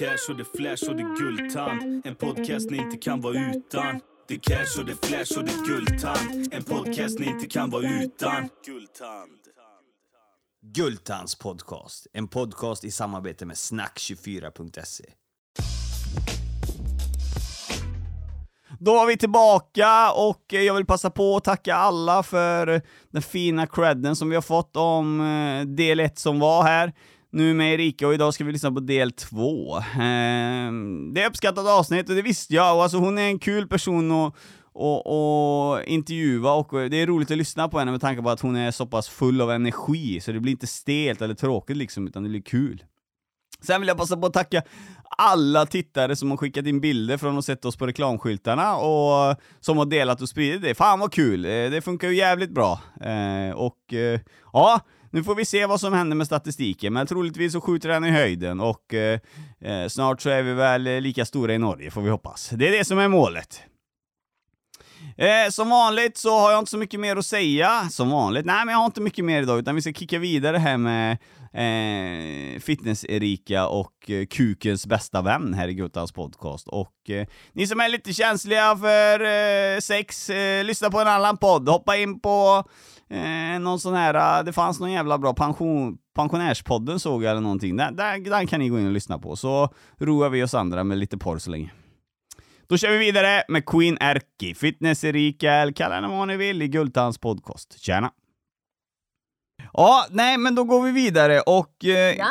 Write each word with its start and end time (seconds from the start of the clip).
cash 0.00 0.30
och 0.30 0.36
det 0.36 0.44
flash 0.44 0.90
och 0.90 0.96
det 0.96 1.14
guldtand. 1.18 2.06
En 2.06 2.14
podcast 2.14 2.70
ni 2.70 2.76
inte 2.76 2.96
kan 2.96 3.20
vara 3.20 3.50
utan. 3.50 4.00
Det 4.28 4.38
cash 4.38 4.80
och 4.80 4.86
det 4.86 5.06
flash 5.06 5.38
och 5.38 5.44
det 5.44 5.66
guldtand. 5.66 6.54
En 6.54 6.64
podcast 6.64 7.18
ni 7.18 7.26
inte 7.26 7.46
kan 7.46 7.70
vara 7.70 7.82
utan. 7.82 8.48
Guldtand. 8.66 9.30
Guldtands 10.62 11.34
podcast, 11.34 12.06
en 12.12 12.28
podcast 12.28 12.84
i 12.84 12.90
samarbete 12.90 13.46
med 13.46 13.56
snack24.se. 13.56 15.04
Då 18.80 18.94
var 18.94 19.06
vi 19.06 19.16
tillbaka 19.16 20.12
och 20.12 20.54
eh, 20.54 20.62
jag 20.62 20.74
vill 20.74 20.86
passa 20.86 21.10
på 21.10 21.36
att 21.36 21.44
tacka 21.44 21.74
alla 21.74 22.22
för 22.22 22.82
den 23.10 23.22
fina 23.22 23.66
credden 23.66 24.16
som 24.16 24.28
vi 24.28 24.34
har 24.34 24.42
fått 24.42 24.76
om 24.76 25.20
eh, 25.20 25.66
del 25.66 26.00
1 26.00 26.18
som 26.18 26.38
var 26.38 26.62
här. 26.62 26.92
Nu 27.32 27.54
med 27.54 27.74
Erika 27.74 28.06
och 28.06 28.14
idag 28.14 28.34
ska 28.34 28.44
vi 28.44 28.52
lyssna 28.52 28.72
på 28.72 28.80
del 28.80 29.12
2. 29.12 29.76
Ehm, 30.00 31.14
det 31.14 31.22
är 31.22 31.28
uppskattat 31.28 31.66
avsnitt 31.66 32.08
och 32.08 32.14
det 32.14 32.22
visste 32.22 32.54
jag 32.54 32.76
och 32.76 32.82
alltså 32.82 32.98
hon 32.98 33.18
är 33.18 33.22
en 33.22 33.38
kul 33.38 33.68
person 33.68 34.12
att 34.12 34.34
och, 34.72 35.06
och 35.06 35.84
intervjua 35.84 36.52
och 36.52 36.80
eh, 36.80 36.90
det 36.90 36.96
är 36.96 37.06
roligt 37.06 37.30
att 37.30 37.36
lyssna 37.36 37.68
på 37.68 37.78
henne 37.78 37.90
med 37.90 38.00
tanke 38.00 38.22
på 38.22 38.30
att 38.30 38.40
hon 38.40 38.56
är 38.56 38.70
så 38.70 38.86
pass 38.86 39.08
full 39.08 39.40
av 39.40 39.50
energi, 39.50 40.20
så 40.20 40.32
det 40.32 40.40
blir 40.40 40.52
inte 40.52 40.66
stelt 40.66 41.22
eller 41.22 41.34
tråkigt 41.34 41.76
liksom, 41.76 42.06
utan 42.06 42.22
det 42.22 42.28
blir 42.28 42.42
kul. 42.42 42.84
Sen 43.62 43.80
vill 43.80 43.88
jag 43.88 43.96
passa 43.96 44.16
på 44.16 44.26
att 44.26 44.32
tacka 44.32 44.62
alla 45.18 45.66
tittare 45.66 46.16
som 46.16 46.30
har 46.30 46.36
skickat 46.36 46.66
in 46.66 46.80
bilder 46.80 47.16
från 47.16 47.38
att 47.38 47.44
sett 47.44 47.64
oss 47.64 47.76
på 47.76 47.86
reklamskyltarna 47.86 48.76
och 48.76 49.36
som 49.60 49.78
har 49.78 49.84
delat 49.84 50.22
och 50.22 50.28
spridit 50.28 50.62
det. 50.62 50.74
Fan 50.74 51.00
vad 51.00 51.12
kul! 51.12 51.44
Eh, 51.44 51.50
det 51.50 51.84
funkar 51.84 52.08
ju 52.08 52.16
jävligt 52.16 52.50
bra. 52.50 52.80
Eh, 53.00 53.56
och 53.56 53.94
eh, 53.94 54.20
ja, 54.52 54.80
nu 55.10 55.24
får 55.24 55.34
vi 55.34 55.44
se 55.44 55.66
vad 55.66 55.80
som 55.80 55.92
händer 55.92 56.16
med 56.16 56.26
statistiken, 56.26 56.92
men 56.92 57.06
troligtvis 57.06 57.52
så 57.52 57.60
skjuter 57.60 57.88
den 57.88 58.04
i 58.04 58.10
höjden 58.10 58.60
och 58.60 58.94
snart 59.88 60.20
så 60.20 60.30
är 60.30 60.42
vi 60.42 60.52
väl 60.52 60.82
lika 60.82 61.24
stora 61.24 61.54
i 61.54 61.58
Norge, 61.58 61.90
får 61.90 62.02
vi 62.02 62.10
hoppas. 62.10 62.50
Det 62.52 62.68
är 62.68 62.72
det 62.72 62.84
som 62.84 62.98
är 62.98 63.08
målet. 63.08 63.62
Eh, 65.16 65.50
som 65.50 65.70
vanligt 65.70 66.16
så 66.16 66.38
har 66.38 66.50
jag 66.50 66.58
inte 66.58 66.70
så 66.70 66.78
mycket 66.78 67.00
mer 67.00 67.16
att 67.16 67.26
säga. 67.26 67.88
Som 67.90 68.10
vanligt? 68.10 68.46
Nej, 68.46 68.64
men 68.64 68.72
jag 68.72 68.78
har 68.78 68.86
inte 68.86 69.00
mycket 69.00 69.24
mer 69.24 69.42
idag, 69.42 69.58
utan 69.58 69.74
vi 69.74 69.82
ska 69.82 69.92
kicka 69.92 70.18
vidare 70.18 70.56
här 70.58 70.76
med 70.76 71.18
eh, 71.54 72.60
Fitness-Erika 72.60 73.66
och 73.66 74.10
eh, 74.10 74.26
Kukens 74.26 74.86
bästa 74.86 75.22
vän 75.22 75.54
här 75.54 75.68
i 75.68 75.74
Guttans 75.74 76.12
podcast. 76.12 76.68
Och 76.68 77.10
eh, 77.10 77.26
ni 77.52 77.66
som 77.66 77.80
är 77.80 77.88
lite 77.88 78.12
känsliga 78.12 78.76
för 78.76 79.20
eh, 79.20 79.78
sex, 79.80 80.30
eh, 80.30 80.64
lyssna 80.64 80.90
på 80.90 81.00
en 81.00 81.08
annan 81.08 81.36
podd. 81.36 81.68
Hoppa 81.68 81.96
in 81.96 82.20
på 82.20 82.64
eh, 83.10 83.60
någon 83.60 83.80
sån 83.80 83.94
här, 83.94 84.38
eh, 84.38 84.44
det 84.44 84.52
fanns 84.52 84.80
någon 84.80 84.92
jävla 84.92 85.18
bra 85.18 85.34
pension, 85.34 85.98
pensionärspodden 86.14 87.00
såg 87.00 87.22
jag 87.22 87.30
eller 87.30 87.40
någonting. 87.40 87.76
Den, 87.76 87.96
den, 87.96 88.24
den 88.24 88.46
kan 88.46 88.60
ni 88.60 88.68
gå 88.68 88.78
in 88.78 88.86
och 88.86 88.92
lyssna 88.92 89.18
på, 89.18 89.36
så 89.36 89.74
roar 89.98 90.28
vi 90.28 90.42
oss 90.42 90.54
andra 90.54 90.84
med 90.84 90.98
lite 90.98 91.18
porr 91.18 91.38
så 91.38 91.50
länge. 91.50 91.70
Då 92.68 92.76
kör 92.76 92.90
vi 92.90 92.98
vidare 92.98 93.42
med 93.48 93.66
Queen 93.66 93.98
Erki, 94.00 94.54
Fitness-Erika, 94.54 95.52
eller 95.52 95.72
kalla 95.72 95.94
henne 95.94 96.08
vad 96.08 96.28
ni 96.28 96.36
vill, 96.36 96.62
i 96.62 96.68
Gultans 96.68 97.18
podcast. 97.18 97.80
Tjena! 97.80 98.10
Ja, 99.72 100.06
nej 100.10 100.38
men 100.38 100.54
då 100.54 100.64
går 100.64 100.82
vi 100.82 100.92
vidare 100.92 101.40
och 101.40 101.84
eh, 101.84 102.16
Ja. 102.18 102.26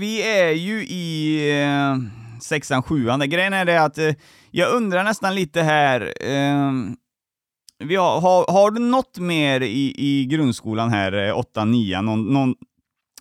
vi 0.00 0.22
är 0.22 0.50
ju 0.50 0.84
i 0.84 1.38
eh, 1.62 1.96
sexan, 2.42 2.82
sjuan. 2.82 3.30
Grejen 3.30 3.52
är 3.52 3.64
det 3.64 3.82
att 3.82 3.98
eh, 3.98 4.10
jag 4.50 4.74
undrar 4.74 5.04
nästan 5.04 5.34
lite 5.34 5.62
här, 5.62 6.00
eh, 6.20 6.72
vi 7.84 7.96
har, 7.96 8.20
har, 8.20 8.52
har 8.52 8.70
du 8.70 8.80
något 8.80 9.18
mer 9.18 9.60
i, 9.60 9.94
i 9.96 10.24
grundskolan 10.24 10.90
här, 10.90 11.28
eh, 11.28 11.38
åttan, 11.38 11.70
nian, 11.70 12.04
någon, 12.06 12.24
någon, 12.32 12.54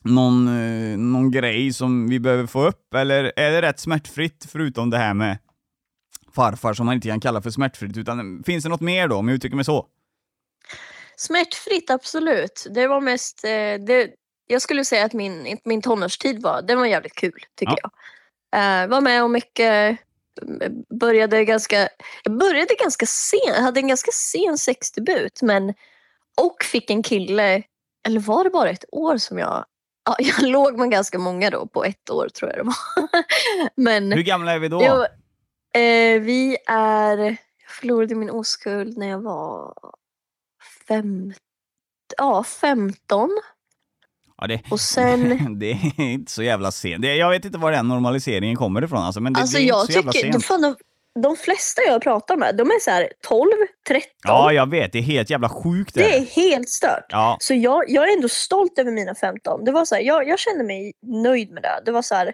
någon, 0.04 0.48
eh, 0.48 0.98
någon 0.98 1.32
grej 1.32 1.74
som 1.74 2.10
vi 2.10 2.20
behöver 2.20 2.46
få 2.48 2.68
upp, 2.68 2.94
eller 2.94 3.32
är 3.36 3.52
det 3.52 3.62
rätt 3.62 3.80
smärtfritt 3.80 4.48
förutom 4.52 4.90
det 4.90 4.98
här 4.98 5.14
med 5.14 5.38
farfar 6.36 6.74
som 6.74 6.86
man 6.86 6.96
inte 6.96 7.08
kan 7.08 7.20
kalla 7.20 7.42
för 7.42 7.50
smärtfritt, 7.50 7.98
utan 7.98 8.44
finns 8.46 8.64
det 8.64 8.70
något 8.70 8.82
mer 8.82 9.08
då, 9.08 9.16
om 9.16 9.28
jag 9.28 9.36
uttrycker 9.36 9.56
mig 9.56 9.66
så? 9.66 9.86
Smärtfritt, 11.22 11.90
absolut. 11.90 12.68
Det 12.70 12.88
var 12.88 13.02
mest... 13.02 13.44
Eh, 13.44 13.74
det, 13.88 14.10
jag 14.48 14.62
skulle 14.62 14.86
säga 14.86 15.06
att 15.06 15.14
min, 15.14 15.58
min 15.66 15.82
tonårstid 15.82 16.42
var, 16.42 16.62
den 16.62 16.80
var 16.80 16.86
jävligt 16.86 17.16
kul, 17.16 17.40
tycker 17.56 17.76
Ja. 17.84 17.90
jag. 18.52 18.84
Eh, 18.84 18.90
var 18.90 19.02
med 19.02 19.24
om 19.24 19.32
mycket. 19.32 20.00
eh, 20.62 20.70
Började 21.00 21.46
ganska, 21.46 21.90
jag 22.24 22.38
började 22.38 22.74
ganska 22.80 23.06
sent, 23.06 23.58
hade 23.58 23.80
en 23.80 23.88
ganska 23.88 24.12
sen 24.12 24.58
sexdebut, 24.58 25.42
men 25.42 25.74
och 26.42 26.64
fick 26.64 26.90
en 26.90 27.04
kille, 27.04 27.64
eller 28.08 28.20
var 28.20 28.44
det 28.44 28.50
bara 28.50 28.70
ett 28.70 28.86
år 28.92 29.18
som 29.18 29.38
jag... 29.38 29.66
Ja, 30.06 30.16
jag 30.20 30.42
låg 30.50 30.78
med 30.80 30.92
ganska 30.92 31.18
många 31.20 31.50
då, 31.50 31.68
på 31.68 31.84
ett 31.84 32.10
år 32.10 32.30
tror 32.30 32.52
jag 32.52 32.60
det 32.60 32.64
var. 32.64 32.76
men 33.76 34.12
Hur 34.12 34.24
gamla 34.24 34.52
är 34.54 34.60
vi 34.60 34.68
då? 34.68 34.84
jag, 34.84 35.02
eh, 35.76 36.22
vi 36.22 36.58
är... 36.68 37.18
Jag 37.18 37.76
förlorade 37.80 38.16
min 38.16 38.30
oskuld 38.30 38.98
när 38.98 39.08
jag 39.10 39.20
var 39.22 39.74
ja, 42.18 42.44
15. 42.44 43.30
Ja, 44.38 44.48
det, 44.48 44.62
Och 44.72 44.80
sen... 44.80 45.60
det 45.60 45.72
är 45.72 46.02
inte 46.02 46.32
så 46.32 46.44
jävla 46.44 46.72
sent. 46.72 47.02
Det, 47.02 47.16
jag 47.16 47.30
vet 47.30 47.46
inte 47.46 47.58
var 47.58 47.72
den 47.72 47.88
normaliseringen 47.88 48.56
kommer 48.56 48.84
ifrån 48.84 49.00
alltså, 49.00 49.22
men 49.22 49.34
det, 49.34 49.40
alltså 49.40 49.58
det 49.58 49.64
är 49.64 49.68
jag 49.68 49.82
inte 49.84 49.94
så 49.94 50.00
jävla 50.00 50.12
tycker, 50.12 50.32
sent. 50.32 50.46
fan, 50.46 50.62
de, 50.62 50.76
de 51.22 51.36
flesta 51.36 51.82
jag 51.88 52.02
pratar 52.02 52.38
med, 52.38 52.56
de 52.56 52.68
är 52.72 52.80
så 52.80 52.92
här 52.92 53.10
12, 53.28 53.52
13. 53.88 54.10
Ja, 54.24 54.54
jag 54.54 54.70
vet. 54.70 54.92
Det 54.92 54.98
är 54.98 55.04
helt 55.04 55.30
jävla 55.30 55.50
sjukt 55.50 55.94
det 55.94 56.16
är 56.18 56.26
helt 56.26 56.70
stört. 56.70 57.06
Ja, 57.10 57.38
Så 57.40 57.54
jag, 57.54 57.84
jag 57.88 58.10
är 58.10 58.14
ändå 58.14 58.30
stolt 58.30 58.80
över 58.80 58.92
mina 58.92 59.16
15. 59.16 59.66
Det 59.66 59.72
var 59.72 59.86
så 59.86 59.96
här, 59.96 60.02
jag, 60.02 60.28
jag 60.28 60.40
kände 60.40 60.64
mig 60.64 60.94
nöjd 61.02 61.52
med 61.52 61.64
det. 61.64 61.82
Det 61.86 61.92
var 61.92 62.02
så 62.02 62.16
här, 62.16 62.34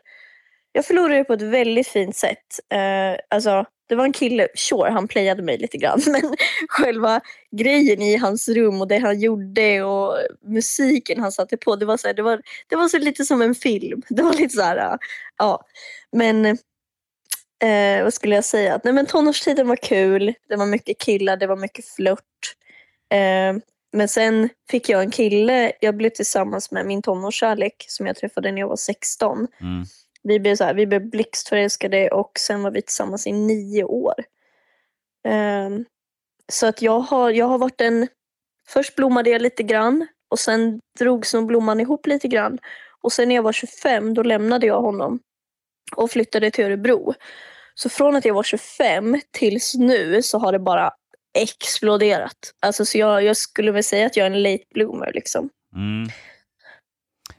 jag 0.72 0.86
förlorade 0.86 1.24
på 1.24 1.34
ett 1.34 1.42
väldigt 1.42 1.88
fint 1.88 2.16
sätt. 2.16 2.60
Eh, 2.74 3.20
alltså, 3.30 3.66
det 3.88 3.96
var 3.96 4.06
en 4.06 4.14
kille, 4.14 4.48
sure, 4.56 4.92
han 4.92 5.08
playade 5.08 5.44
mig 5.44 5.58
lite 5.58 5.78
grann. 5.78 6.02
Men 6.08 6.36
själva 6.70 7.22
grejen 7.52 8.02
i 8.02 8.18
hans 8.18 8.50
rum 8.50 8.82
och 8.82 8.88
det 8.88 8.98
han 8.98 9.20
gjorde 9.20 9.84
och 9.84 10.18
musiken 10.46 11.20
han 11.20 11.32
satte 11.32 11.58
på. 11.58 11.76
Det 11.76 11.86
var, 11.86 11.98
så 11.98 12.08
här, 12.08 12.14
det 12.14 12.22
var, 12.22 12.42
det 12.68 12.76
var 12.76 12.88
så 12.88 12.98
lite 12.98 13.26
som 13.26 13.42
en 13.42 13.56
film. 13.56 14.02
Det 14.10 14.22
var 14.22 14.34
lite 14.34 14.56
så 14.56 14.62
här, 14.62 14.78
äh, 14.78 14.98
ja. 15.38 15.66
Men 16.12 16.46
eh, 16.46 18.04
vad 18.04 18.14
skulle 18.14 18.36
jag 18.36 18.46
säga? 18.46 18.80
Nej, 18.84 18.94
men 18.94 19.06
tonårstiden 19.06 19.68
var 19.68 19.76
kul. 19.76 20.34
Det 20.50 20.56
var 20.56 20.66
mycket 20.66 20.98
killar, 21.00 21.38
det 21.38 21.48
var 21.48 21.58
mycket 21.58 21.86
flört. 21.86 22.24
Eh, 23.14 23.62
men 23.94 24.08
sen 24.08 24.50
fick 24.70 24.90
jag 24.90 25.02
en 25.02 25.12
kille, 25.12 25.72
jag 25.80 25.98
blev 25.98 26.10
tillsammans 26.10 26.72
med 26.72 26.86
min 26.86 27.02
tonårskärlek 27.02 27.86
som 27.88 28.08
jag 28.08 28.16
träffade 28.16 28.52
när 28.52 28.60
jag 28.62 28.68
var 28.68 28.76
16. 28.76 29.48
mm. 29.62 29.86
Vi 30.24 30.40
blev, 30.40 30.56
så 30.56 30.64
här, 30.64 30.74
vi 30.74 30.88
blev 30.88 31.10
blixtförälskade 31.10 32.10
och 32.10 32.32
sen 32.40 32.64
var 32.64 32.72
vi 32.72 32.82
tillsammans 32.82 33.28
i 33.28 33.32
nio 33.32 33.84
år. 33.84 34.14
Ehm, 35.28 35.86
så 36.52 36.68
att 36.68 36.82
jag 36.82 37.00
har, 37.00 37.32
jag 37.32 37.46
har 37.46 37.58
varit 37.58 37.82
en... 37.82 38.08
Först 38.68 38.96
blommade 38.96 39.30
jag 39.30 39.42
lite 39.42 39.64
grann 39.64 40.08
och 40.30 40.40
sen 40.40 40.80
drogs 41.00 41.34
nog 41.34 41.48
blomman 41.48 41.80
ihop 41.80 42.08
lite 42.08 42.28
grann. 42.28 42.60
Och 43.02 43.14
sen 43.14 43.28
när 43.28 43.36
jag 43.36 43.44
var 43.44 43.54
25 43.54 44.14
då 44.14 44.24
lämnade 44.24 44.68
jag 44.68 44.82
honom 44.82 45.20
och 45.96 46.12
flyttade 46.12 46.52
till 46.52 46.66
Örebro. 46.66 47.14
Så 47.74 47.90
från 47.90 48.16
att 48.16 48.26
jag 48.26 48.34
var 48.34 48.44
25 48.44 49.22
tills 49.32 49.76
nu 49.76 50.24
så 50.24 50.40
har 50.40 50.52
det 50.52 50.60
bara 50.60 50.92
exploderat. 51.38 52.54
Alltså 52.60 52.86
så 52.86 52.98
jag, 52.98 53.24
jag 53.24 53.38
skulle 53.38 53.72
väl 53.72 53.84
säga 53.84 54.06
att 54.06 54.18
jag 54.18 54.28
är 54.28 54.32
en 54.32 54.44
late 54.44 54.64
bloomer 54.74 55.12
liksom. 55.14 55.50
Mm. 55.76 56.10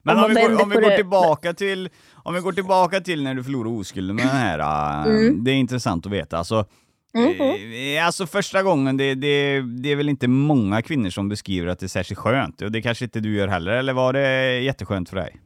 Men 0.03 0.17
Om 0.17 0.25
om, 0.25 0.35
vi, 0.35 0.41
går, 0.41 0.63
om 0.63 0.71
vi 0.71 0.77
går 0.77 0.97
tillbaka 0.97 1.55
till 1.55 1.91
om 2.29 2.35
vi 2.35 2.41
går 2.41 2.53
tillbaka 2.53 3.01
till 3.01 3.23
när 3.23 3.35
du 3.35 3.45
förlorade 3.45 3.77
oskulden 3.77 4.17
med 4.17 4.25
den 4.27 4.37
här, 4.37 4.59
äh, 4.59 5.07
Mm. 5.11 5.45
det 5.45 5.51
är 5.51 5.55
intressant 5.55 6.07
att 6.07 6.13
veta. 6.13 6.39
Alltså, 6.39 6.65
eh, 7.15 8.07
alltså 8.07 8.27
första 8.27 8.63
gången, 8.63 8.97
det, 8.97 9.15
det, 9.15 9.61
det 9.61 9.93
är 9.93 9.97
väl 9.97 10.09
inte 10.09 10.29
många 10.29 10.83
kvinnor 10.83 11.11
som 11.11 11.29
beskriver 11.29 11.67
att 11.69 11.79
det 11.79 11.87
är 11.87 11.89
särskilt 11.89 12.19
skönt, 12.21 12.63
och 12.63 12.73
det 12.73 12.83
kanske 12.83 13.05
inte 13.05 13.21
du 13.21 13.37
gör 13.37 13.49
heller, 13.49 13.73
eller 13.73 13.93
var 13.93 14.13
det 14.13 14.61
jätteskönt 14.61 15.09
för 15.09 15.17
dig? 15.17 15.37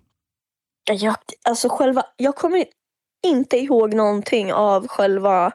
Jag, 0.90 1.14
alltså 1.48 1.68
själva, 1.68 2.02
jag 2.16 2.36
kommer 2.36 2.64
inte 3.26 3.56
ihåg 3.56 3.94
någonting 3.94 4.52
av 4.52 4.88
själva... 4.88 5.52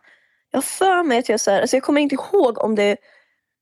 Jag 0.51 0.63
för 0.63 1.03
mig 1.03 1.19
att 1.19 1.29
jag 1.29 1.39
så 1.39 1.51
här, 1.51 1.61
alltså 1.61 1.75
jag 1.75 1.83
kommer 1.83 2.01
inte 2.01 2.15
ihåg 2.15 2.57
om 2.63 2.75
det 2.75 2.97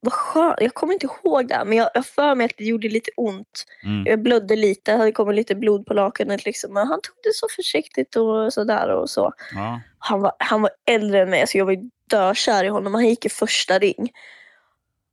var 0.06 0.12
skönt. 0.12 0.56
Jag 0.62 0.74
kommer 0.74 0.94
inte 0.94 1.06
ihåg 1.24 1.48
det, 1.48 1.64
men 1.66 1.78
jag 1.78 1.90
har 1.94 2.02
för 2.02 2.36
mig 2.36 2.46
att 2.46 2.52
det 2.58 2.64
gjorde 2.64 2.90
lite 2.90 3.12
ont. 3.18 3.66
Mm. 3.84 4.06
Jag 4.06 4.22
blödde 4.22 4.56
lite, 4.56 4.92
hade 4.94 5.12
kommit 5.12 5.36
lite 5.36 5.56
blod 5.56 5.86
på 5.86 5.94
lakanet 5.94 6.46
liksom. 6.46 6.74
Men 6.74 6.88
han 6.88 7.02
tog 7.02 7.16
det 7.24 7.34
så 7.34 7.48
försiktigt 7.56 8.16
och 8.16 8.54
sådär 8.54 8.90
och 8.90 9.10
så. 9.10 9.34
Ja. 9.56 9.82
Han 10.00 10.22
var, 10.22 10.32
han 10.40 10.62
var 10.62 10.72
äldre 10.90 11.22
än 11.22 11.30
mig, 11.30 11.48
så 11.48 11.58
jag 11.58 11.66
var 11.66 11.78
dökär 12.10 12.64
i 12.64 12.68
honom. 12.68 12.94
Han 12.94 13.06
gick 13.08 13.26
i 13.26 13.30
första 13.30 13.80
ring. 13.80 14.12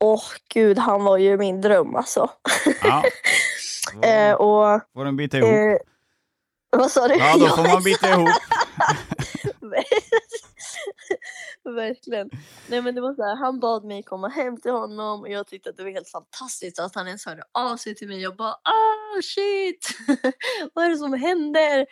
Åh 0.00 0.22
gud, 0.54 0.78
han 0.78 1.04
var 1.04 1.18
ju 1.18 1.36
min 1.36 1.60
dröm 1.60 1.96
alltså. 1.96 2.30
Ja. 2.82 3.02
Eh, 4.02 4.32
och, 4.32 4.80
Får 4.94 5.04
den 5.04 5.16
bita 5.16 5.38
ihop? 5.38 5.50
eh, 5.50 5.76
vad 6.70 6.90
sa 6.90 7.08
du? 7.08 7.14
Ja, 7.14 7.36
då 7.38 7.46
får 7.48 7.62
man 7.72 7.82
bita 7.82 8.08
ihop. 8.12 8.28
verkligen. 11.64 12.30
Nej 12.68 12.82
men 12.82 12.94
det 12.94 13.00
var 13.00 13.14
så 13.14 13.22
här, 13.22 13.36
han 13.36 13.60
bad 13.60 13.84
mig 13.84 14.02
komma 14.02 14.28
hem 14.28 14.60
till 14.60 14.70
honom 14.70 15.20
och 15.20 15.28
jag 15.28 15.46
tyckte 15.46 15.70
att 15.70 15.76
det 15.76 15.82
var 15.82 15.90
helt 15.90 16.08
fantastiskt 16.08 16.78
att 16.78 16.94
han 16.94 17.06
ens 17.06 17.26
hörde 17.26 17.42
av 17.52 17.76
sig 17.76 17.94
till 17.94 18.08
mig. 18.08 18.22
Jag 18.22 18.36
bara 18.36 18.52
ah 18.52 19.22
shit, 19.22 19.88
vad 20.74 20.84
är 20.84 20.88
det 20.88 20.96
som 20.96 21.12
händer? 21.12 21.86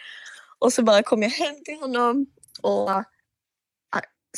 Och 0.59 0.73
så 0.73 0.83
bara 0.83 1.03
kom 1.03 1.23
jag 1.23 1.31
hem 1.31 1.65
till 1.65 1.81
honom 1.81 2.27
och 2.63 2.91
ah, 2.91 3.05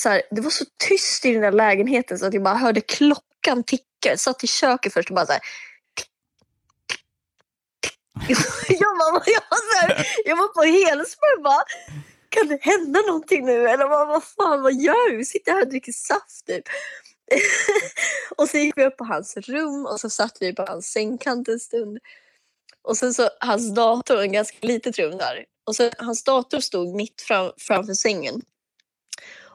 så 0.01 0.09
här, 0.09 0.23
det 0.31 0.41
var 0.41 0.51
så 0.51 0.65
tyst 0.89 1.25
i 1.25 1.33
den 1.33 1.43
där 1.43 1.53
lägenheten 1.53 2.19
så 2.19 2.27
att 2.27 2.35
jag 2.35 2.43
bara 2.43 2.55
hörde 2.55 2.81
klockan 2.81 3.63
ticka. 3.67 3.85
Jag 4.03 4.21
satt 4.21 4.45
i 4.45 4.47
köket 4.47 4.93
först 4.93 5.11
och 5.11 5.17
bara 5.17 5.27
så 5.27 5.33
här, 5.33 5.43
jag, 8.69 8.99
bara, 8.99 9.23
jag, 9.27 9.43
var 9.51 9.73
så 9.73 9.79
här, 9.81 10.07
jag 10.25 10.37
var 10.37 10.49
på 10.49 10.63
helspänn 10.63 11.43
bara. 11.43 11.63
Kan 12.33 12.49
det 12.49 12.59
hända 12.63 13.01
någonting 13.01 13.45
nu? 13.45 13.69
Eller 13.69 13.89
vad, 13.89 14.09
vad 14.09 14.25
fan, 14.25 14.63
vad 14.63 14.75
gör 14.75 15.11
vi? 15.11 15.17
Vi 15.17 15.25
sitter 15.25 15.53
här 15.53 15.63
och 15.63 15.69
dricker 15.69 15.93
saft 15.93 16.47
typ. 16.47 16.65
och 18.37 18.49
så 18.49 18.59
gick 18.59 18.77
vi 18.77 18.85
upp 18.85 18.97
på 18.97 19.05
hans 19.05 19.37
rum 19.37 19.87
och 19.87 20.01
så 20.01 20.11
satt 20.11 20.37
vi 20.41 20.55
på 20.55 20.65
hans 20.69 20.93
sängkant 20.93 21.49
en 21.49 21.61
stund. 21.61 21.99
Och 22.83 22.97
sen 22.97 23.15
så 23.15 23.29
hans 23.41 23.75
dator, 23.75 24.21
en 24.21 24.33
ganska 24.33 24.59
litet 24.61 24.99
rum 24.99 25.19
där. 25.19 25.45
Och 25.67 25.77
så 25.77 25.91
hans 25.99 26.25
dator 26.25 26.61
stod 26.61 26.95
mitt 26.95 27.23
fram, 27.23 27.53
framför 27.59 27.95
sängen. 27.95 28.43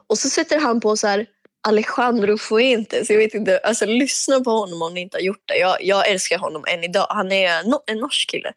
Och 0.06 0.18
så 0.18 0.28
sätter 0.30 0.58
han 0.58 0.80
på 0.80 0.96
så 0.96 1.06
här 1.06 1.26
Alejandro 1.68 2.38
Fuentes. 2.38 3.10
Jag 3.10 3.18
vet 3.18 3.34
inte, 3.34 3.58
alltså 3.58 3.86
lyssna 3.86 4.40
på 4.40 4.50
honom 4.50 4.82
om 4.82 4.94
ni 4.94 5.00
inte 5.00 5.16
har 5.16 5.22
gjort 5.22 5.42
det. 5.44 5.56
Jag, 5.56 5.76
jag 5.84 6.08
älskar 6.08 6.38
honom 6.38 6.64
än 6.68 6.84
idag. 6.84 7.06
Han 7.10 7.32
är 7.32 7.64
no, 7.64 7.82
en 7.86 7.98
norsk 7.98 8.30
kille. 8.30 8.52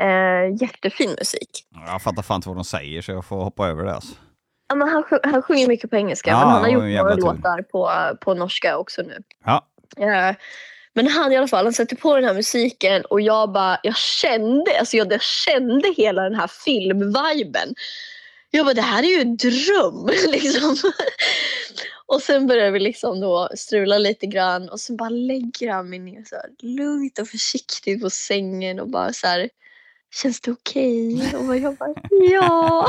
Eh, 0.00 0.62
jättefin 0.62 1.10
musik. 1.18 1.50
Jag 1.86 2.02
fattar 2.02 2.22
fan 2.22 2.36
inte 2.36 2.48
vad 2.48 2.56
de 2.56 2.64
säger 2.64 3.02
så 3.02 3.12
jag 3.12 3.24
får 3.24 3.36
hoppa 3.36 3.68
över 3.68 3.84
det 3.84 3.94
alltså. 3.94 4.14
Ja, 4.68 4.74
men 4.74 4.88
han, 4.88 5.04
han 5.22 5.42
sjunger 5.42 5.68
mycket 5.68 5.90
på 5.90 5.96
engelska 5.96 6.30
Ja, 6.30 6.38
men 6.38 6.48
han 6.48 6.62
har 6.62 6.68
gjort 6.68 6.82
några 6.82 7.14
låtar 7.14 7.62
på, 7.62 7.90
på 8.20 8.34
norska 8.34 8.76
också 8.78 9.02
nu. 9.02 9.22
Ja. 9.44 9.66
Eh, 9.96 10.36
men 10.94 11.06
han 11.08 11.32
i 11.32 11.36
alla 11.36 11.48
fall, 11.48 11.64
han 11.66 11.72
sätter 11.72 11.96
på 11.96 12.14
den 12.14 12.24
här 12.24 12.34
musiken 12.34 13.04
och 13.04 13.20
jag 13.20 13.52
bara, 13.52 13.78
jag 13.82 13.96
kände, 13.96 14.78
alltså 14.78 14.96
jag, 14.96 15.12
jag 15.12 15.22
kände 15.22 15.94
hela 15.96 16.22
den 16.22 16.34
här 16.34 16.46
filmviben. 16.46 17.74
Jag 18.50 18.66
bara, 18.66 18.74
det 18.74 18.82
här 18.82 19.02
är 19.02 19.06
ju 19.06 19.20
en 19.20 19.36
dröm 19.36 20.06
liksom. 20.32 20.76
Och 22.06 22.22
sen 22.22 22.46
börjar 22.46 22.70
vi 22.70 22.80
liksom 22.80 23.20
då 23.20 23.48
strula 23.56 23.98
lite 23.98 24.26
grann 24.26 24.68
och 24.68 24.80
sen 24.80 24.96
bara 24.96 25.08
lägger 25.08 25.70
han 25.70 25.90
mig 25.90 25.98
ner 25.98 26.24
så 26.24 26.34
här 26.34 26.50
lugnt 26.58 27.18
och 27.18 27.28
försiktigt 27.28 28.02
på 28.02 28.10
sängen 28.10 28.80
och 28.80 28.88
bara 28.88 29.12
så 29.12 29.26
här, 29.26 29.48
känns 30.22 30.40
det 30.40 30.50
okej? 30.50 31.34
Och 31.48 31.56
jag 31.56 31.76
bara, 31.76 31.94
ja. 32.32 32.88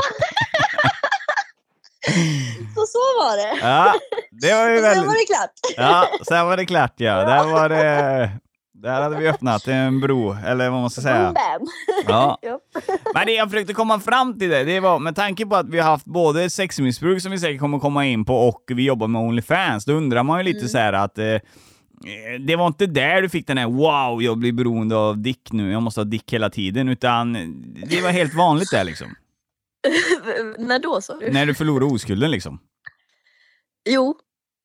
så 2.74 2.86
så 2.86 2.98
var 3.20 3.36
det. 3.36 3.58
ja, 3.66 3.94
det 4.30 4.52
var 4.54 4.68
ju 4.70 4.76
Och 4.78 4.82
sen 4.82 4.82
väldigt... 4.82 5.06
var 5.06 5.14
det 5.14 5.26
klart. 5.34 5.50
Ja, 5.76 6.08
sen 6.28 6.46
var 6.46 6.56
det 6.56 6.66
klart 6.66 6.92
ja. 6.96 7.14
Där 7.24 7.44
var 7.44 7.68
det... 7.68 8.30
Där 8.82 9.02
hade 9.02 9.16
vi 9.16 9.28
öppnat 9.28 9.66
en 9.68 10.00
bro, 10.00 10.36
eller 10.46 10.70
vad 10.70 10.80
man 10.80 10.90
ska 10.90 11.00
säga. 11.00 11.32
Bam. 11.32 11.66
Ja. 12.08 12.38
Ja. 12.42 12.60
Men 13.14 13.26
det 13.26 13.32
jag 13.32 13.50
försökte 13.50 13.74
komma 13.74 14.00
fram 14.00 14.38
till 14.38 14.48
det, 14.50 14.64
det 14.64 14.80
var 14.80 14.98
med 14.98 15.16
tanke 15.16 15.46
på 15.46 15.56
att 15.56 15.68
vi 15.68 15.78
har 15.78 15.90
haft 15.90 16.04
både 16.06 16.50
sexmissbruk 16.50 17.22
som 17.22 17.30
vi 17.32 17.38
säkert 17.38 17.60
kommer 17.60 17.78
komma 17.78 18.06
in 18.06 18.24
på 18.24 18.36
och 18.48 18.62
vi 18.66 18.84
jobbar 18.84 19.06
med 19.06 19.22
Onlyfans, 19.22 19.84
då 19.84 19.92
undrar 19.92 20.22
man 20.22 20.38
ju 20.38 20.44
lite 20.44 20.58
Mm. 20.58 20.68
så 20.68 20.78
här 20.78 20.92
att 20.92 21.18
eh, 21.18 21.24
det 22.40 22.56
var 22.56 22.66
inte 22.66 22.86
där 22.86 23.22
du 23.22 23.28
fick 23.28 23.46
den 23.46 23.58
här 23.58 23.66
wow, 23.66 24.22
jag 24.22 24.38
blir 24.38 24.52
beroende 24.52 24.96
av 24.96 25.18
dick 25.18 25.52
nu, 25.52 25.72
jag 25.72 25.82
måste 25.82 26.00
ha 26.00 26.04
dick 26.04 26.32
hela 26.32 26.50
tiden, 26.50 26.88
utan 26.88 27.32
det 27.86 28.00
var 28.00 28.10
helt 28.10 28.34
vanligt 28.34 28.70
där 28.70 28.84
liksom. 28.84 29.14
När 30.58 30.78
då 30.78 31.00
sa 31.00 31.16
du? 31.16 31.30
När 31.30 31.46
du 31.46 31.54
förlorar 31.54 31.92
oskulden 31.92 32.30
liksom. 32.30 32.60
Jo. 33.88 34.16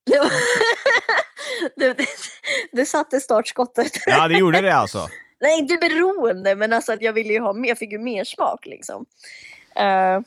Det, 0.06 0.18
var... 0.18 0.32
det, 1.76 1.94
det, 1.94 2.08
det 2.72 2.86
satte 2.86 3.20
startskottet. 3.20 3.92
Ja, 4.06 4.28
det 4.28 4.38
gjorde 4.38 4.62
det 4.62 4.76
alltså. 4.76 5.08
Nej, 5.42 5.60
inte 5.60 5.78
beroende, 5.78 6.56
men 6.56 6.74
alltså 6.74 6.94
att 6.94 7.02
jag 7.02 7.14
ville 7.14 7.34
ju 7.34 7.40
ha 7.40 7.54
mer, 7.54 7.70
jag 7.70 7.78
fick 7.78 7.92
ju 7.92 8.00
mer 8.00 8.24
smak 8.24 8.66
liksom. 8.66 9.06
Eh, 9.76 10.20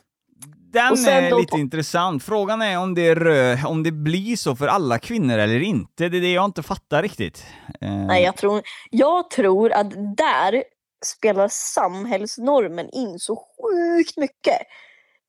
Den 0.74 1.06
är 1.08 1.30
då 1.30 1.38
lite 1.38 1.56
intressant. 1.56 2.24
Frågan 2.24 2.62
är 2.62 2.78
om 2.78 2.94
det, 2.94 3.14
rö- 3.14 3.66
om 3.66 3.82
det 3.82 3.92
blir 3.92 4.36
så 4.36 4.56
för 4.56 4.66
alla 4.66 4.98
kvinnor 4.98 5.38
eller 5.38 5.60
inte. 5.60 6.08
Det 6.08 6.16
är 6.16 6.20
det 6.20 6.32
jag 6.32 6.44
inte 6.44 6.62
fattar 6.62 7.02
riktigt. 7.02 7.46
Eh, 7.80 8.06
nej, 8.06 8.24
jag 8.24 8.36
tror, 8.36 8.62
jag 8.90 9.30
tror 9.30 9.72
att 9.72 9.90
där 10.16 10.64
spelar 11.04 11.48
samhällsnormen 11.48 12.90
in 12.90 13.18
så 13.18 13.36
sjukt 13.36 14.16
mycket. 14.16 14.58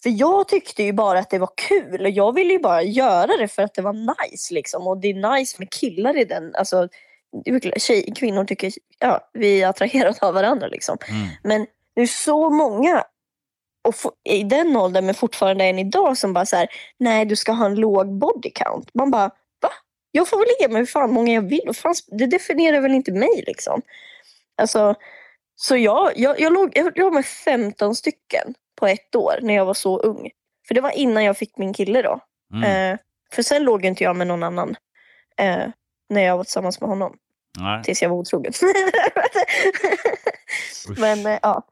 För 0.03 0.09
jag 0.09 0.47
tyckte 0.47 0.83
ju 0.83 0.93
bara 0.93 1.19
att 1.19 1.29
det 1.29 1.39
var 1.39 1.49
kul 1.55 2.01
och 2.01 2.09
jag 2.09 2.35
ville 2.35 2.53
ju 2.53 2.59
bara 2.59 2.83
göra 2.83 3.37
det 3.37 3.47
för 3.47 3.61
att 3.61 3.73
det 3.73 3.81
var 3.81 3.93
nice 3.93 4.53
liksom. 4.53 4.87
Och 4.87 4.97
det 4.97 5.07
är 5.07 5.37
nice 5.37 5.55
med 5.59 5.69
killar 5.69 6.17
i 6.17 6.25
den, 6.25 6.55
alltså 6.55 6.87
tjej, 7.77 8.13
kvinnor 8.15 8.45
tycker, 8.45 8.71
ja, 8.99 9.29
vi 9.33 9.61
är 9.61 9.67
attraherade 9.67 10.17
av 10.21 10.33
varandra 10.33 10.67
liksom. 10.67 10.97
Mm. 11.09 11.27
Men 11.43 11.67
det 11.95 12.01
är 12.01 12.07
så 12.07 12.49
många 12.49 13.03
och 13.85 13.95
i 14.23 14.43
den 14.43 14.77
åldern, 14.77 15.05
men 15.05 15.15
fortfarande 15.15 15.65
än 15.65 15.79
idag, 15.79 16.17
som 16.17 16.33
bara 16.33 16.45
så 16.45 16.55
här, 16.55 16.67
nej 16.97 17.25
du 17.25 17.35
ska 17.35 17.51
ha 17.51 17.65
en 17.65 17.75
låg 17.75 18.19
body 18.19 18.49
count. 18.49 18.89
Man 18.93 19.11
bara, 19.11 19.31
va? 19.61 19.69
Jag 20.11 20.27
får 20.27 20.37
väl 20.37 20.47
ligga 20.59 20.73
med 20.73 20.79
hur 20.79 20.85
fan 20.85 21.13
många 21.13 21.33
jag 21.33 21.49
vill. 21.49 21.63
Vad 21.65 21.75
fan, 21.75 21.95
det 22.07 22.25
definierar 22.25 22.81
väl 22.81 22.93
inte 22.93 23.11
mig 23.11 23.43
liksom. 23.47 23.81
Alltså, 24.57 24.95
så 25.55 25.77
jag, 25.77 26.11
jag, 26.15 26.39
jag, 26.39 26.53
låg, 26.53 26.71
jag 26.75 26.97
låg 26.97 27.13
med 27.13 27.25
15 27.25 27.95
stycken 27.95 28.53
på 28.79 28.87
ett 28.87 29.15
år 29.15 29.39
när 29.41 29.53
jag 29.53 29.65
var 29.65 29.73
så 29.73 29.99
ung. 29.99 30.29
För 30.67 30.75
det 30.75 30.81
var 30.81 30.91
innan 30.91 31.23
jag 31.23 31.37
fick 31.37 31.57
min 31.57 31.73
kille 31.73 32.01
då. 32.01 32.19
Mm. 32.53 32.93
Eh, 32.93 32.99
för 33.31 33.43
sen 33.43 33.63
låg 33.63 33.85
inte 33.85 34.03
jag 34.03 34.15
med 34.15 34.27
någon 34.27 34.43
annan. 34.43 34.75
Eh, 35.37 35.67
när 36.09 36.21
jag 36.21 36.37
var 36.37 36.43
tillsammans 36.43 36.81
med 36.81 36.89
honom. 36.89 37.17
Nej. 37.59 37.83
Tills 37.83 38.01
jag 38.01 38.09
var 38.09 38.17
otrogen. 38.17 38.53
Men 40.97 41.25
eh, 41.25 41.39
ja, 41.41 41.67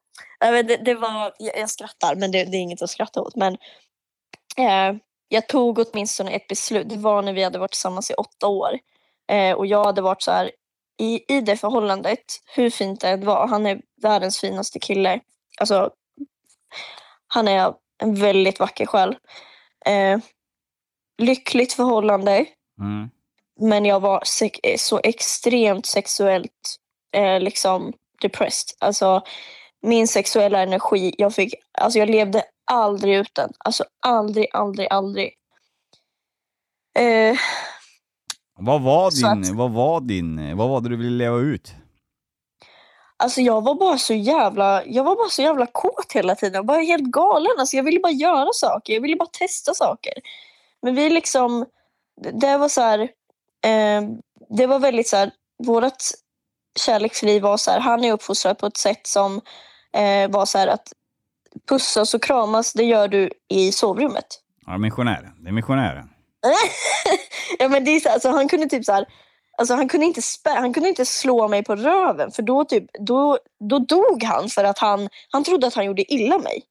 men 0.52 0.68
det, 0.68 0.78
det 0.78 0.96
var, 0.96 1.34
jag, 1.40 1.58
jag 1.58 1.70
skrattar 1.70 2.16
men 2.16 2.32
det, 2.32 2.44
det 2.44 2.58
är 2.58 2.62
inget 2.62 2.82
att 2.82 2.90
skratta 2.90 3.22
åt. 3.22 3.36
Men 3.36 3.54
eh, 4.58 4.96
jag 5.28 5.48
tog 5.48 5.80
åtminstone 5.80 6.32
ett 6.32 6.48
beslut. 6.48 6.90
Det 6.90 6.98
var 6.98 7.22
när 7.22 7.34
vi 7.34 7.44
hade 7.44 7.60
varit 7.60 7.72
tillsammans 7.72 8.12
i 8.12 8.14
åtta 8.14 8.48
år. 8.48 8.80
Eh, 9.32 9.54
och 9.56 9.66
jag 9.66 9.84
hade 9.84 10.02
varit 10.02 10.22
så 10.22 10.32
här, 10.32 10.52
i, 11.00 11.34
i 11.34 11.42
det 11.42 11.58
förhållandet, 11.58 12.24
hur 12.56 12.70
fint 12.70 13.02
det 13.02 13.10
än 13.10 13.26
var, 13.26 13.48
han 13.48 13.66
är 13.66 13.82
världens 14.02 14.40
finaste 14.40 14.80
kille. 14.80 15.20
Alltså, 15.60 15.92
han 17.28 17.48
är 17.48 17.74
en 18.04 18.16
väldigt 18.16 18.60
vacker 18.60 18.86
själ. 18.86 19.16
Eh, 19.86 20.20
lyckligt 21.18 21.74
förhållande, 21.74 22.46
Mm. 22.80 23.10
men 23.60 23.86
jag 23.86 24.00
var 24.00 24.24
så 24.78 25.00
extremt 25.04 25.86
sexuellt 25.86 26.76
eh, 27.16 27.40
liksom 27.40 27.94
depressed. 28.22 28.76
Alltså 28.80 29.22
min 29.84 30.08
sexuella 30.08 30.60
energi, 30.62 31.16
jag 31.18 31.34
fick, 31.36 31.54
alltså 31.78 32.00
jag 32.00 32.10
levde 32.10 32.44
aldrig 32.72 33.16
ut 33.16 33.36
den. 33.36 33.52
Alltså 33.58 33.84
aldrig, 34.06 34.48
aldrig, 34.54 34.88
aldrig. 34.92 35.34
Eh, 37.00 37.36
Vad 38.56 38.82
var 38.82 39.12
din, 39.12 39.26
att- 39.52 39.58
vad 39.58 39.72
var 39.72 40.02
din, 40.02 40.58
vad 40.58 40.70
var 40.70 40.82
det 40.82 40.90
du 40.90 40.96
ville 40.98 41.18
leva 41.18 41.38
ut? 41.38 41.72
alltså 43.18 43.42
jag 43.42 43.62
var 43.64 43.76
bara 43.76 43.98
så 43.98 44.14
jävla, 44.14 44.86
jag 44.86 45.04
var 45.04 45.16
bara 45.16 45.30
så 45.30 45.42
jävla 45.42 45.66
kåt 45.66 46.12
hela 46.14 46.36
tiden. 46.36 46.54
Jag 46.54 46.68
var 46.68 46.80
helt 46.80 47.04
galen. 47.12 47.52
Alltså 47.60 47.78
jag 47.78 47.84
ville 47.84 48.00
bara 48.00 48.12
göra 48.12 48.50
saker. 48.54 48.94
Jag 48.94 49.02
ville 49.02 49.16
bara 49.16 49.30
testa 49.30 49.74
saker. 49.74 50.14
Men 50.82 50.96
vi 50.96 51.10
liksom, 51.10 51.66
det- 52.34 52.58
var 52.58 52.70
så 52.70 52.82
här, 52.82 53.00
eh, 53.66 54.02
det 54.50 54.66
var 54.66 54.80
väldigt 54.80 55.08
så 55.08 55.18
här, 55.18 55.32
vårat 55.64 56.12
kärleksliv 56.80 57.42
var 57.42 57.58
så 57.58 57.72
här, 57.72 57.80
han 57.80 58.04
är 58.04 58.12
uppfostrad 58.14 58.58
på 58.58 58.66
ett 58.66 58.78
sätt 58.78 59.08
som 59.08 59.42
eh, 59.94 60.32
var 60.32 60.46
så 60.46 60.58
här 60.58 60.68
att 60.68 60.94
pussas 61.70 62.14
och 62.14 62.24
kramas, 62.24 62.74
det 62.74 62.84
gör 62.84 63.08
du 63.08 63.30
i 63.50 63.72
sovrummet. 63.72 64.26
Ja, 64.66 64.78
missionären. 64.78 65.44
Det 65.44 65.50
är 65.50 65.54
missionären. 65.54 66.10
ja 67.60 67.70
men 67.70 67.86
det 67.86 67.92
är 67.92 68.00
så, 68.00 68.10
alltså, 68.10 68.30
han 68.30 68.48
kunde 68.48 68.66
typ 68.70 68.86
så 68.86 68.92
här, 68.92 69.06
alltså 69.58 69.74
han 69.74 69.90
kunde 69.90 70.06
inte 70.06 70.22
spä, 70.22 70.50
han 70.50 70.74
kunde 70.74 70.90
inte 70.90 71.06
slå 71.06 71.48
mig 71.48 71.64
på 71.64 71.76
röven 71.76 72.32
för 72.32 72.44
då 72.44 72.66
typ, 72.66 72.86
då, 73.00 73.38
då 73.70 73.80
dog 73.80 74.24
han 74.24 74.50
för 74.50 74.64
att 74.64 74.80
han, 74.80 75.10
han 75.30 75.44
trodde 75.44 75.68
att 75.68 75.74
han 75.74 75.86
gjorde 75.86 76.14
illa 76.14 76.38
mig. 76.38 76.64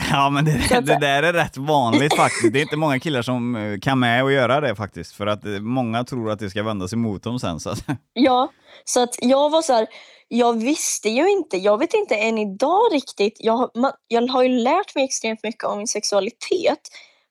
Ja, 0.10 0.30
men 0.30 0.44
det, 0.44 0.80
det 0.80 0.98
där 1.00 1.22
är 1.22 1.32
rätt 1.32 1.56
vanligt 1.56 2.16
faktiskt. 2.16 2.52
Det 2.52 2.58
är 2.58 2.62
inte 2.62 2.76
många 2.76 3.00
killar 3.00 3.22
som 3.22 3.56
eh, 3.56 3.78
kan 3.78 3.98
med 3.98 4.24
och 4.24 4.32
göra 4.32 4.60
det 4.60 4.76
faktiskt. 4.76 5.14
För 5.14 5.26
att 5.26 5.44
eh, 5.44 5.52
många 5.52 6.04
tror 6.04 6.30
att 6.30 6.38
det 6.38 6.50
ska 6.50 6.62
vända 6.62 6.88
sig 6.88 6.98
mot 6.98 7.22
dem 7.22 7.38
sen. 7.38 7.60
Så 7.60 7.70
att, 7.70 7.84
Ja, 8.12 8.52
så 8.84 9.02
att 9.02 9.14
jag 9.20 9.50
var 9.50 9.62
så 9.62 9.72
här, 9.72 9.86
jag 10.28 10.60
visste 10.60 11.08
ju 11.08 11.30
inte, 11.30 11.56
jag 11.56 11.78
vet 11.78 11.94
inte 11.94 12.14
än 12.14 12.38
idag 12.38 12.80
riktigt, 12.92 13.36
jag, 13.38 13.70
man, 13.74 13.92
jag 14.08 14.26
har 14.26 14.42
ju 14.42 14.48
lärt 14.48 14.94
mig 14.94 15.04
extremt 15.04 15.42
mycket 15.42 15.64
om 15.64 15.78
min 15.78 15.86
sexualitet, 15.86 16.80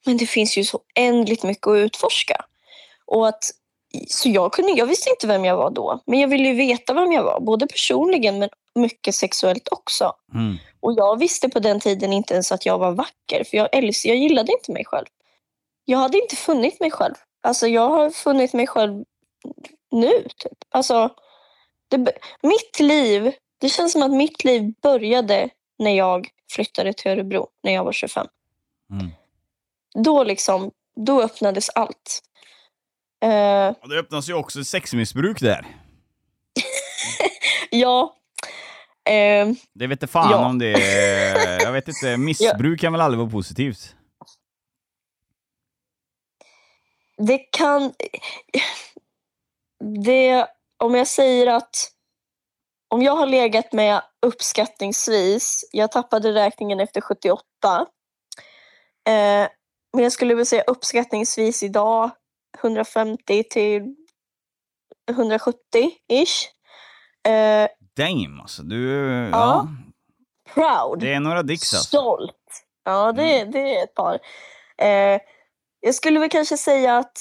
men 0.05 0.17
det 0.17 0.25
finns 0.25 0.57
ju 0.57 0.63
så 0.63 0.79
oändligt 0.97 1.43
mycket 1.43 1.67
att 1.67 1.77
utforska. 1.77 2.35
Och 3.05 3.27
att, 3.27 3.43
så 4.07 4.29
jag, 4.29 4.53
kunde, 4.53 4.71
jag 4.71 4.85
visste 4.85 5.09
inte 5.09 5.27
vem 5.27 5.45
jag 5.45 5.57
var 5.57 5.69
då, 5.69 5.99
men 6.05 6.19
jag 6.19 6.27
ville 6.27 6.47
ju 6.47 6.55
veta 6.55 6.93
vem 6.93 7.11
jag 7.11 7.23
var, 7.23 7.39
både 7.39 7.67
personligen 7.67 8.39
men 8.39 8.49
mycket 8.75 9.15
sexuellt 9.15 9.67
också. 9.71 10.13
mm. 10.33 10.57
Och 10.79 10.93
jag 10.93 11.19
visste 11.19 11.49
på 11.49 11.59
den 11.59 11.79
tiden 11.79 12.13
inte 12.13 12.33
ens 12.33 12.51
att 12.51 12.65
jag 12.65 12.77
var 12.77 12.91
vacker, 12.91 13.43
för 13.43 13.57
jag, 13.57 13.69
älsk, 13.71 14.05
jag 14.05 14.17
gillade 14.17 14.51
inte 14.51 14.71
mig 14.71 14.85
själv. 14.85 15.05
jag 15.85 15.97
hade 15.97 16.17
inte 16.17 16.35
funnit 16.35 16.79
mig 16.79 16.91
själv. 16.91 17.15
Alltså 17.43 17.67
jag 17.67 17.89
har 17.89 18.09
funnit 18.09 18.53
mig 18.53 18.67
själv 18.67 19.03
nu. 19.91 20.23
Typ. 20.37 20.57
Alltså, 20.69 21.09
det, 21.87 21.97
mitt 22.41 22.79
liv, 22.79 23.33
det 23.57 23.69
känns 23.69 23.91
som 23.91 24.03
att 24.03 24.11
mitt 24.11 24.43
liv 24.43 24.73
började 24.81 25.49
när 25.79 25.91
jag 25.91 26.29
flyttade 26.51 26.93
till 26.93 27.11
Örebro, 27.11 27.47
när 27.63 27.73
jag 27.73 27.83
var 27.83 27.91
25. 27.91 28.27
Mm. 28.91 29.11
Då 29.93 30.23
liksom, 30.23 30.71
då 30.95 31.21
öppnades 31.21 31.69
allt. 31.69 32.21
Och 33.81 33.89
det 33.89 33.99
öppnas 33.99 34.29
ju 34.29 34.33
också 34.33 34.63
sexmissbruk 34.63 35.39
där. 35.39 35.65
ja, 37.69 38.15
eh, 39.09 39.47
Det 39.73 39.87
vet 39.87 39.91
inte 39.91 40.07
fan 40.07 40.31
Ja. 40.31 40.45
om 40.49 40.59
det 40.59 40.73
är... 40.73 41.59
Jag 41.63 41.71
vet 41.71 41.87
inte, 41.87 42.17
missbruk 42.17 42.79
kan 42.81 42.91
väl 42.93 43.01
aldrig 43.01 43.19
vara 43.19 43.29
positivt? 43.29 43.95
det 47.27 47.37
kan... 47.37 47.93
Det, 50.03 50.47
om 50.83 50.95
jag 50.95 51.07
säger 51.07 51.47
att 51.47 51.91
om 52.87 53.01
jag 53.01 53.15
har 53.15 53.25
legat 53.25 53.73
med 53.73 54.01
uppskattningsvis, 54.25 55.65
jag 55.71 55.91
tappade 55.91 56.33
räkningen 56.33 56.79
efter 56.79 57.01
78, 57.01 57.41
eh, 59.07 59.47
men 59.93 60.03
jag 60.03 60.11
skulle 60.11 60.35
väl 60.35 60.45
säga 60.45 60.63
uppskattningsvis 60.63 61.63
idag 61.63 62.09
150 62.61 63.43
till 63.43 63.95
170-ish. 65.11 66.45
Eh, 67.27 67.67
Damn 67.95 68.39
alltså, 68.41 68.63
du... 68.63 69.09
Ja. 69.31 69.67
proud. 70.53 70.99
Det 70.99 71.13
är 71.13 71.19
några 71.19 71.43
dicks 71.43 71.73
alltså. 71.73 71.87
Stolt. 71.87 72.35
Ja, 72.83 73.11
det, 73.11 73.43
det 73.45 73.75
är 73.75 73.83
ett 73.83 73.93
par. 73.93 74.19
Eh, 74.77 75.21
jag 75.79 75.95
skulle 75.95 76.19
väl 76.19 76.29
kanske 76.29 76.57
säga 76.57 76.97
att 76.97 77.17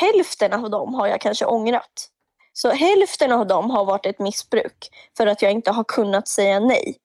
hälften 0.00 0.52
av 0.52 0.70
dem 0.70 0.94
har 0.94 1.06
jag 1.06 1.20
kanske 1.20 1.44
ångrat. 1.44 2.10
Så 2.52 2.70
hälften 2.70 3.32
av 3.32 3.46
dem 3.46 3.70
har 3.70 3.84
varit 3.84 4.06
ett 4.06 4.18
missbruk 4.18 4.88
för 5.16 5.26
att 5.26 5.42
jag 5.42 5.52
inte 5.52 5.70
har 5.70 5.84
kunnat 5.84 6.28
säga 6.28 6.60
nej. 6.60 6.96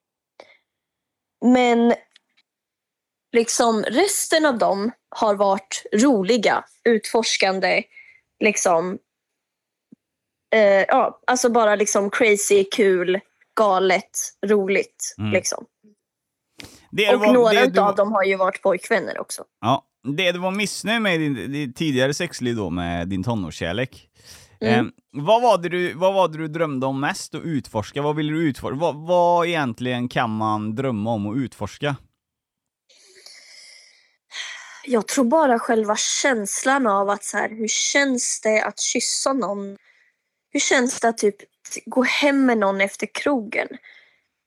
Men 1.46 1.94
liksom 3.36 3.84
resten 3.84 4.46
av 4.46 4.58
dem 4.58 4.92
har 5.10 5.36
varit 5.36 5.84
roliga, 5.94 6.64
utforskande, 6.84 7.84
liksom 8.44 8.98
eh, 10.56 10.62
ja, 10.88 11.20
alltså 11.28 11.50
bara 11.50 11.76
liksom 11.76 12.10
crazy, 12.10 12.64
kul, 12.64 13.20
galet, 13.56 14.20
roligt. 14.46 15.16
Mm. 15.18 15.32
Liksom. 15.32 15.66
Och 17.14 17.20
var- 17.20 17.34
några 17.34 17.54
det 17.54 17.70
du- 17.70 17.80
av 17.82 17.96
dem 17.96 18.12
har 18.12 18.24
ju 18.24 18.36
varit 18.36 18.62
pojkvänner 18.62 19.20
också. 19.20 19.44
Ja, 19.62 19.84
det 20.18 20.32
du 20.32 20.40
var 20.40 20.52
missnöjd 20.52 21.02
med 21.02 21.22
i 21.22 21.30
din 21.30 21.74
tidigare 21.74 22.14
sexliv 22.14 22.56
då 22.56 22.70
med 22.70 23.08
din 23.08 23.24
tonårskärlek. 23.24 24.10
Mm. 24.62 24.86
Eh, 24.86 24.92
vad, 25.12 25.42
var 25.42 25.58
det 25.58 25.70
du, 25.70 25.94
vad 25.94 26.14
var 26.14 26.28
du 26.28 26.48
drömde 26.48 26.86
om 26.86 27.00
mest 27.00 27.36
att 27.36 27.42
utforska? 27.44 28.02
Vad 28.02 28.16
ville 28.16 28.32
du 28.34 28.48
utforska? 28.50 28.76
Vad, 28.78 28.96
vad 28.96 29.48
egentligen 29.48 30.10
kan 30.10 30.30
man 30.30 30.76
drömma 30.76 31.10
om 31.12 31.28
att 31.32 31.38
utforska? 31.38 31.96
Jag 34.86 35.08
tror 35.08 35.26
bara 35.26 35.60
själva 35.60 35.96
känslan 35.96 36.88
av 36.88 37.10
att 37.10 37.24
så 37.24 37.38
här, 37.38 37.50
hur 37.50 37.68
känns 37.68 38.42
det 38.42 38.62
att 38.64 38.80
kyssa 38.80 39.34
någon? 39.34 39.78
Hur 40.50 40.60
känns 40.60 41.00
det 41.00 41.10
att 41.10 41.18
typ 41.18 41.36
gå 41.86 42.04
hem 42.04 42.46
med 42.46 42.58
någon 42.58 42.82
efter 42.82 43.08
krogen? 43.14 43.68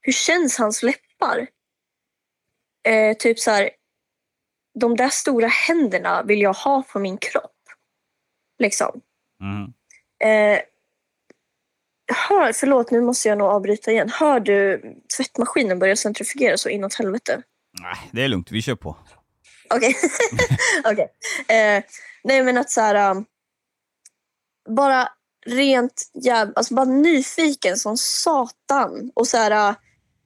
Hur 0.00 0.12
känns 0.12 0.59
hans 0.59 0.83
läppar? 0.83 1.47
Eh, 2.88 3.16
typ 3.16 3.38
så 3.38 3.50
här, 3.50 3.71
de 4.80 4.97
där 4.97 5.09
stora 5.09 5.49
händerna 5.49 6.23
vill 6.23 6.42
jag 6.42 6.52
ha 6.52 6.83
på 6.83 6.99
min 6.99 7.18
kropp. 7.18 7.52
Liksom. 8.59 9.00
Mhm. 9.40 9.73
Eh, 10.21 10.61
hör, 12.28 12.52
förlåt, 12.52 12.90
nu 12.90 13.00
måste 13.00 13.28
jag 13.28 13.38
nog 13.38 13.49
avbryta 13.49 13.90
igen. 13.90 14.11
Hör 14.11 14.40
du 14.40 14.83
tvättmaskinen 15.16 15.78
börja 15.78 15.97
centrifugera 15.97 16.57
så 16.57 16.68
inåt 16.68 16.95
helvete? 16.95 17.42
Nej, 17.80 18.11
det 18.12 18.23
är 18.23 18.28
lugnt, 18.28 18.52
vi 18.52 18.62
kör 18.62 18.75
på. 18.75 18.97
Okej. 19.71 19.97
Okej. 20.85 21.13
Eh, 21.49 21.85
nej 22.25 22.43
men 22.43 22.59
att 22.59 22.71
så 22.71 22.81
här... 22.81 23.11
um, 23.11 23.25
bara 24.69 25.09
rent 25.47 26.11
jäv... 26.15 26.53
Alltså 26.57 26.75
bara 26.75 26.85
nyfiken 26.87 27.77
som 27.77 27.97
satan. 27.97 29.13
Och 29.15 29.27
så 29.29 29.37
här... 29.37 29.71
uh, 29.71 29.77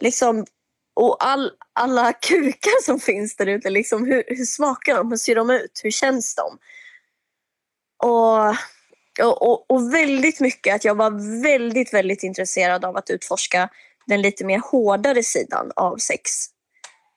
liksom... 0.00 0.46
Och 0.94 1.24
all, 1.24 1.50
alla 1.72 2.12
kukar 2.12 2.82
som 2.82 3.00
finns 3.00 3.36
där 3.36 3.46
ute. 3.46 3.70
Liksom, 3.70 4.06
hur, 4.06 4.24
hur 4.26 4.44
smakar 4.44 4.94
de? 4.96 5.10
Hur 5.10 5.16
ser 5.16 5.34
de 5.34 5.50
ut? 5.50 5.80
Hur 5.84 5.90
känns 5.90 6.34
de? 6.34 6.58
Och, 8.02 8.48
och, 9.20 9.42
och, 9.42 9.70
och 9.70 9.94
väldigt 9.94 10.40
mycket 10.40 10.74
att 10.74 10.84
jag 10.84 10.94
var 10.94 11.42
väldigt, 11.42 11.94
väldigt 11.94 12.22
intresserad 12.22 12.84
av 12.84 12.96
att 12.96 13.10
utforska 13.10 13.68
den 14.06 14.22
lite 14.22 14.44
mer 14.44 14.58
hårdare 14.58 15.22
sidan 15.22 15.72
av 15.76 15.96
sex. 15.96 16.30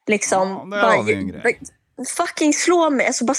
Liksom, 0.07 0.69
Ja, 0.71 0.77
där 0.77 0.97
har 0.97 1.03
vi 1.03 1.13
en 1.13 1.27
grej. 1.27 1.59
Fucking 2.17 2.53
slå 2.53 2.89
mig. 2.89 3.07
Alltså 3.07 3.25
bara, 3.25 3.35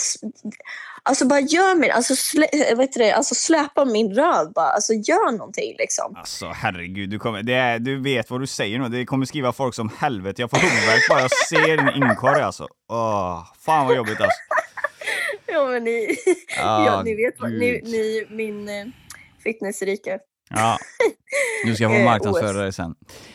alltså 1.02 1.26
bara 1.26 1.40
gör 1.40 1.74
mig. 1.74 1.90
Alltså, 1.90 2.16
slä, 2.16 2.46
vad 2.76 2.80
heter 2.80 2.98
det? 3.00 3.12
alltså 3.12 3.34
släpa 3.34 3.84
min 3.84 4.14
röv 4.14 4.52
bara. 4.52 4.68
Alltså 4.68 4.92
gör 4.92 5.32
någonting 5.32 5.76
liksom. 5.78 6.16
Alltså 6.16 6.48
herregud, 6.48 7.10
du, 7.10 7.18
kommer, 7.18 7.42
det 7.42 7.54
är, 7.54 7.78
du 7.78 8.02
vet 8.02 8.30
vad 8.30 8.40
du 8.40 8.46
säger 8.46 8.78
nu. 8.78 8.88
Det 8.88 9.04
kommer 9.04 9.26
skriva 9.26 9.52
folk 9.52 9.74
som 9.74 9.90
helvete. 9.98 10.42
Jag 10.42 10.50
får 10.50 10.58
huvudvärk 10.58 11.08
bara 11.08 11.20
jag 11.20 11.30
ser 11.30 11.76
din 11.76 12.02
inkorg 12.02 12.42
alltså. 12.42 12.68
Åh, 12.88 13.46
fan 13.60 13.86
vad 13.86 13.96
jobbigt 13.96 14.20
alltså. 14.20 14.38
Ja 15.46 15.66
men 15.66 15.84
ni, 15.84 16.16
Ah, 16.62 16.84
ja, 16.86 17.02
ni 17.02 17.14
vet 17.14 17.40
vad, 17.40 17.50
ni, 17.52 17.80
ni 17.84 18.26
min 18.30 18.68
eh, 18.68 18.86
fitnessrike. 19.44 20.18
Ja. 20.50 20.78
Du 21.64 21.74
ska 21.74 21.88
få 21.88 21.94
Eh, 21.94 22.04
marknadsföra 22.04 22.64
det 22.64 22.72
sen. 22.72 22.94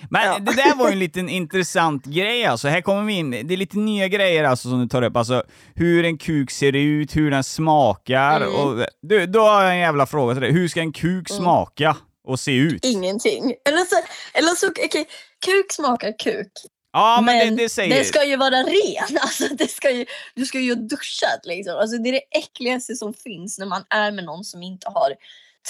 Men 0.10 0.26
Ja. 0.26 0.40
det 0.40 0.56
där 0.56 0.76
var 0.76 0.88
ju 0.88 0.94
en 0.94 1.00
liten 1.00 1.30
intressant 1.30 2.06
grej 2.06 2.46
alltså. 2.46 2.68
Här 2.68 2.82
kommer 2.82 3.04
vi 3.04 3.14
in, 3.14 3.32
det 3.32 3.54
är 3.54 3.58
lite 3.58 3.78
nya 3.78 4.08
grejer 4.08 4.44
alltså 4.44 4.70
som 4.70 4.80
du 4.82 4.88
tar 4.88 5.02
upp. 5.02 5.18
Alltså 5.18 5.44
hur 5.76 6.06
en 6.06 6.18
kuk 6.18 6.52
ser 6.52 6.76
ut, 6.76 7.16
hur 7.16 7.32
den 7.32 7.44
smakar. 7.44 8.42
Mm. 8.42 8.56
Och, 8.56 8.86
du, 9.02 9.26
då 9.26 9.40
har 9.40 9.64
jag 9.64 9.72
en 9.72 9.80
jävla 9.80 10.06
fråga 10.06 10.34
till 10.34 10.42
dig. 10.42 10.52
Hur 10.52 10.68
ska 10.68 10.80
en 10.80 10.94
kuk 10.94 11.30
smaka 11.30 11.98
och 12.28 12.40
se 12.40 12.56
ut? 12.56 12.86
Ingenting. 12.86 13.54
Eller 13.70 13.86
så, 13.86 13.96
eller 14.34 14.56
så 14.56 14.68
okej, 14.68 15.06
kuk 15.46 15.72
smakar 15.72 16.14
kuk. 16.20 16.52
Ja, 16.94 17.22
men, 17.26 17.38
men 17.38 17.56
det, 17.56 17.64
det 17.64 17.70
säger... 17.70 17.96
den 17.96 18.06
ska 18.06 18.26
ju 18.26 18.36
vara 18.36 18.56
ren. 18.64 19.18
Alltså, 19.22 19.44
det 19.52 19.72
ska 19.72 19.92
ju, 19.92 20.06
du 20.36 20.46
ska 20.46 20.60
ju 20.60 20.76
ha 20.76 20.82
duschat. 20.82 21.40
Liksom. 21.44 21.78
Alltså, 21.78 21.98
det 21.98 22.10
är 22.10 22.14
det 22.14 22.38
äckligaste 22.38 22.96
som 22.96 23.14
finns 23.14 23.60
när 23.60 23.66
man 23.66 23.84
är 23.90 24.12
med 24.12 24.24
någon 24.24 24.44
som 24.44 24.64
inte 24.64 24.88
har 24.90 25.12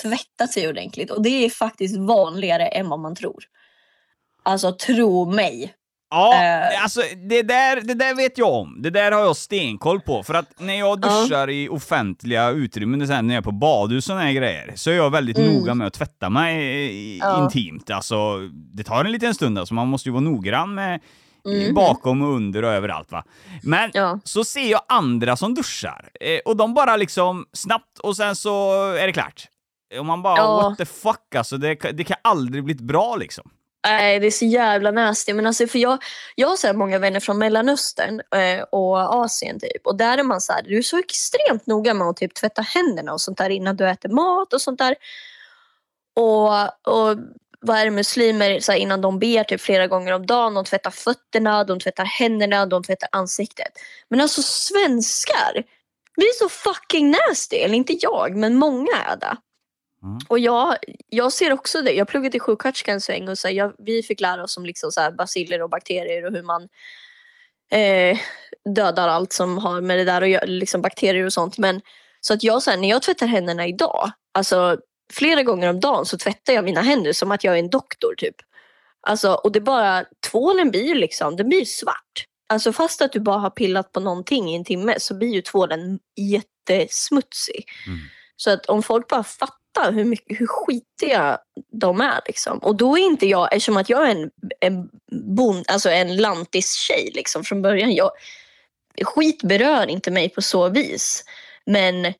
tvättat 0.02 0.52
sig 0.54 0.70
ordentligt. 0.70 1.12
Och 1.12 1.22
det 1.24 1.46
är 1.46 1.50
faktiskt 1.50 1.98
vanligare 1.98 2.68
än 2.68 2.90
vad 2.90 3.00
man 3.00 3.16
tror. 3.16 3.44
Alltså 4.44 4.72
tro 4.72 5.26
mig. 5.32 5.74
Ja, 6.14 6.34
Eh. 6.44 6.84
alltså 6.84 7.02
det 7.30 7.42
där, 7.42 7.82
det 7.82 7.94
där 7.94 8.16
vet 8.16 8.38
jag 8.38 8.54
om. 8.54 8.82
Det 8.82 8.90
där 8.90 9.12
har 9.12 9.22
jag 9.22 9.36
stenkoll 9.38 10.00
på. 10.02 10.24
För 10.24 10.34
att 10.34 10.60
när 10.60 10.74
jag 10.80 11.00
Ja. 11.06 11.10
duschar 11.24 11.50
i 11.50 11.70
offentliga 11.70 12.50
utrymmen, 12.50 13.02
här, 13.10 13.22
när 13.22 13.34
jag 13.36 13.42
är 13.42 13.46
på 13.46 13.52
badhus 13.52 14.10
och 14.10 14.16
här 14.18 14.32
grejer, 14.32 14.72
så 14.76 14.90
är 14.90 14.96
jag 14.96 15.10
väldigt 15.10 15.38
Mm. 15.38 15.54
noga 15.54 15.74
med 15.74 15.88
att 15.88 15.94
tvätta 15.94 16.30
mig 16.30 16.66
i- 16.96 17.18
Ja. 17.18 17.44
intimt. 17.44 17.90
Alltså, 17.90 18.38
det 18.52 18.84
tar 18.84 19.06
en 19.06 19.12
liten 19.12 19.34
stund, 19.36 19.60
alltså, 19.60 19.74
man 19.74 19.88
måste 19.88 20.10
ju 20.10 20.14
vara 20.14 20.22
noggrann 20.24 20.76
med 20.76 21.00
Mhm. 21.46 21.74
bakom 21.74 22.22
och 22.22 22.36
under 22.36 22.64
och 22.64 22.72
överallt 22.72 23.12
va. 23.12 23.24
Men 23.64 23.92
Ja. 23.94 24.20
så 24.24 24.44
ser 24.44 24.72
jag 24.72 24.82
andra 24.88 25.38
som 25.38 25.54
duschar, 25.56 26.10
eh, 26.22 26.40
och 26.46 26.58
de 26.58 26.74
bara 26.74 26.98
liksom 26.98 27.46
snabbt 27.54 28.00
och 28.00 28.18
sen 28.18 28.36
så 28.36 28.74
är 28.94 29.08
det 29.08 29.14
klart. 29.14 29.48
Och 30.00 30.06
man 30.06 30.22
bara 30.22 30.38
Ja. 30.38 30.62
what 30.62 30.78
the 30.78 30.86
fuck 30.86 31.36
alltså, 31.36 31.58
det, 31.58 31.76
kan- 31.76 31.96
det 31.96 32.04
kan 32.04 32.18
aldrig 32.22 32.64
bli 32.64 32.76
bra 32.76 33.16
liksom. 33.16 33.52
Nej, 33.88 34.20
det 34.20 34.28
är 34.28 34.32
så 34.32 34.46
jävla 34.46 34.92
nasty. 34.92 35.34
Men 35.34 35.48
alltså, 35.48 35.68
för 35.68 35.80
jag, 35.80 36.04
jag 36.36 36.48
har 36.48 36.56
så 36.56 36.68
här 36.68 36.74
många 36.74 37.00
vänner 37.00 37.20
från 37.20 37.38
Mellanöstern 37.38 38.22
eh, 38.36 38.64
och 38.72 38.98
Asien 39.24 39.60
typ. 39.60 39.88
Och 39.88 39.96
där 39.98 40.18
är 40.18 40.24
man 40.24 40.42
så 40.42 40.54
här, 40.54 40.62
du 40.64 40.78
är 40.78 40.82
så 40.82 40.98
extremt 41.00 41.68
noga 41.68 41.94
med 41.94 42.08
att 42.08 42.18
typ 42.18 42.34
tvätta 42.34 42.62
händerna 42.62 43.14
och 43.14 43.22
sånt 43.22 43.38
där 43.38 43.50
innan 43.50 43.76
du 43.76 43.90
äter 43.90 44.10
mat 44.10 44.54
och 44.54 44.62
sånt 44.62 44.80
där. 44.80 44.96
Och, 46.16 46.54
och 46.88 47.18
vad 47.60 47.78
är 47.78 47.86
det 47.86 47.92
muslimer 47.92 48.60
så 48.60 48.72
här, 48.72 48.80
innan 48.80 49.02
de 49.02 49.20
ber 49.20 49.44
typ 49.44 49.62
flera 49.62 49.88
gånger 49.88 50.12
om 50.14 50.26
dagen. 50.26 50.54
De 50.54 50.66
tvättar 50.66 50.92
fötterna, 50.92 51.64
de 51.64 51.80
tvättar 51.80 52.06
händerna, 52.06 52.66
de 52.66 52.84
tvättar 52.84 53.10
ansiktet. 53.12 53.72
Men 54.10 54.22
alltså 54.22 54.42
svenskar, 54.42 55.64
vi 56.16 56.26
är 56.26 56.34
så 56.34 56.50
fucking 56.50 57.12
nasty. 57.30 57.56
Eller 57.56 57.76
inte 57.76 57.94
jag, 58.02 58.36
men 58.36 58.56
många 58.56 58.98
är 59.12 59.16
det. 59.18 59.38
Mm. 60.04 60.20
Och 60.28 60.40
jag, 60.40 60.76
jag 61.10 61.34
ser 61.34 61.54
också 61.54 61.82
det. 61.82 61.92
Jag 61.92 62.08
pluggade 62.08 62.32
till 62.32 62.42
sjuksköterska 62.42 62.92
en 62.92 63.02
sväng 63.02 63.30
och 63.30 63.38
så 63.38 63.48
här, 63.48 63.56
jag, 63.56 63.74
vi 63.78 64.04
fick 64.04 64.22
lära 64.22 64.44
oss 64.44 64.58
om 64.58 64.66
liksom 64.66 64.92
så 64.92 65.02
här 65.02 65.12
basiller 65.12 65.62
och 65.62 65.70
bakterier 65.70 66.26
och 66.26 66.32
hur 66.32 66.44
man 66.44 66.70
eh, 67.72 68.18
dödar 68.76 69.08
allt 69.08 69.34
som 69.34 69.58
har 69.58 69.82
med 69.82 69.98
det 69.98 70.04
där 70.04 70.22
göra, 70.22 70.46
liksom 70.46 70.82
bakterier 70.82 71.26
och 71.26 71.34
sånt. 71.34 71.58
Men 71.58 71.82
så 72.20 72.34
att 72.34 72.44
jag 72.44 72.64
så 72.64 72.72
här, 72.72 72.78
när 72.78 72.90
jag 72.90 73.02
tvättar 73.02 73.28
händerna 73.28 73.68
idag, 73.68 74.12
alltså 74.34 74.78
flera 75.14 75.44
gånger 75.44 75.70
om 75.70 75.80
dagen 75.80 76.06
så 76.06 76.18
tvättar 76.18 76.54
jag 76.54 76.66
mina 76.66 76.82
händer 76.82 77.14
som 77.14 77.32
att 77.32 77.44
jag 77.44 77.56
är 77.56 77.60
en 77.60 77.70
doktor 77.70 78.16
typ. 78.18 78.36
Alltså, 79.08 79.34
och 79.34 79.52
det 79.52 79.60
är 79.60 79.62
bara, 79.62 80.06
tvålen 80.30 80.72
blir 80.72 80.96
liksom, 80.96 81.36
den 81.36 81.50
blir 81.50 81.66
svart. 81.66 82.26
alltså 82.50 82.74
fast 82.74 83.02
att 83.02 83.12
du 83.12 83.20
bara 83.20 83.38
har 83.38 83.50
pillat 83.50 83.92
på 83.92 84.00
någonting 84.00 84.50
i 84.50 84.56
en 84.56 84.66
timme 84.66 84.96
så 85.00 85.18
blir 85.18 85.34
ju 85.34 85.42
tvålen 85.42 86.00
jättesmutsig. 86.16 87.66
Mm. 87.88 88.00
Så 88.36 88.52
att 88.52 88.66
om 88.66 88.84
folk 88.84 89.08
bara 89.08 89.24
fattar 89.24 89.61
hur, 89.80 90.06
mycket, 90.06 90.40
hur 90.40 90.48
skitiga 90.48 91.38
de 91.72 92.02
är 92.02 92.22
liksom. 92.26 92.58
Och 92.58 92.76
då 92.76 92.98
är 92.98 93.02
inte 93.02 93.28
jag, 93.28 93.54
eftersom 93.54 93.78
att 93.78 93.90
jag 93.90 94.08
är 94.08 94.12
en, 94.12 94.32
en, 94.60 94.90
bond, 95.36 95.66
alltså 95.68 95.90
en 95.90 96.18
lantis-tjej 96.18 97.12
liksom 97.16 97.44
från 97.44 97.62
början. 97.62 97.94
Jag, 97.94 98.12
skit 99.04 99.44
berör 99.44 99.90
inte 99.90 100.12
mig 100.12 100.30
på 100.30 100.42
så 100.42 100.70
vis. 100.70 101.24
Men 101.66 102.14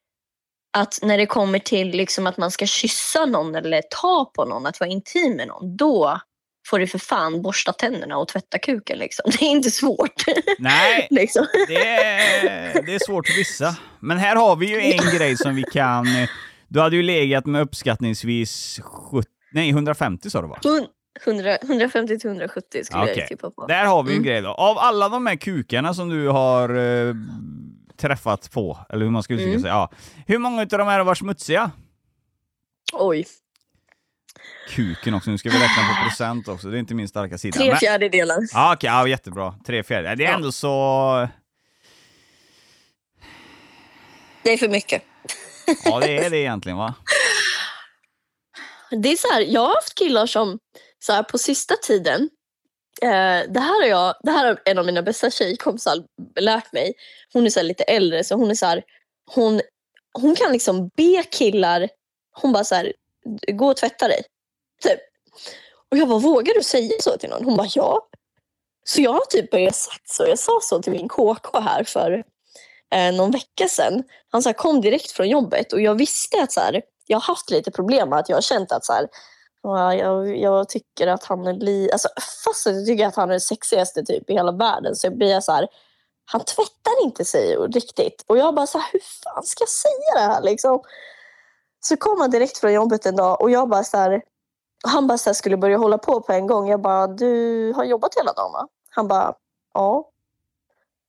att 0.78 1.00
när 1.02 1.18
det 1.18 1.26
kommer 1.26 1.60
till 1.60 1.90
liksom 1.90 2.28
att 2.28 2.38
man 2.38 2.52
ska 2.52 2.66
kyssa 2.66 3.26
någon 3.26 3.56
eller 3.56 3.82
ta 3.82 4.32
på 4.36 4.46
någon, 4.46 4.66
att 4.66 4.80
vara 4.80 4.90
intim 4.90 5.36
med 5.36 5.48
någon, 5.48 5.78
då 5.78 6.22
får 6.68 6.80
du 6.80 6.88
för 6.88 7.00
fan 7.00 7.42
borsta 7.42 7.74
tänderna 7.74 8.18
och 8.18 8.28
tvätta 8.28 8.58
kuken. 8.58 8.98
Liksom. 8.98 9.32
Det 9.40 9.46
är 9.46 9.50
inte 9.50 9.72
svårt. 9.72 10.24
Nej, 10.60 11.08
liksom. 11.12 11.48
det 11.68 11.88
är, 11.88 12.82
det 12.86 12.96
är 12.96 13.06
svårt 13.06 13.28
för 13.28 13.36
vissa. 13.36 13.76
Men 14.00 14.18
här 14.18 14.36
har 14.36 14.56
vi 14.56 14.66
ju 14.66 14.82
en 14.82 15.18
grej 15.18 15.38
som 15.38 15.56
vi 15.56 15.64
kan... 15.64 16.08
Du 16.72 16.80
hade 16.80 16.96
ju 16.96 17.02
legat 17.02 17.46
med 17.46 17.62
uppskattningsvis 17.62 18.80
70, 18.84 19.30
nej, 19.52 19.70
150 19.70 20.30
sa 20.30 20.42
du 20.42 20.48
va? 20.48 20.60
100, 21.26 21.58
150 21.58 22.20
till 22.20 22.30
170 22.30 22.84
skulle 22.84 23.04
Okej. 23.04 23.16
jag 23.18 23.28
tippa 23.28 23.52
på. 23.52 23.68
Där 23.68 23.86
har 23.86 24.04
vi 24.04 24.10
en 24.12 24.16
Mm. 24.18 24.26
grej 24.28 24.42
då. 24.42 24.50
Av 24.50 24.78
alla 24.78 25.10
de 25.10 25.26
här 25.26 25.36
kukarna 25.36 25.94
som 25.94 26.10
du 26.10 26.28
har 26.28 26.70
eh, 27.10 27.16
träffat 27.98 28.52
på, 28.52 28.78
eller 28.90 29.06
hur 29.06 29.12
man 29.12 29.24
ska 29.24 29.34
uttrycka 29.34 29.50
Mm. 29.50 29.62
sig, 29.62 29.70
ja. 29.70 29.92
Hur 30.28 30.38
många 30.38 30.62
av 30.62 30.68
dem 30.68 30.88
här 30.88 30.98
har 30.98 31.06
varit 31.06 31.18
smutsiga? 31.18 31.72
Oj, 32.94 33.26
Kuken 34.70 35.14
också, 35.14 35.30
nu 35.32 35.38
ska 35.38 35.50
vi 35.50 35.56
räkna 35.56 35.84
på 35.96 36.04
procent 36.10 36.48
också, 36.48 36.68
det 36.70 36.78
är 36.78 36.80
inte 36.80 36.96
min 36.96 37.08
starka 37.08 37.38
sida. 37.38 37.58
tre 37.58 37.68
Men- 37.70 37.78
fjärdedelar. 37.78 38.38
Ja, 38.54 38.74
okej, 38.74 38.88
ja, 38.90 39.08
jättebra. 39.08 39.56
Tre 39.66 39.84
fjärdedelar. 39.84 40.16
Det 40.16 40.24
är 40.26 40.30
Ja. 40.30 40.36
ändå 40.36 40.52
så... 40.52 41.28
Det 44.44 44.54
är 44.54 44.58
för 44.58 44.70
mycket. 44.70 45.04
Ja, 45.86 46.00
det 46.00 46.18
är 46.18 46.30
det 46.30 46.38
egentligen 46.38 46.78
va? 46.78 46.96
Det 48.92 49.12
är 49.12 49.16
så 49.16 49.28
här, 49.28 49.42
jag 49.42 49.62
har 49.62 49.76
haft 49.76 49.96
killar 49.96 50.26
som 50.26 50.60
så 51.00 51.14
här, 51.14 51.24
på 51.24 51.38
sista 51.38 51.76
tiden, 51.76 52.30
eh, 53.02 53.52
det, 53.52 53.60
här 53.60 53.82
har 53.82 53.88
jag, 53.88 54.16
det 54.24 54.32
här 54.32 54.46
har 54.46 54.62
en 54.66 54.78
av 54.78 54.86
mina 54.86 55.02
bästa 55.02 55.32
tjejkompisar 55.32 56.04
lärt 56.40 56.74
mig. 56.74 56.94
Hon 57.34 57.46
är 57.46 57.50
så 57.50 57.60
här, 57.60 57.68
lite 57.68 57.84
äldre 57.84 58.24
så 58.24 58.36
hon 58.36 58.52
är 58.52 58.56
så 58.56 58.66
här, 58.66 58.84
hon, 59.32 59.62
hon 60.14 60.36
kan 60.36 60.52
liksom 60.52 60.90
be 60.98 61.24
killar, 61.32 61.90
hon 62.32 62.54
bara 62.54 62.64
så 62.64 62.76
här, 62.76 62.94
gå 63.52 63.68
och 63.68 63.78
tvätta 63.78 64.08
dig. 64.08 64.24
Typ. 64.82 65.00
Och 65.92 65.98
jag 65.98 66.08
bara, 66.08 66.20
vågar 66.20 66.54
du 66.54 66.64
säga 66.64 66.92
så 67.00 67.18
till 67.18 67.30
någon? 67.30 67.46
Hon 67.46 67.58
bara, 67.58 67.68
ja. 67.76 68.08
Så 68.84 69.02
jag 69.02 69.14
har 69.14 69.26
typ 69.30 69.52
börjat 69.52 69.76
sagt 69.76 70.10
så. 70.10 70.26
Jag 70.28 70.40
sa 70.40 70.60
så 70.62 70.82
till 70.82 70.92
min 70.92 71.08
KK 71.08 71.60
här 71.60 71.84
för 71.84 72.24
eh, 72.92 73.14
någon 73.14 73.32
vecka 73.32 73.68
sedan. 73.68 74.04
Han 74.32 74.44
så 74.44 74.50
här, 74.50 74.54
kom 74.54 74.82
direkt 74.82 75.12
från 75.12 75.30
jobbet 75.30 75.74
och 75.74 75.82
jag 75.82 75.96
visste 75.96 76.44
att 76.44 76.52
så 76.52 76.60
här, 76.60 76.82
jag 77.08 77.18
har 77.18 77.34
haft 77.34 77.50
lite 77.50 77.72
problem 77.72 78.10
med 78.10 78.20
att 78.20 78.30
jag 78.30 78.38
har 78.38 78.42
känt 78.42 78.72
att 78.72 78.86
så 78.86 78.94
här, 78.94 79.08
jag, 79.94 80.38
jag 80.38 80.70
tycker 80.70 81.08
att 81.08 81.24
han 81.24 81.48
är 81.48 81.54
li... 81.54 81.92
alltså, 81.92 82.10
fast 82.46 82.66
jag 82.66 82.86
tycker 82.86 83.08
att 83.08 83.16
han 83.16 83.30
är 83.30 83.34
den 83.34 83.42
sexigaste 83.42 84.04
typ 84.04 84.30
i 84.30 84.34
hela 84.34 84.52
världen 84.52 84.96
så 84.96 85.12
blir 85.12 85.32
jag 85.32 85.44
så 85.44 85.52
här, 85.52 85.68
han 86.26 86.42
tvättar 86.42 87.04
inte 87.04 87.26
sig 87.26 87.56
riktigt. 87.56 88.24
Och 88.28 88.38
jag 88.38 88.56
bara 88.56 88.68
så 88.68 88.78
här, 88.78 88.90
hur 88.92 89.00
fan 89.24 89.44
ska 89.44 89.62
jag 89.62 89.70
säga 89.70 90.14
det 90.16 90.34
här 90.34 90.42
liksom? 90.42 90.82
Så 91.80 91.98
kom 91.98 92.22
han 92.22 92.32
direkt 92.32 92.58
från 92.58 92.74
jobbet 92.74 93.06
en 93.06 93.16
dag 93.16 93.42
och 93.42 93.52
jag 93.52 93.70
bara 93.70 93.84
så 93.84 93.98
här, 93.98 94.22
han 94.84 95.08
bara 95.08 95.18
så 95.18 95.30
här, 95.30 95.34
skulle 95.34 95.58
börja 95.58 95.78
hålla 95.78 95.98
på 95.98 96.22
på 96.22 96.34
en 96.34 96.48
gång. 96.48 96.70
Jag 96.70 96.82
bara, 96.82 97.08
du 97.08 97.74
har 97.76 97.84
jobbat 97.84 98.16
hela 98.16 98.34
dagen 98.34 98.52
va? 98.52 98.68
Han 98.90 99.08
bara, 99.08 99.34
ja. 99.74 100.10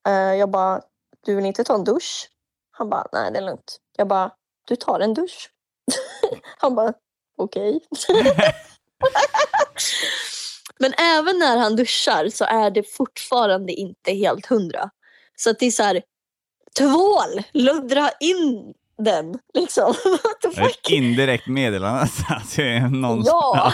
Eh, 0.06 0.34
jag 0.34 0.50
bara, 0.50 0.80
du 1.24 1.34
vill 1.34 1.46
inte 1.46 1.64
ta 1.64 1.74
en 1.74 1.84
dusch? 1.84 2.28
Han 2.70 2.90
bara, 2.90 3.06
nej 3.12 3.30
det 3.32 3.38
är 3.38 3.42
lugnt. 3.42 3.76
Jag 3.96 4.08
bara, 4.08 4.30
du 4.66 4.76
tar 4.76 5.00
en 5.00 5.14
dusch. 5.14 5.50
han 6.58 6.74
bara, 6.74 6.92
okej. 7.38 7.80
Men 10.78 10.92
även 10.98 11.38
när 11.38 11.56
han 11.56 11.76
duschar 11.76 12.28
så 12.28 12.44
är 12.44 12.70
det 12.70 12.82
fortfarande 12.96 13.72
inte 13.72 14.12
helt 14.12 14.46
hundra. 14.46 14.90
Så 15.36 15.50
att 15.50 15.58
det 15.58 15.66
är 15.66 15.70
så 15.70 15.82
här, 15.82 16.02
tvål, 16.78 17.42
luddra 17.52 18.10
in 18.20 18.74
den. 18.98 19.38
Liksom. 19.54 19.94
Ett 20.56 20.88
indirekt 20.90 21.46
meddelande. 21.46 22.00
Att 22.28 22.56
det 22.56 22.62
är 22.76 22.80
någon 22.88 23.22
Ja. 23.24 23.72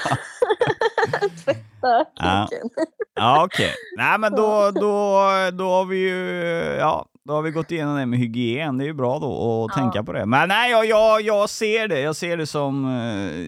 Tvätta 1.44 2.05
Ja. 2.14 2.49
kuken. 2.51 2.68
Ja, 3.14 3.44
okej. 3.44 3.75
Nej, 3.96 4.18
men 4.18 4.33
då, 4.33 4.70
då, 4.70 5.20
då 5.53 5.70
har 5.70 5.85
vi 5.85 5.96
ju, 5.96 6.77
ja, 6.79 7.07
då 7.29 7.35
har 7.35 7.43
vi 7.43 7.51
gått 7.51 7.71
igenom 7.71 7.97
det 7.97 8.07
med 8.07 8.19
hygien. 8.19 8.79
Det 8.79 8.85
är 8.85 8.87
ju 8.87 8.93
bra 8.95 9.19
då 9.19 9.27
att 9.27 9.71
Ja. 9.77 9.83
tänka 9.83 10.03
på 10.05 10.12
det. 10.12 10.27
Men 10.27 10.49
nej, 10.49 10.71
jag, 10.71 10.87
jag, 10.87 11.21
jag 11.23 11.51
ser 11.51 11.88
det. 11.88 12.01
Jag 12.01 12.17
ser 12.17 12.37
det 12.37 12.47
som 12.47 12.85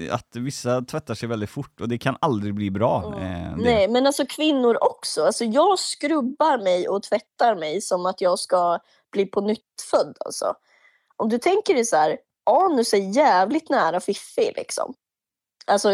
eh, 0.08 0.14
att 0.14 0.36
vissa 0.36 0.82
tvättar 0.82 1.14
sig 1.14 1.28
väldigt 1.28 1.50
fort 1.50 1.80
och 1.80 1.88
det 1.88 1.98
kan 1.98 2.16
aldrig 2.20 2.54
bli 2.54 2.70
bra. 2.70 3.14
eh. 3.20 3.46
Mm. 3.46 3.58
Nej, 3.60 3.88
men 3.88 4.06
alltså 4.06 4.26
kvinnor 4.26 4.78
också. 4.80 5.24
Alltså 5.24 5.44
jag 5.44 5.78
skrubbar 5.78 6.58
mig 6.58 6.88
och 6.88 7.02
tvättar 7.02 7.54
mig 7.56 7.80
som 7.80 8.06
att 8.06 8.20
jag 8.20 8.38
ska 8.38 8.78
bli 9.12 9.26
på 9.26 9.40
nytt 9.40 9.60
född. 9.90 10.16
Alltså. 10.24 10.54
Om 11.16 11.28
du 11.28 11.38
tänker 11.38 11.74
dig 11.74 11.84
så 11.84 11.96
här, 11.96 12.16
anus 12.50 12.94
är 12.94 13.16
jävligt 13.16 13.70
nära 13.70 14.00
fiffi 14.00 14.52
liksom. 14.56 14.94
Alltså 15.66 15.88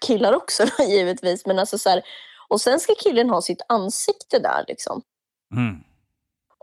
killar 0.00 0.32
också 0.32 0.64
då, 0.78 0.84
givetvis. 0.88 1.46
Men 1.46 1.58
alltså 1.58 1.78
så 1.78 1.88
här, 1.90 2.02
och 2.48 2.60
sen 2.60 2.80
ska 2.80 2.94
killen 2.94 3.30
ha 3.30 3.42
sitt 3.42 3.62
ansikte 3.68 4.38
där 4.38 4.64
liksom. 4.68 5.02
Mm. 5.54 5.76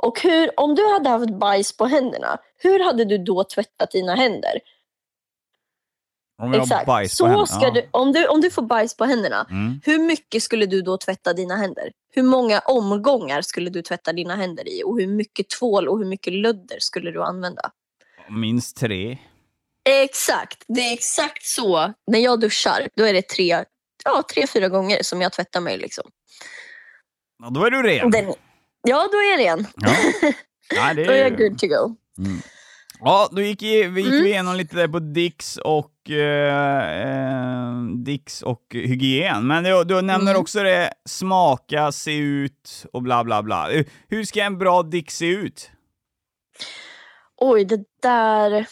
Och 0.05 0.19
hur, 0.21 0.59
om 0.59 0.75
du 0.75 0.93
hade 0.93 1.09
haft 1.09 1.29
bajs 1.39 1.77
på 1.77 1.85
händerna, 1.85 2.37
hur 2.57 2.79
hade 2.79 3.05
du 3.05 3.17
då 3.17 3.43
tvättat 3.43 3.91
dina 3.91 4.15
händer? 4.15 4.59
Om 6.41 6.53
jag 6.53 6.61
Exakt. 6.63 6.85
bajs 6.87 7.11
på 7.11 7.15
Så 7.15 7.25
händerna, 7.25 7.45
ska 7.45 7.61
ja. 7.63 7.71
du, 7.71 7.87
om, 7.91 8.11
du, 8.11 8.27
om 8.27 8.41
du 8.41 8.51
får 8.51 8.61
bajs 8.61 8.97
på 8.97 9.05
händerna, 9.05 9.47
Mm. 9.49 9.81
hur 9.85 9.99
mycket 9.99 10.43
skulle 10.43 10.65
du 10.65 10.81
då 10.81 10.97
tvätta 10.97 11.33
dina 11.33 11.55
händer? 11.55 11.91
Hur 12.11 12.23
många 12.23 12.59
omgångar 12.59 13.41
skulle 13.41 13.69
du 13.69 13.81
tvätta 13.81 14.13
dina 14.13 14.35
händer 14.35 14.67
i? 14.67 14.83
Och 14.83 14.99
hur 14.99 15.07
mycket 15.07 15.49
tvål 15.49 15.87
och 15.87 15.97
hur 15.99 16.05
mycket 16.05 16.33
lödder 16.33 16.77
skulle 16.79 17.11
du 17.11 17.23
använda? 17.23 17.71
Minst 18.29 18.77
tre. 18.77 19.17
Exakt, 19.89 20.63
det 20.67 20.81
är 20.81 20.93
exakt 20.93 21.45
så. 21.45 21.93
När 22.07 22.19
jag 22.19 22.39
duschar, 22.39 22.87
då 22.95 23.03
är 23.05 23.13
det 23.13 23.27
tre, 23.29 23.65
ja, 24.05 24.23
tre 24.33 24.47
fyra 24.47 24.69
gånger 24.69 25.03
som 25.03 25.21
jag 25.21 25.31
tvättar 25.33 25.61
mig. 25.61 25.77
Liksom. 25.77 26.03
Ja, 27.43 27.49
då 27.49 27.65
är 27.65 27.71
du 27.71 27.83
ren. 27.83 28.11
Den, 28.11 28.33
ja, 28.83 29.09
då 29.11 29.17
är 29.17 29.31
jag 29.31 29.39
ren. 29.39 29.67
Ja. 29.75 29.91
Nej, 30.75 30.95
det 30.95 31.03
Då 31.05 31.11
är 31.11 31.17
jag 31.17 31.37
good 31.37 31.59
to 31.59 31.67
go. 31.67 31.95
Ja, 32.99 33.29
då 33.31 33.41
gick 33.41 33.61
vi, 33.61 33.67
gick 34.01 34.07
Mm. 34.07 34.25
igenom 34.25 34.55
lite 34.55 34.75
där 34.75 34.87
på 34.87 34.99
Dix 34.99 35.57
och, 35.57 36.09
eh, 36.09 37.01
eh, 37.01 37.73
Dix 38.05 38.41
och 38.41 38.61
hygien. 38.69 39.47
Men 39.47 39.63
du, 39.63 39.83
du 39.83 40.01
nämner 40.01 40.31
Mm. 40.31 40.41
också 40.41 40.63
det, 40.63 40.93
smaka, 41.05 41.91
se 41.91 42.17
ut 42.17 42.85
och 42.93 43.01
bla 43.01 43.23
bla 43.23 43.43
bla. 43.43 43.69
Hur- 43.69 43.89
Hur 44.09 44.23
ska 44.23 44.43
en 44.43 44.57
bra 44.57 44.83
Dix 44.83 45.17
se 45.17 45.25
ut? 45.27 45.71
Oj, 47.37 47.65
det 47.65 47.83
där, 48.01 48.67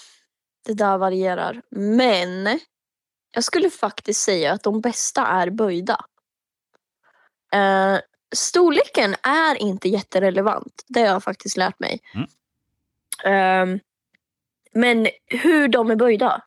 det 0.66 0.74
där 0.74 0.98
varierar. 0.98 1.62
Men 1.76 2.60
jag 3.34 3.44
skulle 3.44 3.70
faktiskt 3.70 4.22
säga 4.22 4.54
att 4.54 4.64
de 4.64 4.82
bästa 4.82 5.26
är 5.28 5.50
böjda. 5.50 6.06
Eh, 7.54 7.98
storleken 8.36 9.16
är 9.24 9.56
inte 9.62 9.90
jätterelevant. 9.90 10.84
Det 10.88 11.00
har 11.00 11.08
jag 11.08 11.24
faktiskt 11.24 11.58
lärt 11.58 11.80
mig. 11.80 12.00
Mm. 12.16 12.28
Eh, 13.76 13.80
men 14.74 15.08
hur 15.26 15.68
de 15.68 15.92
är 15.92 15.96
böjda. 15.96 16.42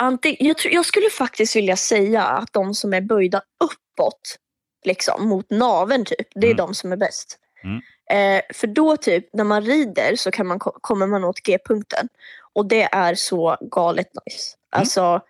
Anting, 0.00 0.36
jag, 0.40 0.56
jag 0.64 0.86
skulle 0.86 1.10
faktiskt 1.10 1.56
vilja 1.56 1.76
säga 1.76 2.22
att 2.24 2.52
de 2.52 2.74
som 2.74 2.94
är 2.94 3.00
böjda 3.00 3.42
uppåt, 3.64 4.36
liksom 4.84 5.28
mot 5.28 5.50
naveln 5.50 6.04
typ, 6.04 6.28
det 6.34 6.46
är 6.46 6.50
Mm. 6.50 6.56
de 6.56 6.74
som 6.74 6.92
är 6.92 6.96
bäst. 6.96 7.38
Mm. 7.64 7.80
Eh, 8.10 8.42
för 8.54 8.66
då 8.66 8.96
typ 8.96 9.28
när 9.32 9.44
man 9.44 9.62
rider 9.62 10.16
så 10.16 10.30
kan 10.30 10.46
man, 10.46 10.58
ko- 10.58 10.78
kommer 10.80 11.06
man 11.06 11.24
åt 11.24 11.40
G-punkten. 11.40 12.08
Och 12.52 12.66
det 12.66 12.82
är 12.82 13.14
så 13.14 13.56
galet 13.60 14.06
nice. 14.26 14.56
Mm. 14.74 14.80
Alltså, 14.80 15.20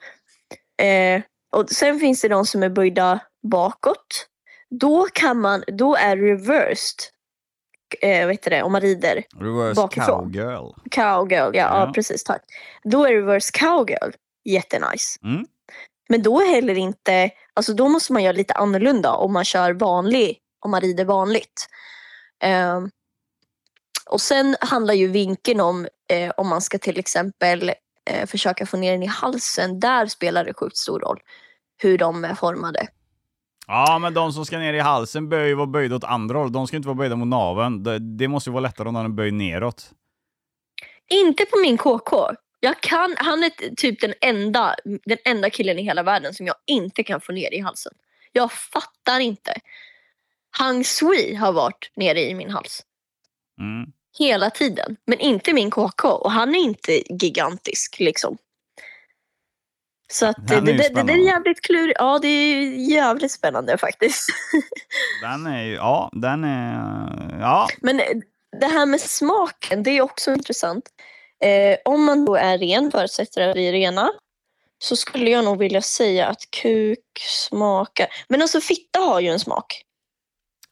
eh, 0.82 1.22
och 1.52 1.70
sen 1.70 2.00
finns 2.00 2.20
det 2.20 2.28
de 2.28 2.46
som 2.46 2.62
är 2.62 2.68
böjda 2.68 3.20
bakåt. 3.42 4.27
Då 4.70 5.06
kan 5.12 5.40
man, 5.40 5.64
då 5.66 5.96
är 5.96 6.16
reversed, 6.16 6.98
eh, 8.00 8.26
vet 8.26 8.42
du 8.42 8.50
det, 8.50 8.62
om 8.62 8.72
man 8.72 8.80
rider 8.80 9.24
Reverse 9.40 9.80
Bakifrån. 9.80 10.32
cowgirl. 10.32 10.72
cowgirl. 10.90 11.38
Ja, 11.38 11.50
Ja. 11.54 11.86
ja. 11.86 11.92
precis 11.94 12.24
tack. 12.24 12.42
Då 12.84 13.04
är 13.06 13.12
reverse 13.12 13.50
cowgirl 13.58 14.12
jättenice. 14.44 15.18
Mm. 15.24 15.46
Men 16.08 16.22
då 16.22 16.40
är 16.40 16.46
heller 16.46 16.78
inte, 16.78 17.30
alltså 17.54 17.74
då 17.74 17.88
måste 17.88 18.12
man 18.12 18.22
göra 18.22 18.32
lite 18.32 18.54
annorlunda 18.54 19.12
om 19.12 19.32
man 19.32 19.44
kör 19.44 19.72
vanlig, 19.72 20.38
om 20.60 20.70
man 20.70 20.80
rider 20.80 21.04
vanligt. 21.04 21.66
Ehm, 22.42 22.90
och 24.10 24.20
sen 24.20 24.56
handlar 24.60 24.94
ju 24.94 25.08
vinkeln 25.08 25.60
om 25.60 25.88
eh, 26.12 26.30
om 26.36 26.48
man 26.48 26.60
ska 26.60 26.78
till 26.78 26.98
exempel 26.98 27.72
eh, 28.10 28.26
försöka 28.26 28.66
få 28.66 28.76
ner 28.76 28.92
den 28.92 29.02
i 29.02 29.06
halsen. 29.06 29.80
Där 29.80 30.06
spelar 30.06 30.44
det 30.44 30.54
sjukt 30.54 30.76
stor 30.76 31.00
roll 31.00 31.20
hur 31.82 31.98
de 31.98 32.24
är 32.24 32.34
formade. 32.34 32.88
Ja, 33.70 33.98
men 33.98 34.14
de 34.14 34.32
som 34.32 34.46
ska 34.46 34.58
ner 34.58 34.74
i 34.74 34.80
halsen 34.80 35.28
bör 35.28 35.44
ju 35.44 35.54
vara 35.54 35.66
böjda 35.66 35.96
åt 35.96 36.04
andra 36.04 36.38
håll. 36.38 36.52
De 36.52 36.66
ska 36.66 36.76
inte 36.76 36.88
vara 36.88 36.96
böjda 36.96 37.16
mot 37.16 37.28
naveln. 37.28 37.82
Det, 37.82 37.98
det 37.98 38.28
måste 38.28 38.50
ju 38.50 38.52
vara 38.54 38.62
lättare 38.62 38.88
om 38.88 38.94
den 38.94 39.04
är 39.04 39.08
böjd 39.08 39.34
neråt. 39.34 39.90
Inte 41.10 41.44
på 41.44 41.58
min 41.58 41.76
KK. 41.76 42.16
Jag 42.60 42.80
kan, 42.80 43.14
han 43.18 43.42
är 43.42 43.74
typ 43.74 44.00
den 44.00 44.14
enda, 44.20 44.74
den 45.04 45.18
enda 45.24 45.50
killen 45.50 45.78
i 45.78 45.82
hela 45.82 46.02
världen 46.02 46.34
som 46.34 46.46
jag 46.46 46.56
inte 46.66 47.02
kan 47.04 47.20
få 47.20 47.32
ner 47.32 47.54
i 47.54 47.60
halsen. 47.60 47.92
Jag 48.32 48.52
fattar 48.52 49.20
inte. 49.20 49.54
Hang 50.50 50.84
Sui 50.84 51.34
har 51.34 51.52
varit 51.52 51.90
nere 51.96 52.20
i 52.20 52.34
min 52.34 52.50
hals. 52.50 52.82
Mm. 53.60 53.92
Hela 54.18 54.50
tiden. 54.50 54.96
Men 55.06 55.20
inte 55.20 55.52
min 55.52 55.70
KK. 55.70 56.08
Och 56.08 56.30
han 56.30 56.54
är 56.54 56.58
inte 56.58 57.02
gigantisk 57.24 57.96
liksom. 57.98 58.38
Så 60.12 60.26
att 60.26 60.36
det, 60.46 60.60
det, 60.60 60.72
det, 60.72 61.02
det 61.02 61.12
är 61.12 61.26
jävligt 61.26 61.60
klurigt. 61.60 61.96
Ja, 61.98 62.18
det 62.22 62.28
är 62.28 62.62
jävligt 62.90 63.32
spännande 63.32 63.78
faktiskt. 63.78 64.26
Den 65.22 65.46
är 65.46 65.62
ju, 65.62 65.74
ja, 65.74 66.10
den 66.12 66.44
är, 66.44 67.38
ja. 67.40 67.68
Men 67.80 68.00
det 68.60 68.66
här 68.66 68.86
med 68.86 69.00
smaken, 69.00 69.82
det 69.82 69.90
är 69.90 70.02
också 70.02 70.32
intressant. 70.32 70.84
Eh, 71.44 71.76
om 71.84 72.04
man 72.04 72.24
då 72.24 72.36
är 72.36 72.58
ren, 72.58 72.90
förutsätter 72.90 73.48
att 73.48 73.56
vi 73.56 73.68
är 73.68 73.72
rena, 73.72 74.10
så 74.78 74.96
skulle 74.96 75.30
jag 75.30 75.44
nog 75.44 75.58
vilja 75.58 75.82
säga 75.82 76.26
att 76.26 76.50
kuk 76.62 76.98
smakar... 77.18 78.06
Men 78.28 78.42
alltså 78.42 78.60
fitta 78.60 78.98
har 78.98 79.20
ju 79.20 79.28
en 79.28 79.40
smak. 79.40 79.82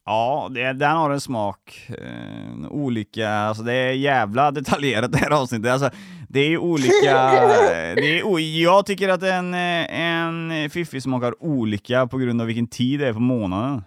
Ja, 0.05 0.49
det, 0.55 0.73
den 0.73 0.97
har 0.97 1.11
en 1.11 1.21
smak. 1.21 1.89
Eh, 1.89 2.71
olika, 2.71 3.31
alltså 3.31 3.63
det 3.63 3.73
är 3.73 3.93
jävla 3.93 4.51
detaljerat 4.51 5.13
det 5.13 5.19
här 5.19 5.31
avsnittet. 5.31 5.73
Alltså, 5.73 5.91
det 6.29 6.41
är 6.41 6.59
olika, 6.59 7.31
det 7.95 8.21
är, 8.21 8.61
jag 8.63 8.87
tycker 8.87 9.09
att 9.09 9.23
en, 9.23 9.55
en 9.55 10.71
fiffi 10.71 11.01
smakar 11.01 11.43
olika 11.43 12.07
på 12.07 12.19
grund 12.19 12.41
av 12.41 12.47
vilken 12.47 12.67
tid 12.67 13.01
det 13.01 13.09
är 13.09 13.13
på 13.13 13.21
månaden. 13.21 13.85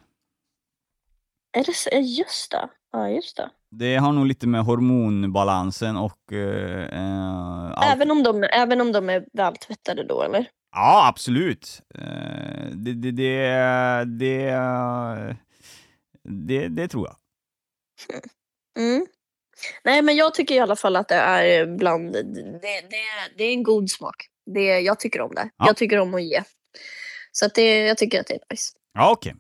Är 1.57 1.91
det 1.91 1.99
Just 1.99 2.51
det. 2.51 2.69
Ja, 2.91 3.09
just 3.09 3.37
det. 3.37 3.49
Det 3.71 3.95
har 3.95 4.11
nog 4.11 4.25
lite 4.25 4.47
med 4.47 4.63
hormonbalansen 4.63 5.97
och... 5.97 6.33
Eh, 6.33 6.83
eh, 6.83 7.71
allt. 7.71 7.95
Även, 7.95 8.11
om 8.11 8.23
de, 8.23 8.43
även 8.43 8.81
om 8.81 8.91
de 8.91 9.09
är 9.09 9.25
vältvättade 9.33 10.03
då, 10.03 10.23
eller? 10.23 10.47
Ja, 10.71 11.07
absolut. 11.07 11.81
Eh, 11.95 12.69
det, 12.71 12.93
det, 12.93 13.11
det, 13.11 14.05
det, 14.05 15.35
det, 16.23 16.67
det 16.67 16.87
tror 16.87 17.07
jag. 17.07 17.15
Mm. 18.79 19.05
Nej, 19.83 20.01
men 20.01 20.15
jag 20.15 20.33
tycker 20.33 20.55
i 20.55 20.59
alla 20.59 20.75
fall 20.75 20.95
att 20.95 21.07
det 21.07 21.15
är 21.15 21.77
bland... 21.77 22.13
Det, 22.13 22.21
det, 22.61 22.97
det 23.37 23.43
är 23.43 23.53
en 23.53 23.63
god 23.63 23.89
smak. 23.89 24.15
Det, 24.53 24.79
jag 24.79 24.99
tycker 24.99 25.21
om 25.21 25.35
det. 25.35 25.49
Ja. 25.57 25.65
Jag 25.67 25.77
tycker 25.77 25.99
om 25.99 26.13
att 26.13 26.23
ge. 26.23 26.41
Så 27.31 27.45
att 27.45 27.55
det, 27.55 27.77
jag 27.77 27.97
tycker 27.97 28.19
att 28.19 28.27
det 28.27 28.33
är 28.33 28.39
nice. 28.51 28.73
Ja, 28.93 29.11
okej. 29.11 29.35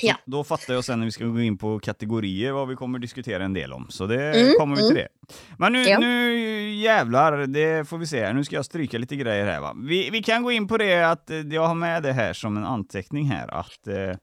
Så 0.00 0.06
Ja. 0.06 0.14
Då 0.26 0.44
fattar 0.44 0.74
jag 0.74 0.84
sen 0.84 0.98
när 0.98 1.06
vi 1.06 1.12
ska 1.12 1.24
gå 1.24 1.40
in 1.40 1.58
på 1.58 1.78
kategorier 1.80 2.52
vad 2.52 2.68
vi 2.68 2.74
kommer 2.76 2.98
diskutera 2.98 3.44
en 3.44 3.52
del 3.52 3.72
om. 3.72 3.86
Så 3.90 4.06
det 4.06 4.40
Mm, 4.40 4.52
kommer 4.58 4.76
vi 4.76 4.82
till 4.86 4.94
det. 4.96 5.08
Men 5.58 5.72
nu, 5.72 5.82
Ja. 5.84 5.98
nu 5.98 6.74
jävlar, 6.74 7.46
det 7.46 7.88
får 7.88 7.98
vi 7.98 8.06
se. 8.06 8.24
här. 8.24 8.32
Nu 8.32 8.44
ska 8.44 8.56
jag 8.56 8.64
stryka 8.64 8.98
lite 8.98 9.16
grejer 9.16 9.46
här 9.46 9.60
va. 9.60 9.76
Vi, 9.88 10.10
vi 10.10 10.22
kan 10.22 10.42
gå 10.42 10.52
in 10.52 10.68
på 10.68 10.76
det 10.76 11.02
att 11.10 11.30
eh, 11.30 11.36
jag 11.38 11.66
har 11.66 11.74
med 11.74 12.02
det 12.02 12.12
här 12.12 12.32
som 12.32 12.56
en 12.56 12.64
anteckning 12.64 13.24
här 13.26 13.48
att 13.54 13.86
eh, 13.86 14.16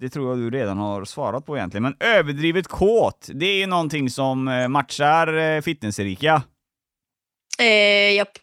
det 0.00 0.08
tror 0.08 0.28
jag 0.30 0.38
du 0.38 0.58
redan 0.58 0.78
har 0.78 1.04
svarat 1.04 1.46
på 1.46 1.56
egentligen. 1.56 1.82
Men 1.82 1.96
överdrivet 2.00 2.66
kåt, 2.68 3.28
det 3.34 3.46
är 3.46 3.56
ju 3.58 3.66
någonting 3.66 4.10
som 4.10 4.48
eh, 4.48 4.68
matchar 4.68 5.36
eh, 5.36 5.60
fitness-Erika. 5.60 6.42
Eh, 7.58 8.14
japp. 8.14 8.28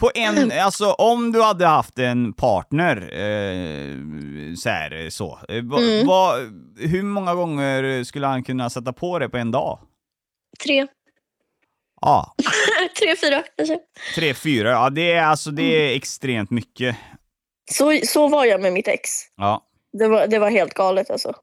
På 0.00 0.10
en, 0.14 0.52
alltså 0.52 0.92
om 0.92 1.32
du 1.32 1.42
hade 1.42 1.66
haft 1.66 1.98
en 1.98 2.32
partner, 2.32 2.96
eh, 2.96 4.54
så 4.56 4.68
här, 4.68 5.10
så. 5.10 5.38
Eh, 5.48 5.62
va, 5.64 5.78
Mm. 5.78 6.06
va, 6.06 6.32
hur 6.78 7.02
många 7.02 7.34
gånger 7.34 8.04
skulle 8.04 8.26
han 8.26 8.44
kunna 8.44 8.70
sätta 8.70 8.92
på 8.92 9.18
det 9.18 9.28
på 9.28 9.36
en 9.36 9.50
dag? 9.50 9.78
Tre. 10.64 10.86
Ja, 12.00 12.34
Tre, 13.00 13.16
fyra 13.16 13.42
kanske. 13.56 13.78
tre, 14.14 14.34
fyra. 14.34 14.70
Ja, 14.70 14.90
det 14.90 15.12
är 15.12 15.22
alltså 15.24 15.50
det 15.50 15.62
Mm. 15.62 15.90
är 15.92 15.96
extremt 15.96 16.50
mycket. 16.50 16.96
Så, 17.72 18.00
så 18.04 18.28
var 18.28 18.44
jag 18.44 18.60
med 18.60 18.72
mitt 18.72 18.88
ex. 18.88 19.10
Ja. 19.36 19.62
Det 19.92 20.08
var, 20.08 20.26
det 20.26 20.38
var 20.38 20.50
helt 20.50 20.74
galet 20.74 21.10
alltså. 21.10 21.34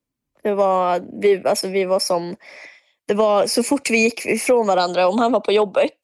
Det 0.44 0.54
var, 0.54 1.04
vi, 1.22 1.44
alltså 1.46 1.68
vi 1.68 1.86
var 1.86 2.00
som... 2.00 2.36
Det 3.08 3.14
var, 3.14 3.48
så 3.48 3.64
fort 3.64 3.90
vi 3.90 3.98
gick 3.98 4.26
ifrån 4.26 4.68
varandra, 4.68 5.08
om 5.08 5.20
han 5.20 5.32
var 5.32 5.40
på 5.40 5.52
jobbet, 5.52 6.00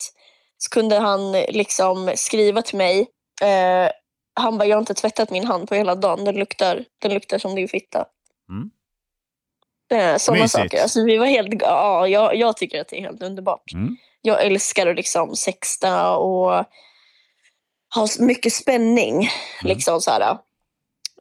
så 0.57 0.69
kunde 0.69 0.99
han 0.99 1.31
liksom 1.31 2.11
skriva 2.15 2.61
till 2.61 2.77
mig. 2.77 3.07
Eh, 3.41 3.91
han 4.33 4.57
bara, 4.57 4.65
jag 4.65 4.75
har 4.75 4.81
inte 4.81 4.93
tvättat 4.93 5.31
min 5.31 5.45
hand 5.45 5.69
på 5.69 5.75
hela 5.75 5.95
dagen. 5.95 6.25
Den 6.25 6.35
luktar, 6.35 6.85
den 7.01 7.13
luktar 7.13 7.37
som 7.37 7.55
din 7.55 7.67
fitta. 7.67 8.05
Mm. 8.49 8.69
Eh, 9.91 10.17
sådana 10.17 10.43
Mysigt. 10.43 10.63
saker. 10.63 10.81
Alltså, 10.81 11.03
vi 11.03 11.17
var 11.17 11.25
helt, 11.25 11.61
ja, 11.61 12.07
jag, 12.07 12.35
jag 12.35 12.57
tycker 12.57 12.81
att 12.81 12.87
det 12.87 12.97
är 12.97 13.01
helt 13.01 13.23
underbart. 13.23 13.73
Mm. 13.73 13.97
Jag 14.21 14.45
älskar 14.45 14.87
att 14.87 14.95
liksom 14.95 15.35
sexta 15.35 16.17
och 16.17 16.65
ha 17.95 18.03
s- 18.03 18.19
mycket 18.19 18.53
spänning. 18.53 19.29
Liksom 19.63 20.01
så 20.01 20.11
här, 20.11 20.37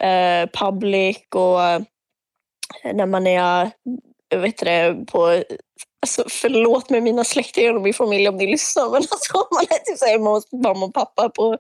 eh, 0.01 0.49
public 0.53 1.19
och 1.35 1.63
eh, 1.63 1.81
när 2.95 3.07
man 3.07 3.27
är 3.27 3.71
vet 4.37 4.59
det, 4.59 5.07
på 5.07 5.43
Alltså, 6.03 6.25
förlåt 6.29 6.91
med 6.91 7.03
mina 7.03 7.25
släktingar 7.25 7.75
och 7.75 7.83
min 7.83 7.95
familj 7.95 8.29
om 8.29 8.37
ni 8.37 8.47
lyssnar 8.47 8.85
men 8.91 8.95
alltså, 8.97 9.39
om 9.39 9.45
man 9.51 9.65
är 9.71 9.79
typ 9.97 10.09
hemma 10.11 10.31
hos 10.31 10.53
mamma 10.53 10.87
och 10.87 10.95
pappa 10.95 11.29
på 11.29 11.59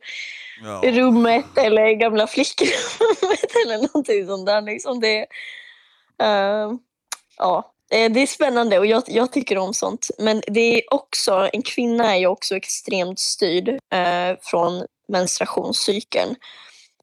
Ja. 0.64 0.80
rummet 0.90 1.44
eller 1.56 1.90
gamla 1.92 2.26
flickrummet 2.26 3.50
eller 3.64 3.78
någonting 3.78 4.26
sånt 4.26 4.46
där. 4.46 4.62
Liksom 4.62 5.00
det, 5.00 5.18
eh, 6.22 6.72
ja, 7.38 7.72
det 7.88 7.96
är 8.22 8.26
spännande 8.26 8.78
och 8.78 8.86
jag, 8.86 9.02
jag 9.06 9.32
tycker 9.32 9.58
om 9.58 9.74
sånt. 9.74 10.10
Men 10.18 10.42
det 10.46 10.60
är 10.60 10.94
också, 10.94 11.48
en 11.52 11.62
kvinna 11.62 12.14
är 12.14 12.18
ju 12.18 12.26
också 12.26 12.56
extremt 12.56 13.18
styrd 13.18 13.68
eh, 13.68 14.36
från 14.42 14.86
menstruationscykeln. 15.08 16.34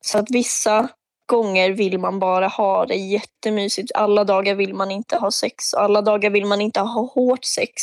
Så 0.01 0.17
att 0.17 0.31
vissa 0.31 0.89
gånger 1.25 1.69
vill 1.69 1.99
man 1.99 2.19
bara 2.19 2.47
ha 2.47 2.85
det 2.85 2.95
jättemysigt. 2.95 3.91
Alla 3.95 4.23
dagar 4.23 4.55
vill 4.55 4.73
man 4.73 4.91
inte 4.91 5.17
ha 5.17 5.31
sex. 5.31 5.73
Alla 5.73 6.01
dagar 6.01 6.29
vill 6.29 6.45
man 6.45 6.61
inte 6.61 6.79
ha 6.79 7.01
hårt 7.01 7.45
sex. 7.45 7.81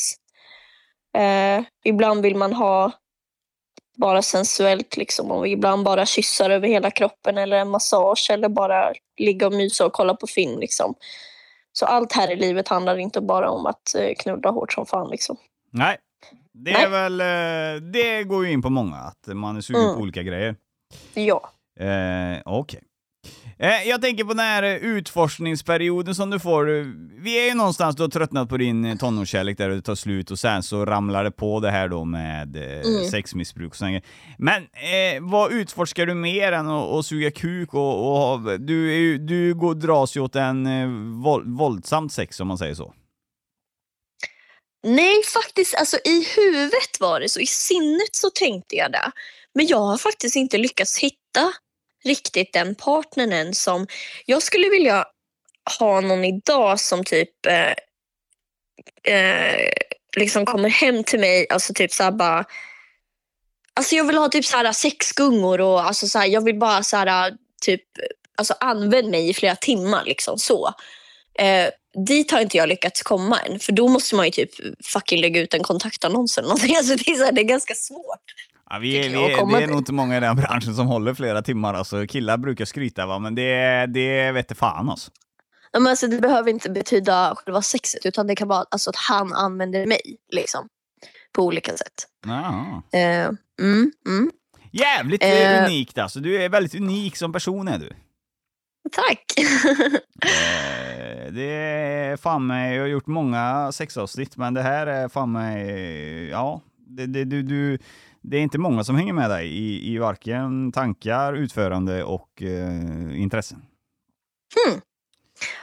Eh, 1.19 1.65
ibland 1.85 2.23
vill 2.23 2.37
man 2.37 2.53
ha 2.53 2.93
bara 3.97 4.23
sensuellt 4.23 4.97
liksom 4.97 5.31
och 5.31 5.49
ibland 5.49 5.85
bara 5.85 6.07
kyssar 6.07 6.51
över 6.51 6.69
hela 6.69 6.91
kroppen 6.91 7.39
eller 7.39 7.57
en 7.57 7.69
massage 7.69 8.31
eller 8.31 8.49
bara 8.49 8.93
ligga 9.19 9.47
och 9.47 9.53
mysa 9.53 9.87
och 9.87 9.93
kolla 9.93 10.15
på 10.15 10.27
film 10.27 10.61
liksom. 10.61 10.95
Så 11.73 11.87
allt 11.87 12.13
här 12.13 12.31
i 12.31 12.37
livet 12.37 12.69
handlar 12.69 12.97
inte 12.97 13.21
bara 13.21 13.51
om 13.51 13.67
att 13.67 13.95
eh, 13.95 14.15
knulla 14.19 14.51
hårt 14.51 14.73
som 14.73 14.87
fan 14.87 15.11
liksom. 15.11 15.37
Nej, 15.71 15.99
det 16.55 16.71
är 16.73 16.88
väl, 16.88 17.21
eh, 17.21 17.83
det 17.93 18.25
går 18.25 18.47
ju 18.47 18.53
in 18.53 18.62
på 18.62 18.71
många, 18.71 18.97
att 18.97 19.27
man 19.37 19.57
är 19.57 19.61
sugen 19.61 19.83
Mm. 19.83 19.95
på 19.95 20.01
olika 20.01 20.23
grejer. 20.23 20.57
Ja. 21.15 21.51
Eh, 21.81 22.41
Okej. 22.45 22.81
Eh, 23.59 23.88
jag 23.88 24.03
tänker 24.03 24.25
på 24.25 24.29
den 24.33 24.38
här 24.38 24.62
eh, 24.62 24.75
utforskningsperioden 24.75 26.15
som 26.15 26.31
du 26.31 26.38
får. 26.38 26.65
Vi 27.23 27.41
är 27.45 27.49
ju 27.49 27.55
någonstans, 27.55 27.97
du 27.97 28.03
har 28.03 28.11
tröttnat 28.11 28.49
på 28.49 28.57
din 28.57 28.85
eh, 28.85 28.97
tonårskärlek 28.97 29.59
där 29.59 29.69
det 29.69 29.83
tar 29.83 29.95
slut 29.95 30.31
och 30.31 30.38
sen 30.38 30.62
så 30.62 30.85
ramlar 30.85 31.25
det 31.25 31.31
på 31.31 31.61
det 31.61 31.71
här 31.71 31.88
då 31.88 32.05
med 32.05 32.57
eh, 32.57 32.62
Mm. 32.62 33.05
sexmissbruk 33.11 33.71
och 33.71 33.77
sånt. 33.77 34.05
Men 34.38 34.62
eh, 34.62 35.21
vad 35.21 35.53
utforskar 35.53 36.07
du 36.07 36.15
mer 36.15 36.53
än 36.53 36.69
att, 36.71 36.88
att 36.93 37.07
suga 37.07 37.31
kuk 37.31 37.75
och, 37.75 38.33
och 38.33 38.61
du, 38.61 39.19
du 39.19 39.55
går, 39.55 39.75
dras 39.75 40.17
ju 40.17 40.21
åt 40.21 40.37
en 40.37 40.67
eh, 40.67 40.88
våld, 41.23 41.59
våldsamt 41.59 42.12
sex 42.12 42.41
om 42.41 42.49
man 42.49 42.59
säger 42.59 42.75
så. 42.75 42.95
Nej, 44.83 45.23
faktiskt, 45.25 45.75
alltså 45.75 45.99
i 46.05 46.27
huvudet 46.37 47.01
var 47.01 47.21
det 47.21 47.29
så. 47.29 47.40
I 47.40 47.47
sinnet 47.47 48.16
så 48.16 48.31
tänkte 48.31 48.77
jag 48.77 48.92
det. 48.92 49.11
Men 49.55 49.66
jag 49.66 49.79
har 49.79 49.99
faktiskt 49.99 50.37
inte 50.37 50.59
lyckats 50.59 50.99
hitta 50.99 51.53
riktigt 52.05 52.53
den 52.53 52.75
partnern 52.75 53.33
än 53.33 53.55
som... 53.55 53.87
Jag 54.27 54.42
skulle 54.42 54.68
vilja 54.68 55.07
ha 55.79 56.01
någon 56.01 56.25
idag 56.25 56.81
som 56.81 57.05
typ 57.05 57.47
eh, 57.47 57.75
eh, 59.14 59.73
liksom 60.16 60.47
kommer 60.47 60.68
hem 60.68 61.05
till 61.05 61.21
mig, 61.21 61.47
alltså 61.51 61.75
typ 61.75 61.92
såhär 61.92 62.12
bara... 62.12 62.45
Alltså 63.75 63.95
jag 63.95 64.05
vill 64.05 64.18
ha 64.18 64.29
typ 64.29 64.45
såhär 64.45 64.73
sex 64.73 65.12
gungor 65.12 65.61
och 65.61 65.83
alltså 65.83 66.09
såhär, 66.09 66.27
jag 66.27 66.45
vill 66.45 66.59
bara 66.59 66.83
såhär 66.83 67.33
typ 67.62 67.83
alltså 68.37 68.55
använd 68.61 69.11
mig 69.11 69.29
i 69.29 69.35
flera 69.35 69.57
timmar 69.57 70.05
liksom 70.05 70.38
så. 70.38 70.75
Eh, 71.38 71.68
dit 72.07 72.31
har 72.31 72.41
inte 72.41 72.57
jag 72.57 72.69
lyckats 72.69 73.03
komma 73.03 73.41
än. 73.41 73.59
För 73.59 73.73
då 73.73 73.89
måste 73.89 74.15
man 74.15 74.25
ju 74.27 74.31
typ 74.31 74.51
fucking 74.85 75.21
lägga 75.21 75.41
ut 75.41 75.55
en 75.55 75.63
kontaktannons 75.63 76.39
eller 76.39 76.49
någonting. 76.49 76.77
Alltså 76.77 76.97
det, 76.97 77.11
är 77.11 77.15
så 77.15 77.25
här, 77.25 77.33
det 77.33 77.41
är 77.41 77.45
ganska 77.45 77.75
svårt. 77.75 78.25
Ja, 78.71 78.79
vi 78.79 78.97
är, 78.97 79.03
vi 79.03 79.09
är, 79.09 79.59
det 79.59 79.65
är 79.65 79.67
nog 79.67 79.79
inte 79.79 79.93
många 79.93 80.17
i 80.17 80.21
den 80.21 80.37
branschen 80.37 80.75
som 80.75 80.87
håller 80.87 81.15
flera 81.15 81.43
timmar. 81.43 81.75
Alltså, 81.75 82.07
killar 82.07 82.37
brukar 82.37 82.65
skryta 82.65 83.07
va, 83.07 83.19
men 83.19 83.35
det, 83.35 83.87
det 83.87 84.33
vet 84.33 84.59
fan 84.59 84.89
alltså. 84.89 85.11
Ja, 85.73 85.81
Men 85.81 85.91
alltså, 85.91 86.07
det 86.07 86.21
behöver 86.21 86.51
inte 86.51 86.71
betyda 86.71 87.35
själva 87.37 87.63
sexet 87.63 88.07
utan 88.07 88.27
det 88.27 88.37
kan 88.37 88.49
vara 88.49 88.65
alltså, 88.71 88.91
att 88.91 88.97
han 88.97 89.33
använder 89.33 89.87
mig 89.87 90.01
liksom, 90.33 90.69
på 91.33 91.43
olika 91.43 91.77
sätt. 91.77 92.07
Ja. 92.27 92.83
Eh, 92.99 93.31
mm, 93.61 93.93
mm. 94.07 94.31
Jävligt 94.73 95.23
Eh. 95.25 95.65
unikt 95.65 95.99
alltså. 95.99 96.21
Du 96.21 96.43
är 96.43 96.49
väldigt 96.49 96.75
unik 96.75 97.17
som 97.17 97.33
person 97.33 97.69
är 97.69 97.79
du. 97.79 97.93
Tack! 98.93 99.25
Eh, 100.25 101.33
det 101.33 101.53
är 101.53 102.17
fan 102.17 102.47
mig, 102.47 102.75
jag 102.75 102.83
har 102.83 102.89
gjort 102.89 103.07
många 103.07 103.73
sexavsnitt, 103.73 104.37
men 104.37 104.55
det 104.55 104.63
här 104.63 104.87
är 104.87 105.09
fan 105.09 105.33
mig, 105.33 106.29
ja, 106.31 106.61
det, 106.77 107.07
det, 107.07 107.25
du, 107.25 107.43
du, 107.43 107.79
det 108.21 108.37
är 108.37 108.41
inte 108.41 108.59
många 108.59 108.85
som 108.85 108.97
hänger 108.97 109.13
med 109.13 109.31
dig 109.31 109.49
i, 109.49 109.95
i 109.95 109.99
varken 109.99 110.73
tankar, 110.73 111.33
utförande 111.33 112.05
och 112.05 112.43
eh, 112.43 113.21
intressen. 113.21 113.63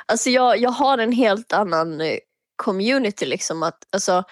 Alltså 0.06 0.30
jag, 0.30 0.58
jag 0.58 0.70
har 0.70 0.98
en 0.98 1.12
helt 1.12 1.54
annan 1.54 2.02
eh, 2.02 2.18
community 2.56 3.26
liksom. 3.26 3.64
Att, 3.64 3.88
alltså, 3.92 4.24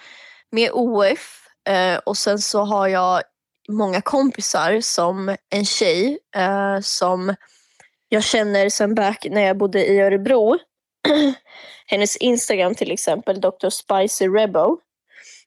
med 0.50 0.70
OF 0.72 1.46
eh, 1.68 1.98
och 1.98 2.16
sen 2.16 2.38
så 2.38 2.64
har 2.64 2.88
jag 2.88 3.22
många 3.68 4.00
kompisar 4.00 4.80
som 4.80 5.36
en 5.50 5.64
tjej 5.64 6.18
eh, 6.36 6.80
som 6.80 7.34
jag 8.08 8.24
känner 8.24 8.68
sen 8.68 8.94
back 8.94 9.26
när 9.30 9.42
jag 9.42 9.58
bodde 9.58 9.86
i 9.86 10.00
Örebro. 10.00 10.58
Hennes 11.86 12.16
Instagram 12.16 12.74
till 12.74 12.92
exempel, 12.92 13.40
Dr. 13.40 13.68
Spicy 13.68 14.28
Rebo. 14.28 14.78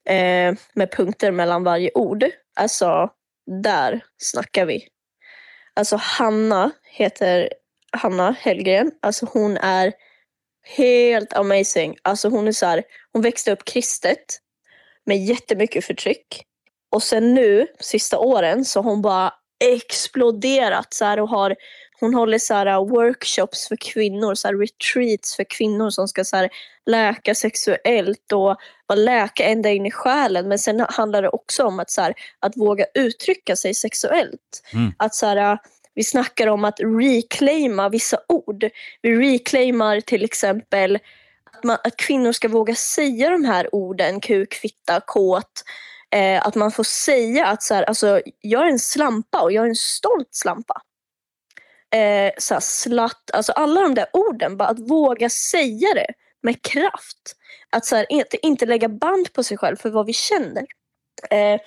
Eh, 0.10 0.54
med 0.74 0.92
punkter 0.92 1.32
mellan 1.32 1.64
varje 1.64 1.92
ord. 1.94 2.26
Alltså, 2.56 3.10
där 3.64 4.02
snackar 4.18 4.66
vi. 4.66 4.88
Alltså 5.74 5.96
Hanna 5.96 6.72
heter 6.84 7.50
Hanna 7.92 8.36
Hellgren. 8.40 8.92
Alltså 9.02 9.28
hon 9.34 9.58
är 9.58 9.94
helt 10.64 11.34
amazing. 11.34 11.96
Alltså 12.02 12.30
hon 12.30 12.48
är 12.48 12.52
så 12.52 12.66
här, 12.66 12.84
hon 13.14 13.22
växte 13.22 13.52
upp 13.52 13.66
kristet 13.66 14.40
med 15.06 15.18
jättemycket 15.26 15.86
förtryck. 15.86 16.44
Och 16.92 17.04
sen 17.04 17.34
nu, 17.34 17.68
sista 17.80 18.20
åren, 18.20 18.66
så 18.66 18.82
har 18.82 18.90
hon 18.90 19.02
bara 19.02 19.34
exploderat 19.64 20.94
så 20.94 21.06
här, 21.06 21.20
och 21.20 21.30
har 21.30 21.56
hon 22.02 22.14
håller 22.14 22.40
så 22.40 22.54
här, 22.54 22.86
workshops 22.86 23.68
för 23.68 23.76
kvinnor, 23.76 24.36
så 24.36 24.48
här, 24.48 24.56
retreats 24.56 25.36
för 25.36 25.44
kvinnor 25.44 25.90
som 25.90 26.08
ska 26.08 26.24
så 26.24 26.36
här, 26.36 26.50
läka 26.86 27.36
sexuellt 27.36 28.32
och 28.32 28.58
bara 28.88 28.96
läka 28.96 29.44
ända 29.44 29.70
in 29.70 29.86
i 29.86 29.92
själen. 29.92 30.48
Men 30.48 30.60
sen 30.60 30.86
handlar 30.90 31.22
det 31.22 31.30
också 31.30 31.66
om 31.66 31.80
att, 31.80 31.92
så 31.92 32.02
här, 32.02 32.14
att 32.40 32.58
våga 32.58 32.86
uttrycka 32.94 33.56
sig 33.56 33.74
sexuellt. 33.74 34.64
Mm. 34.74 34.94
Att 34.98 35.16
så 35.16 35.26
här, 35.26 35.58
vi 35.94 36.04
snackar 36.04 36.48
om 36.48 36.66
att 36.66 36.80
reclaima 36.80 37.90
vissa 37.90 38.18
ord. 38.28 38.70
Vi 39.02 39.34
reclaimar 39.34 40.02
till 40.02 40.24
exempel 40.24 41.00
att, 41.54 41.64
man, 41.64 41.78
att 41.84 41.98
kvinnor 41.98 42.32
ska 42.32 42.48
våga 42.48 42.76
säga 42.76 43.30
de 43.30 43.46
här 43.46 43.76
orden, 43.76 44.20
kuk, 44.20 44.54
fitta, 44.54 45.02
kåt. 45.06 45.64
Eh, 46.16 46.48
att 46.48 46.56
man 46.56 46.72
får 46.72 46.84
säga 46.84 47.48
att 47.48 47.64
så 47.64 47.74
här, 47.74 47.84
alltså, 47.84 48.22
jag 48.42 48.62
är 48.62 48.70
en 48.70 48.80
slampa 48.80 49.42
och 49.42 49.52
jag 49.52 49.66
är 49.66 49.70
en 49.70 49.76
stolt 49.76 50.30
slampa. 50.32 50.82
Eh, 51.96 52.32
så 52.38 52.54
här, 52.54 52.62
slatt, 52.62 53.32
alltså 53.34 53.52
alla 53.52 53.82
de 53.82 53.96
där 53.96 54.08
orden, 54.14 54.58
bara 54.58 54.70
att 54.70 54.80
våga 54.80 55.30
säga 55.30 55.94
det 55.94 56.14
med 56.44 56.62
kraft. 56.62 57.36
Att 57.70 57.86
så 57.86 57.96
här, 57.96 58.06
inte, 58.10 58.46
inte 58.46 58.66
lägga 58.66 58.90
band 58.90 59.34
på 59.34 59.44
sig 59.44 59.58
själv 59.58 59.76
för 59.76 59.90
vad 59.90 60.06
vi 60.06 60.14
känner. 60.14 60.66
Eh, 61.30 61.60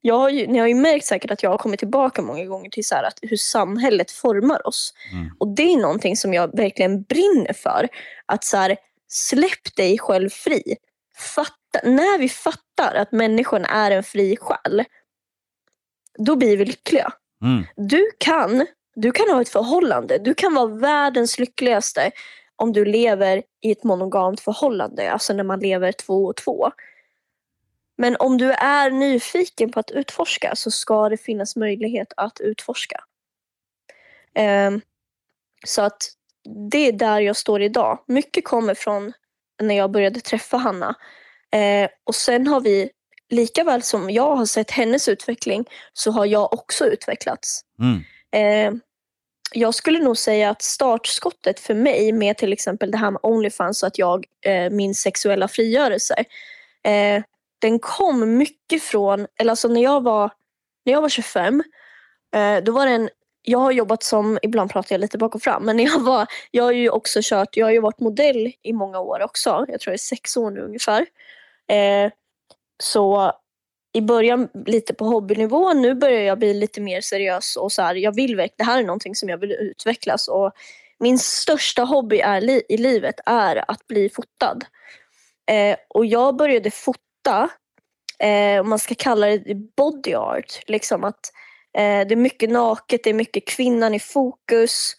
jag 0.00 0.18
har 0.18 0.30
ju, 0.30 0.46
ni 0.46 0.58
har 0.58 0.66
ju 0.66 0.74
märkt 0.74 1.06
säkert 1.06 1.30
att 1.30 1.42
jag 1.42 1.50
har 1.50 1.58
kommit 1.58 1.78
tillbaka 1.78 2.22
många 2.22 2.44
gånger 2.44 2.70
till 2.70 2.84
så 2.84 2.94
att 2.94 3.18
hur 3.22 3.36
samhället 3.36 4.10
formar 4.10 4.66
oss. 4.66 4.94
Mm. 5.12 5.30
Och 5.38 5.48
det 5.48 5.62
är 5.62 5.76
någonting 5.76 6.16
som 6.16 6.34
jag 6.34 6.56
verkligen 6.56 7.02
brinner 7.02 7.52
för. 7.52 7.88
Att 8.26 8.44
så 8.44 8.56
här, 8.56 8.76
släpp 9.08 9.76
dig 9.76 9.98
själv 9.98 10.30
fri. 10.30 10.76
Fatta, 11.16 11.80
när 11.88 12.18
vi 12.18 12.28
fattar 12.28 12.94
att 12.94 13.12
människan 13.12 13.64
är 13.64 13.90
en 13.90 14.02
fri 14.02 14.36
själ, 14.40 14.84
då 16.18 16.36
blir 16.36 16.56
vi 16.56 16.64
lyckliga. 16.64 17.12
Mm. 17.42 17.66
Du 17.76 18.10
kan, 18.18 18.66
du 18.94 19.12
kan 19.12 19.30
ha 19.30 19.40
ett 19.40 19.48
förhållande. 19.48 20.18
Du 20.18 20.34
kan 20.34 20.54
vara 20.54 20.66
världens 20.66 21.38
lyckligaste 21.38 22.10
om 22.56 22.72
du 22.72 22.84
lever 22.84 23.42
i 23.60 23.72
ett 23.72 23.84
monogamt 23.84 24.40
förhållande. 24.40 25.12
Alltså 25.12 25.32
när 25.32 25.44
man 25.44 25.60
lever 25.60 25.92
två 25.92 26.24
och 26.24 26.36
två. 26.36 26.70
Men 27.96 28.16
om 28.16 28.38
du 28.38 28.52
är 28.52 28.90
nyfiken 28.90 29.72
på 29.72 29.80
att 29.80 29.90
utforska 29.90 30.56
så 30.56 30.70
ska 30.70 31.08
det 31.08 31.16
finnas 31.16 31.56
möjlighet 31.56 32.12
att 32.16 32.40
utforska. 32.40 33.04
Um, 34.68 34.80
så 35.66 35.82
att 35.82 36.10
det 36.70 36.88
är 36.88 36.92
där 36.92 37.20
jag 37.20 37.36
står 37.36 37.62
idag. 37.62 37.98
Mycket 38.06 38.44
kommer 38.44 38.74
från 38.74 39.12
när 39.62 39.74
jag 39.74 39.90
började 39.90 40.20
träffa 40.20 40.56
Hanna. 40.56 40.94
Eh, 41.52 41.88
och 42.04 42.14
sen 42.14 42.46
har 42.46 42.60
vi, 42.60 42.90
lika 43.30 43.64
väl 43.64 43.82
som 43.82 44.10
jag 44.10 44.36
har 44.36 44.46
sett 44.46 44.70
hennes 44.70 45.08
utveckling, 45.08 45.64
så 45.92 46.10
har 46.10 46.26
jag 46.26 46.52
också 46.52 46.86
utvecklats. 46.86 47.64
Mm. 47.80 48.04
Eh, 48.34 48.72
jag 49.52 49.74
skulle 49.74 49.98
nog 49.98 50.18
säga 50.18 50.50
att 50.50 50.62
startskottet 50.62 51.60
för 51.60 51.74
mig 51.74 52.12
med 52.12 52.36
till 52.36 52.52
exempel 52.52 52.90
det 52.90 52.98
här 52.98 53.10
med 53.10 53.20
Onlyfans 53.22 53.82
och 53.82 53.86
att 53.86 53.98
jag, 53.98 54.26
eh, 54.40 54.70
min 54.70 54.94
sexuella 54.94 55.48
frigörelse, 55.48 56.24
eh, 56.84 57.22
den 57.58 57.78
kom 57.78 58.36
mycket 58.36 58.82
från, 58.82 59.26
eller 59.38 59.50
alltså 59.50 59.68
när 59.68 59.82
jag 59.82 60.02
var, 60.02 60.30
när 60.84 60.92
jag 60.92 61.02
var 61.02 61.08
25, 61.08 61.62
eh, 62.36 62.64
då 62.64 62.72
var 62.72 62.86
det 62.86 62.92
en, 62.92 63.08
jag 63.42 63.58
har 63.58 63.72
jobbat 63.72 64.02
som, 64.02 64.38
ibland 64.42 64.70
pratar 64.70 64.94
jag 64.94 65.00
lite 65.00 65.18
bak 65.18 65.34
och 65.34 65.42
fram, 65.42 65.64
men 65.64 65.78
jag 65.78 66.00
var, 66.00 66.26
jag 66.50 66.64
har 66.64 66.72
ju 66.72 66.90
också 66.90 67.20
kört, 67.22 67.56
jag 67.56 67.66
har 67.66 67.72
ju 67.72 67.80
varit 67.80 68.00
modell 68.00 68.52
i 68.62 68.72
många 68.72 69.00
år 69.00 69.22
också, 69.22 69.64
jag 69.68 69.80
tror 69.80 69.90
det 69.90 69.96
är 69.96 69.98
sex 69.98 70.36
år 70.36 70.50
nu 70.50 70.60
ungefär. 70.60 71.06
Eh, 71.68 72.12
så 72.82 73.32
i 73.94 74.00
början 74.00 74.48
lite 74.66 74.94
på 74.94 75.04
hobbynivå, 75.04 75.72
nu 75.72 75.94
börjar 75.94 76.20
jag 76.20 76.38
bli 76.38 76.54
lite 76.54 76.80
mer 76.80 77.00
seriös 77.00 77.56
och 77.56 77.72
så 77.72 77.82
här, 77.82 77.94
jag 77.94 78.14
vill 78.14 78.36
verkligen, 78.36 78.56
det 78.56 78.64
här 78.64 78.78
är 78.78 78.84
någonting 78.84 79.14
som 79.14 79.28
jag 79.28 79.38
vill 79.38 79.52
utvecklas 79.52 80.28
och 80.28 80.52
min 80.98 81.18
största 81.18 81.82
hobby 81.82 82.18
är 82.20 82.40
li, 82.40 82.62
i 82.68 82.76
livet 82.76 83.14
är 83.26 83.70
att 83.70 83.86
bli 83.86 84.08
fotad. 84.08 84.64
Eh, 85.50 85.76
och 85.88 86.06
jag 86.06 86.36
började 86.36 86.70
fota, 86.70 87.48
eh, 88.18 88.60
om 88.60 88.68
man 88.68 88.78
ska 88.78 88.94
kalla 88.94 89.26
det 89.26 89.54
body 89.76 90.14
art, 90.14 90.60
liksom 90.66 91.04
att 91.04 91.32
eh, 91.78 92.06
det 92.06 92.14
är 92.14 92.16
mycket 92.16 92.50
naket, 92.50 93.04
det 93.04 93.10
är 93.10 93.14
mycket 93.14 93.48
kvinnan 93.48 93.94
i 93.94 94.00
fokus. 94.00 94.92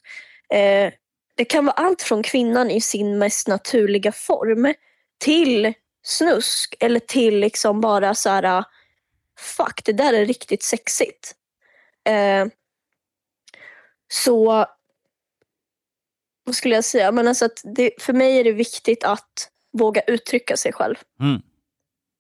Eh, 0.54 0.94
det 1.38 1.46
kan 1.46 1.66
vara 1.66 1.76
allt 1.76 2.02
från 2.02 2.24
kvinnan 2.24 2.72
i 2.72 2.82
sin 2.82 3.18
mest 3.18 3.48
naturliga 3.48 4.12
form 4.12 4.74
till 5.20 5.74
snusk 6.04 6.76
eller 6.80 7.00
till 7.00 7.40
liksom 7.40 7.82
bara 7.82 8.16
så 8.16 8.30
här 8.30 8.64
fuck, 9.40 9.82
det 9.86 9.94
där 9.94 10.14
är 10.14 10.26
riktigt 10.26 10.64
sexigt. 10.64 11.36
Eh, 12.10 12.46
så, 14.08 14.66
vad 16.44 16.56
skulle 16.56 16.76
jag 16.76 16.84
säga? 16.86 17.12
Men 17.12 17.28
alltså 17.28 17.46
att 17.46 17.62
det, 17.76 17.92
för 18.00 18.14
mig 18.14 18.40
är 18.40 18.44
det 18.44 18.52
viktigt 18.52 19.04
att 19.04 19.50
våga 19.74 20.02
uttrycka 20.02 20.58
sig 20.58 20.74
själv. 20.74 20.96
Mm. 21.20 21.42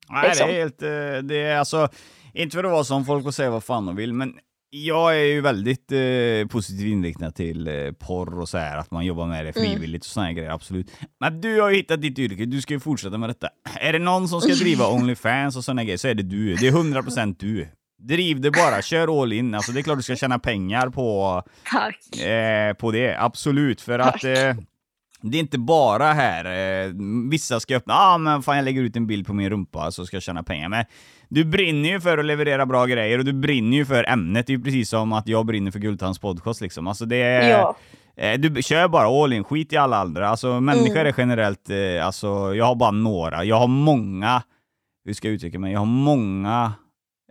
Nej, 0.10 0.22
det 0.22 0.28
Liksom. 0.30 0.50
är 0.50 0.54
helt, 0.54 0.82
eh, 0.82 1.28
det 1.28 1.36
är 1.36 1.58
alltså, 1.58 1.90
inte 2.34 2.56
för 2.56 2.64
att 2.64 2.72
vara 2.72 2.84
som 2.84 3.06
folk 3.06 3.26
och 3.26 3.34
säga 3.36 3.50
vad 3.50 3.64
fan 3.64 3.86
de 3.86 3.96
vill, 3.96 4.14
men 4.14 4.40
jag 4.84 5.16
är 5.20 5.24
ju 5.26 5.42
väldigt 5.42 5.92
eh, 5.92 6.48
positivt 6.52 6.88
inriktad 6.88 7.32
till 7.32 7.68
eh, 7.68 7.92
porr 7.92 8.40
och 8.40 8.50
så 8.50 8.58
här, 8.58 8.78
att 8.78 8.92
man 8.92 9.06
jobbar 9.06 9.26
med 9.28 9.46
det 9.46 9.56
Mm. 9.58 9.70
frivilligt 9.72 10.02
och 10.04 10.10
såna 10.12 10.26
här 10.26 10.34
grejer, 10.34 10.50
absolut. 10.50 10.92
Men 11.20 11.42
du 11.42 11.62
har 11.62 11.70
ju 11.70 11.76
hittat 11.76 12.02
ditt 12.02 12.20
yrke, 12.20 12.46
du 12.46 12.62
ska 12.62 12.74
ju 12.74 12.80
fortsätta 12.80 13.18
med 13.18 13.30
detta. 13.30 13.50
Är 13.80 13.94
det 13.94 14.00
någon 14.00 14.28
som 14.28 14.42
ska 14.42 14.54
driva 14.54 14.88
Onlyfans 14.88 15.56
och 15.58 15.64
såna 15.66 15.84
grejer 15.84 15.98
så 15.98 16.08
är 16.08 16.14
det 16.16 16.24
du. 16.24 16.56
Det 16.56 16.68
är 16.68 16.72
100% 16.72 17.36
du. 17.40 17.68
Driv 18.00 18.42
det 18.42 18.52
bara, 18.52 18.82
kör 18.82 19.22
all 19.22 19.34
in. 19.34 19.54
Alltså 19.56 19.72
det 19.72 19.80
är 19.80 19.84
klart 19.84 19.98
du 19.98 20.04
ska 20.04 20.16
tjäna 20.16 20.40
pengar 20.40 20.90
på, 20.90 21.44
Tack. 21.72 22.22
eh, 22.22 22.74
på 22.74 22.92
det, 22.92 23.16
absolut. 23.20 23.82
För 23.82 24.00
att 24.00 24.12
Tack. 24.14 24.24
eh, 24.24 24.56
det 25.22 25.38
är 25.38 25.42
inte 25.42 25.58
bara 25.58 26.14
här, 26.14 26.46
eh, 26.86 26.92
vissa 27.32 27.60
ska 27.60 27.76
öppna, 27.76 27.94
ah 27.94 28.18
men 28.18 28.42
fan 28.44 28.56
jag 28.56 28.66
lägger 28.66 28.82
ut 28.82 28.96
en 28.96 29.08
bild 29.08 29.28
på 29.28 29.34
min 29.34 29.50
rumpa 29.50 29.92
så 29.92 30.06
ska 30.06 30.16
jag 30.16 30.24
tjäna 30.24 30.44
pengar. 30.44 30.70
Men 30.70 30.86
du 31.36 31.46
brinner 31.46 31.90
ju 31.90 32.02
för 32.02 32.18
att 32.18 32.26
leverera 32.26 32.66
bra 32.66 32.86
grejer 32.86 33.20
och 33.20 33.26
du 33.26 33.34
brinner 33.34 33.78
ju 33.78 33.86
för 33.86 34.10
ämnet. 34.10 34.48
Det 34.48 34.54
är 34.54 34.58
ju 34.58 34.64
precis 34.64 34.90
som 34.90 35.14
att 35.14 35.28
jag 35.28 35.46
brinner 35.46 35.72
för 35.72 35.80
Guldtands 35.80 36.20
podcast 36.20 36.62
liksom. 36.62 36.88
Alltså 36.88 37.06
det 37.06 37.16
är, 37.18 37.50
Ja. 37.50 37.76
eh, 38.16 38.40
du 38.40 38.64
kör 38.64 38.88
bara 38.88 39.24
all 39.24 39.34
in, 39.34 39.44
skit 39.44 39.74
i 39.74 39.78
alla 39.78 39.98
andra. 39.98 40.30
Alltså 40.30 40.60
människor 40.62 40.96
Mm. 41.00 41.08
är 41.08 41.14
generellt, 41.18 41.70
eh, 41.70 42.06
alltså 42.06 42.56
jag 42.56 42.66
har 42.66 42.76
bara 42.76 42.92
några, 42.92 43.44
jag 43.44 43.56
har 43.60 43.68
många, 43.68 44.44
hur 45.06 45.14
ska 45.14 45.28
jag 45.28 45.36
uttrycka 45.36 45.60
mig, 45.60 45.72
jag 45.74 45.80
har 45.80 45.86
många 45.86 46.74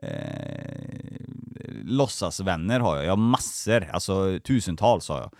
eh, 0.02 1.20
låtsasvänner 1.84 2.80
har 2.80 2.96
jag. 2.96 3.04
Jag 3.04 3.10
har 3.12 3.16
massor, 3.16 3.88
alltså 3.92 4.38
tusentals 4.44 5.08
har 5.08 5.18
jag. 5.20 5.30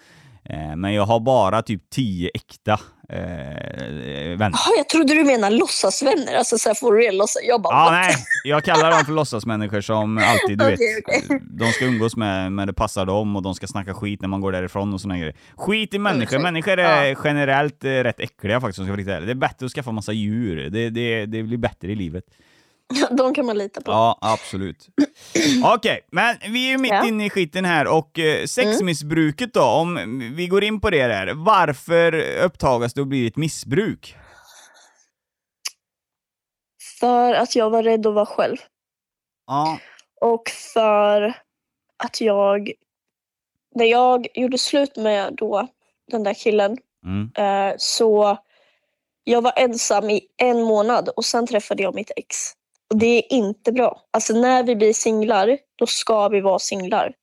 Eh, 0.45 0.77
men 0.77 0.93
jag 0.95 1.07
har 1.07 1.21
bara 1.21 1.63
typ 1.63 1.91
tio 1.91 2.31
äkta 2.35 2.81
eh, 3.09 4.39
vänner. 4.39 4.39
Jaha, 4.39 4.77
jag 4.77 4.89
trodde 4.89 5.15
du 5.15 5.25
menar 5.25 5.51
låtsasvänner, 5.51 6.35
alltså 6.35 6.59
så 6.59 6.69
här 6.69 6.75
for 6.75 7.13
låtsas. 7.13 7.43
Jag 7.49 7.63
bara, 7.63 7.85
what? 7.85 7.93
nej. 7.93 8.15
Jag 8.45 8.65
kallar 8.65 8.91
dem 8.91 9.05
för 9.05 9.13
låtsasmänniskor 9.13 9.81
som 9.81 10.19
alltid, 10.19 10.59
du 10.59 10.65
vet. 10.71 10.75
Okej, 10.75 11.03
okej. 11.07 11.41
De 11.51 11.73
ska 11.73 11.85
umgås 11.85 12.17
med, 12.17 12.53
med 12.53 12.69
det 12.69 12.73
passar 12.73 13.07
dem 13.07 13.37
och 13.37 13.43
de 13.43 13.55
ska 13.55 13.67
snacka 13.67 13.95
skit 13.95 14.21
när 14.21 14.29
man 14.29 14.41
går 14.41 14.53
därifrån 14.53 14.95
och 14.95 15.01
såna 15.01 15.19
grejer. 15.19 15.35
Skit 15.57 15.95
i 15.95 15.99
människor. 15.99 16.37
Mm, 16.37 16.43
Människor 16.43 16.79
är 16.79 17.05
ja. 17.05 17.17
generellt 17.25 17.85
eh, 17.85 17.91
rätt 17.91 18.21
äckliga 18.21 18.61
faktiskt, 18.61 18.79
om 18.79 18.83
jag 18.83 18.89
ska 18.89 18.93
vara 18.93 18.99
riktigt 18.99 19.15
ärlig. 19.15 19.29
Det 19.29 19.33
är 19.33 19.49
bättre 19.49 19.67
att 19.67 19.73
skaffa 19.73 19.93
massa 19.93 20.13
djur. 20.13 20.71
Det, 20.71 20.91
det, 20.91 21.27
det 21.27 21.43
blir 21.43 21.59
bättre 21.59 21.93
i 21.93 21.95
livet. 21.95 22.25
De 23.11 23.35
kan 23.35 23.47
man 23.47 23.59
lita 23.59 23.81
på. 23.81 23.91
Ja, 23.91 24.19
absolut. 24.21 24.89
Okej, 25.65 26.07
men 26.13 26.37
vi 26.53 26.67
är 26.67 26.71
ju 26.71 26.79
mitt 26.79 26.93
Ja. 26.93 27.07
inne 27.09 27.27
i 27.27 27.31
skiten 27.31 27.65
här 27.65 27.87
och 27.87 28.19
eh, 28.19 28.45
sexmissbruket 28.47 29.55
då, 29.55 29.63
om 29.65 30.19
vi 30.37 30.47
går 30.47 30.65
in 30.65 30.81
på 30.81 30.91
det 30.91 31.07
där. 31.07 31.33
Varför 31.35 32.15
upptagas 32.45 32.95
det 32.95 33.01
och 33.01 33.07
blir 33.07 33.27
ett 33.27 33.37
missbruk? 33.37 34.17
För 37.01 37.35
att 37.35 37.57
jag 37.57 37.71
var 37.71 37.83
rädd 37.83 38.07
att 38.07 38.15
vara 38.15 38.27
själv. 38.27 38.57
Ja. 39.47 39.79
Och 40.21 40.49
för 40.75 41.35
att 42.05 42.21
jag, 42.21 42.73
när 43.75 43.85
jag 43.85 44.27
gjorde 44.35 44.59
slut 44.59 44.97
med 44.97 45.35
då 45.37 45.69
den 46.11 46.23
där 46.23 46.35
killen, 46.35 46.77
Mm. 47.07 47.31
eh, 47.37 47.75
så 47.79 48.39
jag 49.25 49.43
var 49.43 49.53
ensam 49.57 50.11
i 50.11 50.21
en 50.37 50.63
månad 50.63 51.09
och 51.09 51.25
sen 51.25 51.47
träffade 51.47 51.83
jag 51.83 51.95
mitt 51.95 52.11
ex. 52.17 52.37
Och 52.95 53.01
det 53.01 53.17
är 53.17 53.33
inte 53.33 53.73
bra. 53.73 54.03
Alltså 54.11 54.35
när 54.35 54.63
vi 54.63 54.77
blir 54.77 54.93
singlar, 54.93 55.59
då 55.77 55.87
ska 55.87 56.29
vi 56.29 56.41
vara 56.41 56.59
singlar. 56.59 57.15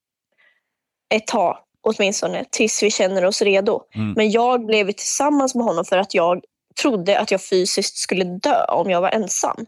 Ett 1.13 1.27
tag 1.27 1.57
åtminstone, 1.81 2.45
tills 2.49 2.83
vi 2.83 2.91
känner 2.91 3.25
oss 3.25 3.41
redo. 3.41 3.83
Mm. 3.95 4.13
Men 4.13 4.31
jag 4.31 4.65
blev 4.65 4.91
tillsammans 4.91 5.55
med 5.55 5.65
honom 5.65 5.85
för 5.85 5.97
att 5.97 6.13
jag 6.13 6.43
trodde 6.81 7.19
att 7.19 7.31
jag 7.31 7.43
fysiskt 7.43 7.97
skulle 7.97 8.23
dö 8.23 8.65
om 8.65 8.89
jag 8.89 9.01
var 9.01 9.09
ensam. 9.09 9.65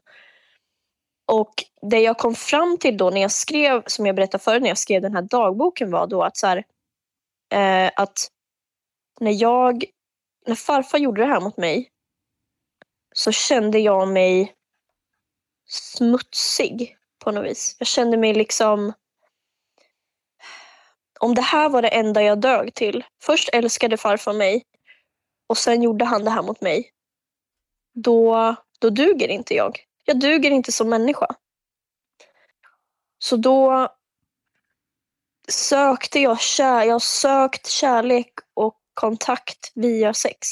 Och 1.32 1.54
det 1.82 2.00
jag 2.00 2.18
kom 2.18 2.36
fram 2.36 2.78
till 2.78 2.98
då 2.98 3.10
när 3.10 3.22
jag 3.22 3.32
skrev, 3.32 3.84
som 3.88 4.06
jag 4.06 4.16
berättade 4.16 4.44
förut, 4.44 4.62
när 4.62 4.70
jag 4.70 4.78
skrev 4.78 5.02
den 5.02 5.16
här 5.16 5.22
dagboken 5.22 5.92
var 5.92 6.08
då 6.08 6.22
att 6.22 6.38
så 6.38 6.48
här, 6.48 6.64
eh, 7.54 7.92
att 7.96 8.28
när 9.20 9.42
jag, 9.42 9.84
när 10.48 10.56
farfar 10.56 10.98
gjorde 10.98 11.22
det 11.22 11.28
här 11.28 11.42
mot 11.42 11.58
mig 11.58 11.90
så 13.16 13.32
kände 13.32 13.80
jag 13.80 14.08
mig 14.08 14.54
smutsig 15.74 16.98
på 17.24 17.32
något 17.32 17.46
vis. 17.46 17.76
Jag 17.80 17.88
kände 17.88 18.18
mig 18.18 18.34
liksom 18.34 18.94
om 21.20 21.36
det 21.36 21.42
här 21.42 21.70
var 21.70 21.82
det 21.82 21.88
enda 21.88 22.22
jag 22.24 22.42
dög 22.42 22.74
till. 22.74 23.04
Först 23.22 23.50
älskade 23.54 23.98
farfar 23.98 24.34
mig 24.34 24.66
och 25.48 25.58
sen 25.58 25.82
gjorde 25.82 26.06
han 26.06 26.24
det 26.24 26.32
här 26.32 26.44
mot 26.44 26.62
mig. 26.62 26.92
Då, 27.94 28.56
då 28.80 28.90
duger 28.90 29.28
inte 29.28 29.54
jag. 29.54 29.80
Jag 30.06 30.20
duger 30.20 30.52
inte 30.52 30.72
som 30.72 30.90
människa. 30.90 31.28
Så 33.20 33.38
då 33.38 33.88
sökte 35.48 36.20
jag 36.20 36.42
kär, 36.42 36.84
jag 36.84 37.02
sökt 37.02 37.68
kärlek 37.68 38.34
och 38.54 38.80
kontakt 38.94 39.72
via 39.76 40.14
sex. 40.14 40.48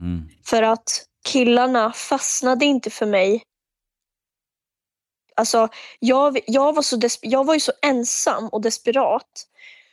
Mm. 0.00 0.28
För 0.44 0.62
att 0.62 1.06
killarna 1.24 1.92
fastnade 1.92 2.64
inte 2.64 2.90
för 2.90 3.06
mig. 3.06 3.42
Alltså, 5.36 5.68
jag, 5.98 6.38
jag, 6.46 6.74
var 6.74 6.82
så 6.82 6.98
jag 7.22 7.44
var 7.46 7.54
ju 7.54 7.60
så 7.60 7.72
ensam 7.82 8.48
och 8.48 8.60
desperat. 8.60 9.46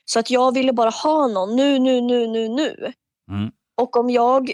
Så 0.05 0.19
att 0.19 0.31
jag 0.31 0.53
ville 0.53 0.73
bara 0.73 0.89
ha 0.89 1.27
någon 1.27 1.55
nu, 1.55 1.79
nu, 1.79 2.01
nu, 2.01 2.27
nu, 2.27 2.49
nu. 2.49 2.93
Mm. 3.31 3.51
Och 3.77 3.97
om 3.97 4.09
jag 4.09 4.51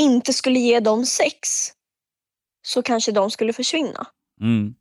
inte 0.00 0.32
skulle 0.32 0.58
ge 0.58 0.80
dem 0.80 1.04
sex 1.06 1.68
så 2.66 2.82
kanske 2.82 3.12
de 3.12 3.30
skulle 3.30 3.52
försvinna. 3.52 4.06
Mm. 4.40 4.74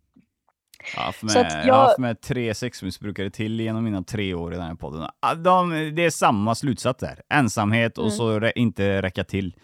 Jag 0.93 0.99
har 0.99 1.05
haft 1.05 1.23
med, 1.23 1.31
Så 1.31 1.39
att 1.39 1.51
jag... 1.51 1.59
har 1.59 1.65
jag- 1.67 1.85
haft 1.85 1.97
med 1.99 2.21
tre 2.21 2.55
sexmissbrukare 2.55 3.29
till 3.29 3.59
genom 3.59 3.83
mina 3.83 4.03
tre 4.03 4.33
år 4.33 4.53
i 4.53 4.55
den 4.57 4.65
här 4.65 4.75
podden. 4.75 5.07
De, 5.43 5.69
det 5.95 6.05
är 6.05 6.09
samma 6.09 6.55
slutsats 6.55 6.99
där. 6.99 7.21
Ensamhet 7.29 7.97
och 7.97 8.05
Mm. 8.05 8.17
så 8.17 8.51
inte 8.55 9.01
räcka 9.01 9.23
till. 9.23 9.55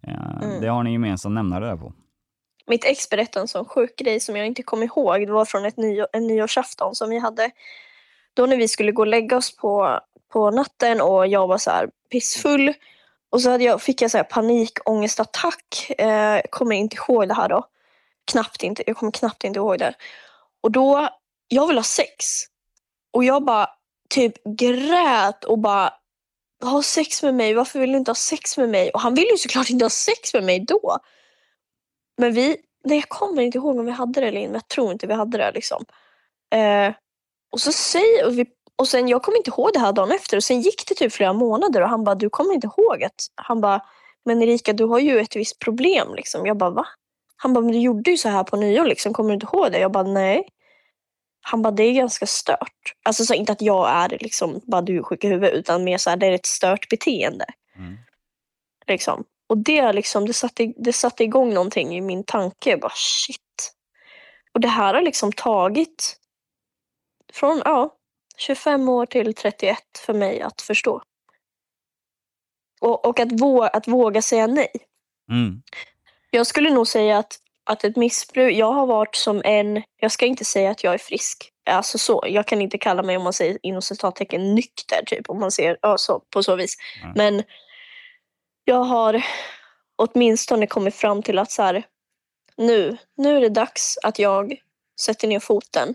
Ja, 0.00 0.10
Mm. 0.42 0.60
Det 0.60 0.66
har 0.68 0.82
ni 0.82 0.92
gemensamt 0.92 1.34
nämnare 1.34 1.66
där 1.66 1.76
på. 1.76 1.92
Mitt 2.66 2.84
ex 2.84 3.10
berättade 3.10 3.40
en 3.40 3.48
sån 3.48 3.64
sjuk 3.64 3.96
grej 3.96 4.20
som 4.20 4.36
jag 4.36 4.46
inte 4.46 4.62
kom 4.62 4.82
ihåg. 4.82 5.26
Det 5.26 5.32
var 5.32 5.44
från 5.44 5.64
ett 5.64 5.76
nyår, 5.76 6.06
en 6.12 6.26
nyårsafton 6.26 6.94
som 6.94 7.10
vi 7.10 7.18
hade. 7.18 7.50
Då 8.34 8.46
när 8.46 8.56
vi 8.56 8.68
skulle 8.68 8.92
gå 8.92 9.02
och 9.02 9.06
lägga 9.06 9.36
oss 9.36 9.56
på, 9.56 10.00
på 10.32 10.50
natten 10.50 11.00
och 11.00 11.26
jag 11.26 11.46
var 11.46 11.58
så 11.58 11.70
här 11.70 11.90
pissfull. 12.10 12.74
Och 13.30 13.42
så 13.42 13.50
hade 13.50 13.64
jag, 13.64 13.82
fick 13.82 14.02
jag 14.02 14.10
så 14.10 14.16
här 14.16 14.24
panikångestattack. 14.24 15.90
Eh, 15.98 16.40
kommer 16.50 16.76
inte 16.76 16.96
ihåg 16.96 17.28
det 17.28 17.34
här 17.34 17.48
då. 17.48 17.66
Knappt 18.24 18.62
inte, 18.62 18.82
jag 18.86 18.96
kommer 18.96 19.12
knappt 19.12 19.44
inte 19.44 19.58
ihåg 19.58 19.78
det. 19.78 19.94
Och 20.60 20.70
då, 20.70 21.08
jag 21.48 21.66
vill 21.66 21.76
ha 21.76 21.84
sex. 21.84 22.44
Och 23.12 23.24
jag 23.24 23.44
bara 23.44 23.68
typ 24.10 24.34
grät 24.44 25.44
och 25.44 25.58
bara 25.58 25.92
ha 26.62 26.82
sex 26.82 27.22
med 27.22 27.34
mig, 27.34 27.54
varför 27.54 27.78
vill 27.78 27.92
du 27.92 27.98
inte 27.98 28.10
ha 28.10 28.16
sex 28.16 28.58
med 28.58 28.68
mig? 28.68 28.90
Och 28.90 29.00
han 29.00 29.14
ville 29.14 29.30
ju 29.30 29.38
såklart 29.38 29.70
inte 29.70 29.84
ha 29.84 29.90
sex 29.90 30.34
med 30.34 30.44
mig 30.44 30.64
då. 30.68 30.98
Men 32.16 32.32
vi, 32.32 32.56
nej 32.84 32.98
jag 32.98 33.08
kommer 33.08 33.42
inte 33.42 33.58
ihåg 33.58 33.78
om 33.78 33.84
vi 33.84 33.90
hade 33.92 34.20
det 34.20 34.26
eller 34.26 34.40
inte, 34.40 34.52
men 34.52 34.60
jag 34.60 34.68
tror 34.68 34.92
inte 34.92 35.06
vi 35.06 35.14
hade 35.14 35.38
det 35.38 35.52
liksom. 35.52 35.84
Eh, 36.54 36.94
och 37.52 37.60
så 37.60 37.72
säger 37.72 38.26
och 38.26 38.38
vi, 38.38 38.46
och 38.76 38.88
sen 38.88 39.08
jag 39.08 39.22
kommer 39.22 39.38
inte 39.38 39.50
ihåg 39.50 39.70
det 39.72 39.78
här 39.78 39.92
dagen 39.92 40.12
efter 40.12 40.36
och 40.36 40.44
sen 40.44 40.60
gick 40.60 40.88
det 40.88 40.94
typ 40.94 41.12
flera 41.12 41.32
månader 41.32 41.82
och 41.82 41.88
han 41.88 42.04
bara, 42.04 42.14
du 42.14 42.30
kommer 42.30 42.54
inte 42.54 42.66
ihåg 42.66 43.04
att, 43.04 43.26
han 43.34 43.60
bara, 43.60 43.80
men 44.24 44.42
Erika 44.42 44.72
du 44.72 44.84
har 44.84 44.98
ju 44.98 45.20
ett 45.20 45.36
visst 45.36 45.58
problem 45.58 46.14
liksom. 46.14 46.46
Jag 46.46 46.56
bara, 46.56 46.70
va? 46.70 46.86
Han 47.36 47.52
bara, 47.52 47.60
men 47.60 47.72
du 47.72 47.78
gjorde 47.78 48.10
ju 48.10 48.16
så 48.16 48.28
här 48.28 48.44
på 48.44 48.56
nyår 48.56 48.84
liksom, 48.84 49.12
kommer 49.12 49.30
du 49.30 49.34
inte 49.34 49.46
ihåg 49.46 49.72
det? 49.72 49.78
Jag 49.78 49.92
bara, 49.92 50.04
nej. 50.04 50.48
Han 51.44 51.62
bara, 51.62 51.70
det 51.70 51.82
är 51.82 51.92
ganska 51.92 52.26
stört. 52.26 52.94
Alltså 53.02 53.24
så 53.24 53.34
inte 53.34 53.52
att 53.52 53.62
jag 53.62 53.90
är 53.90 54.18
liksom, 54.20 54.60
bara 54.64 54.82
du 54.82 54.98
är 54.98 55.02
sjuk 55.02 55.24
i 55.24 55.28
huvudet, 55.28 55.54
utan 55.54 55.84
mer 55.84 55.98
så 55.98 56.10
här, 56.10 56.16
det 56.16 56.26
är 56.26 56.32
ett 56.32 56.46
stört 56.46 56.88
beteende. 56.88 57.44
Mm. 57.76 57.96
Liksom. 58.86 59.24
Och 59.52 59.58
det, 59.58 59.92
liksom, 59.92 60.26
det, 60.26 60.32
satte, 60.32 60.72
det 60.76 60.92
satte 60.92 61.24
igång 61.24 61.54
någonting 61.54 61.96
i 61.96 62.00
min 62.00 62.24
tanke. 62.24 62.76
Bara 62.76 62.92
shit. 62.94 63.72
Och 64.54 64.60
det 64.60 64.68
här 64.68 64.94
har 64.94 65.02
liksom 65.02 65.32
tagit 65.32 66.16
från 67.32 67.62
ja, 67.64 67.96
25 68.36 68.88
år 68.88 69.06
till 69.06 69.34
31 69.34 69.78
för 70.06 70.14
mig 70.14 70.40
att 70.40 70.60
förstå. 70.62 71.02
Och, 72.80 73.06
och 73.06 73.20
att, 73.20 73.40
våga, 73.40 73.68
att 73.68 73.88
våga 73.88 74.22
säga 74.22 74.46
nej. 74.46 74.70
Mm. 75.30 75.62
Jag 76.30 76.46
skulle 76.46 76.70
nog 76.70 76.88
säga 76.88 77.18
att, 77.18 77.36
att 77.64 77.84
ett 77.84 77.96
missbruk, 77.96 78.54
jag 78.54 78.72
har 78.72 78.86
varit 78.86 79.16
som 79.16 79.42
en, 79.44 79.82
jag 79.96 80.12
ska 80.12 80.26
inte 80.26 80.44
säga 80.44 80.70
att 80.70 80.84
jag 80.84 80.94
är 80.94 80.98
frisk. 80.98 81.50
Alltså 81.70 81.98
så, 81.98 82.24
jag 82.28 82.46
kan 82.46 82.62
inte 82.62 82.78
kalla 82.78 83.02
mig 83.02 83.16
om 83.16 83.22
man 83.24 83.32
säger 83.32 83.58
inom 83.62 83.82
citattecken 83.82 84.54
nykter 84.54 85.02
typ, 85.06 85.30
om 85.30 85.40
man 85.40 85.50
ser 85.50 85.78
ja, 85.82 85.98
så, 85.98 86.20
på 86.30 86.42
så 86.42 86.56
vis. 86.56 86.76
Mm. 87.02 87.12
Men 87.16 87.44
jag 88.64 88.84
har 88.84 89.26
åtminstone 89.96 90.66
kommit 90.66 90.94
fram 90.94 91.22
till 91.22 91.38
att 91.38 91.50
så 91.50 91.62
här, 91.62 91.84
nu, 92.56 92.96
nu 93.16 93.36
är 93.36 93.40
det 93.40 93.48
dags 93.48 93.98
att 94.02 94.18
jag 94.18 94.56
sätter 95.00 95.28
ner 95.28 95.40
foten. 95.40 95.94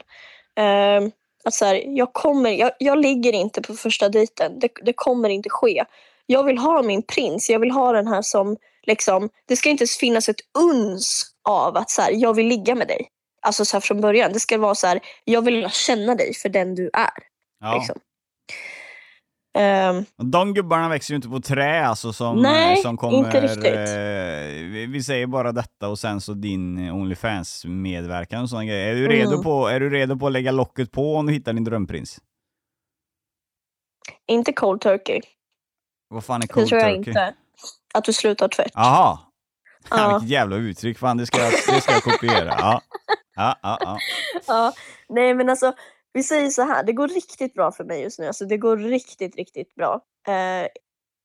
Ehm, 0.55 1.11
att 1.43 1.53
så 1.53 1.65
här, 1.65 1.83
jag, 1.85 2.13
kommer, 2.13 2.49
jag, 2.49 2.71
jag 2.79 2.97
ligger 2.97 3.33
inte 3.33 3.61
på 3.61 3.73
första 3.73 4.09
dejten, 4.09 4.59
det, 4.59 4.69
det 4.81 4.93
kommer 4.93 5.29
inte 5.29 5.49
ske. 5.49 5.85
Jag 6.25 6.43
vill 6.43 6.57
ha 6.57 6.81
min 6.81 7.03
prins, 7.03 7.49
jag 7.49 7.59
vill 7.59 7.71
ha 7.71 7.91
den 7.91 8.07
här 8.07 8.21
som 8.21 8.57
liksom, 8.83 9.29
det 9.45 9.55
ska 9.55 9.69
inte 9.69 9.85
finnas 9.85 10.29
ett 10.29 10.41
uns 10.59 11.31
av 11.49 11.77
att 11.77 11.89
så 11.89 12.01
här, 12.01 12.11
jag 12.11 12.33
vill 12.33 12.47
ligga 12.47 12.75
med 12.75 12.87
dig. 12.87 13.09
Alltså 13.41 13.65
så 13.65 13.81
från 13.81 14.01
början, 14.01 14.33
det 14.33 14.39
ska 14.39 14.57
vara 14.57 14.75
så 14.75 14.87
här, 14.87 14.99
jag 15.23 15.41
vill 15.41 15.69
känna 15.69 16.15
dig 16.15 16.33
för 16.33 16.49
den 16.49 16.75
du 16.75 16.89
är. 16.93 17.13
Ja. 17.59 17.77
Liksom. 17.77 17.99
Och 20.17 20.25
De 20.25 20.53
gubbarna 20.53 20.89
växer 20.89 21.11
ju 21.13 21.15
inte 21.15 21.29
på 21.29 21.39
trä 21.39 21.85
alltså 21.85 22.13
som, 22.13 22.41
Nej, 22.41 22.77
som 22.77 22.97
kommer... 22.97 23.17
inte 23.17 23.41
riktigt. 23.41 23.65
Eh, 23.65 24.89
vi, 24.89 25.03
säger 25.03 25.27
bara 25.27 25.51
detta 25.51 25.87
och 25.89 25.99
sen 25.99 26.21
så 26.21 26.33
din 26.33 26.91
Onlyfans-medverkan 26.91 28.41
och 28.43 28.49
sådana 28.49 28.65
grejer. 28.65 28.87
Är 28.87 28.95
du, 28.95 29.07
redo 29.07 29.31
Mm. 29.31 29.43
på, 29.43 29.67
är 29.67 29.79
du 29.79 29.89
redo 29.89 30.17
på 30.19 30.27
att 30.27 30.33
lägga 30.33 30.51
locket 30.51 30.91
på 30.91 31.15
om 31.15 31.25
du 31.25 31.33
hittar 31.33 31.53
din 31.53 31.63
drömprins? 31.63 32.19
inte 34.29 34.53
cold 34.53 34.81
turkey, 34.81 35.21
Vad 36.09 36.23
fan 36.23 36.35
är 36.35 36.41
det 36.41 36.47
cold 36.53 36.67
tror 36.67 36.81
jag 36.81 36.89
turkey? 36.95 37.09
inte. 37.11 37.33
Att 37.93 38.03
du 38.03 38.13
slutar 38.13 38.47
tvätt. 38.47 38.71
Jaha! 38.73 39.19
Ja. 39.19 39.23
Ja. 39.89 40.09
Vilket 40.13 40.29
jävla 40.29 40.55
uttryck, 40.55 40.97
fan 40.97 41.17
det 41.17 41.25
ska 41.25 41.37
det 41.73 41.81
ska 41.81 41.91
jag 41.93 42.03
kopiera. 42.03 42.55
Ja. 42.59 42.81
Ja, 43.35 43.55
ja, 43.63 43.77
ja. 43.81 43.97
Ja, 44.47 44.73
nej 45.09 45.33
men 45.33 45.49
alltså 45.49 45.73
vi 46.17 46.23
säger 46.23 46.49
så 46.49 46.61
här, 46.61 46.83
det 46.83 46.93
går 46.93 47.07
riktigt 47.07 47.53
bra 47.53 47.71
för 47.71 47.83
mig 47.83 48.01
just 48.01 48.19
nu. 48.19 48.27
Alltså 48.27 48.45
det 48.45 48.57
går 48.57 48.77
riktigt, 48.77 49.35
riktigt 49.35 49.75
bra 49.75 50.01
eh, 50.27 50.67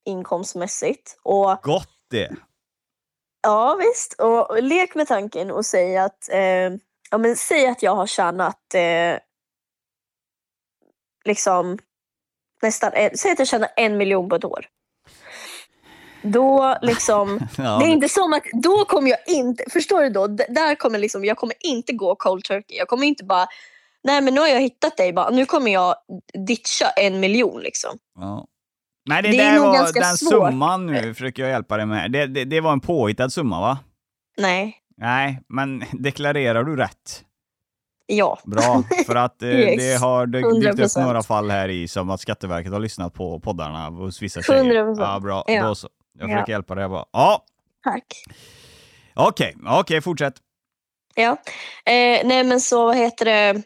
inkomstmässigt. 0.04 1.18
Och 1.22 1.58
Gott 1.62 1.88
det! 2.10 2.30
ja 3.42 3.76
visst, 3.80 4.12
och, 4.20 4.50
och 4.50 4.62
lek 4.62 4.94
med 4.94 5.08
tanken 5.08 5.50
och 5.50 5.66
säg 5.66 5.96
att, 5.96 6.28
eh, 6.32 6.70
ja 7.10 7.18
men 7.18 7.36
säg 7.36 7.66
att 7.66 7.82
jag 7.82 7.94
har 7.94 8.06
tjänat 8.06 8.74
eh, 8.74 9.18
liksom 11.24 11.78
nästan, 12.62 12.92
en, 12.94 13.16
säg 13.16 13.32
att 13.32 13.38
jag 13.38 13.48
tjänar 13.48 13.68
en 13.76 13.96
miljon 13.96 14.28
på 14.28 14.36
ett 14.36 14.44
år. 14.44 14.66
Då 16.22 16.78
liksom 16.82 17.40
Ja, 17.58 17.78
det 17.78 17.84
är 17.84 17.88
inte 17.88 18.08
som 18.08 18.32
att, 18.32 18.42
då 18.52 18.84
kommer 18.84 19.10
jag 19.10 19.18
inte, 19.26 19.64
förstår 19.70 20.02
du 20.02 20.10
då? 20.10 20.26
Där 20.26 20.74
kommer 20.74 20.98
liksom, 20.98 21.24
jag 21.24 21.36
kommer 21.36 21.56
inte 21.60 21.92
gå 21.92 22.14
cold 22.14 22.44
turkey. 22.44 22.76
Jag 22.76 22.88
kommer 22.88 23.06
inte 23.06 23.24
bara, 23.24 23.46
nej 24.04 24.20
men 24.20 24.34
nu 24.34 24.40
har 24.40 24.48
jag 24.48 24.60
hittat 24.60 24.96
dig, 24.96 25.12
bara, 25.12 25.30
nu 25.30 25.46
kommer 25.46 25.70
jag 25.72 25.94
ditcha 26.46 26.90
en 26.90 27.20
miljon 27.20 27.60
liksom. 27.60 27.98
Ja. 28.18 28.46
Nej, 29.08 29.22
det, 29.22 29.28
Det 29.30 29.40
är 29.40 29.58
nog 29.58 29.74
ganska 29.74 30.00
den 30.00 30.16
svårt. 30.16 30.30
summan 30.30 30.86
nu, 30.86 31.14
försöker 31.14 31.42
jag 31.42 31.50
hjälpa 31.50 31.76
dig 31.76 31.86
med. 31.86 32.12
Det, 32.12 32.26
det, 32.26 32.44
det 32.44 32.60
var 32.60 32.72
en 32.72 32.80
påhittad 32.80 33.30
summa 33.30 33.60
va? 33.60 33.78
Nej, 34.38 34.76
Nej, 34.96 35.40
men 35.48 35.84
deklarerar 35.92 36.64
du 36.64 36.76
rätt? 36.76 37.24
Ja. 38.06 38.38
Bra, 38.44 38.82
för 39.06 39.14
att 39.14 39.42
eh, 39.42 39.48
Yes. 39.58 39.76
det 39.76 40.06
har 40.06 40.26
dy- 40.26 40.60
dykt 40.60 40.74
upp 40.78 40.80
100%. 40.80 41.04
några 41.04 41.22
fall 41.22 41.50
här 41.50 41.68
i 41.68 41.88
som 41.88 42.10
att 42.10 42.20
Skatteverket 42.20 42.72
har 42.72 42.80
lyssnat 42.80 43.14
på 43.14 43.40
poddarna 43.40 43.88
hos 43.90 44.22
vissa 44.22 44.42
tjejer. 44.42 44.64
100%. 44.64 44.96
Ja, 45.00 45.20
bra. 45.20 45.44
Ja. 45.46 45.66
Då 45.66 45.74
så. 45.74 45.88
Jag 46.18 46.30
Ja. 46.30 46.34
försöker 46.34 46.52
hjälpa 46.52 46.74
dig 46.74 46.88
bara. 46.88 47.04
Ja, 47.12 47.44
Tack. 47.84 48.04
okej, 49.14 49.54
okej, 49.66 50.00
fortsätt. 50.00 50.34
Ja. 51.14 51.30
Eh, 51.84 52.26
nej 52.26 52.44
men 52.44 52.60
så 52.60 52.86
vad 52.86 52.96
heter 52.96 53.24
det. 53.24 53.62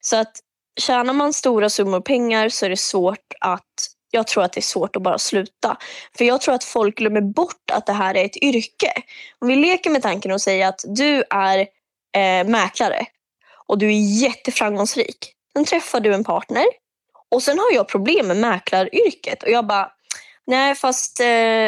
Så 0.00 0.16
att 0.16 0.32
tjänar 0.80 1.12
man 1.12 1.32
stora 1.32 1.70
summor 1.70 2.00
pengar 2.00 2.48
så 2.48 2.66
är 2.66 2.70
det 2.70 2.76
svårt 2.76 3.34
att 3.40 3.64
jag 4.10 4.26
tror 4.26 4.44
att 4.44 4.52
det 4.52 4.60
är 4.60 4.62
svårt 4.62 4.96
att 4.96 5.02
bara 5.02 5.18
sluta. 5.18 5.76
För 6.18 6.24
jag 6.24 6.40
tror 6.40 6.54
att 6.54 6.64
folk 6.64 6.98
glömmer 6.98 7.20
bort 7.20 7.70
att 7.72 7.86
det 7.86 7.92
här 7.92 8.16
är 8.16 8.24
ett 8.24 8.36
yrke. 8.36 8.92
Om 9.38 9.48
vi 9.48 9.56
leker 9.56 9.90
med 9.90 10.02
tanken 10.02 10.32
och 10.32 10.40
säger 10.40 10.68
att 10.68 10.84
du 10.88 11.24
är 11.30 11.58
eh, 12.16 12.48
mäklare 12.48 13.06
och 13.66 13.78
du 13.78 13.86
är 13.86 14.22
jätteframgångsrik. 14.22 15.32
Sen 15.52 15.64
träffar 15.64 16.00
du 16.00 16.14
en 16.14 16.24
partner 16.24 16.64
och 17.30 17.42
sen 17.42 17.58
har 17.58 17.72
jag 17.74 17.88
problem 17.88 18.26
med 18.26 18.36
mäklaryrket 18.36 19.42
och 19.42 19.50
jag 19.50 19.66
bara 19.66 19.92
Nej 20.46 20.74
fast 20.74 21.20
eh, 21.20 21.26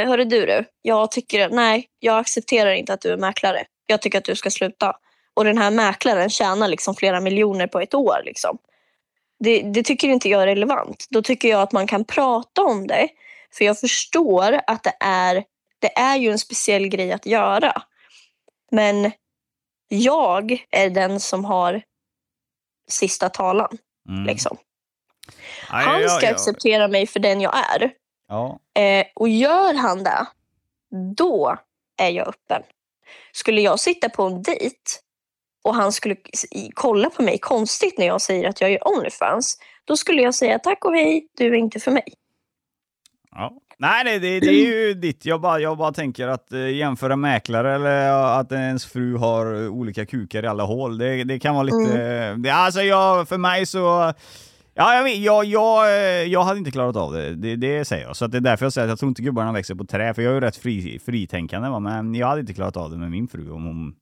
hörru 0.08 0.24
du 0.24 0.46
du, 0.46 0.64
jag 0.82 1.10
tycker 1.10 1.48
nej, 1.50 1.86
jag 1.98 2.18
accepterar 2.18 2.72
inte 2.72 2.94
att 2.94 3.00
du 3.00 3.12
är 3.12 3.16
mäklare. 3.16 3.64
Jag 3.86 4.02
tycker 4.02 4.18
att 4.18 4.24
du 4.24 4.36
ska 4.36 4.50
sluta. 4.50 4.96
Och 5.34 5.44
den 5.44 5.58
här 5.58 5.70
mäklaren 5.70 6.30
tjänar 6.30 6.68
liksom 6.68 6.94
flera 6.94 7.20
miljoner 7.20 7.66
på 7.66 7.80
ett 7.80 7.94
år. 7.94 8.22
Liksom. 8.24 8.58
Det, 9.38 9.62
det 9.62 9.82
tycker 9.82 10.08
inte 10.08 10.28
jag 10.28 10.42
är 10.42 10.46
relevant. 10.46 11.06
Då 11.10 11.22
tycker 11.22 11.48
jag 11.48 11.62
att 11.62 11.72
man 11.72 11.86
kan 11.86 12.04
prata 12.04 12.62
om 12.62 12.86
det. 12.86 13.08
För 13.52 13.64
jag 13.64 13.80
förstår 13.80 14.60
att 14.66 14.82
det 14.82 14.94
är, 15.00 15.44
det 15.78 15.98
är 15.98 16.16
ju 16.16 16.30
en 16.30 16.38
speciell 16.38 16.88
grej 16.88 17.12
att 17.12 17.26
göra. 17.26 17.82
Men 18.70 19.12
jag 19.88 20.66
är 20.70 20.90
den 20.90 21.20
som 21.20 21.44
har 21.44 21.82
sista 22.88 23.28
talan. 23.28 23.78
Mm. 24.08 24.24
Liksom. 24.24 24.56
Han 25.66 26.08
ska 26.08 26.30
acceptera 26.30 26.88
mig 26.88 27.06
för 27.06 27.20
den 27.20 27.40
jag 27.40 27.54
är. 27.74 27.92
Ja. 28.28 28.58
Eh, 28.74 29.06
och 29.14 29.28
gör 29.28 29.74
han 29.74 30.04
det, 30.04 30.26
då 31.16 31.56
är 31.96 32.10
jag 32.10 32.28
öppen. 32.28 32.62
Skulle 33.32 33.60
jag 33.60 33.80
sitta 33.80 34.08
på 34.08 34.22
en 34.22 34.42
dejt 34.42 34.76
och 35.62 35.74
han 35.74 35.92
skulle 35.92 36.16
kolla 36.74 37.10
på 37.10 37.22
mig 37.22 37.38
konstigt 37.38 37.98
när 37.98 38.06
jag 38.06 38.20
säger 38.20 38.48
att 38.48 38.60
jag 38.60 38.70
gör 38.70 38.88
Onlyfans, 38.88 39.58
då 39.84 39.96
skulle 39.96 40.22
jag 40.22 40.34
säga 40.34 40.58
tack 40.58 40.84
och 40.84 40.94
hej, 40.94 41.26
du 41.36 41.46
är 41.46 41.54
inte 41.54 41.80
för 41.80 41.90
mig. 41.90 42.14
Ja. 43.30 43.52
Nej, 43.78 44.04
det, 44.04 44.18
det, 44.18 44.40
det 44.40 44.46
är 44.46 44.86
ju 44.86 44.94
ditt. 44.94 45.26
Jag 45.26 45.40
bara, 45.40 45.60
jag 45.60 45.78
bara 45.78 45.92
tänker 45.92 46.28
att 46.28 46.52
eh, 46.52 46.68
jämföra 46.68 47.16
mäklare 47.16 47.74
eller 47.74 48.12
att 48.40 48.52
ens 48.52 48.86
fru 48.86 49.16
har 49.16 49.68
olika 49.68 50.06
kukar 50.06 50.44
i 50.44 50.46
alla 50.46 50.64
hål, 50.64 50.98
det, 50.98 51.24
det 51.24 51.38
kan 51.38 51.54
vara 51.54 51.62
lite... 51.62 52.02
Mm. 52.02 52.42
Det, 52.42 52.50
alltså 52.50 52.82
jag, 52.82 53.28
för 53.28 53.38
mig 53.38 53.66
så... 53.66 54.12
Ja, 54.74 54.94
jag, 54.94 55.08
jag, 55.08 55.44
jag, 55.44 55.86
eh, 55.86 56.22
jag 56.26 56.44
hade 56.44 56.58
inte 56.58 56.70
klarat 56.70 56.96
av 56.96 57.12
det, 57.12 57.34
det, 57.34 57.56
det 57.56 57.84
säger 57.84 58.06
jag. 58.06 58.16
Så 58.16 58.26
det 58.26 58.38
är 58.38 58.40
därför 58.40 58.64
jag 58.64 58.72
säger 58.72 58.86
att 58.86 58.90
jag 58.90 58.98
tror 58.98 59.08
inte 59.08 59.22
gubbarna 59.22 59.52
växer 59.52 59.74
på 59.74 59.84
trä, 59.84 60.14
för 60.14 60.22
jag 60.22 60.30
är 60.30 60.34
ju 60.34 60.40
rätt 60.40 60.56
fri, 60.56 60.98
fritänkande, 60.98 61.68
va? 61.68 61.80
men 61.80 62.14
jag 62.14 62.26
hade 62.26 62.40
inte 62.40 62.54
klarat 62.54 62.76
av 62.76 62.90
det 62.90 62.96
med 62.96 63.10
min 63.10 63.28
fru 63.28 63.50
om 63.50 63.64
hon 63.64 63.94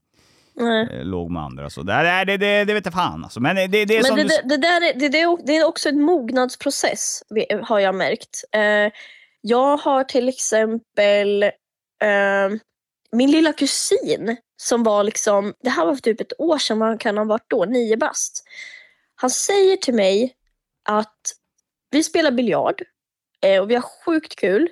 Nej. 0.61 0.89
eh, 0.93 1.05
låg 1.05 1.31
med 1.31 1.43
andra. 1.43 1.71
Så 1.71 1.83
det, 1.83 2.25
det, 2.27 2.37
det, 2.37 2.65
det, 2.65 2.75
vet 2.75 2.85
jag 2.85 2.95
fan 2.95 3.25
alltså. 3.25 3.41
Men 3.41 3.57
det, 3.57 3.67
det, 3.67 3.85
det 3.85 3.97
är 3.97 4.03
Men 4.03 4.17
det, 4.17 4.43
du... 4.43 4.49
det, 4.49 4.57
där 4.57 4.89
är, 4.89 4.95
det, 4.95 5.09
det, 5.47 5.57
är, 5.57 5.67
också 5.67 5.89
en 5.89 6.01
mognadsprocess, 6.01 7.23
har 7.63 7.79
jag 7.79 7.95
märkt. 7.95 8.45
Eh, 8.53 8.93
jag 9.41 9.77
har 9.77 10.05
till 10.05 10.29
exempel 10.29 11.43
eh, 11.43 12.51
min 13.13 13.31
lilla 13.31 13.53
kusin 13.53 14.37
som 14.57 14.83
var 14.83 15.05
liksom, 15.05 15.55
det 15.63 15.71
här 15.71 15.87
var 15.87 15.95
för 15.95 16.03
typ 16.03 16.21
ett 16.21 16.41
år 16.41 16.59
sedan, 16.59 16.79
vad 16.79 17.01
kan 17.01 17.17
han 17.17 17.27
ha 17.27 17.35
varit 17.35 17.51
då, 17.51 17.65
nio 17.65 17.97
bast. 17.97 18.45
Han 19.15 19.31
säger 19.31 19.77
till 19.77 19.95
mig 19.95 20.35
att 20.89 21.19
vi 21.91 22.03
spelar 22.03 22.31
biljard 22.31 22.83
eh, 23.45 23.61
och 23.61 23.71
vi 23.71 23.75
har 23.75 23.85
sjukt 24.05 24.37
kul 24.37 24.69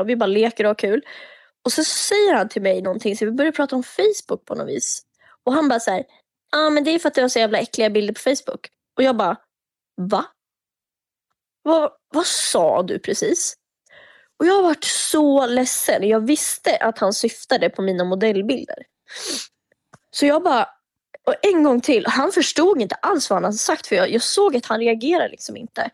och 0.00 0.08
vi 0.08 0.16
bara 0.16 0.26
leker 0.26 0.64
och 0.64 0.68
har 0.68 0.74
kul. 0.74 1.02
Och 1.64 1.72
så 1.72 1.84
säger 1.84 2.34
han 2.34 2.48
till 2.48 2.62
mig 2.62 2.82
någonting, 2.82 3.16
så 3.16 3.24
vi 3.24 3.30
börjar 3.30 3.52
prata 3.52 3.76
om 3.76 3.82
Facebook 3.82 4.44
på 4.44 4.54
något 4.54 4.68
vis. 4.68 5.02
Och 5.44 5.52
han 5.52 5.68
bara 5.68 5.80
så 5.80 5.90
här, 5.90 6.04
ah, 6.52 6.70
men 6.70 6.84
det 6.84 6.90
är 6.90 6.98
för 6.98 7.08
att 7.08 7.14
du 7.14 7.20
har 7.20 7.28
så 7.28 7.38
jävla 7.38 7.58
äckliga 7.58 7.90
bilder 7.90 8.14
på 8.14 8.20
Facebook. 8.20 8.68
Och 8.96 9.02
jag 9.02 9.16
bara, 9.16 9.36
va? 9.96 10.24
Vad, 11.62 11.90
vad 12.14 12.26
sa 12.26 12.82
du 12.82 12.98
precis? 12.98 13.56
Och 14.38 14.46
jag 14.46 14.54
har 14.54 14.62
varit 14.62 14.84
så 14.84 15.46
ledsen. 15.46 16.08
Jag 16.08 16.20
visste 16.20 16.76
att 16.76 16.98
han 16.98 17.12
syftade 17.12 17.70
på 17.70 17.82
mina 17.82 18.04
modellbilder. 18.04 18.76
Så 20.10 20.26
jag 20.26 20.42
bara, 20.42 20.68
och 21.26 21.34
en 21.42 21.62
gång 21.64 21.80
till. 21.80 22.06
Han 22.06 22.32
förstod 22.32 22.80
inte 22.80 22.94
alls 22.94 23.30
vad 23.30 23.36
han 23.36 23.44
hade 23.44 23.56
sagt 23.56 23.86
för 23.86 23.96
jag, 23.96 24.10
jag 24.10 24.22
såg 24.22 24.56
att 24.56 24.66
han 24.66 24.80
reagerade 24.80 25.28
liksom 25.28 25.56
inte. 25.56 25.90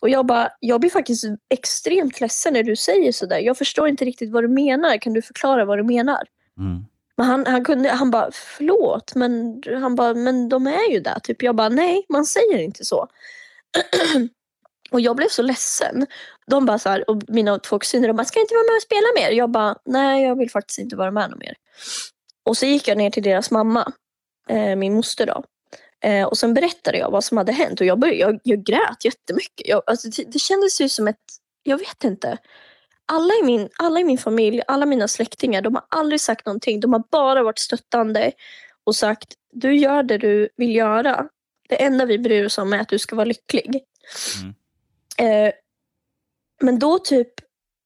Och 0.00 0.08
jag 0.08 0.26
bara, 0.26 0.48
jag 0.60 0.80
blir 0.80 0.90
faktiskt 0.90 1.24
extremt 1.48 2.20
ledsen 2.20 2.52
när 2.52 2.62
du 2.62 2.76
säger 2.76 3.12
sådär. 3.12 3.38
Jag 3.38 3.58
förstår 3.58 3.88
inte 3.88 4.04
riktigt 4.04 4.32
vad 4.32 4.44
du 4.44 4.48
menar. 4.48 4.98
Kan 4.98 5.12
du 5.12 5.22
förklara 5.22 5.64
vad 5.64 5.78
du 5.78 5.82
menar? 5.82 6.22
Mm. 6.58 6.84
Men 7.16 7.26
han, 7.26 7.46
han, 7.46 7.64
kunde, 7.64 7.90
han 7.90 8.10
bara, 8.10 8.30
förlåt, 8.32 9.14
men, 9.14 9.62
han 9.80 9.94
bara, 9.94 10.14
men 10.14 10.48
de 10.48 10.66
är 10.66 10.90
ju 10.90 11.00
där. 11.00 11.18
Typ. 11.18 11.42
Jag 11.42 11.56
bara, 11.56 11.68
nej, 11.68 12.06
man 12.08 12.26
säger 12.26 12.58
inte 12.58 12.84
så. 12.84 13.08
och 14.90 15.00
jag 15.00 15.16
blev 15.16 15.28
så 15.28 15.42
ledsen. 15.42 16.06
De 16.46 16.66
bara 16.66 16.78
så 16.78 16.88
här, 16.88 17.10
och 17.10 17.22
mina 17.28 17.58
två 17.58 17.78
kusiner, 17.78 18.08
de 18.08 18.16
bara, 18.16 18.24
ska 18.24 18.38
jag 18.38 18.44
inte 18.44 18.54
vara 18.54 18.64
med 18.64 18.76
och 18.76 18.82
spela 18.82 19.06
mer? 19.16 19.30
Jag 19.30 19.50
bara, 19.50 19.76
nej, 19.84 20.24
jag 20.24 20.38
vill 20.38 20.50
faktiskt 20.50 20.78
inte 20.78 20.96
vara 20.96 21.10
med 21.10 21.30
någon 21.30 21.38
mer. 21.38 21.54
Och 22.44 22.56
så 22.56 22.66
gick 22.66 22.88
jag 22.88 22.98
ner 22.98 23.10
till 23.10 23.22
deras 23.22 23.50
mamma, 23.50 23.92
eh, 24.48 24.76
min 24.76 24.94
moster 24.94 25.26
då. 25.26 25.44
Eh, 26.00 26.26
och 26.26 26.38
sen 26.38 26.54
berättade 26.54 26.98
jag 26.98 27.10
vad 27.10 27.24
som 27.24 27.36
hade 27.36 27.52
hänt 27.52 27.80
och 27.80 27.86
jag, 27.86 27.98
började, 27.98 28.20
jag, 28.20 28.40
jag 28.42 28.64
grät 28.64 29.04
jättemycket. 29.04 29.68
Jag, 29.68 29.82
alltså, 29.86 30.08
det, 30.08 30.24
det 30.32 30.38
kändes 30.38 30.80
ju 30.80 30.88
som 30.88 31.08
ett, 31.08 31.16
jag 31.62 31.78
vet 31.78 32.04
inte. 32.04 32.38
Alla 33.06 33.34
i, 33.42 33.42
min, 33.44 33.68
alla 33.78 34.00
i 34.00 34.04
min 34.04 34.18
familj, 34.18 34.62
alla 34.66 34.86
mina 34.86 35.08
släktingar, 35.08 35.62
de 35.62 35.74
har 35.74 35.84
aldrig 35.88 36.20
sagt 36.20 36.46
någonting. 36.46 36.80
De 36.80 36.92
har 36.92 37.02
bara 37.10 37.42
varit 37.42 37.58
stöttande 37.58 38.32
och 38.84 38.96
sagt, 38.96 39.34
du 39.52 39.76
gör 39.76 40.02
det 40.02 40.18
du 40.18 40.48
vill 40.56 40.76
göra. 40.76 41.28
Det 41.68 41.82
enda 41.82 42.04
vi 42.04 42.18
bryr 42.18 42.44
oss 42.44 42.58
om 42.58 42.72
är 42.72 42.78
att 42.78 42.88
du 42.88 42.98
ska 42.98 43.16
vara 43.16 43.24
lycklig. 43.24 43.84
Eh, 45.18 45.52
men 46.60 46.78
då 46.78 46.98
typ, 46.98 47.28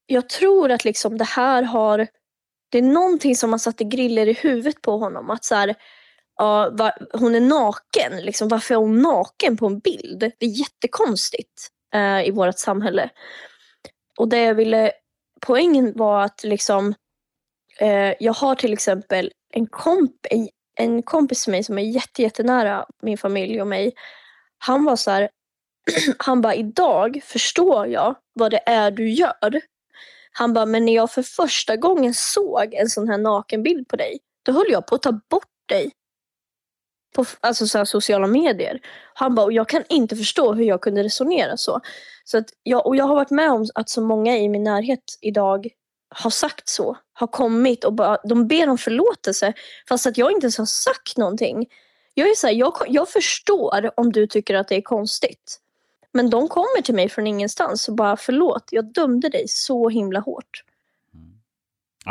jag 0.06 0.28
tror 0.28 0.70
att 0.70 0.84
liksom 0.84 1.18
det 1.18 1.24
här 1.24 1.62
har, 1.62 2.06
det 2.70 2.78
är 2.78 2.82
någonting 2.82 3.36
som 3.36 3.52
har 3.52 3.58
satt 3.58 3.78
griller 3.78 4.28
i 4.28 4.32
huvudet 4.32 4.82
på 4.82 4.98
honom. 4.98 5.30
Att 5.30 5.44
så 5.44 5.54
här, 5.54 5.74
ja, 6.36 6.70
va, 6.72 6.92
hon 7.12 7.34
är 7.34 7.40
naken, 7.40 8.20
liksom, 8.20 8.48
varför 8.48 8.74
är 8.74 8.78
hon 8.78 9.02
naken 9.02 9.56
på 9.56 9.66
en 9.66 9.78
bild? 9.78 10.18
Det 10.18 10.46
är 10.46 10.60
jättekonstigt 10.60 11.68
eh, 11.94 12.28
i 12.28 12.30
vårt 12.30 12.58
samhälle. 12.58 13.10
Och 14.18 14.28
det 14.28 14.38
jag 14.38 14.54
ville, 14.54 14.92
poängen 15.46 15.92
var 15.96 16.24
att 16.24 16.44
liksom, 16.44 16.94
eh, 17.78 18.14
jag 18.20 18.32
har 18.32 18.54
till 18.54 18.72
exempel 18.72 19.32
en, 19.52 19.66
komp, 19.66 20.12
en, 20.76 21.02
kompis 21.02 21.44
till 21.44 21.50
mig 21.50 21.64
som 21.64 21.78
är 21.78 21.82
jätte, 21.82 22.22
jättenära 22.22 22.86
min 23.02 23.18
familj 23.18 23.60
och 23.60 23.66
mig. 23.66 23.92
Han 24.58 24.84
var 24.84 24.96
så 24.96 25.10
här, 25.10 25.30
han 26.18 26.40
bara 26.40 26.54
idag 26.54 27.20
förstår 27.24 27.86
jag 27.86 28.14
vad 28.32 28.50
det 28.50 28.62
är 28.66 28.90
du 28.90 29.10
gör. 29.10 29.60
Han 30.32 30.52
bara, 30.54 30.66
men 30.66 30.84
när 30.84 30.94
jag 30.94 31.10
för 31.10 31.22
första 31.22 31.76
gången 31.76 32.14
såg 32.14 32.74
en 32.74 32.88
sån 32.88 33.08
här 33.08 33.18
nakenbild 33.18 33.88
på 33.88 33.96
dig, 33.96 34.18
då 34.42 34.52
höll 34.52 34.70
jag 34.70 34.86
på 34.86 34.94
att 34.94 35.02
ta 35.02 35.12
bort 35.12 35.68
dig. 35.68 35.92
På 37.14 37.24
alltså 37.40 37.66
så 37.66 37.78
här, 37.78 37.84
sociala 37.84 38.26
medier. 38.26 38.80
Han 39.14 39.34
bara, 39.34 39.46
och 39.46 39.52
jag 39.52 39.68
kan 39.68 39.84
inte 39.88 40.16
förstå 40.16 40.52
hur 40.52 40.64
jag 40.64 40.80
kunde 40.80 41.02
resonera 41.02 41.56
så. 41.56 41.80
så 42.24 42.38
att 42.38 42.46
jag, 42.62 42.86
och 42.86 42.96
jag 42.96 43.04
har 43.04 43.14
varit 43.14 43.30
med 43.30 43.50
om 43.50 43.66
att 43.74 43.88
så 43.88 44.00
många 44.00 44.38
i 44.38 44.48
min 44.48 44.64
närhet 44.64 45.04
idag 45.20 45.68
har 46.14 46.30
sagt 46.30 46.68
så. 46.68 46.96
Har 47.12 47.26
kommit 47.26 47.84
och 47.84 47.92
bara, 47.92 48.18
de 48.24 48.48
ber 48.48 48.68
om 48.68 48.78
förlåtelse 48.78 49.52
fast 49.88 50.06
att 50.06 50.18
jag 50.18 50.32
inte 50.32 50.44
ens 50.44 50.58
har 50.58 50.66
sagt 50.66 51.16
någonting. 51.16 51.66
Jag 52.14 52.28
är 52.30 52.34
så 52.34 52.46
här, 52.46 52.54
jag, 52.54 52.74
jag 52.88 53.08
förstår 53.08 53.90
om 54.00 54.12
du 54.12 54.26
tycker 54.26 54.54
att 54.54 54.68
det 54.68 54.76
är 54.76 54.82
konstigt. 54.82 55.60
Men 56.12 56.30
de 56.30 56.48
kommer 56.48 56.82
till 56.82 56.94
mig 56.94 57.08
från 57.08 57.26
ingenstans 57.26 57.88
och 57.88 57.94
bara 57.94 58.16
förlåt, 58.16 58.68
jag 58.70 58.92
dömde 58.92 59.28
dig 59.28 59.48
så 59.48 59.88
himla 59.88 60.20
hårt. 60.20 60.64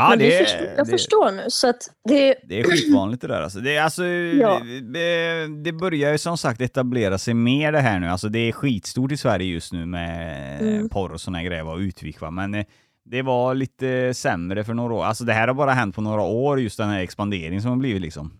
Ja, 0.01 0.09
Men 0.09 0.19
det, 0.19 0.37
förstår, 0.37 0.67
jag 0.77 0.85
det, 0.85 0.91
förstår 0.91 1.31
nu. 1.31 1.43
Så 1.47 1.73
det, 2.07 2.35
det 2.43 2.59
är 2.59 2.63
skitvanligt 2.63 3.21
det 3.21 3.27
där 3.27 3.41
alltså. 3.41 3.59
Det, 3.59 3.77
alltså 3.77 4.05
Ja. 4.05 4.61
det, 4.93 5.47
det 5.63 5.71
börjar 5.71 6.11
ju 6.11 6.17
som 6.17 6.37
sagt 6.37 6.61
etablera 6.61 7.17
sig 7.17 7.33
mer 7.33 7.71
det 7.71 7.79
här 7.79 7.99
nu. 7.99 8.07
Alltså 8.07 8.29
det 8.29 8.39
är 8.39 8.51
skitstort 8.51 9.11
i 9.11 9.17
Sverige 9.17 9.47
just 9.47 9.73
nu 9.73 9.85
med 9.85 10.61
Mm. 10.61 10.89
porr 10.89 11.11
och 11.11 11.21
såna 11.21 11.43
grejer 11.43 11.67
och 11.67 11.77
utvik 11.77 12.21
va. 12.21 12.31
Men 12.31 12.55
eh, 12.55 12.65
det 13.05 13.21
var 13.21 13.53
lite 13.55 14.13
sämre 14.13 14.63
för 14.63 14.73
några 14.73 14.93
år. 14.93 15.03
Alltså 15.05 15.23
det 15.23 15.33
här 15.33 15.47
har 15.47 15.53
bara 15.55 15.71
hänt 15.73 15.95
på 15.95 16.01
några 16.01 16.21
år, 16.21 16.59
just 16.59 16.77
den 16.77 16.89
här 16.89 16.99
expanderingen 16.99 17.61
som 17.61 17.71
har 17.71 17.77
blivit 17.77 18.01
liksom. 18.01 18.33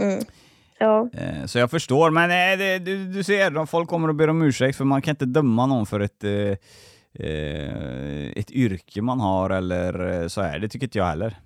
mm, 0.00 0.24
ja. 0.78 1.08
Eh, 1.12 1.46
Så 1.46 1.58
jag 1.58 1.70
förstår, 1.70 2.10
men 2.10 2.30
eh, 2.30 2.58
det, 2.58 2.78
du, 2.78 3.04
du 3.12 3.22
ser, 3.22 3.66
folk 3.66 3.88
kommer 3.88 4.08
att 4.08 4.16
be 4.16 4.28
om 4.30 4.42
ursäkt 4.42 4.78
för 4.78 4.84
man 4.84 5.02
kan 5.02 5.12
inte 5.12 5.24
döma 5.26 5.66
någon 5.66 5.86
för 5.86 6.00
ett, 6.00 6.24
eh, 7.14 8.30
ett 8.36 8.50
yrke 8.50 9.02
man 9.02 9.20
har 9.20 9.50
eller 9.50 10.22
eh, 10.22 10.28
så 10.28 10.42
här. 10.42 10.58
Det 10.58 10.68
tycker 10.68 10.86
inte 10.86 10.98
jag 10.98 11.06
heller. 11.06 11.40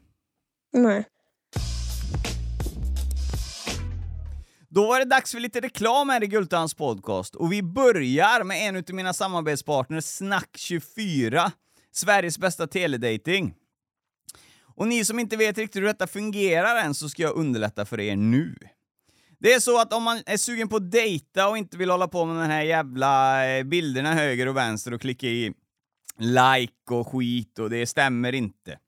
Nej. 0.73 1.05
Då 4.69 4.87
var 4.87 4.99
det 4.99 5.05
dags 5.05 5.33
för 5.33 5.41
lite 5.41 5.61
reklam 5.61 6.09
här 6.09 6.23
i 6.23 6.27
Gultans 6.27 6.75
podcast 6.75 7.35
och 7.35 7.53
vi 7.53 7.63
börjar 7.63 8.45
med 8.45 8.69
en 8.69 8.77
av 8.77 8.85
mina 8.93 9.13
samarbetspartners, 9.13 10.05
Snack24, 10.05 11.51
Sveriges 11.93 12.39
bästa 12.39 12.67
teledating. 12.67 13.55
Och 14.77 14.89
ni 14.89 15.05
som 15.05 15.19
inte 15.19 15.37
vet 15.37 15.59
riktigt 15.59 15.83
hur 15.83 15.87
detta 15.87 16.07
fungerar 16.07 16.85
än 16.85 16.95
så 16.95 17.09
ska 17.09 17.23
jag 17.23 17.37
underlätta 17.37 17.85
för 17.85 18.01
er 18.01 18.17
nu. 18.17 18.55
Det 19.45 19.53
är 19.53 19.61
så 19.61 19.81
att 19.81 19.93
om 19.93 20.03
man 20.03 20.23
är 20.27 20.37
sugen 20.37 20.69
på 20.69 20.77
att 20.77 20.91
dejta 20.91 21.49
och 21.49 21.59
inte 21.59 21.77
vill 21.77 21.91
hålla 21.91 22.09
på 22.09 22.25
med 22.25 22.37
de 22.37 22.53
här 22.53 22.63
jävla 22.63 23.47
eh, 23.49 23.65
bilderna 23.65 24.15
höger 24.15 24.49
och 24.49 24.57
vänster 24.57 24.95
och 24.95 25.01
klicka 25.01 25.27
i 25.27 25.53
like 26.19 26.73
och 26.91 27.09
skit 27.09 27.59
och 27.59 27.71
det 27.71 27.87
stämmer 27.87 28.33
inte. 28.33 28.79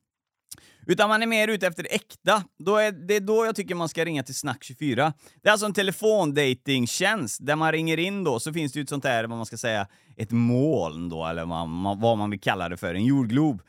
Utan 0.86 1.08
man 1.08 1.22
är 1.22 1.26
mer 1.26 1.48
ute 1.48 1.66
efter 1.66 1.86
äkta. 1.90 2.44
Då 2.58 2.76
är, 2.76 2.92
det 2.92 3.16
är 3.16 3.20
då 3.20 3.46
jag 3.46 3.56
tycker 3.56 3.74
man 3.74 3.88
ska 3.88 4.04
ringa 4.04 4.22
till 4.22 4.34
Snack24. 4.34 5.12
Det 5.42 5.48
är 5.48 5.52
alltså 5.52 5.66
en 5.66 5.72
telefondatingtjänst 5.72 7.46
där 7.46 7.56
man 7.56 7.72
ringer 7.72 7.98
in 7.98 8.24
då, 8.24 8.40
så 8.40 8.52
finns 8.52 8.72
det 8.72 8.78
ju 8.78 8.82
ett 8.82 8.88
sånt 8.88 9.04
här, 9.04 9.24
vad 9.24 9.36
man 9.36 9.46
ska 9.46 9.56
säga, 9.56 9.86
ett 10.16 10.30
moln 10.30 11.08
då, 11.08 11.26
eller 11.26 11.44
vad 11.44 11.68
man, 11.68 12.00
vad 12.00 12.18
man 12.18 12.30
vill 12.30 12.40
kalla 12.40 12.68
det 12.68 12.76
för, 12.76 12.94
en 12.94 13.04
jordglob. 13.04 13.62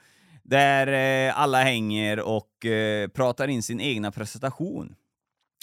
Där 0.43 0.87
eh, 1.27 1.39
alla 1.39 1.63
hänger 1.63 2.19
och 2.19 2.65
eh, 2.65 3.07
pratar 3.07 3.47
in 3.47 3.63
sin 3.63 3.81
egna 3.81 4.11
presentation. 4.11 4.95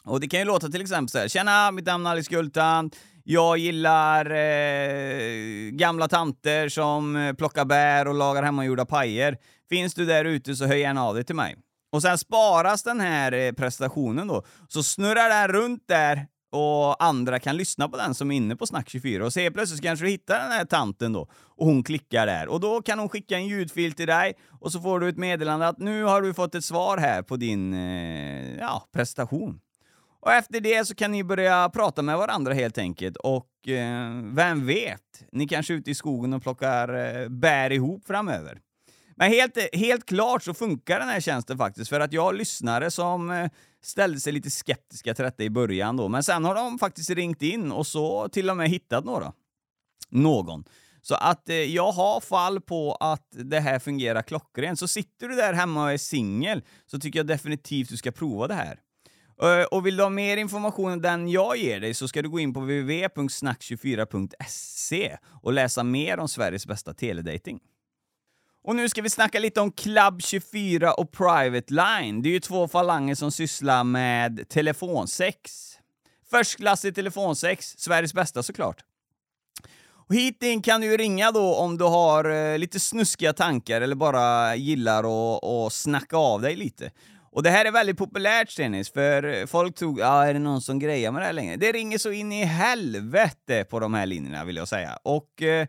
Och 0.07 0.21
det 0.21 0.29
kan 0.29 0.41
ju 0.41 0.47
låta 0.47 0.69
till 0.69 0.81
exempel 0.81 1.09
så 1.09 1.19
här, 1.19 1.29
Tjena, 1.29 1.71
mitt 1.71 1.87
namn 1.87 2.07
är 2.07 2.11
Alice 2.11 2.31
Gultan. 2.31 2.91
Jag 3.25 3.59
gillar 3.59 4.31
eh, 4.31 5.71
gamla 5.71 6.09
tanter 6.09 6.69
som 6.69 7.17
eh, 7.17 7.33
plockar 7.33 7.65
bär 7.65 8.09
och 8.09 8.15
lagar 8.15 8.43
hemmagjorda 8.43 8.85
pajer. 8.85 9.39
Finns 9.69 9.95
du 9.95 10.07
där 10.07 10.25
ute 10.25 10.57
så 10.57 10.67
höj 10.67 10.81
gärna 10.81 11.05
av 11.05 11.15
dig 11.15 11.25
till 11.25 11.35
mig. 11.35 11.57
Och 11.93 12.03
sen 12.03 12.19
sparas 12.19 12.83
den 12.83 13.01
här 13.01 13.33
eh, 13.33 13.53
presentationen 13.53 14.27
då, 14.27 14.45
så 14.69 14.83
snurrar 14.83 15.29
den 15.29 15.49
runt 15.49 15.85
där 15.89 16.27
och 16.53 17.05
andra 17.05 17.39
kan 17.39 17.57
lyssna 17.57 17.89
på 17.89 17.97
den 17.97 18.15
som 18.15 18.31
är 18.31 18.37
inne 18.37 18.57
på 18.57 18.65
Snack24 18.65 19.21
och 19.21 19.33
se 19.33 19.51
plötsligt 19.51 19.83
kanske 19.83 20.05
du 20.05 20.11
hittar 20.11 20.39
den 20.39 20.53
här 20.53 20.65
tanten 20.65 21.13
då 21.13 21.29
och 21.33 21.67
hon 21.67 21.83
klickar 21.83 22.27
där 22.27 22.49
och 22.49 22.61
då 22.61 22.83
kan 22.83 22.99
hon 22.99 23.09
skicka 23.09 23.37
en 23.37 23.47
ljudfil 23.47 23.93
till 23.93 24.07
dig 24.07 24.35
och 24.61 24.73
så 24.73 24.81
får 24.81 25.01
du 25.01 25.09
ett 25.09 25.17
meddelande 25.17 25.69
att 25.69 25.79
nu 25.79 26.03
har 26.03 26.23
du 26.23 26.35
fått 26.35 26.55
ett 26.55 26.65
svar 26.65 26.99
här 26.99 27.23
på 27.23 27.37
din 27.37 27.75
eh, 27.75 28.57
ja, 28.59 28.89
prestation. 28.93 29.61
Och 30.25 30.33
efter 30.33 30.61
det 30.61 30.85
så 30.85 30.95
kan 30.95 31.13
ni 31.13 31.25
börja 31.25 31.69
prata 31.69 32.03
med 32.03 32.19
varandra 32.19 32.55
helt 32.55 32.79
enkelt 32.79 33.17
och 33.17 33.69
eh, 33.69 34.11
vem 34.23 34.67
vet, 34.67 35.25
ni 35.33 35.49
kanske 35.49 35.75
är 35.75 35.77
ute 35.77 35.91
i 35.91 35.95
skogen 35.95 36.33
och 36.33 36.43
plockar 36.43 36.95
eh, 36.95 37.29
bär 37.29 37.73
ihop 37.73 38.07
framöver. 38.07 38.61
Men 39.17 39.31
helt, 39.31 39.59
helt 39.73 40.07
klart 40.07 40.43
så 40.43 40.55
funkar 40.55 40.99
den 40.99 41.09
här 41.09 41.21
tjänsten 41.21 41.59
faktiskt 41.59 41.89
för 41.89 42.01
att 42.01 42.13
jag 42.13 42.23
har 42.23 42.33
lyssnare 42.33 42.91
som 42.91 43.31
eh, 43.31 43.51
ställde 43.83 44.21
sig 44.21 44.33
lite 44.33 44.51
skeptiska 44.51 45.15
till 45.15 45.25
detta 45.25 45.43
i 45.43 45.51
början 45.51 45.97
då, 45.97 46.09
men 46.09 46.23
sen 46.23 46.45
har 46.45 46.55
de 46.55 46.79
faktiskt 46.79 47.11
ringt 47.11 47.43
in 47.43 47.73
och 47.73 47.87
så 47.87 48.29
till 48.29 48.51
och 48.51 48.57
med 48.57 48.69
hittat 48.69 49.05
några. 49.05 49.33
Någon. 50.11 50.65
Så 51.03 51.15
att 51.15 51.49
eh, 51.49 51.57
jag 51.57 51.93
har 51.93 52.21
fall 52.21 52.61
på 52.61 52.95
att 52.95 53.29
det 53.31 53.61
här 53.61 53.79
fungerar 53.79 54.23
klockrent. 54.23 54.79
Så 54.79 54.89
sitter 54.89 55.29
du 55.29 55.35
där 55.35 55.53
hemma 55.53 55.85
och 55.85 55.93
är 55.93 55.99
singel 55.99 56.63
så 56.87 56.99
tycker 56.99 57.19
jag 57.19 57.27
definitivt 57.27 57.89
du 57.89 57.97
ska 57.97 58.13
prova 58.13 58.49
det 58.49 58.55
här. 58.55 58.79
Eh, 59.43 59.63
och 59.63 59.87
vill 59.87 59.97
du 59.97 60.03
ha 60.03 60.11
mer 60.11 60.37
information 60.37 60.93
än 60.93 61.01
den 61.01 61.29
jag 61.29 61.57
ger 61.57 61.81
dig 61.81 61.95
så 61.95 62.09
ska 62.09 62.23
du 62.23 62.29
gå 62.29 62.41
in 62.41 62.55
på 62.55 62.61
www.snack24.se 62.61 65.17
och 65.43 65.53
läsa 65.53 65.83
mer 65.83 66.19
om 66.19 66.29
Sveriges 66.29 66.67
bästa 66.67 66.95
teledating. 66.95 67.61
Och 68.65 68.77
nu 68.77 68.89
ska 68.89 69.03
vi 69.03 69.11
snacka 69.11 69.39
lite 69.39 69.61
om 69.61 69.73
Club24 69.73 70.91
och 70.91 71.13
Private 71.13 71.75
Line. 71.75 72.23
Det 72.23 72.29
är 72.29 72.33
ju 72.33 72.41
två 72.41 72.69
falanger 72.69 73.15
som 73.15 73.33
sysslar 73.33 73.85
med 73.85 74.49
telefonsex. 74.49 75.71
Förstklassig 76.31 76.95
telefonsex, 76.95 77.75
Sveriges 77.79 78.15
bästa 78.15 78.43
såklart. 78.43 78.85
Och 80.09 80.15
hit 80.15 80.43
in 80.43 80.63
kan 80.63 80.81
du 80.81 80.87
ju 80.87 80.97
ringa 80.97 81.31
då 81.31 81.55
om 81.55 81.79
du 81.79 81.85
har 81.85 82.31
eh, 82.31 82.59
lite 82.59 82.81
snuskiga 82.81 83.33
tankar 83.33 83.81
eller 83.81 83.95
bara 83.95 84.57
gillar 84.57 85.05
att 85.67 85.73
snacka 85.73 86.17
av 86.17 86.43
dig 86.43 86.57
lite. 86.57 86.91
Och 87.35 87.43
det 87.43 87.51
här 87.51 87.65
är 87.65 87.71
väldigt 87.71 87.99
populärt 87.99 88.51
Stenis, 88.51 88.93
för 88.93 89.47
folk 89.47 89.75
tror 89.75 90.01
ja, 90.01 90.25
är 90.27 90.35
det 90.35 90.41
någon 90.41 90.61
som 90.61 90.79
grejar 90.79 91.13
med 91.13 91.23
det 91.23 91.27
här 91.27 91.33
längre? 91.33 91.57
Det 91.57 91.73
ringer 91.73 91.99
så 91.99 92.13
in 92.13 92.33
i 92.33 92.45
helvete 92.45 93.65
på 93.71 93.81
de 93.81 93.95
här 93.95 94.07
linjerna 94.07 94.45
vill 94.45 94.57
jag 94.57 94.69
säga. 94.69 94.99
Och 95.03 95.43
eh, 95.43 95.67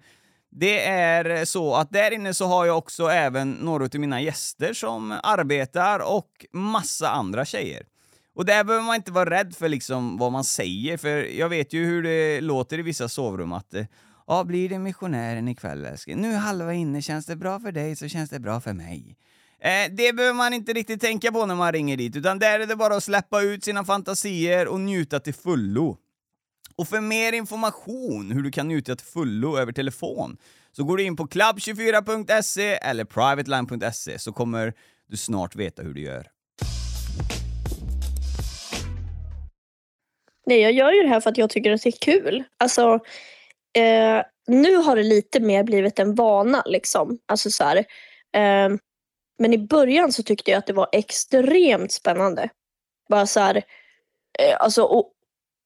det 0.52 0.86
är 0.86 1.46
så 1.46 1.76
att 1.76 1.92
där 1.92 2.12
inne 2.12 2.34
så 2.34 2.46
har 2.46 2.66
jag 2.66 2.78
också 2.78 3.08
även 3.08 3.52
några 3.52 3.84
av 3.84 3.96
mina 3.96 4.22
gäster 4.22 4.74
som 4.74 5.20
arbetar 5.24 6.00
och 6.00 6.46
massa 6.54 7.10
andra 7.10 7.46
tjejer. 7.46 7.84
Och 8.36 8.46
där 8.46 8.64
behöver 8.64 8.86
man 8.86 8.96
inte 8.96 9.12
vara 9.12 9.30
rädd 9.30 9.56
för 9.56 9.70
liksom 9.70 10.18
vad 10.18 10.32
man 10.32 10.44
säger, 10.44 10.98
för 10.98 11.38
jag 11.40 11.50
vet 11.50 11.74
ju 11.74 11.86
hur 11.86 12.04
det 12.04 12.42
låter 12.42 12.80
i 12.80 12.82
vissa 12.82 13.10
sovrum 13.10 13.54
att 13.54 13.74
eh, 13.74 13.86
Ja, 14.28 14.44
blir 14.44 14.70
det 14.70 14.80
missionären 14.80 15.48
ikväll 15.48 15.86
älskling? 15.86 16.22
Nu 16.22 16.34
är 16.34 16.38
halva 16.38 16.74
inne, 16.74 17.02
känns 17.02 17.26
det 17.26 17.36
bra 17.36 17.60
för 17.60 17.72
dig 17.72 17.96
så 17.96 18.08
känns 18.08 18.30
det 18.30 18.40
bra 18.40 18.62
för 18.62 18.74
mig. 18.74 19.18
Eh, 19.66 19.92
det 19.92 20.14
behöver 20.14 20.34
man 20.34 20.54
inte 20.54 20.74
riktigt 20.74 21.02
tänka 21.02 21.32
på 21.32 21.46
när 21.46 21.56
man 21.56 21.72
ringer 21.74 21.98
dit, 21.98 22.16
utan 22.16 22.40
där 22.40 22.60
är 22.60 22.66
det 22.66 22.76
bara 22.76 22.96
att 22.96 23.04
släppa 23.04 23.42
ut 23.42 23.64
sina 23.64 23.86
fantasier 23.86 24.68
och 24.68 24.80
njuta 24.80 25.20
till 25.20 25.34
fullo. 25.34 25.98
Och 26.76 26.88
för 26.88 27.02
mer 27.02 27.34
information 27.34 28.32
hur 28.32 28.42
du 28.42 28.52
kan 28.52 28.68
njuta 28.68 28.96
till 28.96 29.08
fullo 29.08 29.58
över 29.58 29.72
telefon 29.72 30.38
så 30.72 30.84
går 30.84 30.98
du 30.98 31.04
in 31.04 31.16
på 31.16 31.24
club24.se 31.24 32.74
eller 32.74 33.06
privateline.se 33.06 34.20
så 34.20 34.34
kommer 34.34 34.74
du 35.08 35.18
snart 35.18 35.56
veta 35.56 35.84
hur 35.84 35.94
du 35.94 36.02
gör. 36.02 36.28
Nej, 40.46 40.62
jag 40.62 40.72
gör 40.72 40.92
ju 40.92 41.02
det 41.02 41.10
här 41.10 41.20
för 41.20 41.30
att 41.30 41.38
jag 41.38 41.50
tycker 41.50 41.72
att 41.72 41.82
det 41.82 41.90
är 41.90 42.02
kul. 42.02 42.44
Alltså, 42.58 42.94
eh, 43.78 44.22
nu 44.48 44.76
har 44.76 44.96
det 44.96 45.04
lite 45.04 45.40
mer 45.40 45.64
blivit 45.64 46.00
en 46.00 46.16
vana 46.16 46.64
liksom. 46.66 47.18
Alltså 47.26 47.52
så 47.52 47.64
här, 47.64 47.78
eh, 48.36 48.78
men 49.40 49.54
i 49.54 49.58
början 49.58 50.12
så 50.12 50.24
tyckte 50.24 50.52
jag 50.52 50.58
att 50.58 50.68
det 50.68 50.74
var 50.74 50.90
extremt 50.92 51.92
spännande. 51.92 52.50
Bara 53.10 53.28
så 53.28 53.40
här, 53.40 53.56
eh, 54.40 54.58
alltså, 54.60 54.84
och 54.84 55.12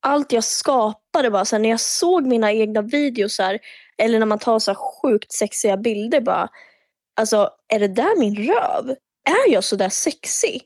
allt 0.02 0.32
jag 0.32 0.44
skapade, 0.44 1.32
bara 1.32 1.46
så 1.46 1.56
här, 1.56 1.62
när 1.62 1.70
jag 1.70 1.80
såg 1.80 2.28
mina 2.28 2.54
egna 2.54 2.82
videos 2.82 3.40
här, 3.40 3.60
eller 3.98 4.20
när 4.20 4.26
man 4.26 4.40
tar 4.40 4.60
så 4.60 4.72
här 4.72 4.76
sjukt 4.76 5.32
sexiga 5.32 5.78
bilder 5.78 6.22
bara. 6.22 6.50
Alltså, 7.16 7.50
är 7.68 7.80
det 7.80 7.88
där 7.88 8.20
min 8.20 8.36
röv? 8.36 8.90
Är 9.30 9.54
jag 9.54 9.64
så 9.64 9.76
där 9.76 9.90
sexig? 9.90 10.64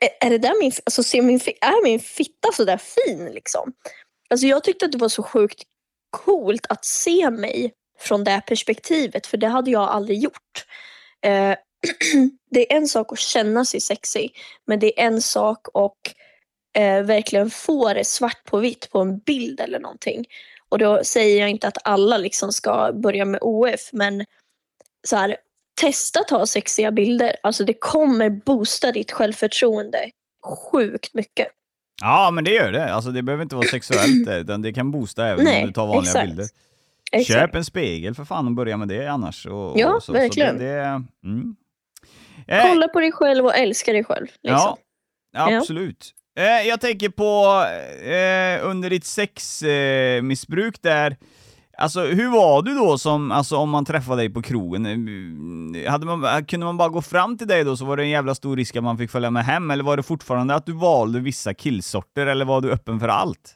Är, 0.00 0.26
är 0.26 0.30
det 0.30 0.38
där 0.38 0.60
min, 0.60 0.72
alltså, 0.84 1.02
ser 1.02 1.22
min, 1.22 1.40
är 1.60 1.84
min 1.84 2.00
fitta 2.00 2.52
så 2.52 2.64
där 2.64 2.76
fin 2.76 3.24
liksom? 3.32 3.72
Alltså 4.30 4.46
jag 4.46 4.64
tyckte 4.64 4.86
att 4.86 4.92
det 4.92 4.98
var 4.98 5.08
så 5.08 5.22
sjukt 5.22 5.62
coolt 6.10 6.66
att 6.68 6.84
se 6.84 7.30
mig 7.30 7.72
från 7.98 8.24
det 8.24 8.42
perspektivet, 8.46 9.26
för 9.26 9.36
det 9.36 9.46
hade 9.46 9.70
jag 9.70 9.82
aldrig 9.82 10.18
gjort. 10.18 10.66
Eh, 11.24 11.56
det 12.50 12.72
är 12.72 12.76
en 12.76 12.86
sak 12.86 13.12
att 13.12 13.18
känna 13.18 13.64
sig 13.64 13.80
sexig, 13.80 14.34
men 14.66 14.78
det 14.78 15.00
är 15.00 15.06
en 15.06 15.22
sak 15.22 15.66
att 15.74 16.14
eh, 16.76 17.02
verkligen 17.02 17.50
få 17.50 17.94
det 17.94 18.04
svart 18.04 18.44
på 18.44 18.58
vitt 18.58 18.90
på 18.90 19.00
en 19.00 19.18
bild 19.18 19.60
eller 19.60 19.78
någonting. 19.78 20.24
Och 20.68 20.78
då 20.78 21.04
säger 21.04 21.40
jag 21.40 21.50
inte 21.50 21.68
att 21.68 21.78
alla 21.84 22.18
liksom 22.18 22.52
ska 22.52 22.92
börja 22.92 23.24
med 23.24 23.40
OF, 23.42 23.90
men 23.92 24.24
så 25.06 25.16
här, 25.16 25.36
testa 25.80 26.20
att 26.20 26.28
ta 26.28 26.46
sexiga 26.46 26.92
bilder. 26.92 27.36
Alltså 27.42 27.64
det 27.64 27.74
kommer 27.74 28.30
boosta 28.30 28.92
ditt 28.92 29.12
självförtroende 29.12 30.10
sjukt 30.70 31.14
mycket. 31.14 31.48
Ja, 32.02 32.30
men 32.30 32.44
det 32.44 32.50
gör 32.50 32.72
det. 32.72 32.94
Alltså 32.94 33.10
det 33.10 33.22
behöver 33.22 33.42
inte 33.42 33.56
vara 33.56 33.68
sexuellt 33.68 34.28
utan 34.30 34.62
det 34.62 34.72
kan 34.72 34.90
boosta 34.90 35.26
även 35.26 35.44
Nej, 35.44 35.60
om 35.60 35.66
du 35.66 35.72
tar 35.72 35.86
vanliga 35.86 36.02
exakt. 36.02 36.26
bilder. 36.26 36.46
Exakt. 37.12 37.40
Köp 37.40 37.54
en 37.54 37.64
spegel 37.64 38.14
för 38.14 38.24
fan 38.24 38.46
och 38.46 38.52
börja 38.52 38.76
med 38.76 38.88
det 38.88 39.06
annars. 39.06 39.46
Och, 39.46 39.78
ja, 39.78 39.94
och 39.94 40.02
så, 40.02 40.12
verkligen. 40.12 40.58
Så 40.58 40.62
det, 40.62 40.74
det, 40.74 41.02
mm. 41.24 41.56
Eh, 42.48 42.62
Kolla 42.62 42.88
på 42.88 43.00
dig 43.00 43.12
själv 43.12 43.44
och 43.44 43.56
älska 43.56 43.92
dig 43.92 44.04
själv. 44.04 44.26
Liksom. 44.42 44.76
Ja, 45.32 45.56
absolut. 45.56 46.10
Ja. 46.34 46.42
Eh, 46.42 46.68
jag 46.68 46.80
tänker 46.80 47.08
på 47.08 47.64
eh, 48.04 48.68
under 48.70 48.90
ditt 48.90 49.04
sexmissbruk 49.04 50.74
eh, 50.76 50.80
där, 50.82 51.16
Alltså 51.78 52.00
hur 52.00 52.30
var 52.30 52.62
du 52.62 52.74
då 52.74 52.98
som, 52.98 53.32
alltså 53.32 53.56
om 53.56 53.70
man 53.70 53.84
träffade 53.84 54.22
dig 54.22 54.30
på 54.30 54.42
krogen? 54.42 54.86
Eh, 55.74 55.90
hade 55.90 56.06
man, 56.06 56.44
kunde 56.44 56.66
man 56.66 56.76
bara 56.76 56.88
gå 56.88 57.02
fram 57.02 57.38
till 57.38 57.46
dig 57.46 57.64
då 57.64 57.76
så 57.76 57.84
var 57.84 57.96
det 57.96 58.02
en 58.02 58.10
jävla 58.10 58.34
stor 58.34 58.56
risk 58.56 58.76
att 58.76 58.84
man 58.84 58.98
fick 58.98 59.10
följa 59.10 59.30
med 59.30 59.44
hem, 59.44 59.70
eller 59.70 59.84
var 59.84 59.96
det 59.96 60.02
fortfarande 60.02 60.54
att 60.54 60.66
du 60.66 60.72
valde 60.72 61.20
vissa 61.20 61.54
killsorter, 61.54 62.26
eller 62.26 62.44
var 62.44 62.60
du 62.60 62.72
öppen 62.72 63.00
för 63.00 63.08
allt? 63.08 63.54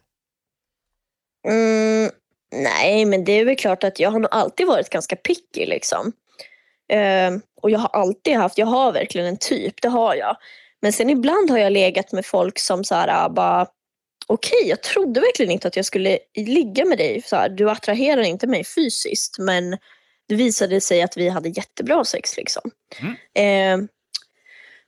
Mm, 1.49 2.11
nej, 2.53 3.05
men 3.05 3.25
det 3.25 3.33
är 3.33 3.45
väl 3.45 3.57
klart 3.57 3.85
att 3.85 4.01
jag 4.01 4.11
har 4.11 4.19
nog 4.19 4.31
alltid 4.31 4.67
varit 4.67 4.91
ganska 4.91 5.17
picky 5.17 5.67
liksom. 5.67 6.13
Uh, 6.93 7.39
och 7.63 7.71
jag 7.71 7.79
har 7.79 7.89
alltid 7.89 8.37
haft, 8.37 8.59
jag 8.59 8.67
har 8.67 8.93
verkligen 8.93 9.27
en 9.27 9.37
typ, 9.37 9.83
det 9.83 9.89
har 9.89 10.15
jag. 10.15 10.37
Men 10.83 10.93
sen 10.93 11.11
ibland 11.11 11.51
har 11.51 11.59
jag 11.59 11.73
legat 11.73 12.13
med 12.13 12.27
folk 12.27 12.59
som 12.59 12.85
så 12.85 12.95
här, 12.95 13.09
ah, 13.25 13.29
bara 13.29 13.67
okej, 14.27 14.59
okay, 14.59 14.69
jag 14.69 14.83
trodde 14.83 15.21
verkligen 15.21 15.53
inte 15.53 15.69
att 15.69 15.77
jag 15.77 15.85
skulle 15.85 16.19
ligga 16.35 16.85
med 16.85 16.99
dig. 16.99 17.23
Så 17.23 17.37
här, 17.37 17.49
du 17.49 17.71
attraherar 17.71 18.23
inte 18.23 18.47
mig 18.47 18.65
fysiskt 18.65 19.39
men 19.39 19.71
det 20.29 20.35
visade 20.35 20.81
sig 20.81 21.03
att 21.03 21.17
vi 21.17 21.29
hade 21.29 21.49
jättebra 21.49 22.05
sex. 22.05 22.37
Liksom. 22.37 22.71
Mm. 23.01 23.83
Eh, 23.83 23.89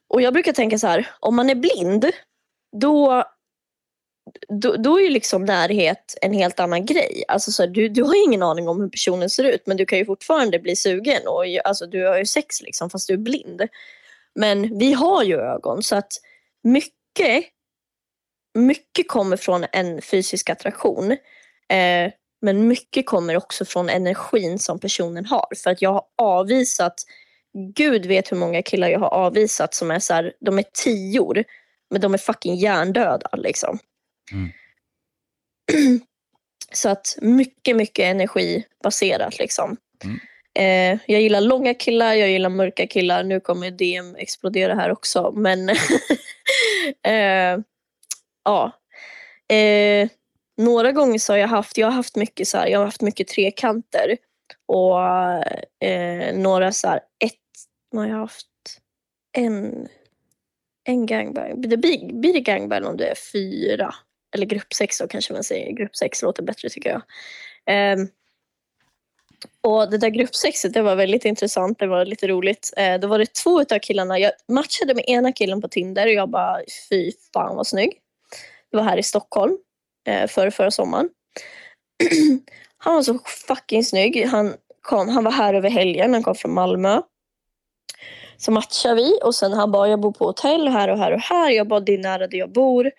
och 0.09 0.23
jag 0.23 0.33
brukar 0.33 0.53
tänka 0.53 0.79
så 0.79 0.87
här, 0.87 1.09
om 1.21 1.37
man 1.37 1.51
är 1.51 1.55
blind 1.55 2.07
då, 2.77 3.25
då, 4.49 4.77
då 4.77 4.99
är 4.99 5.03
ju 5.03 5.11
liksom 5.11 5.45
närhet 5.45 6.19
en 6.23 6.33
helt 6.33 6.61
annan 6.61 6.87
grej. 6.87 7.25
Alltså 7.29 7.53
så 7.53 7.63
här, 7.63 7.71
du, 7.71 7.89
du 7.89 8.03
har 8.03 8.25
ingen 8.25 8.43
aning 8.43 8.69
om 8.69 8.81
hur 8.81 8.89
personen 8.89 9.31
ser 9.31 9.45
ut 9.45 9.67
men 9.67 9.77
du 9.77 9.87
kan 9.87 9.99
ju 9.99 10.05
fortfarande 10.05 10.59
bli 10.59 10.77
sugen 10.77 11.27
och 11.27 11.45
alltså, 11.65 11.87
du 11.87 12.07
har 12.07 12.19
ju 12.19 12.27
sex 12.27 12.63
liksom 12.63 12.91
fast 12.91 13.09
du 13.09 13.15
är 13.15 13.19
blind. 13.19 13.63
Men 14.35 14.79
vi 14.79 14.93
har 14.93 15.23
ju 15.23 15.41
ögon 15.41 15.83
så 15.83 15.97
att 15.97 16.13
mycket, 16.65 17.45
mycket 18.55 19.09
kommer 19.09 19.37
från 19.37 19.67
en 19.73 20.03
fysisk 20.03 20.51
attraktion. 20.51 21.11
Eh, 21.69 22.13
men 22.41 22.69
mycket 22.69 23.07
kommer 23.07 23.37
också 23.37 23.65
från 23.65 23.89
energin 23.89 24.59
som 24.59 24.79
personen 24.79 25.27
har. 25.27 25.49
För 25.63 25.71
att 25.71 25.83
jag 25.83 25.93
har 25.93 26.05
avvisat, 26.19 26.95
gud 27.75 28.07
vet 28.07 28.33
hur 28.33 28.37
många 28.37 28.63
killar 28.63 28.89
jag 28.89 29.01
har 29.01 29.15
avvisat 29.15 29.75
som 29.75 29.91
är 29.91 29.99
så 29.99 30.15
här, 30.15 30.33
de 30.41 30.59
är 30.59 30.65
tior 30.85 31.45
men 31.91 32.01
de 32.01 32.15
är 32.15 32.19
fucking 32.19 32.55
hjärndöda 32.55 33.31
liksom. 33.37 33.79
Mm. 34.33 34.51
Så 36.73 36.89
att 36.89 37.19
mycket, 37.21 37.77
mycket 37.77 38.05
energibaserat 38.05 39.39
liksom. 39.39 39.77
Mm. 40.05 40.19
Eh, 40.55 41.01
jag 41.07 41.21
gillar 41.21 41.41
långa 41.41 41.75
killar, 41.75 42.15
jag 42.15 42.31
gillar 42.31 42.51
mörka 42.51 42.87
killar. 42.87 43.25
Nu 43.25 43.41
kommer 43.41 43.71
DM 43.71 44.17
explodera 44.17 44.75
här 44.75 44.91
också. 44.91 45.33
Men 45.37 45.69
eh, 47.03 47.59
ja. 48.45 48.73
Eh, 49.57 50.09
några 50.57 50.93
gånger 50.93 51.19
så 51.19 51.33
har 51.33 51.39
jag 51.39 51.49
haft, 51.49 51.79
jag 51.79 51.87
har 51.87 51.95
haft 51.95 52.17
mycket 52.17 52.49
så 52.49 52.59
här, 52.59 52.67
jag 52.67 52.79
har 52.79 52.85
haft 52.85 53.03
mycket 53.03 53.29
trekanter. 53.29 54.17
Och 54.67 55.01
eh, 55.89 56.35
några 56.35 56.73
så 56.73 56.89
här, 56.89 57.01
ett, 57.25 57.35
vad 57.91 58.05
har 58.05 58.11
jag 58.11 58.19
haft? 58.19 58.47
En, 59.33 59.89
en 60.85 61.07
gangbang. 61.07 61.61
Det 61.61 61.77
blir, 61.77 62.13
blir 62.13 62.33
det 62.33 62.41
gangbang 62.41 62.85
om 62.85 62.97
det 62.97 63.09
är 63.09 63.15
fyra? 63.33 63.95
Eller 64.35 64.47
gruppsex 64.47 64.99
då 64.99 65.09
kanske 65.09 65.33
man 65.33 65.45
säger. 65.45 65.73
Gruppsex 65.73 66.23
låter 66.23 66.43
bättre 66.43 66.69
tycker 66.69 66.91
jag. 66.91 67.03
Um, 67.99 68.09
och 69.61 69.91
det 69.91 69.99
där 69.99 70.09
gruppsexet 70.09 70.75
det 70.75 70.83
var 70.83 70.97
väldigt 70.97 71.25
intressant, 71.25 71.79
det 71.79 71.87
var 71.87 72.05
lite 72.05 72.29
roligt. 72.29 72.73
Eh, 72.77 72.99
då 73.01 73.09
var 73.09 73.19
det 73.19 73.35
två 73.35 73.61
av 73.61 73.79
killarna, 73.79 74.19
jag 74.19 74.33
matchade 74.49 74.95
med 74.95 75.05
ena 75.09 75.33
killen 75.33 75.61
på 75.61 75.69
Tinder 75.69 76.07
och 76.07 76.13
jag 76.13 76.29
bara 76.29 76.61
fy 76.91 77.13
fan 77.33 77.57
vad 77.57 77.67
snygg. 77.67 77.93
Det 78.71 78.77
var 78.77 78.85
här 78.85 78.97
i 78.97 79.03
Stockholm 79.03 79.57
eh, 80.07 80.27
förra, 80.27 80.51
förra 80.51 80.71
sommaren. 80.71 81.09
han 82.79 82.95
var 82.95 83.03
så 83.03 83.19
fucking 83.49 83.85
snygg. 83.85 84.27
Han, 84.27 84.55
kom, 84.81 85.09
han 85.09 85.25
var 85.25 85.33
här 85.33 85.55
över 85.55 85.71
helgen, 85.71 86.15
han 86.15 86.23
kom 86.23 86.35
från 86.35 86.55
Malmö. 86.55 87.03
Så 88.37 88.53
matchade 88.53 88.95
vi 88.95 89.19
och 89.23 89.35
sen 89.35 89.53
han 89.53 89.73
bara 89.73 89.89
jag 89.89 90.01
bor 90.01 90.13
på 90.13 90.25
hotell 90.25 90.69
här 90.69 90.89
och 90.89 90.99
här 90.99 91.13
och 91.13 91.21
här. 91.21 91.51
Jag 91.51 91.69
bara 91.69 91.81
det 91.81 91.95
är 91.95 91.99
nära 91.99 92.27
där 92.27 92.39
jag 92.39 92.53
bor. 92.53 92.91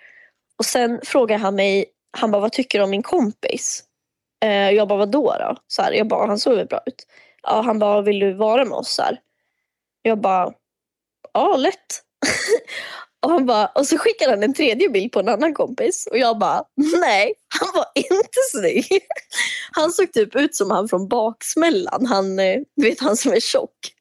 Och 0.60 0.66
sen 0.66 1.00
frågade 1.04 1.42
han 1.42 1.56
mig, 1.56 1.86
han 2.18 2.32
bara 2.32 2.42
vad 2.42 2.52
tycker 2.52 2.80
du 2.80 2.84
om 2.84 2.90
min 2.90 3.04
kompis? 3.04 3.84
Eh, 4.46 4.72
jag 4.72 4.88
bara 4.88 5.00
vadå 5.00 5.36
då? 5.40 5.56
Så 5.68 5.82
här, 5.82 5.92
jag 5.92 6.08
bara 6.08 6.28
han 6.28 6.40
såg 6.40 6.56
väl 6.56 6.68
bra 6.68 6.80
ut. 6.86 7.08
Ja, 7.44 7.62
han 7.62 7.80
bara 7.80 8.02
vill 8.02 8.20
du 8.20 8.34
vara 8.34 8.66
med 8.66 8.74
oss? 8.74 8.94
Så 8.94 9.02
här. 9.02 9.20
Jag 10.02 10.22
bara 10.22 10.54
ja 11.34 11.58
lätt. 11.58 12.04
och, 13.26 13.32
han 13.32 13.46
bara, 13.46 13.68
och 13.68 13.88
så 13.88 13.98
skickade 13.98 14.32
han 14.32 14.44
en 14.44 14.54
tredje 14.54 14.90
bild 14.90 15.12
på 15.12 15.20
en 15.20 15.30
annan 15.30 15.54
kompis 15.54 16.08
och 16.12 16.18
jag 16.18 16.40
bara 16.40 16.64
nej, 16.76 17.34
han 17.60 17.70
var 17.76 17.86
inte 17.96 18.40
snygg. 18.52 18.86
han 19.72 19.92
såg 19.92 20.14
typ 20.14 20.36
ut 20.36 20.56
som 20.56 20.72
han 20.72 20.88
från 20.88 21.08
Baksmällan. 21.08 22.06
Han, 22.06 22.40
eh, 22.40 22.62
du 22.76 22.90
vet 22.90 23.00
han 23.00 23.18
som 23.18 23.32
är 23.32 23.40
tjock. 23.40 23.94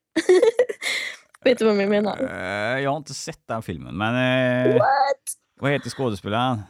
vet 1.44 1.58
du 1.58 1.64
vad 1.64 1.76
jag 1.76 1.88
menar? 1.88 2.18
Eh, 2.18 2.80
jag 2.80 2.90
har 2.90 2.96
inte 2.96 3.14
sett 3.14 3.48
den 3.48 3.62
filmen, 3.62 3.98
men 3.98 4.14
eh, 4.14 4.74
What? 4.74 5.38
Vad 5.60 5.70
heter 5.72 5.90
skådespelaren? 5.90 6.62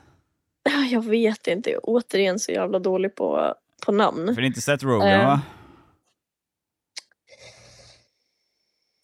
Ah, 0.71 0.85
Jag 0.91 1.05
vet 1.05 1.47
inte, 1.47 1.71
jag 1.71 1.77
är 1.77 1.81
återigen 1.85 2.39
så 2.39 2.53
jävla 2.53 2.79
dålig 2.79 3.15
på, 3.15 3.55
på 3.87 3.93
namn. 3.93 4.35
För 4.35 4.43
det 4.43 4.47
är 4.47 4.49
inte 4.49 4.61
Seth 4.61 4.85
Rogen 4.85 5.09
Eh, 5.21 5.27
va? 5.27 5.41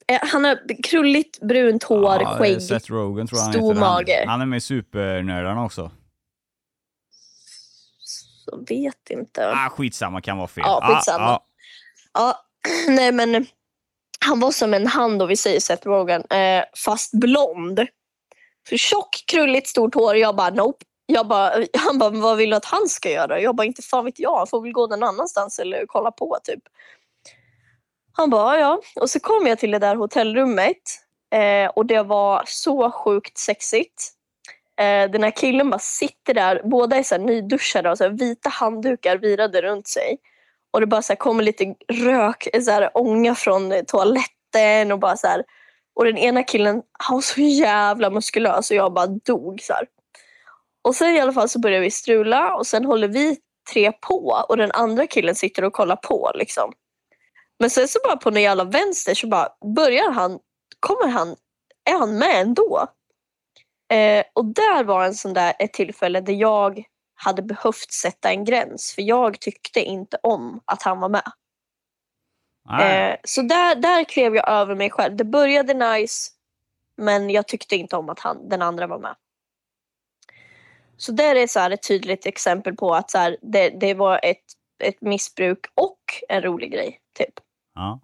Eh, 0.06 0.18
Han 0.22 0.44
har 0.44 0.82
krulligt 0.82 1.40
brunt 1.40 1.82
hår, 1.82 2.22
Ja, 2.22 2.36
skägg. 2.38 2.62
Seth 2.62 2.90
Rogen 2.92 3.26
tror 3.26 3.40
jag 3.40 3.54
stor. 3.54 3.74
Han- 3.74 3.80
mage. 3.80 4.24
Han 4.26 4.40
är 4.40 4.46
med 4.46 4.56
i 4.56 4.60
Supernördarna 4.60 5.64
också. 5.64 5.90
Så 7.98 8.64
vet 8.68 9.10
inte. 9.10 9.52
Ah, 9.52 9.68
skitsamma, 9.70 10.20
kan 10.20 10.36
vara 10.38 10.48
fel. 10.48 10.62
Ja, 10.66 10.80
Ah, 10.82 10.96
skitsamma. 10.96 11.24
ah. 11.24 11.44
Ja, 12.14 12.44
nej 12.88 13.12
men 13.12 13.46
han 14.26 14.40
var 14.40 14.50
som 14.50 14.74
en 14.74 14.86
hand 14.86 15.22
och 15.22 15.30
vi 15.30 15.36
säger 15.36 15.60
Seth 15.60 15.86
Rogen, 15.86 16.24
eh, 16.30 16.64
fast 16.84 17.12
blond. 17.20 17.80
Tjock, 18.70 19.24
krulligt, 19.26 19.68
stort 19.68 19.94
hår. 19.94 20.16
Jag 20.16 20.36
bara 20.36 20.50
nope. 20.50 20.84
Jag 21.06 21.28
bara, 21.28 21.52
han 21.78 21.98
bara, 21.98 22.10
vad 22.10 22.36
vill 22.36 22.50
du 22.50 22.56
att 22.56 22.64
han 22.64 22.88
ska 22.88 23.10
göra? 23.10 23.40
Jag 23.40 23.54
bara, 23.54 23.66
inte 23.66 23.82
fan 23.82 24.04
vet 24.04 24.18
jag. 24.18 24.36
Han 24.38 24.46
får 24.46 24.62
väl 24.62 24.72
gå 24.72 24.86
någon 24.86 25.02
annanstans 25.02 25.58
eller 25.58 25.86
kolla 25.86 26.10
på 26.10 26.38
typ. 26.44 26.62
Han 28.12 28.30
bara, 28.30 28.58
ja. 28.58 28.80
Och 29.00 29.10
så 29.10 29.20
kom 29.20 29.46
jag 29.46 29.58
till 29.58 29.70
det 29.70 29.78
där 29.78 29.96
hotellrummet 29.96 30.82
eh, 31.34 31.70
och 31.70 31.86
det 31.86 32.02
var 32.02 32.42
så 32.46 32.90
sjukt 32.90 33.38
sexigt. 33.38 34.10
Eh, 34.80 35.10
den 35.10 35.22
här 35.22 35.30
killen 35.30 35.70
bara 35.70 35.78
sitter 35.78 36.34
där, 36.34 36.62
båda 36.64 36.96
är 36.96 37.02
så 37.02 37.14
här 37.14 37.22
nyduschade 37.22 37.90
och 37.90 37.98
så 37.98 38.04
här 38.04 38.10
vita 38.10 38.48
handdukar 38.48 39.16
virade 39.16 39.62
runt 39.62 39.88
sig. 39.88 40.18
Och 40.70 40.80
det 40.80 40.86
bara 40.86 41.02
så 41.02 41.12
här 41.12 41.18
kommer 41.18 41.42
lite 41.42 41.74
rök, 41.88 42.48
så 42.62 42.70
här, 42.70 42.90
ånga 42.94 43.34
från 43.34 43.72
toaletten 43.86 44.92
och 44.92 44.98
bara 44.98 45.16
så 45.16 45.26
här. 45.26 45.44
Och 45.94 46.04
den 46.04 46.18
ena 46.18 46.42
killen, 46.42 46.82
han 46.98 47.16
var 47.16 47.22
så 47.22 47.40
jävla 47.40 48.10
muskulös 48.10 48.70
och 48.70 48.76
jag 48.76 48.92
bara 48.92 49.06
dog 49.06 49.60
så 49.62 49.72
här. 49.72 49.86
Och 50.82 50.94
sen 50.94 51.16
i 51.16 51.20
alla 51.20 51.32
fall 51.32 51.48
så 51.48 51.58
börjar 51.58 51.80
vi 51.80 51.90
strula 51.90 52.54
och 52.54 52.66
sen 52.66 52.84
håller 52.84 53.08
vi 53.08 53.38
tre 53.72 53.92
på 53.92 54.44
och 54.48 54.56
den 54.56 54.72
andra 54.72 55.06
killen 55.06 55.34
sitter 55.34 55.64
och 55.64 55.72
kollar 55.72 55.96
på 55.96 56.30
liksom. 56.34 56.72
Men 57.58 57.70
sen 57.70 57.88
så 57.88 57.98
bara 58.04 58.16
på 58.16 58.30
någon 58.30 58.42
jävla 58.42 58.64
vänster 58.64 59.14
så 59.14 59.26
bara 59.26 59.48
börjar 59.76 60.10
han, 60.10 60.38
kommer 60.80 61.08
han, 61.08 61.36
är 61.84 61.98
han 61.98 62.18
med 62.18 62.40
ändå? 62.40 62.86
Eh, 63.92 64.24
och 64.32 64.44
där 64.44 64.84
var 64.84 65.04
en 65.04 65.14
sån 65.14 65.32
där, 65.32 65.54
ett 65.58 65.72
tillfälle 65.72 66.20
där 66.20 66.32
jag 66.32 66.84
hade 67.14 67.42
behövt 67.42 67.92
sätta 67.92 68.30
en 68.30 68.44
gräns 68.44 68.92
för 68.94 69.02
jag 69.02 69.40
tyckte 69.40 69.80
inte 69.80 70.18
om 70.22 70.60
att 70.64 70.82
han 70.82 71.00
var 71.00 71.08
med. 71.08 71.32
Nej. 72.68 73.10
Eh, 73.10 73.16
så 73.24 73.42
där, 73.42 73.74
där 73.74 74.04
klev 74.04 74.34
jag 74.34 74.48
över 74.48 74.74
mig 74.74 74.90
själv. 74.90 75.16
Det 75.16 75.24
började 75.24 75.74
nice 75.74 76.30
men 76.96 77.30
jag 77.30 77.48
tyckte 77.48 77.76
inte 77.76 77.96
om 77.96 78.08
att 78.08 78.20
han, 78.20 78.48
den 78.48 78.62
andra 78.62 78.86
var 78.86 78.98
med. 78.98 79.14
Så 80.96 81.12
där 81.12 81.34
är 81.34 81.46
så 81.46 81.60
ett 81.60 81.88
tydligt 81.88 82.26
exempel 82.26 82.76
på 82.76 82.94
att 82.94 83.10
så 83.10 83.18
här, 83.18 83.36
det, 83.42 83.68
det 83.68 83.94
var 83.94 84.20
ett, 84.22 84.44
ett 84.84 85.00
missbruk 85.00 85.58
och 85.74 85.98
en 86.28 86.42
rolig 86.42 86.72
grej. 86.72 87.00
Typ. 87.18 87.34
Ja. 87.74 88.00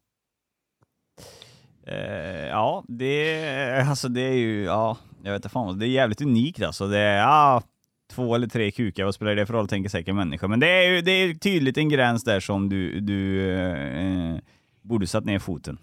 Eh, 1.86 2.46
ja, 2.48 2.84
det, 2.88 3.86
alltså 3.88 4.08
det 4.08 4.20
är 4.20 4.34
ju, 4.34 4.64
ja, 4.64 4.96
jag 5.22 5.32
vet 5.32 5.38
inte 5.38 5.48
fan, 5.48 5.78
det 5.78 5.86
är 5.86 5.88
jävligt 5.88 6.20
unikt 6.20 6.62
alltså. 6.62 6.86
Det 6.86 7.00
ja, 7.00 7.62
två 8.10 8.34
eller 8.34 8.46
tre 8.46 8.70
kukar, 8.70 9.04
vad 9.04 9.14
spelar 9.14 9.34
det 9.34 9.46
för 9.46 9.54
roll, 9.54 9.68
tänker 9.68 9.90
säkert 9.90 10.14
människor. 10.14 10.48
Men 10.48 10.60
det 10.60 10.68
är 10.68 10.90
ju 10.90 11.00
det 11.00 11.10
är 11.10 11.34
tydligt 11.34 11.78
en 11.78 11.88
gräns 11.88 12.24
där 12.24 12.40
som 12.40 12.68
du, 12.68 13.00
du 13.00 13.50
eh, 13.52 14.36
borde 14.82 15.06
satt 15.06 15.24
ner 15.24 15.38
foten. 15.38 15.78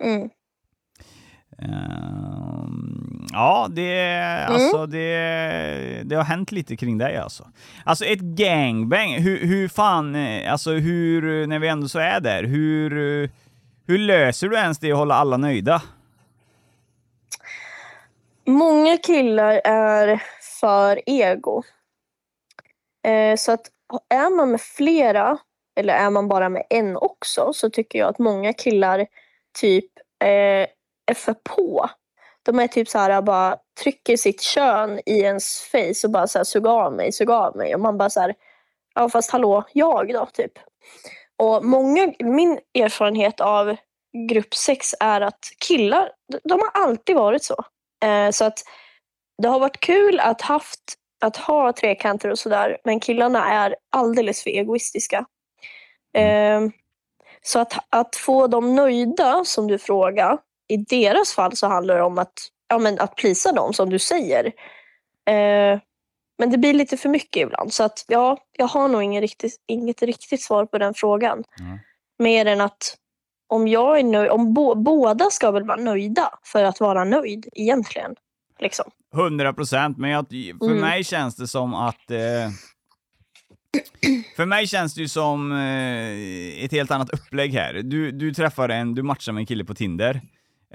Mm. 0.00 0.30
Ehm, 1.58 3.26
ja, 3.32 3.66
det, 3.70 4.20
alltså 4.48 4.86
det, 4.86 6.02
det 6.04 6.16
har 6.16 6.24
hänt 6.24 6.52
lite 6.52 6.76
kring 6.76 6.98
dig 6.98 7.16
alltså. 7.16 7.48
Alltså 7.84 8.04
ett 8.04 8.20
gangbang, 8.20 9.12
hur, 9.12 9.46
hur 9.46 9.68
fan, 9.68 10.14
eh, 10.14 10.52
alltså 10.52 10.70
hur, 10.70 11.46
när 11.46 11.58
vi 11.58 11.68
ändå 11.68 11.88
så 11.88 11.98
är 11.98 12.20
där, 12.20 12.44
hur, 12.44 12.90
hur 13.86 13.98
löser 13.98 14.48
du 14.48 14.56
ens 14.56 14.78
det 14.78 14.92
att 14.92 14.98
hålla 14.98 15.14
alla 15.14 15.36
nöjda? 15.36 15.82
Många 18.46 18.96
killar 18.96 19.60
är 19.64 20.22
för 20.60 21.00
ego. 21.06 21.62
Eh, 23.06 23.36
så 23.36 23.52
att 23.52 23.66
är 24.08 24.36
man 24.36 24.50
med 24.50 24.60
flera, 24.60 25.38
eller 25.80 25.94
är 25.94 26.10
man 26.10 26.28
bara 26.28 26.48
med 26.48 26.66
en 26.70 26.96
också, 26.96 27.52
så 27.52 27.70
tycker 27.70 27.98
jag 27.98 28.08
att 28.08 28.18
många 28.18 28.52
killar 28.52 29.06
typ 29.60 29.90
eh, 30.24 30.66
är 31.06 31.14
för 31.14 31.34
på. 31.34 31.90
De 32.42 32.58
är 32.58 32.68
typ 32.68 32.88
så 32.88 32.98
här, 32.98 33.22
bara 33.22 33.56
trycker 33.82 34.16
sitt 34.16 34.40
kön 34.42 35.00
i 35.06 35.20
ens 35.20 35.60
face 35.60 36.06
och 36.06 36.10
bara 36.10 36.26
så 36.26 36.38
här, 36.38 36.44
sug 36.44 36.66
av 36.66 36.92
mig, 36.92 37.12
sug 37.12 37.30
av 37.30 37.56
mig. 37.56 37.74
Och 37.74 37.80
man 37.80 37.98
bara 37.98 38.10
så 38.10 38.20
här, 38.20 38.34
ja 38.94 39.08
fast 39.08 39.30
hallå, 39.30 39.64
jag 39.72 40.12
då, 40.12 40.26
typ. 40.26 40.52
Och 41.36 41.64
många, 41.64 42.12
min 42.18 42.58
erfarenhet 42.78 43.40
av 43.40 43.76
grupp 44.28 44.54
sex 44.54 44.94
är 45.00 45.20
att 45.20 45.44
killar, 45.66 46.10
de- 46.32 46.40
de 46.48 46.60
har 46.60 46.82
alltid 46.82 47.16
varit 47.16 47.44
så. 47.44 47.64
Eh, 48.04 48.30
så 48.30 48.44
att 48.44 48.58
det 49.42 49.48
har 49.48 49.60
varit 49.60 49.80
kul 49.80 50.20
att, 50.20 50.42
haft, 50.42 50.80
att 51.20 51.36
ha 51.36 51.72
trekanter 51.72 52.30
och 52.30 52.38
sådär, 52.38 52.78
men 52.84 53.00
killarna 53.00 53.52
är 53.52 53.76
alldeles 53.90 54.42
för 54.42 54.50
egoistiska. 54.50 55.26
Eh, 56.16 56.60
så 57.42 57.58
att, 57.58 57.72
att 57.90 58.16
få 58.16 58.46
dem 58.46 58.74
nöjda, 58.74 59.44
som 59.44 59.66
du 59.66 59.78
frågar, 59.78 60.38
i 60.68 60.76
deras 60.76 61.32
fall 61.32 61.56
så 61.56 61.66
handlar 61.66 61.96
det 61.96 62.02
om 62.02 62.18
att, 62.18 62.32
ja, 62.68 62.78
men 62.78 63.00
att 63.00 63.14
plisa 63.16 63.52
dem, 63.52 63.72
som 63.72 63.90
du 63.90 63.98
säger. 63.98 64.46
Eh, 65.30 65.78
Men 66.38 66.50
det 66.50 66.58
blir 66.58 66.74
lite 66.74 66.96
för 66.96 67.08
mycket 67.08 67.42
ibland. 67.42 67.72
Så 67.72 67.84
att 67.84 68.04
ja, 68.08 68.38
jag 68.56 68.66
har 68.66 68.88
nog 68.88 69.02
ingen 69.02 69.20
riktigt, 69.20 69.56
inget 69.68 70.02
riktigt 70.02 70.42
svar 70.42 70.66
på 70.66 70.78
den 70.78 70.94
frågan. 70.94 71.44
Ja. 71.56 71.78
Mer 72.18 72.46
än 72.46 72.60
att 72.60 72.96
om 73.48 73.68
jag 73.68 73.98
är 73.98 74.04
nöjd, 74.04 74.30
om 74.30 74.54
bo, 74.54 74.74
båda 74.74 75.30
ska 75.30 75.50
väl 75.50 75.66
vara 75.66 75.80
nöjda 75.80 76.38
för 76.44 76.64
att 76.64 76.80
vara 76.80 77.04
nöjd 77.04 77.48
egentligen. 77.52 78.14
Liksom. 78.58 78.84
100 79.14 79.52
procent, 79.52 79.98
men 79.98 80.10
jag, 80.10 80.26
för 80.58 80.66
Mm. 80.66 80.80
mig 80.80 81.04
känns 81.04 81.36
det 81.36 81.46
som 81.46 81.74
att... 81.74 82.10
Eh, 82.10 82.50
för 84.36 84.46
mig 84.46 84.66
känns 84.66 84.94
det 84.94 85.00
ju 85.00 85.08
som 85.08 85.52
eh, 85.52 86.64
ett 86.64 86.72
helt 86.72 86.90
annat 86.90 87.10
upplägg 87.10 87.52
här. 87.52 87.74
Du, 87.74 88.10
du 88.12 88.34
träffar 88.34 88.68
en, 88.68 88.94
du 88.94 89.02
matchar 89.02 89.32
med 89.32 89.40
en 89.40 89.46
kille 89.46 89.64
på 89.64 89.74
Tinder. 89.74 90.20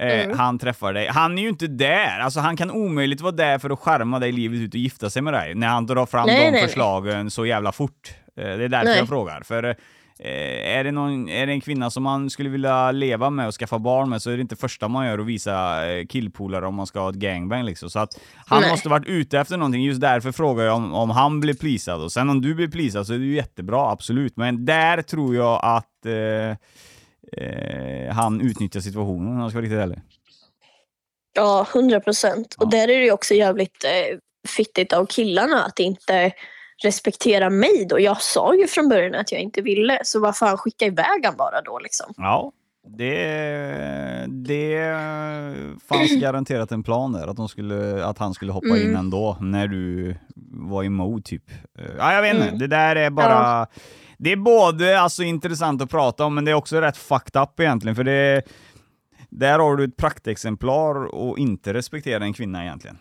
Eh, 0.00 0.24
Mm. 0.24 0.38
Han 0.38 0.58
träffar 0.58 0.92
dig. 0.92 1.06
Han 1.08 1.38
är 1.38 1.42
ju 1.42 1.48
inte 1.48 1.66
där. 1.66 2.20
Alltså 2.20 2.40
han 2.40 2.56
kan 2.56 2.70
omöjligt 2.70 3.20
vara 3.20 3.32
där 3.32 3.58
för 3.58 3.70
att 3.70 3.78
skärma 3.78 4.18
dig 4.18 4.32
livet 4.32 4.60
ut 4.60 4.74
och 4.74 4.80
gifta 4.80 5.10
sig 5.10 5.22
med 5.22 5.32
dig. 5.34 5.54
När 5.54 5.66
han 5.68 5.86
drar 5.86 6.06
fram 6.06 6.26
Nej, 6.26 6.36
de 6.36 6.42
nej, 6.42 6.52
nej. 6.52 6.62
förslagen 6.62 7.30
så 7.30 7.46
jävla 7.46 7.72
fort. 7.72 8.14
Eh, 8.36 8.44
det 8.44 8.64
är 8.64 8.68
därför 8.68 8.84
Nej. 8.88 8.98
jag 8.98 9.08
frågar. 9.08 9.40
För 9.42 9.62
eh, 9.64 9.74
är, 10.18 10.84
det 10.84 10.92
någon, 10.92 11.28
är 11.28 11.46
det 11.46 11.52
en 11.52 11.60
kvinna 11.60 11.90
som 11.90 12.02
man 12.02 12.30
skulle 12.30 12.48
vilja 12.48 12.92
leva 12.92 13.30
med 13.30 13.46
och 13.46 13.54
skaffa 13.54 13.78
barn 13.78 14.10
med 14.10 14.22
så 14.22 14.30
är 14.30 14.36
det 14.36 14.40
inte 14.40 14.56
första 14.56 14.88
man 14.88 15.06
gör 15.06 15.18
att 15.18 15.26
visa 15.26 15.86
eh, 15.90 16.06
killpolare 16.06 16.66
om 16.66 16.74
man 16.74 16.86
ska 16.86 17.00
ha 17.00 17.10
ett 17.10 17.16
gangbang 17.16 17.64
liksom. 17.64 17.90
Så 17.90 17.98
att 17.98 18.20
han 18.46 18.60
Nej. 18.60 18.70
måste 18.70 18.88
varit 18.88 19.06
ute 19.06 19.38
efter 19.38 19.56
någonting. 19.56 19.82
Just 19.82 20.00
därför 20.00 20.32
frågar 20.32 20.64
jag 20.64 20.76
om, 20.76 20.94
om 20.94 21.10
han 21.10 21.40
blir 21.40 21.54
pleasad. 21.54 22.02
Och 22.02 22.12
sen 22.12 22.30
om 22.30 22.40
du 22.40 22.54
blir 22.54 22.68
pleasad 22.68 23.06
så 23.06 23.14
är 23.14 23.18
det 23.18 23.24
ju 23.24 23.34
jättebra, 23.34 23.90
absolut. 23.90 24.36
Men 24.36 24.64
där 24.64 25.02
tror 25.02 25.36
jag 25.36 25.60
att 25.62 26.06
eh, 26.06 26.56
eh, 27.44 28.14
han 28.14 28.40
utnyttjar 28.40 28.80
situationen 28.80 29.28
om 29.28 29.40
jag 29.40 29.50
ska 29.50 29.56
vara 29.56 29.64
riktigt 29.64 29.78
ärlig. 29.78 30.00
Ja, 31.32 31.66
hundra 31.72 32.00
procent. 32.00 32.54
Och 32.58 32.70
där 32.70 32.82
är 32.82 32.98
det 32.98 33.04
ju 33.04 33.12
också 33.12 33.34
jävligt 33.34 33.84
eh, 33.84 34.18
fittigt 34.48 34.92
av 34.92 35.06
killarna 35.06 35.64
att 35.64 35.78
inte 35.78 36.32
respektera 36.82 37.50
mig 37.50 37.86
då. 37.88 38.00
Jag 38.00 38.22
sa 38.22 38.54
ju 38.54 38.66
från 38.66 38.88
början 38.88 39.14
att 39.14 39.32
jag 39.32 39.40
inte 39.40 39.62
ville, 39.62 39.98
så 40.04 40.20
vad 40.20 40.36
fan 40.36 40.56
skicka 40.58 40.84
iväg 40.86 41.24
han 41.24 41.36
bara 41.36 41.60
då 41.60 41.78
liksom. 41.78 42.14
Ja, 42.16 42.52
det, 42.86 44.26
det 44.28 44.96
fanns 45.88 46.16
garanterat 46.20 46.72
en 46.72 46.82
plan 46.82 47.12
där, 47.12 47.44
att, 47.44 47.50
skulle, 47.50 48.04
att 48.04 48.18
han 48.18 48.34
skulle 48.34 48.52
hoppa 48.52 48.66
in 48.66 48.82
Mm. 48.82 48.96
ändå 48.96 49.36
när 49.40 49.68
du 49.68 50.16
var 50.50 50.84
emot 50.84 51.24
typ. 51.24 51.42
Ja, 51.98 52.14
jag 52.14 52.22
vet 52.22 52.34
inte, 52.34 52.46
Mm. 52.46 52.58
det 52.58 52.66
där 52.66 52.96
är 52.96 53.10
bara... 53.10 53.66
Det 54.18 54.32
är 54.32 54.36
både 54.36 55.00
alltså, 55.00 55.22
intressant 55.22 55.82
att 55.82 55.90
prata 55.90 56.24
om, 56.24 56.34
men 56.34 56.44
det 56.44 56.50
är 56.50 56.54
också 56.54 56.80
rätt 56.80 56.96
fucked 56.96 57.42
up 57.42 57.60
egentligen, 57.60 57.96
för 57.96 58.04
det 58.04 58.42
där 59.30 59.58
har 59.58 59.76
du 59.76 59.84
ett 59.84 59.96
praktexemplar 59.96 61.14
och 61.14 61.38
inte 61.38 61.74
respektera 61.74 62.24
en 62.24 62.32
kvinna 62.32 62.62
egentligen. 62.64 62.98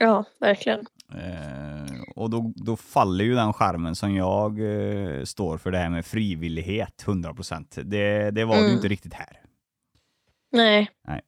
Ja, 0.00 0.24
verkligen. 0.40 0.86
Eh, 1.14 2.02
och 2.16 2.30
då, 2.30 2.52
då 2.56 2.76
faller 2.76 3.24
ju 3.24 3.34
den 3.34 3.52
skärmen 3.52 3.94
som 3.94 4.14
jag 4.14 4.50
eh, 4.60 5.24
står 5.24 5.58
för, 5.58 5.70
det 5.70 5.78
här 5.78 5.90
med 5.90 6.06
frivillighet, 6.06 7.04
100%. 7.06 7.82
Det, 7.82 8.30
det 8.30 8.44
var 8.44 8.54
det 8.54 8.60
ju 8.60 8.64
Mm. 8.66 8.76
inte 8.76 8.88
riktigt 8.88 9.14
här. 9.14 9.40
Nej. 10.52 11.20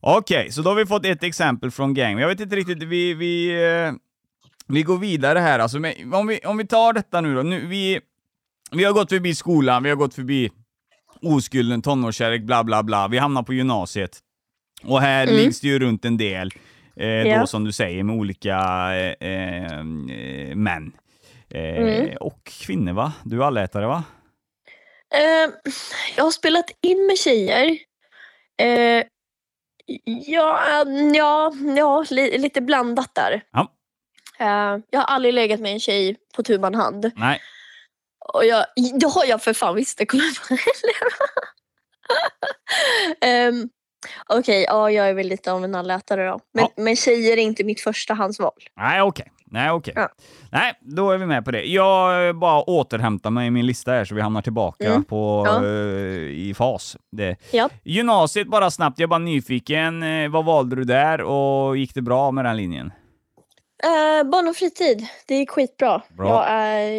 Okej, 0.00 0.52
så 0.52 0.62
då 0.62 0.70
har 0.70 0.74
vi 0.76 0.86
fått 0.86 1.06
ett 1.06 1.22
exempel 1.22 1.70
från 1.70 1.94
Gang. 1.94 2.18
Jag 2.18 2.28
vet 2.28 2.40
inte 2.40 2.56
riktigt, 2.56 2.82
vi, 2.82 3.14
vi, 3.14 3.64
eh, 3.64 3.92
vi 4.66 4.82
går 4.82 4.98
vidare 4.98 5.38
här. 5.38 5.58
Alltså, 5.58 5.78
men 5.80 6.14
om, 6.14 6.26
vi, 6.26 6.38
om 6.44 6.56
vi 6.56 6.66
tar 6.66 6.92
detta 6.92 7.20
nu 7.20 7.34
då. 7.34 7.42
Nu, 7.42 7.66
vi, 7.66 8.00
vi 8.72 8.84
har 8.84 8.92
gått 8.92 9.08
förbi 9.08 9.34
skolan, 9.34 9.82
vi 9.82 9.88
har 9.88 9.96
gått 9.96 10.14
förbi 10.14 10.50
oskulden, 11.22 11.82
tonårskärlek, 11.82 12.42
bla 12.42 12.64
bla 12.64 12.82
bla. 12.82 13.08
Vi 13.08 13.18
hamnar 13.18 13.42
på 13.42 13.54
gymnasiet. 13.54 14.18
Och 14.84 15.00
här 15.00 15.26
Mm. 15.26 15.36
liggs 15.36 15.60
det 15.60 15.68
ju 15.68 15.78
runt 15.78 16.04
en 16.04 16.16
del, 16.16 16.50
Ja. 17.06 17.40
då 17.40 17.46
som 17.46 17.64
du 17.64 17.72
säger, 17.72 18.02
med 18.04 18.16
olika 18.16 18.56
eh, 18.94 19.28
eh, 19.30 19.82
män. 20.54 20.92
Eh, 21.50 21.76
Mm. 21.78 22.16
Och 22.20 22.44
kvinnor 22.44 22.92
va? 22.92 23.12
Du 23.24 23.42
är 23.42 23.46
allätare 23.46 23.86
va? 23.86 24.04
Eh, 25.14 25.50
jag 26.16 26.24
har 26.24 26.30
spelat 26.30 26.70
in 26.82 27.06
med 27.06 27.18
tjejer. 27.18 27.78
Ja, 30.04 30.84
ja, 31.14 31.52
ja 31.76 32.04
li, 32.10 32.38
lite 32.38 32.60
blandat 32.60 33.14
där. 33.14 33.42
Ja. 33.52 33.72
Jag 34.90 35.00
har 35.00 35.06
aldrig 35.06 35.34
legat 35.34 35.60
med 35.60 35.72
en 35.72 35.80
tjej 35.80 36.16
på 36.34 36.42
tu 36.42 36.58
man 36.58 36.74
hand. 36.74 37.10
Nej. 37.16 37.40
Och 38.34 38.44
jag, 38.44 38.64
det 39.00 39.06
har 39.06 39.24
jag 39.24 39.42
för 39.42 39.52
fan 39.52 39.74
visst, 39.74 39.98
det 39.98 40.06
kommer 40.06 40.24
jag 43.20 43.48
um, 43.48 43.68
Okej, 44.28 44.64
ja 44.68 44.90
jag 44.90 45.08
är 45.08 45.14
väl 45.14 45.28
lite 45.28 45.52
av 45.52 45.64
en 45.64 45.74
allätare 45.74 46.26
då. 46.28 46.40
Men, 46.54 46.64
Ja. 46.76 46.82
men 46.82 46.96
tjejer 46.96 47.32
är 47.36 47.40
inte 47.42 47.64
mitt 47.64 47.80
förstahandsval. 47.80 48.52
Nej, 48.76 49.02
okej. 49.02 49.32
Nej, 49.50 49.70
okej. 49.70 49.92
Ja. 49.96 50.08
Nej, 50.52 50.72
då 50.80 51.10
är 51.10 51.18
vi 51.18 51.26
med 51.26 51.44
på 51.44 51.50
det. 51.50 51.62
Jag 51.64 52.26
eh, 52.28 52.32
bara 52.32 52.62
återhämtar 52.62 53.30
mig 53.30 53.46
i 53.46 53.50
min 53.50 53.66
lista 53.66 53.90
här 53.92 54.04
så 54.04 54.14
vi 54.14 54.20
hamnar 54.20 54.42
tillbaka 54.42 54.86
Mm. 54.86 55.04
på, 55.04 55.44
Ja. 55.46 55.64
eh, 55.64 55.68
i 56.30 56.54
fas. 56.56 56.96
Det. 57.12 57.36
Ja. 57.52 57.68
Gymnasiet 57.84 58.48
bara 58.48 58.70
snabbt, 58.70 58.98
jag 58.98 59.06
är 59.06 59.08
bara 59.08 59.18
nyfiken. 59.18 60.02
Eh, 60.02 60.28
vad 60.30 60.44
valde 60.44 60.76
du 60.76 60.84
där 60.84 61.20
och 61.20 61.76
gick 61.76 61.94
det 61.94 62.02
bra 62.02 62.30
med 62.30 62.44
den 62.44 62.56
linjen? 62.56 62.92
Uh, 63.86 64.30
barn 64.30 64.48
och 64.48 64.56
fritid, 64.56 65.06
det 65.26 65.34
gick 65.34 65.50
skitbra. 65.50 66.02
Bra. 66.16 66.28
Jag 66.28 66.46
är 66.50 66.90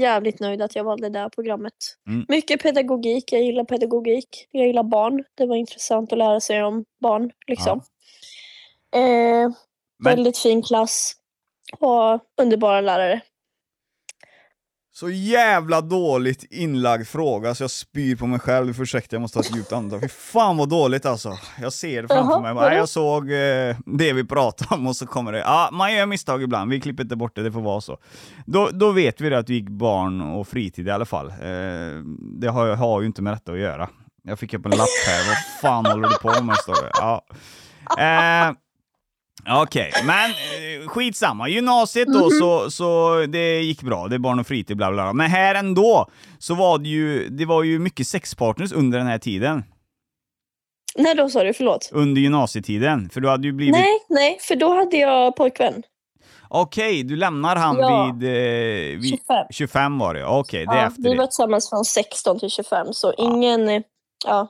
jävligt 0.00 0.40
nöjd 0.40 0.62
att 0.62 0.76
jag 0.76 0.84
valde 0.84 1.08
det 1.08 1.18
här 1.18 1.28
programmet. 1.28 1.72
Mm. 2.08 2.26
Mycket 2.28 2.62
pedagogik, 2.62 3.32
jag 3.32 3.42
gillar 3.42 3.64
pedagogik. 3.64 4.48
Jag 4.50 4.66
gillar 4.66 4.82
barn, 4.82 5.24
det 5.34 5.46
var 5.46 5.56
intressant 5.56 6.12
att 6.12 6.18
lära 6.18 6.40
sig 6.40 6.64
om 6.64 6.84
barn. 7.00 7.30
Liksom. 7.46 7.78
Eh, 8.94 9.00
Men- 9.00 9.54
Väldigt 10.04 10.38
fin 10.38 10.62
klass 10.62 11.12
och 11.78 12.20
underbara 12.42 12.80
lärare. 12.80 13.20
Så 14.98 15.10
jävla 15.10 15.80
dåligt 15.80 16.44
inlagd 16.50 17.06
fråga 17.06 17.54
så 17.54 17.62
jag 17.62 17.70
spyr 17.70 18.16
på 18.16 18.26
mig 18.26 18.40
själv. 18.40 18.80
Ursäkta, 18.82 19.16
jag 19.16 19.20
måste 19.20 19.42
ta 19.42 19.48
ett 19.48 19.56
djupt 19.56 19.72
andetag. 19.72 20.00
Fy 20.00 20.08
fan 20.08 20.56
vad 20.56 20.68
dåligt 20.68 21.06
alltså. 21.06 21.38
Jag 21.60 21.72
ser 21.72 22.02
det 22.02 22.08
framför 22.08 22.32
Jaha, 22.32 22.40
mig. 22.40 22.54
vadå? 22.54 22.68
Nej, 22.68 22.78
jag 22.78 22.88
såg 22.88 23.30
eh, 23.32 23.76
det 23.86 24.12
vi 24.12 24.24
pratade 24.24 24.74
om 24.74 24.86
och 24.86 24.96
så 24.96 25.06
kommer 25.06 25.32
det. 25.32 25.38
Ja, 25.38 25.68
man 25.72 25.94
gör 25.94 26.06
misstag 26.06 26.42
ibland. 26.42 26.70
Vi 26.70 26.80
klipper 26.80 27.02
inte 27.02 27.16
bort 27.16 27.36
det, 27.36 27.42
det 27.42 27.52
får 27.52 27.60
vara 27.60 27.80
så. 27.80 27.98
Då, 28.46 28.70
då 28.72 28.92
vet 28.92 29.20
vi 29.20 29.28
det 29.28 29.38
att 29.38 29.46
du 29.46 29.54
gick 29.54 29.68
barn 29.68 30.20
och 30.20 30.48
fritid 30.48 30.88
i 30.88 30.90
alla 30.90 31.04
fall. 31.06 31.26
Eh, 31.28 31.34
det 32.40 32.48
har, 32.48 32.76
har 32.76 33.00
ju 33.00 33.06
inte 33.06 33.22
med 33.22 33.32
detta 33.32 33.52
att 33.52 33.58
göra. 33.58 33.88
Jag 34.22 34.38
fick 34.38 34.54
upp 34.54 34.66
en 34.66 34.70
lapp 34.70 34.88
här. 35.06 35.28
Vad 35.28 35.60
fan 35.60 35.86
håller 35.86 36.08
du 36.08 36.16
på 36.16 36.44
med? 36.44 36.56
Står 36.56 36.82
det. 36.82 36.90
Ja. 36.94 37.24
Eh, 37.98 38.52
Okej, 39.50 39.92
men 40.06 40.30
eh, 40.30 40.88
skitsamma. 40.88 41.48
Gymnasiet 41.48 42.08
då, 42.08 42.30
så, 42.30 42.70
så 42.70 43.16
det 43.28 43.60
gick 43.60 43.82
bra. 43.82 44.08
Det 44.08 44.14
är 44.14 44.18
barn 44.18 44.38
och 44.40 44.46
fritid, 44.46 44.76
bla 44.76 44.90
bla 44.92 45.02
bla. 45.02 45.12
Men 45.12 45.30
här 45.30 45.54
ändå, 45.54 46.06
så 46.38 46.54
var 46.54 46.78
det 46.78 46.88
ju, 46.88 47.28
det 47.28 47.44
var 47.44 47.62
ju 47.62 47.78
mycket 47.78 48.06
sexpartners 48.06 48.72
under 48.72 48.98
den 48.98 49.06
här 49.06 49.18
tiden. 49.18 49.64
När 50.96 51.14
då 51.14 51.28
sa 51.28 51.42
du? 51.44 51.52
Förlåt. 51.54 51.90
Under 51.92 52.20
gymnasietiden. 52.20 53.10
För 53.10 53.20
du 53.20 53.28
hade 53.28 53.46
ju 53.46 53.52
blivit... 53.52 53.74
Nej, 53.74 53.98
nej, 54.08 54.38
för 54.40 54.56
då 54.56 54.74
hade 54.74 54.96
jag 54.96 55.36
pojkvän. 55.36 55.82
Okej, 56.48 57.02
du 57.02 57.16
lämnar 57.16 57.56
han 57.56 57.76
Ja. 57.78 58.16
vid, 58.20 58.28
eh, 58.30 59.00
vid... 59.00 59.10
25. 59.10 59.46
25 59.50 59.98
var 59.98 60.14
det, 60.14 60.24
okej. 60.26 60.66
det 60.66 60.72
är 60.72 60.76
Ja, 60.76 60.86
efter 60.86 61.02
vi 61.02 61.10
det. 61.10 61.16
var 61.16 61.26
tillsammans 61.26 61.70
från 61.70 61.84
16 61.84 62.38
till 62.38 62.50
25, 62.50 62.86
så 62.92 63.12
ingen... 63.18 63.82
Ja, 64.26 64.48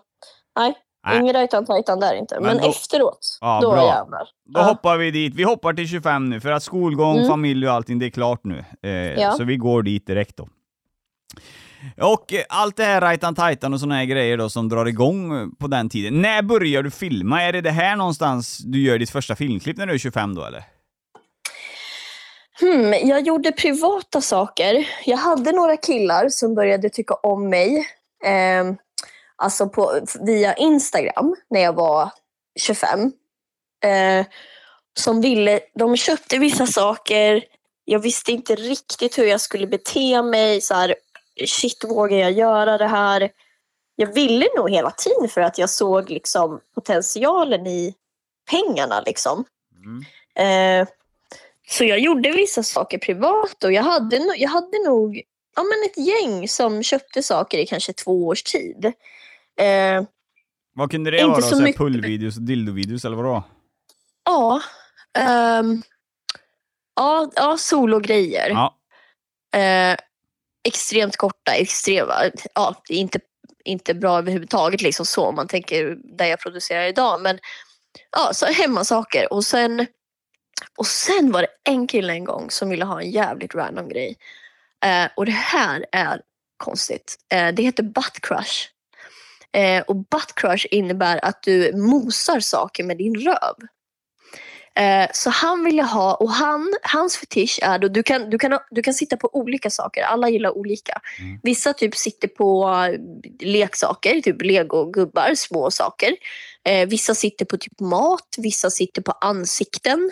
nej. 0.58 0.74
Nej. 1.06 1.18
Ingen 1.20 1.32
rajtan 1.34 1.66
tajtan 1.66 2.00
där 2.00 2.14
inte. 2.14 2.34
Men 2.34 2.44
Men, 2.44 2.58
då- 2.62 2.68
efteråt, 2.70 3.38
Ja, 3.40 3.58
då 3.62 3.70
bra. 3.72 3.86
jävlar. 3.86 4.28
Då 4.54 4.60
Ja. 4.60 4.64
hoppar 4.64 4.96
vi 4.96 5.10
dit. 5.10 5.34
Vi 5.34 5.42
hoppar 5.42 5.72
till 5.72 5.88
25 5.88 6.30
nu, 6.30 6.40
för 6.40 6.52
att 6.52 6.62
skolgång, 6.62 7.16
Mm. 7.16 7.28
familj 7.28 7.68
och 7.68 7.74
allting, 7.74 7.98
det 7.98 8.06
är 8.06 8.10
klart 8.10 8.40
nu. 8.44 8.64
Eh, 8.82 8.90
Ja. 8.92 9.32
Så 9.32 9.44
vi 9.44 9.56
går 9.56 9.82
dit 9.82 10.06
direkt 10.06 10.36
då. 10.36 10.48
Och 12.02 12.34
eh, 12.34 12.40
allt 12.48 12.76
det 12.76 12.84
här 12.84 13.00
rajtan 13.00 13.34
tajtan 13.34 13.74
och 13.74 13.80
såna 13.80 13.94
här 13.94 14.04
grejer 14.04 14.36
då 14.36 14.48
som 14.50 14.68
drar 14.68 14.86
igång 14.86 15.36
eh, 15.40 15.46
på 15.60 15.66
den 15.66 15.88
tiden. 15.88 16.22
När 16.22 16.42
börjar 16.42 16.82
du 16.82 16.90
filma? 16.90 17.42
Är 17.42 17.52
det 17.52 17.60
det 17.60 17.70
här 17.70 17.96
någonstans 17.96 18.58
du 18.58 18.82
gör 18.82 18.98
ditt 18.98 19.10
första 19.10 19.36
filmklipp 19.36 19.76
när 19.76 19.86
du 19.86 19.94
är 19.94 19.98
25 19.98 20.34
då 20.34 20.44
eller? 20.44 20.64
Hmm, 22.60 22.92
jag 23.08 23.20
gjorde 23.26 23.52
privata 23.52 24.20
saker. 24.20 24.88
Jag 25.04 25.16
hade 25.16 25.52
några 25.52 25.76
killar 25.76 26.28
som 26.28 26.54
började 26.54 26.90
tycka 26.90 27.14
om 27.14 27.48
mig. 27.50 27.76
Eh, 28.24 28.64
alltså 29.38 29.68
på, 29.68 30.00
via 30.20 30.54
Instagram 30.54 31.36
när 31.50 31.60
jag 31.60 31.72
var 31.72 32.10
25. 32.60 33.12
Eh, 33.84 34.26
som 34.98 35.20
ville, 35.20 35.60
de 35.74 35.96
köpte 35.96 36.38
vissa 36.38 36.66
saker. 36.66 37.44
Jag 37.84 37.98
visste 37.98 38.32
inte 38.32 38.54
riktigt 38.54 39.18
hur 39.18 39.24
jag 39.24 39.40
skulle 39.40 39.66
bete 39.66 40.22
mig. 40.22 40.60
Så 40.60 40.74
här, 40.74 40.94
shit, 41.46 41.84
vågar 41.84 42.16
jag 42.18 42.32
göra 42.32 42.78
det 42.78 42.86
här? 42.86 43.30
Jag 43.96 44.14
ville 44.14 44.46
nog 44.56 44.70
hela 44.70 44.90
tiden 44.90 45.28
för 45.28 45.40
att 45.40 45.58
jag 45.58 45.70
såg 45.70 46.10
liksom 46.10 46.60
potentialen 46.74 47.66
i 47.66 47.94
pengarna. 48.50 49.00
Liksom. 49.00 49.44
Mm. 49.84 50.82
Eh, 50.82 50.88
så 51.68 51.84
jag 51.84 51.98
gjorde 51.98 52.30
vissa 52.30 52.62
saker 52.62 52.98
privat 52.98 53.64
och 53.64 53.72
jag 53.72 53.82
hade, 53.82 54.16
jag 54.36 54.48
hade 54.48 54.84
nog 54.86 55.22
ja, 55.56 55.62
men 55.62 55.90
ett 55.90 56.06
gäng 56.06 56.48
som 56.48 56.82
köpte 56.82 57.22
saker 57.22 57.58
i 57.58 57.66
kanske 57.66 57.92
två 57.92 58.26
års 58.26 58.42
tid. 58.42 58.92
Eh, 59.58 60.02
Vad 60.74 60.90
kunde 60.90 61.10
det 61.10 61.18
Inte 61.18 61.30
vara? 61.30 61.42
Så 61.42 61.56
så 61.56 61.62
mycket. 61.62 61.78
pullvideos 61.78 62.36
och 62.36 62.42
dildovideos 62.42 63.04
eller 63.04 63.16
vadå? 63.16 63.42
ja, 64.24 64.62
ehm, 65.18 65.82
ja, 66.96 67.30
ja 67.36 67.56
sologrejer. 67.58 68.50
Ja. 68.50 68.74
Eh, 69.60 69.96
extremt 70.68 71.16
korta, 71.16 71.52
extrema, 71.54 72.14
ja, 72.54 72.82
inte, 72.88 73.18
inte 73.64 73.94
bra 73.94 74.18
överhuvudtaget 74.18 74.80
liksom 74.82 75.06
så 75.06 75.24
om 75.26 75.34
man 75.34 75.48
tänker 75.48 75.96
där 76.16 76.26
jag 76.26 76.40
producerar 76.40 76.84
idag. 76.84 77.20
Men 77.20 77.38
ja, 78.16 78.30
så 78.34 78.46
hemmasaker. 78.46 79.32
Och 79.32 79.44
sen, 79.44 79.86
och 80.78 80.86
sen 80.86 81.32
var 81.32 81.42
det 81.42 81.48
en 81.64 81.86
kille 81.86 82.12
en 82.12 82.24
gång 82.24 82.50
som 82.50 82.68
ville 82.70 82.84
ha 82.84 83.00
en 83.00 83.10
jävligt 83.10 83.54
random 83.54 83.88
grej. 83.88 84.16
Eh, 84.84 85.08
och 85.16 85.26
det 85.26 85.32
här 85.32 85.86
är 85.92 86.22
konstigt. 86.56 87.16
Eh, 87.32 87.54
det 87.54 87.62
heter 87.62 87.82
butt 87.82 88.20
crush. 88.22 88.68
Eh, 89.56 89.82
och 89.82 89.96
butt 89.96 90.34
crush 90.34 90.66
innebär 90.70 91.24
att 91.24 91.42
du 91.42 91.72
mosar 91.76 92.40
saker 92.40 92.84
med 92.84 92.98
din 92.98 93.14
röv. 93.14 93.54
Eh, 94.78 95.08
så 95.12 95.30
han 95.30 95.64
ville 95.64 95.82
ha, 95.82 96.14
och 96.14 96.30
han, 96.30 96.74
hans 96.82 97.16
fetisch 97.16 97.58
är 97.62 97.78
då, 97.78 97.88
du 97.88 98.02
kan, 98.02 98.30
du, 98.30 98.38
kan, 98.38 98.58
du 98.70 98.82
kan 98.82 98.94
sitta 98.94 99.16
på 99.16 99.30
olika 99.32 99.70
saker, 99.70 100.02
alla 100.02 100.28
gillar 100.28 100.58
olika. 100.58 101.00
Mm. 101.20 101.40
Vissa 101.42 101.72
typ 101.72 101.96
sitter 101.96 102.28
på 102.28 102.68
eh, 102.68 103.00
leksaker, 103.48 104.20
typ 104.20 104.42
legogubbar, 104.42 105.34
små 105.34 105.70
saker. 105.70 106.16
Eh, 106.64 106.88
vissa 106.88 107.14
sitter 107.14 107.44
på 107.44 107.56
typ 107.56 107.80
mat, 107.80 108.34
vissa 108.38 108.70
sitter 108.70 109.02
på 109.02 109.12
ansikten. 109.12 110.10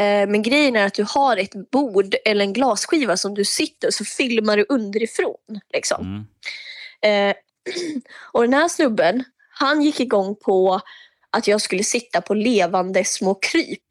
Eh, 0.00 0.28
men 0.28 0.42
grejen 0.42 0.76
är 0.76 0.86
att 0.86 0.94
du 0.94 1.04
har 1.08 1.36
ett 1.36 1.70
bord 1.70 2.14
eller 2.24 2.44
en 2.44 2.52
glasskiva 2.52 3.16
som 3.16 3.34
du 3.34 3.44
sitter 3.44 3.88
och 3.88 3.94
så 3.94 4.04
filmar 4.04 4.56
du 4.56 4.66
underifrån. 4.68 5.60
Liksom. 5.72 6.26
Mm. 7.02 7.34
Eh, 7.68 8.00
och 8.32 8.42
den 8.42 8.54
här 8.54 8.68
snubben, 8.68 9.24
han 9.50 9.82
gick 9.82 10.00
igång 10.00 10.36
på 10.36 10.80
att 11.30 11.46
jag 11.46 11.60
skulle 11.60 11.84
sitta 11.84 12.20
på 12.20 12.34
levande 12.34 13.04
små 13.04 13.34
kryp. 13.34 13.88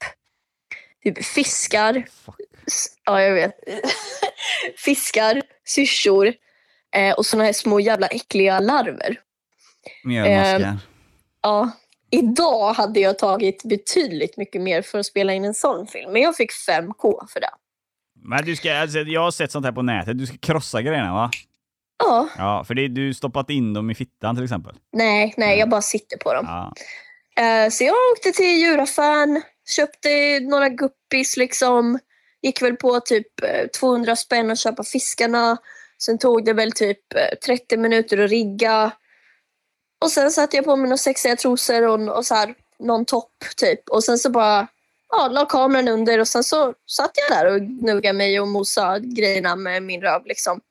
Typ 1.04 1.26
fiskar, 1.26 2.06
Fuck. 2.26 2.36
ja 3.06 3.22
jag 3.22 3.34
vet. 3.34 3.56
fiskar, 4.78 5.42
syrsor 5.66 6.34
eh, 6.96 7.14
och 7.14 7.26
såna 7.26 7.44
här 7.44 7.54
små 7.54 7.80
jävla 7.80 8.08
äckliga 8.08 8.60
larver. 8.60 9.20
Mjölmaskar. 10.04 10.78
Ja, 11.42 11.72
idag 12.10 12.74
hade 12.74 13.00
jag 13.00 13.20
tagit 13.20 13.64
betydligt 13.64 14.38
mycket 14.38 14.62
mer 14.62 14.82
för 14.82 15.00
att 15.00 15.06
spela 15.06 15.34
in 15.34 15.46
en 15.46 15.54
sån 15.54 15.88
film. 15.88 16.12
Men 16.12 16.22
jag 16.22 16.36
fick 16.36 16.52
5K 16.52 17.28
för 17.28 17.40
det. 17.40 17.50
Men 18.24 18.46
du 18.46 18.56
ska, 18.56 18.78
alltså, 18.78 19.00
jag 19.00 19.22
har 19.22 19.32
sett 19.32 19.52
sånt 19.52 19.66
här 19.66 19.74
på 19.74 19.82
nätet, 19.82 20.18
du 20.18 20.26
ska 20.26 20.38
krossa 20.38 20.82
grejerna 20.82 21.14
va? 21.14 21.32
Ja, 22.02 22.28
Ja, 22.38 22.64
för 22.68 22.74
det, 22.74 22.88
du 22.88 23.14
stoppat 23.14 23.50
in 23.50 23.74
dem 23.74 23.92
i 23.92 23.96
fittan 23.96 24.36
till 24.36 24.44
exempel. 24.44 24.76
nej, 24.94 25.34
nej, 25.38 25.60
jag 25.60 25.70
bara 25.70 25.82
sitter 25.82 26.18
på 26.18 26.34
dem. 26.34 26.46
Ja. 26.48 26.74
Eh, 27.44 27.70
så 27.70 27.84
jag 27.84 27.96
åkte 28.12 28.32
till 28.32 28.60
djuraffären, 28.62 29.42
köpte 29.70 30.40
några 30.40 30.70
guppis 30.70 31.38
liksom. 31.38 32.00
Gick 32.42 32.62
väl 32.62 32.76
på 32.76 33.00
typ 33.00 33.44
eh, 33.44 33.68
200 33.68 34.16
spänn 34.16 34.52
att 34.52 34.60
köpa 34.60 34.84
fiskarna. 34.84 35.58
Sen 36.04 36.18
tog 36.18 36.46
det 36.46 36.54
väl 36.54 36.72
typ 36.72 37.14
eh, 37.16 37.38
30 37.46 37.78
minuter 37.78 38.18
att 38.18 38.30
rigga. 38.30 38.92
Och 40.04 40.12
sen 40.12 40.32
satte 40.32 40.56
jag 40.56 40.66
på 40.66 40.76
mig 40.76 40.84
några 40.84 40.98
sexiga 40.98 41.36
trosor 41.36 41.88
och, 41.88 42.18
och 42.18 42.26
så 42.26 42.36
här, 42.36 42.54
någon 42.80 43.06
topp 43.06 43.34
typ. 43.58 43.90
Och 43.90 44.04
sen 44.04 44.18
så 44.18 44.30
bara 44.30 44.68
ja, 45.10 45.28
la 45.28 45.46
kameran 45.46 45.88
under 45.88 46.20
och 46.20 46.28
sen 46.28 46.44
så 46.44 46.74
satt 46.88 47.12
jag 47.16 47.38
där 47.38 47.54
och 47.54 47.62
gnuggade 47.62 48.18
mig 48.18 48.40
och 48.40 48.48
mosade 48.48 49.08
grejerna 49.08 49.56
med 49.56 49.84
min 49.84 50.02
röv 50.02 50.26
liksom. 50.26 50.62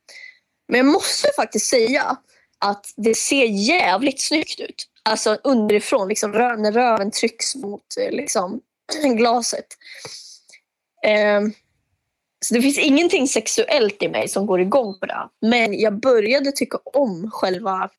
Men 0.71 0.79
jag 0.79 0.87
måste 0.87 1.29
faktiskt 1.37 1.67
säga 1.67 2.17
att 2.59 2.87
det 2.97 3.15
ser 3.15 3.45
jävligt 3.45 4.21
snyggt 4.21 4.61
ut. 4.61 4.87
Alltså 5.03 5.39
underifrån, 5.45 6.09
liksom, 6.09 6.31
när 6.31 6.73
röven 6.73 7.11
trycks 7.11 7.57
mot 7.57 7.85
eh, 8.01 8.11
liksom, 8.11 8.61
glaset. 9.17 9.67
Ehm, 11.07 11.53
så 12.45 12.55
det 12.55 12.63
finns 12.63 12.79
ingenting 12.79 13.29
sexuellt 13.29 14.03
i 14.03 14.09
mig 14.09 14.29
som 14.29 14.47
går 14.47 14.61
igång 14.61 14.99
på 15.01 15.07
det. 15.07 15.29
Men 15.41 15.81
jag 15.81 16.01
började 16.01 16.53
tycka 16.53 16.79
om 16.85 17.31
själva 17.31 17.91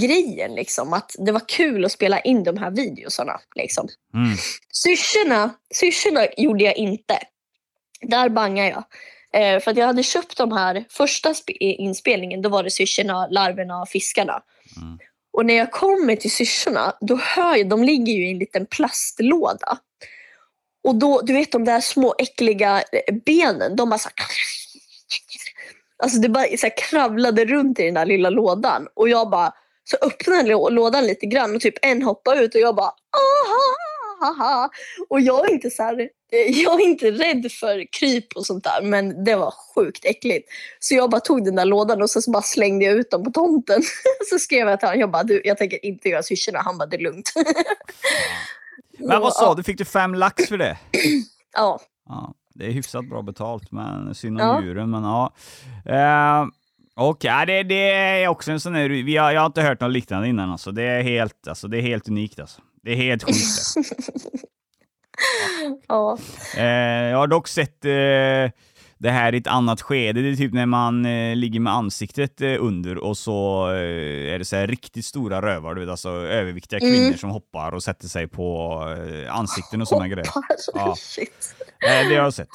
grejen. 0.00 0.54
Liksom, 0.54 0.92
att 0.92 1.16
det 1.18 1.32
var 1.32 1.48
kul 1.48 1.84
att 1.84 1.92
spela 1.92 2.20
in 2.20 2.44
de 2.44 2.56
här 2.56 2.70
videosarna. 2.70 3.40
Liksom. 3.54 3.88
Mm. 4.14 4.36
Syrsorna, 4.72 5.54
syrsorna 5.74 6.26
gjorde 6.36 6.64
jag 6.64 6.76
inte. 6.76 7.18
Där 8.00 8.28
bangade 8.28 8.68
jag. 8.68 8.84
Eh, 9.34 9.60
för 9.60 9.70
att 9.70 9.76
jag 9.76 9.86
hade 9.86 10.02
köpt 10.02 10.36
de 10.36 10.52
här 10.52 10.84
första 10.90 11.32
sp- 11.32 11.56
inspelningen, 11.58 12.42
då 12.42 12.48
var 12.48 12.62
det 12.62 12.70
syrsorna, 12.70 13.26
larverna 13.26 13.82
och 13.82 13.88
fiskarna. 13.88 14.42
Mm. 14.76 14.98
Och 15.32 15.46
när 15.46 15.54
jag 15.54 15.72
kommer 15.72 16.16
till 16.16 16.30
syrsorna, 16.30 16.92
då 17.00 17.16
hör 17.16 17.56
jag, 17.56 17.68
de 17.68 17.84
ligger 17.84 18.12
ju 18.12 18.28
i 18.28 18.30
en 18.30 18.38
liten 18.38 18.66
plastlåda. 18.66 19.78
Och 20.84 20.94
då, 20.94 21.20
du 21.20 21.32
vet 21.32 21.52
de 21.52 21.64
där 21.64 21.80
små 21.80 22.14
äckliga 22.18 22.82
eh, 22.92 23.14
benen, 23.26 23.76
de 23.76 23.90
bara 23.90 23.98
så 23.98 24.08
här, 24.16 24.26
Alltså 26.02 26.18
det 26.18 26.28
bara 26.28 26.44
så 26.44 26.66
här 26.66 26.76
kravlade 26.76 27.44
runt 27.44 27.80
i 27.80 27.84
den 27.84 27.94
där 27.94 28.06
lilla 28.06 28.30
lådan. 28.30 28.88
Och 28.94 29.08
jag 29.08 29.30
bara, 29.30 29.52
så 29.84 29.96
öppnade 30.02 30.42
lå- 30.42 30.70
lådan 30.70 31.06
lite 31.06 31.26
grann 31.26 31.54
och 31.54 31.60
typ 31.60 31.74
en 31.82 32.02
hoppade 32.02 32.40
ut 32.40 32.54
och 32.54 32.60
jag 32.60 32.74
bara 32.74 32.92
aha, 34.22 34.44
aha. 34.44 34.70
Och 35.08 35.20
jag 35.20 35.48
är 35.48 35.52
inte 35.52 35.70
så 35.70 35.82
här, 35.82 36.00
eh, 36.32 36.60
jag 36.62 36.80
är 36.80 36.84
inte 36.84 37.10
rädd 37.10 37.52
för 37.52 37.92
kryp 37.92 38.36
och 38.36 38.46
sånt 38.46 38.64
där 38.64 38.82
men 38.82 39.24
det 39.24 39.36
var 39.36 39.54
sjukt 39.74 40.04
äckligt. 40.04 40.48
Så 40.78 40.94
jag 40.94 41.10
bara 41.10 41.20
tog 41.20 41.44
den 41.44 41.56
där 41.56 41.64
lådan 41.64 42.02
och 42.02 42.10
så, 42.10 42.30
bara 42.30 42.42
slängde 42.42 42.84
jag 42.84 42.94
ut 42.94 43.10
dem 43.10 43.24
på 43.24 43.30
tomten. 43.30 43.82
så 44.30 44.38
skrev 44.38 44.68
jag 44.68 44.80
till 44.80 44.88
honom, 44.88 45.00
jag 45.00 45.10
bara 45.10 45.22
du, 45.22 45.42
jag 45.44 45.58
tänker 45.58 45.84
inte 45.84 46.08
göra 46.08 46.22
syrsorna. 46.22 46.58
Han 46.58 46.78
bara 46.78 46.86
det 46.86 46.96
är 46.96 47.00
lugnt. 47.00 47.32
Men 48.98 49.20
vad 49.20 49.32
sa 49.32 49.54
du, 49.54 49.62
fick 49.62 49.78
du 49.78 49.84
fem 49.84 50.14
lax 50.14 50.48
för 50.48 50.58
det? 50.58 50.78
Ja. 51.52 51.80
Ja, 52.08 52.34
det 52.54 52.66
är 52.66 52.70
hyfsat 52.70 53.04
bra 53.08 53.22
betalt, 53.22 53.72
men 53.72 54.14
synd 54.14 54.40
om 54.40 54.46
Ja. 54.46 54.62
djuren. 54.62 54.90
Men 54.90 55.02
ja. 55.04 55.32
Uh, 55.86 56.48
och 57.06 57.24
ja, 57.24 57.46
det, 57.46 57.62
det 57.62 57.90
är 57.92 58.28
också 58.28 58.52
en 58.52 58.60
sån 58.60 58.74
här, 58.74 58.88
vi 58.88 59.16
har, 59.16 59.32
jag 59.32 59.40
har 59.40 59.46
inte 59.46 59.62
hört 59.62 59.80
något 59.80 59.92
liknande 59.92 60.28
innan 60.28 60.50
alltså. 60.50 60.72
Det 60.72 60.82
är 60.82 61.02
helt, 61.02 61.48
alltså, 61.48 61.68
det 61.68 61.78
är 61.78 61.82
helt 61.82 62.08
unikt 62.08 62.40
alltså. 62.40 62.60
Det 62.82 62.90
är 62.92 62.96
helt 62.96 63.22
sjukt. 63.22 63.74
det. 63.74 63.84
ja. 65.88 66.18
Eh, 66.56 66.64
jag 67.10 67.18
har 67.18 67.26
dock 67.26 67.48
sett 67.48 67.84
eh, 67.84 68.60
det 68.98 69.10
här 69.10 69.34
i 69.34 69.38
ett 69.38 69.46
annat 69.46 69.82
skede. 69.82 70.22
Det 70.22 70.28
är 70.28 70.36
typ 70.36 70.52
när 70.52 70.66
man 70.66 71.06
eh, 71.06 71.36
ligger 71.36 71.60
med 71.60 71.72
ansiktet 71.72 72.40
under 72.40 72.98
och 72.98 73.16
så 73.18 73.66
är 73.66 74.38
det 74.38 74.44
så 74.44 74.56
här 74.56 74.66
riktigt 74.66 75.04
stora 75.04 75.42
rövar, 75.42 75.74
du 75.74 75.80
vet, 75.80 75.90
alltså 75.90 76.08
överviktiga 76.10 76.78
Mm. 76.80 76.92
kvinnor 76.94 77.16
som 77.16 77.30
hoppar 77.30 77.72
och 77.74 77.82
sätter 77.82 78.08
sig 78.08 78.28
på 78.28 78.78
ansikten 79.30 79.82
och 79.82 79.88
sådana 79.88 80.08
grejer. 80.08 80.28
Ja. 80.74 80.94
Shit. 80.98 81.54
Det 81.80 81.86
har 81.88 82.12
jag 82.12 82.34
sett. 82.34 82.48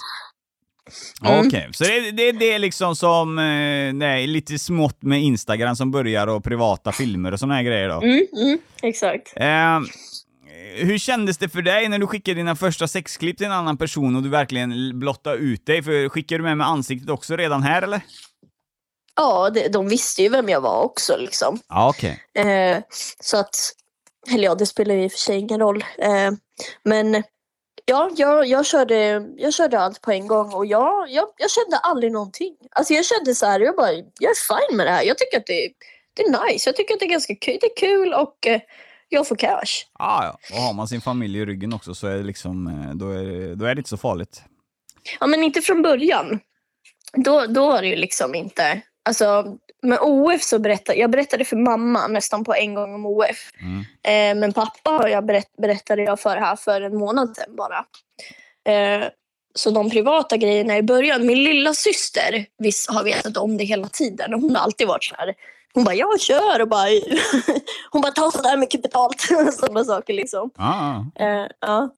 Mm. 1.26 1.48
Okej, 1.48 1.70
så 1.74 1.84
det, 1.84 2.12
det, 2.12 2.32
det 2.32 2.54
är 2.54 2.60
liksom 2.60 2.96
som 2.96 3.40
eh, 3.40 3.94
nej, 3.94 4.28
lite 4.28 4.60
smått 4.60 5.02
med 5.02 5.24
Instagram 5.24 5.76
som 5.76 5.92
börjar 5.92 6.28
och 6.28 6.44
privata 6.44 6.92
filmer 6.92 7.32
och 7.32 7.40
såna 7.40 7.56
här 7.56 7.64
grejer 7.64 7.90
då. 7.90 8.02
Mm, 8.02 8.28
mm, 8.38 8.60
exakt. 8.82 9.34
Eh, 9.36 9.80
hur 10.76 10.98
kändes 10.98 11.38
det 11.38 11.50
för 11.50 11.62
dig 11.62 11.90
när 11.90 12.00
du 12.00 12.08
skickade 12.08 12.36
dina 12.36 12.56
första 12.56 12.88
sexklipp 12.88 13.38
till 13.38 13.46
en 13.46 13.52
annan 13.52 13.78
person 13.78 14.16
och 14.16 14.24
du 14.24 14.30
verkligen 14.30 15.00
blottade 15.00 15.38
ut 15.38 15.66
dig? 15.66 15.84
För 15.84 16.10
skickade 16.10 16.40
du 16.40 16.44
med 16.44 16.58
med 16.58 16.68
ansiktet 16.68 17.10
också 17.10 17.36
redan 17.36 17.64
här 17.64 17.82
eller? 17.82 18.02
Ja, 19.16 19.50
det, 19.50 19.68
de 19.68 19.90
visste 19.90 20.22
ju 20.24 20.30
vem 20.30 20.50
jag 20.50 20.62
var 20.62 20.82
också 20.82 21.18
liksom. 21.18 21.60
Ja, 21.70 21.90
okej. 21.90 22.20
Eh, 22.38 22.78
så 23.20 23.38
att, 23.38 23.56
eller 24.32 24.44
ja, 24.44 24.56
det 24.56 24.66
spelar 24.66 24.96
ju 24.96 25.04
i 25.04 25.08
och 25.08 25.12
för 25.12 25.20
sig 25.20 25.38
ingen 25.38 25.60
roll. 25.60 25.84
Eh, 25.98 26.32
men 26.84 27.24
ja, 27.86 28.12
jag, 28.16 28.48
jag, 28.48 28.66
körde, 28.66 29.28
jag 29.38 29.54
körde 29.54 29.80
allt 29.80 30.02
på 30.02 30.12
en 30.12 30.28
gång 30.28 30.54
och 30.54 30.66
jag, 30.66 31.10
jag, 31.10 31.28
jag 31.38 31.52
kände 31.52 31.78
aldrig 31.78 32.12
någonting. 32.12 32.56
Alltså 32.72 32.94
jag 32.94 33.06
kände 33.06 33.36
så 33.36 33.46
här, 33.46 33.60
jag 33.60 33.76
bara, 33.76 33.92
jag 33.94 34.32
är 34.32 34.70
fine 34.70 34.78
med 34.78 34.88
det 34.88 34.92
här. 34.92 35.04
Jag 35.04 35.18
tycker 35.18 35.38
att 35.38 35.46
det, 35.46 35.70
det 36.14 36.24
är 36.24 36.46
nice. 36.46 36.70
Jag 36.70 36.76
tycker 36.76 36.94
att 36.94 37.00
det 37.00 37.06
är 37.06 37.10
ganska 37.10 37.36
kul. 37.36 37.58
Det 37.62 37.68
är 37.68 37.78
kul 37.78 38.14
och 38.14 38.48
eh, 38.48 38.62
jag 39.10 39.28
får 39.28 39.36
cash. 39.36 39.86
Ah, 39.94 40.24
ja, 40.24 40.38
och 40.52 40.62
har 40.62 40.74
man 40.74 40.88
sin 40.88 41.02
familj 41.02 41.40
i 41.40 41.46
ryggen 41.46 41.74
också 41.74 41.94
så 41.96 42.08
är 42.08 42.18
det 42.18 42.24
liksom, 42.24 42.68
eh, 42.68 42.96
då 42.96 43.10
är, 43.10 43.56
då 43.56 43.66
är 43.66 43.76
det 43.76 43.80
inte 43.80 43.90
så 43.90 43.98
farligt. 43.98 44.44
Ja, 45.20 45.28
men 45.28 45.44
inte 45.44 45.62
från 45.62 45.82
början. 45.82 46.40
Då, 47.14 47.46
då 47.46 47.68
var 47.68 47.82
det 47.82 47.88
ju 47.88 47.96
liksom 47.96 48.36
inte... 48.36 48.82
Alltså, 49.08 49.58
med 49.86 50.00
OF 50.02 50.44
så 50.44 50.60
berättade 50.60 51.00
jag 51.00 51.12
berättade 51.12 51.46
för 51.46 51.58
mamma 51.58 52.08
nästan 52.08 52.44
på 52.44 52.54
en 52.54 52.74
gång 52.74 52.96
om 52.96 53.06
OF. 53.06 53.52
Mm. 53.62 53.80
Eh, 54.04 54.40
men 54.40 54.54
pappa 54.54 54.90
har 54.90 55.08
jag 55.08 55.26
berätt, 55.26 55.58
berättade 55.58 56.04
jag 56.04 56.20
för 56.20 56.38
här 56.38 56.56
för 56.56 56.82
en 56.82 56.98
månad 56.98 57.36
sedan 57.36 57.56
bara. 57.56 57.86
Eh, 58.74 59.08
så 59.56 59.72
de 59.72 59.90
privata 59.90 60.38
grejerna 60.38 60.78
i 60.78 60.84
början. 60.84 61.26
Min 61.26 61.44
lilla 61.44 61.74
syster 61.74 62.46
visst, 62.58 62.90
har 62.90 63.04
vetat 63.04 63.38
om 63.38 63.58
det 63.58 63.64
hela 63.64 63.88
tiden. 63.88 64.34
Hon 64.34 64.56
har 64.56 64.64
alltid 64.64 64.88
varit 64.88 65.04
så 65.04 65.16
här. 65.16 65.34
Hon 65.74 65.84
bara, 65.84 65.96
jag 65.96 66.20
kör 66.20 66.62
och 66.62 66.68
bara... 66.68 66.88
hon 67.92 68.02
bara, 68.02 68.12
ta 68.12 68.32
sådär 68.32 68.58
mycket 68.58 68.82
betalt. 68.82 69.22
Sådana 69.54 69.84
saker 69.84 70.14
liksom. 70.14 70.52
Ah, 70.56 70.64
ah. 70.64 71.06
Eh, 71.16 71.48
ja. 71.60 71.90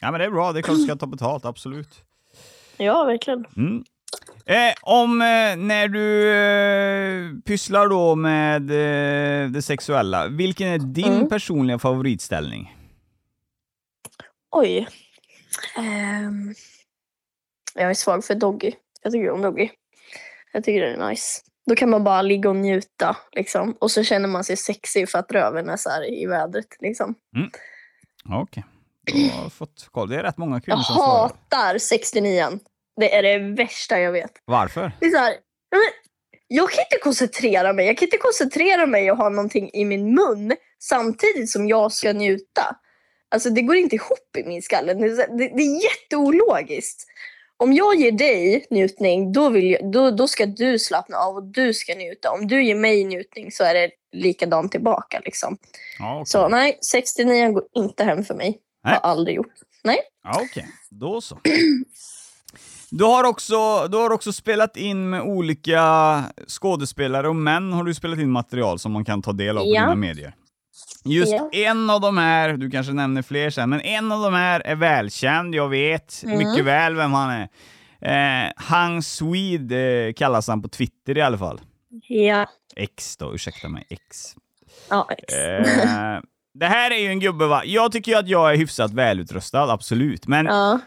ja, 0.00 0.10
men 0.10 0.20
det 0.20 0.24
är 0.24 0.30
bra. 0.30 0.52
Det 0.52 0.60
är 0.60 0.62
klart 0.62 0.76
du 0.76 0.84
ska 0.84 0.96
ta 0.96 1.06
betalt, 1.06 1.44
absolut. 1.44 1.88
ja, 2.76 3.04
verkligen. 3.04 3.46
Mm. 3.56 3.84
Eh, 4.46 4.74
om 4.82 5.20
eh, 5.22 5.56
när 5.56 5.88
du 5.88 6.28
eh, 6.32 7.40
pysslar 7.46 7.88
då 7.88 8.14
med 8.14 8.70
eh, 8.70 9.50
det 9.50 9.62
sexuella, 9.62 10.26
vilken 10.28 10.68
är 10.68 10.78
din 10.78 11.12
Mm. 11.12 11.28
personliga 11.28 11.78
favoritställning? 11.78 12.76
Oj. 14.50 14.88
Ehm. 15.76 16.54
jag 17.74 17.90
är 17.90 17.94
svag 17.94 18.24
för 18.24 18.34
Doggy. 18.34 18.72
Jag 19.02 19.12
tycker 19.12 19.30
om 19.30 19.42
Doggy. 19.42 19.68
Jag 20.52 20.64
tycker 20.64 20.80
det 20.80 20.92
är 20.92 21.08
nice. 21.08 21.40
Då 21.66 21.74
kan 21.76 21.90
man 21.90 22.04
bara 22.04 22.22
ligga 22.22 22.48
och 22.50 22.56
njuta 22.56 23.16
liksom. 23.32 23.76
Och 23.80 23.90
så 23.90 24.02
känner 24.04 24.28
man 24.28 24.44
sig 24.44 24.56
sexig 24.56 25.10
för 25.10 25.18
att 25.18 25.32
röven 25.32 25.68
är 25.68 25.76
så 25.76 25.90
här 25.90 26.22
i 26.22 26.26
vädret 26.26 26.66
liksom. 26.80 27.14
Okej. 28.28 28.64
Du 29.06 29.30
har 29.30 29.48
fått 29.50 29.88
koll. 29.90 30.08
Det 30.08 30.16
är 30.18 30.22
rätt 30.22 30.38
många 30.38 30.60
kvinnor 30.60 30.78
Jag 30.78 30.86
som 30.86 30.96
svarar. 30.96 31.22
hatar 31.22 31.78
69 31.78 32.58
Det 33.00 33.14
är 33.14 33.22
det 33.22 33.38
värsta 33.38 34.00
jag 34.00 34.12
vet. 34.12 34.32
Varför? 34.44 34.92
Det 35.00 35.06
är 35.06 35.10
så 35.10 35.18
här, 35.18 35.34
men, 35.70 35.80
jag 36.48 36.70
kan 36.70 36.84
inte 36.90 37.02
koncentrera 37.02 37.72
mig. 37.72 37.86
Jag 37.86 37.98
kan 37.98 38.06
inte 38.06 38.16
koncentrera 38.16 38.86
mig 38.86 39.10
och 39.10 39.16
ha 39.16 39.28
någonting 39.28 39.70
i 39.72 39.84
min 39.84 40.14
mun 40.14 40.56
samtidigt 40.78 41.50
som 41.50 41.68
jag 41.68 41.92
ska 41.92 42.12
njuta. 42.12 42.76
Alltså 43.28 43.50
det 43.50 43.62
går 43.62 43.76
inte 43.76 43.96
ihop 43.96 44.36
i 44.38 44.44
min 44.44 44.62
skalle. 44.62 44.94
Det, 44.94 45.16
det, 45.16 45.26
det 45.36 45.62
är 45.62 45.82
jätteologiskt. 45.84 47.06
Om 47.56 47.72
jag 47.72 47.94
ger 47.94 48.12
dig 48.12 48.66
njutning, 48.70 49.32
då, 49.32 49.48
vill 49.48 49.70
jag, 49.70 49.92
då, 49.92 50.10
då 50.10 50.28
ska 50.28 50.46
du 50.46 50.78
slappna 50.78 51.16
av 51.16 51.36
och 51.36 51.42
du 51.42 51.74
ska 51.74 51.94
njuta. 51.94 52.30
Om 52.30 52.46
du 52.46 52.64
ger 52.64 52.74
mig 52.74 53.04
njutning 53.04 53.52
så 53.52 53.64
är 53.64 53.74
det 53.74 53.90
likadant 54.12 54.72
tillbaka. 54.72 55.20
Liksom. 55.24 55.58
Ja, 55.98 56.14
okej. 56.14 56.26
Så 56.26 56.48
nej, 56.48 56.78
69 56.82 57.52
går 57.52 57.64
inte 57.74 58.04
hem 58.04 58.24
för 58.24 58.34
mig. 58.34 58.58
Nej. 58.84 58.94
Har 58.94 59.10
aldrig 59.10 59.36
gjort. 59.36 59.52
Nej. 59.84 59.98
Ja, 60.24 60.40
okej. 60.44 60.66
Då 60.90 61.20
så. 61.20 61.38
Du 62.94 63.04
har, 63.04 63.24
också, 63.24 63.88
du 63.88 63.96
har 63.96 64.10
också 64.10 64.32
spelat 64.32 64.76
in 64.76 65.10
med 65.10 65.22
olika 65.22 66.24
skådespelare 66.48 67.28
och 67.28 67.36
män 67.36 67.72
har 67.72 67.84
du 67.84 67.94
spelat 67.94 68.18
in 68.18 68.30
material 68.30 68.78
som 68.78 68.92
man 68.92 69.04
kan 69.04 69.22
ta 69.22 69.32
del 69.32 69.58
av 69.58 69.62
på 69.62 69.68
Ja. 69.74 69.80
dina 69.80 69.94
medier. 69.94 70.34
Just 71.04 71.32
Ja. 71.32 71.50
en 71.52 71.90
av 71.90 72.00
de 72.00 72.18
här, 72.18 72.52
du 72.52 72.70
kanske 72.70 72.92
nämner 72.92 73.22
fler 73.22 73.50
sen, 73.50 73.70
men 73.70 73.80
en 73.80 74.12
av 74.12 74.22
de 74.22 74.34
här 74.34 74.60
är 74.60 74.74
välkänd, 74.74 75.54
jag 75.54 75.68
vet 75.68 76.22
Mm. 76.24 76.38
mycket 76.38 76.64
väl 76.64 76.94
vem 76.94 77.12
han 77.12 77.30
är. 77.30 77.48
Eh, 78.46 78.52
Hang 78.56 79.02
Swede 79.02 80.06
eh, 80.06 80.12
kallas 80.12 80.48
han 80.48 80.62
på 80.62 80.68
Twitter 80.68 81.18
i 81.18 81.20
alla 81.22 81.38
fall. 81.38 81.60
Ja. 82.08 82.46
X 82.76 83.16
då, 83.16 83.34
ursäkta 83.34 83.68
mig, 83.68 83.86
X. 83.90 84.34
Ja, 84.90 85.08
ex. 85.18 85.34
Eh, 85.34 86.20
det 86.54 86.66
här 86.66 86.90
är 86.90 86.98
ju 86.98 87.06
en 87.08 87.20
gubbe 87.20 87.46
va, 87.46 87.62
jag 87.64 87.92
tycker 87.92 88.12
ju 88.12 88.18
att 88.18 88.28
jag 88.28 88.52
är 88.52 88.56
hyfsat 88.56 88.92
välutrustad, 88.92 89.72
absolut, 89.72 90.26
men 90.26 90.46
ja. 90.46 90.78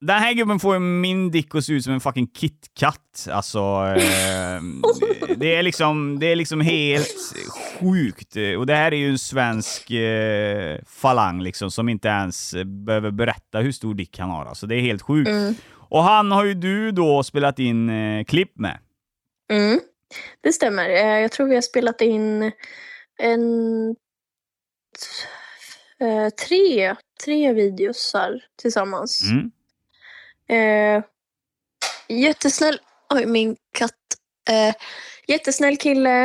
Den 0.00 0.18
här 0.18 0.32
gubben 0.32 0.58
får 0.60 0.74
ju 0.74 0.80
min 0.80 1.30
dick 1.30 1.54
att 1.54 1.64
se 1.64 1.72
ut 1.72 1.84
som 1.84 1.92
en 1.92 2.00
fucking 2.00 2.26
KitKat. 2.26 3.26
Alltså, 3.30 3.58
eh, 3.96 4.62
det, 5.36 5.54
är 5.54 5.62
liksom, 5.62 6.18
det 6.18 6.26
är 6.26 6.36
liksom 6.36 6.60
helt 6.60 7.34
sjukt. 7.80 8.36
Och 8.58 8.66
det 8.66 8.74
här 8.74 8.92
är 8.92 8.96
ju 8.96 9.08
en 9.08 9.18
svensk 9.18 9.90
eh, 9.90 10.78
falang 10.86 11.42
liksom, 11.42 11.70
som 11.70 11.88
inte 11.88 12.08
ens 12.08 12.54
behöver 12.86 13.10
berätta 13.10 13.58
hur 13.58 13.72
stor 13.72 13.94
dick 13.94 14.18
han 14.18 14.30
har. 14.30 14.44
Alltså, 14.46 14.66
det 14.66 14.74
är 14.74 14.80
helt 14.80 15.02
sjukt. 15.02 15.28
Mm. 15.28 15.54
Och 15.90 16.02
han 16.02 16.32
har 16.32 16.44
ju 16.44 16.54
du 16.54 16.90
då 16.90 17.22
spelat 17.22 17.58
in 17.58 17.90
eh, 17.90 18.24
klipp 18.24 18.58
med. 18.58 18.78
Mm, 19.52 19.80
det 20.40 20.52
stämmer. 20.52 20.88
Eh, 20.90 21.20
Jag 21.20 21.32
tror 21.32 21.48
vi 21.48 21.54
har 21.54 21.62
spelat 21.62 22.00
in 22.00 22.52
en 23.18 23.88
eh, 26.00 26.28
tre, 26.48 26.94
tre 27.24 27.52
videosar 27.52 28.40
tillsammans. 28.62 29.30
Mm. 29.30 29.50
Eh, 30.48 31.02
jättesnäll, 32.08 32.80
oj 33.14 33.26
min 33.26 33.56
katt. 33.72 33.94
Eh, 34.50 34.74
jättesnäll 35.26 35.76
kille, 35.76 36.24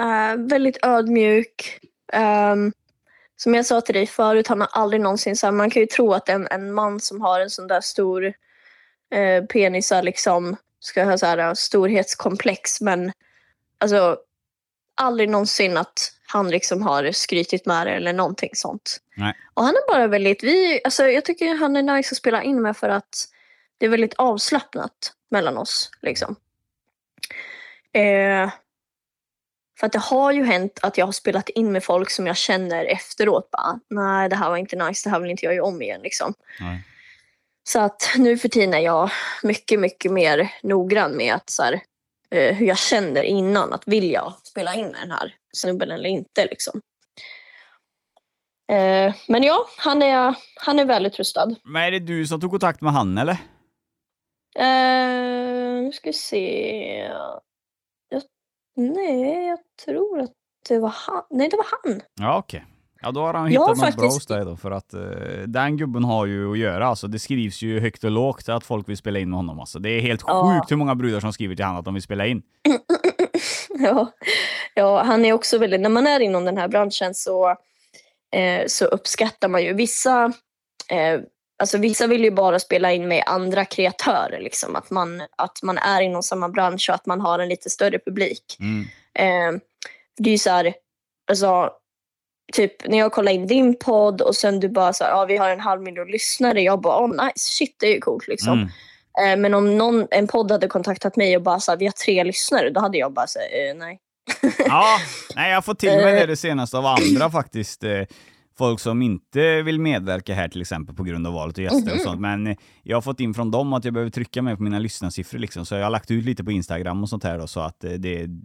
eh, 0.00 0.36
väldigt 0.36 0.78
ödmjuk. 0.82 1.80
Ehm, 2.12 2.72
som 3.36 3.54
jag 3.54 3.66
sa 3.66 3.80
till 3.80 3.94
dig 3.94 4.06
förut, 4.06 4.46
han 4.46 4.60
har 4.60 4.68
aldrig 4.72 5.02
någonsin 5.02 5.36
så 5.36 5.46
här, 5.46 5.52
man 5.52 5.70
kan 5.70 5.80
ju 5.80 5.86
tro 5.86 6.12
att 6.12 6.28
en, 6.28 6.48
en 6.50 6.74
man 6.74 7.00
som 7.00 7.20
har 7.20 7.40
en 7.40 7.50
sån 7.50 7.66
där 7.66 7.80
stor 7.80 8.32
eh, 9.14 9.44
penis 9.44 9.92
är 9.92 10.02
liksom 10.02 10.56
ska 10.80 11.04
ha 11.04 11.18
så 11.18 11.26
här 11.26 11.38
eh, 11.38 11.52
storhetskomplex 11.52 12.80
men 12.80 13.12
alltså 13.78 14.18
aldrig 14.96 15.28
någonsin 15.28 15.76
att 15.76 16.12
han 16.26 16.50
liksom 16.50 16.82
har 16.82 17.12
skrytit 17.12 17.66
med 17.66 17.86
det 17.86 17.92
eller 17.92 18.12
någonting 18.12 18.50
sånt. 18.52 19.00
Nej. 19.16 19.34
Och 19.54 19.64
han 19.64 19.74
är 19.74 19.92
bara 19.92 20.06
väldigt, 20.06 20.42
vi, 20.42 20.80
alltså 20.84 21.06
jag 21.06 21.24
tycker 21.24 21.54
han 21.54 21.76
är 21.76 21.82
nice 21.82 22.12
att 22.12 22.18
spela 22.18 22.42
in 22.42 22.62
med 22.62 22.76
för 22.76 22.88
att 22.88 23.28
det 23.84 23.88
är 23.88 23.90
väldigt 23.90 24.14
avslappnat 24.14 25.12
mellan 25.30 25.58
oss 25.58 25.90
liksom. 26.02 26.36
Eh, 27.92 28.50
för 29.78 29.86
att 29.86 29.92
det 29.92 29.98
har 29.98 30.32
ju 30.32 30.44
hänt 30.44 30.78
att 30.82 30.98
jag 30.98 31.06
har 31.06 31.12
spelat 31.12 31.48
in 31.48 31.72
med 31.72 31.84
folk 31.84 32.10
som 32.10 32.26
jag 32.26 32.36
känner 32.36 32.84
efteråt 32.84 33.50
bara, 33.50 33.80
nej 33.90 34.28
det 34.28 34.36
här 34.36 34.50
var 34.50 34.56
inte 34.56 34.76
nice, 34.76 35.08
det 35.08 35.10
här 35.10 35.20
vill 35.20 35.30
inte 35.30 35.44
jag 35.44 35.54
göra 35.54 35.66
om 35.66 35.82
igen 35.82 36.00
liksom. 36.02 36.34
Nej. 36.60 36.82
Så 37.64 37.80
att 37.80 38.12
nu 38.16 38.38
för 38.38 38.48
tiden 38.48 38.74
är 38.74 38.78
jag 38.78 39.10
mycket, 39.42 39.80
mycket 39.80 40.12
mer 40.12 40.52
noggrann 40.62 41.16
med 41.16 41.34
att 41.34 41.50
så 41.50 41.62
här, 41.62 41.80
eh, 42.30 42.54
hur 42.54 42.66
jag 42.66 42.78
känner 42.78 43.22
innan. 43.22 43.72
Att 43.72 43.82
vill 43.86 44.10
jag 44.10 44.34
spela 44.42 44.74
in 44.74 44.86
med 44.86 45.00
den 45.00 45.10
här 45.10 45.34
snubben 45.52 45.90
eller 45.90 46.08
inte 46.08 46.44
liksom. 46.46 46.80
Eh, 48.72 49.14
men 49.28 49.42
ja, 49.42 49.66
han 49.78 50.02
är, 50.02 50.34
han 50.56 50.78
är 50.78 50.84
välutrustad. 50.84 51.54
Men 51.64 51.82
är 51.82 51.90
det 51.90 51.98
du 51.98 52.26
som 52.26 52.40
tog 52.40 52.50
kontakt 52.50 52.80
med 52.80 52.92
han 52.92 53.18
eller? 53.18 53.38
Eh, 54.58 55.82
nu 55.82 55.90
ska 55.92 56.08
vi 56.08 56.12
se. 56.12 57.10
Jag, 58.08 58.22
nej, 58.76 59.46
jag 59.46 59.58
tror 59.84 60.20
att 60.20 60.32
det 60.68 60.78
var 60.78 60.94
han. 60.96 61.22
Nej, 61.30 61.48
det 61.48 61.56
var 61.56 61.66
han. 61.82 62.00
Ja, 62.20 62.38
okej. 62.38 62.64
Ja, 63.02 63.10
då 63.10 63.20
har 63.20 63.34
han 63.34 63.46
hittat 63.48 63.68
något 63.68 63.76
bra 63.78 63.86
hos 63.86 63.94
faktiskt- 63.96 64.28
dig 64.28 64.44
då, 64.44 64.56
för 64.56 64.70
att 64.70 64.94
eh, 64.94 65.00
den 65.46 65.76
gubben 65.76 66.04
har 66.04 66.26
ju 66.26 66.52
att 66.52 66.58
göra. 66.58 66.86
Alltså, 66.86 67.06
det 67.06 67.18
skrivs 67.18 67.62
ju 67.62 67.80
högt 67.80 68.04
och 68.04 68.10
lågt 68.10 68.48
att 68.48 68.64
folk 68.64 68.88
vill 68.88 68.96
spela 68.96 69.18
in 69.18 69.30
med 69.30 69.36
honom. 69.36 69.60
Alltså. 69.60 69.78
Det 69.78 69.90
är 69.90 70.00
helt 70.00 70.22
Ja. 70.26 70.54
sjukt 70.60 70.70
hur 70.72 70.76
många 70.76 70.94
brudar 70.94 71.20
som 71.20 71.32
skriver 71.32 71.56
till 71.56 71.64
honom 71.64 71.78
att 71.78 71.84
de 71.84 71.94
vill 71.94 72.02
spela 72.02 72.26
in. 72.26 72.42
ja. 73.78 74.12
ja, 74.74 75.02
han 75.02 75.24
är 75.24 75.32
också 75.32 75.58
väldigt, 75.58 75.80
när 75.80 75.88
man 75.90 76.06
är 76.06 76.20
inom 76.20 76.44
den 76.44 76.56
här 76.58 76.68
branschen 76.68 77.14
så, 77.14 77.50
eh, 78.34 78.66
så 78.66 78.84
uppskattar 78.84 79.48
man 79.48 79.64
ju 79.64 79.72
vissa, 79.72 80.24
eh, 80.90 81.20
alltså 81.58 81.78
vissa 81.78 82.06
vill 82.06 82.24
ju 82.24 82.30
bara 82.30 82.58
spela 82.58 82.92
in 82.92 83.08
med 83.08 83.22
andra 83.26 83.64
kreatörer, 83.64 84.40
liksom. 84.40 84.76
att, 84.76 84.90
man, 84.90 85.22
att 85.36 85.62
man 85.62 85.78
är 85.78 86.00
inom 86.00 86.22
samma 86.22 86.48
bransch 86.48 86.86
och 86.88 86.94
att 86.94 87.06
man 87.06 87.20
har 87.20 87.38
en 87.38 87.48
lite 87.48 87.70
större 87.70 87.98
publik. 87.98 88.56
Mm. 88.60 88.86
Eh, 89.14 89.60
det 90.18 90.30
är 90.30 90.32
ju 90.32 90.38
så 90.38 90.50
här, 90.50 90.74
alltså, 91.30 91.70
typ 92.52 92.88
när 92.88 92.98
jag 92.98 93.12
kollar 93.12 93.32
in 93.32 93.46
din 93.46 93.78
podd 93.78 94.20
och 94.20 94.36
sen 94.36 94.60
du 94.60 94.68
bara 94.68 94.92
så 94.92 95.04
här, 95.04 95.10
ja 95.10 95.24
vi 95.24 95.36
har 95.36 95.50
en 95.50 95.60
halv 95.60 95.82
miljon 95.82 96.08
lyssnare, 96.08 96.60
jag 96.60 96.80
bara, 96.80 97.04
oh, 97.04 97.24
nice, 97.24 97.32
shit 97.36 97.76
det 97.80 97.86
är 97.86 97.94
ju 97.94 98.00
coolt 98.00 98.28
liksom. 98.28 98.52
Mm. 98.52 98.68
Eh, 99.32 99.40
men 99.40 99.54
om 99.54 99.78
någon, 99.78 100.06
en 100.10 100.26
podd 100.26 100.50
hade 100.50 100.68
kontaktat 100.68 101.16
mig 101.16 101.36
och 101.36 101.42
bara 101.42 101.60
så 101.60 101.72
här, 101.72 101.78
vi 101.78 101.84
har 101.84 101.92
tre 101.92 102.24
lyssnare, 102.24 102.70
då 102.70 102.80
hade 102.80 102.98
jag 102.98 103.12
bara 103.12 103.26
sagt 103.26 103.44
eh, 103.52 103.76
nej. 103.76 104.00
Ja, 104.58 104.98
nej, 105.34 105.52
jag 105.52 105.64
fått 105.64 105.78
till 105.78 105.88
mig 105.88 106.14
Eh. 106.14 106.20
det, 106.20 106.26
det 106.26 106.36
senaste 106.36 106.78
av 106.78 106.86
andra 106.86 107.30
faktiskt. 107.30 107.84
Folk 108.58 108.80
som 108.80 109.02
inte 109.02 109.62
vill 109.62 109.80
medverka 109.80 110.34
här 110.34 110.48
till 110.48 110.60
exempel 110.60 110.94
på 110.96 111.02
grund 111.02 111.26
av 111.26 111.32
valet 111.32 111.58
och 111.58 111.64
gäster 111.64 111.90
och 111.90 111.96
Mhm. 111.96 112.04
sånt. 112.04 112.20
Men 112.20 112.56
jag 112.82 112.96
har 112.96 113.02
fått 113.02 113.20
in 113.20 113.34
från 113.34 113.50
dem 113.50 113.72
att 113.72 113.84
jag 113.84 113.94
behöver 113.94 114.10
trycka 114.10 114.42
mer 114.42 114.56
på 114.56 114.62
mina 114.62 114.78
lyssnarsiffror 114.78 115.38
liksom. 115.38 115.66
Så 115.66 115.74
jag 115.74 115.82
har 115.82 115.90
lagt 115.90 116.10
ut 116.10 116.24
lite 116.24 116.44
på 116.44 116.50
Instagram 116.52 117.02
och 117.02 117.08
sånt 117.08 117.24
här 117.24 117.38
då, 117.38 117.46
så 117.46 117.60
att 117.60 117.84
eh, 117.84 117.90
det, 117.92 118.14
Mm. 118.24 118.36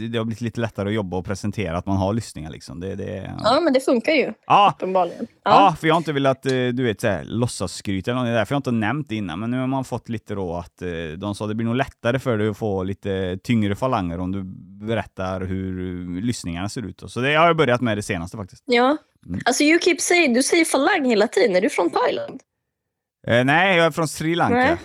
det, 0.00 0.08
det 0.08 0.18
har 0.18 0.24
blivit 0.24 0.40
lite 0.40 0.60
lättare 0.60 0.88
att 0.88 0.94
jobba 0.94 1.16
och 1.16 1.24
presentera 1.24 1.78
att 1.78 1.86
man 1.86 1.96
har 1.96 2.12
lyssningar 2.12 2.50
liksom. 2.50 2.80
Det, 2.80 2.94
det, 2.94 3.34
Ja 3.44 3.60
men 3.60 3.72
det 3.72 3.80
funkar 3.80 4.12
ju 4.12 4.32
ja. 4.46 4.74
uppenbarligen. 4.76 5.26
Ja. 5.44 5.50
Ja. 5.70 5.76
för 5.80 5.86
jag 5.88 5.94
har 5.94 5.98
inte 6.00 6.12
velat, 6.12 6.46
eh, 6.46 6.52
du 6.52 6.82
vet, 6.82 7.04
låtsasskryta 7.24 8.10
eller 8.10 8.20
något. 8.20 8.26
Det 8.26 8.30
är 8.32 8.34
därför 8.34 8.54
jag 8.54 8.58
inte 8.58 8.70
har 8.70 8.74
nämnt 8.76 9.08
det 9.08 9.16
innan. 9.16 9.40
Men 9.40 9.50
nu 9.50 9.58
har 9.60 9.66
man 9.66 9.84
fått 9.84 10.08
lite 10.08 10.34
då 10.34 10.54
att 10.56 10.82
eh, 10.82 10.88
de 11.18 11.34
sa 11.34 11.46
det 11.46 11.54
blir 11.54 11.66
nog 11.66 11.76
lättare 11.76 12.18
för 12.18 12.38
dig 12.38 12.48
att 12.48 12.56
få 12.56 12.82
lite 12.82 13.38
tyngre 13.42 13.74
falanger 13.74 14.20
om 14.20 14.32
du 14.32 14.42
berättar 14.86 15.40
hur 15.40 16.20
lyssningarna 16.22 16.68
ser 16.68 16.82
ut. 16.82 16.98
då. 16.98 17.08
Så 17.08 17.20
det 17.20 17.34
har 17.34 17.46
jag 17.46 17.56
börjat 17.56 17.80
med 17.80 17.98
det 17.98 18.02
senaste 18.02 18.36
faktiskt. 18.36 18.62
ja. 18.66 18.96
Mm. 19.28 19.40
Alltså 19.44 19.62
you 19.64 19.78
keep 19.80 19.96
saying, 19.98 20.34
du 20.34 20.42
säger 20.42 20.64
falang 20.64 21.04
hela 21.04 21.28
tiden, 21.28 21.56
är 21.56 21.60
du 21.60 21.70
från 21.70 21.90
Thailand? 21.90 22.40
Eh, 23.26 23.44
nej, 23.44 23.76
jag 23.76 23.86
är 23.86 23.90
från 23.90 24.08
Sri 24.08 24.34
Lanka. 24.34 24.54
Nej. 24.56 24.76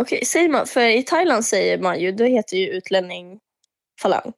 Okej, 0.00 0.24
säger 0.24 0.48
man, 0.48 0.66
för 0.66 0.80
i 0.80 1.02
Thailand 1.02 1.44
säger 1.44 1.78
man 1.78 2.00
ju, 2.00 2.12
då 2.12 2.24
heter 2.24 2.56
ju 2.56 2.66
utlänning 2.68 3.38
falang. 4.02 4.32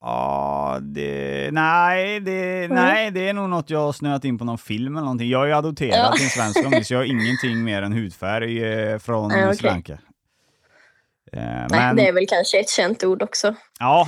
Ja, 0.00 0.78
det, 0.82 1.50
nej, 1.52 2.20
det, 2.20 2.68
nej, 2.68 3.10
det 3.10 3.28
är 3.28 3.32
nog 3.34 3.50
något 3.50 3.70
jag 3.70 3.78
har 3.78 3.92
snöat 3.92 4.24
in 4.24 4.38
på 4.38 4.44
någon 4.44 4.58
film 4.58 4.96
eller 4.96 5.04
någonting. 5.04 5.28
Jag 5.30 5.42
är 5.42 5.46
ju 5.46 5.52
adopterad 5.52 5.98
Ja. 5.98 6.12
till 6.12 6.24
en 6.24 6.30
svensk 6.30 6.62
familj, 6.62 6.84
så 6.84 6.94
jag 6.94 6.98
har 6.98 7.04
ingenting 7.22 7.64
mer 7.64 7.82
än 7.82 7.92
hudfärg 7.92 8.64
eh, 8.64 8.98
från 8.98 9.28
Nej, 9.28 9.44
okej. 9.44 9.56
Sri 9.56 9.68
Lanka. 9.68 9.92
Eh, 9.92 11.42
Nej, 11.42 11.66
men, 11.70 11.96
det 11.96 12.08
är 12.08 12.12
väl 12.12 12.26
kanske 12.28 12.60
ett 12.60 12.70
känt 12.70 13.04
ord 13.04 13.22
också. 13.22 13.54
Ja, 13.80 14.00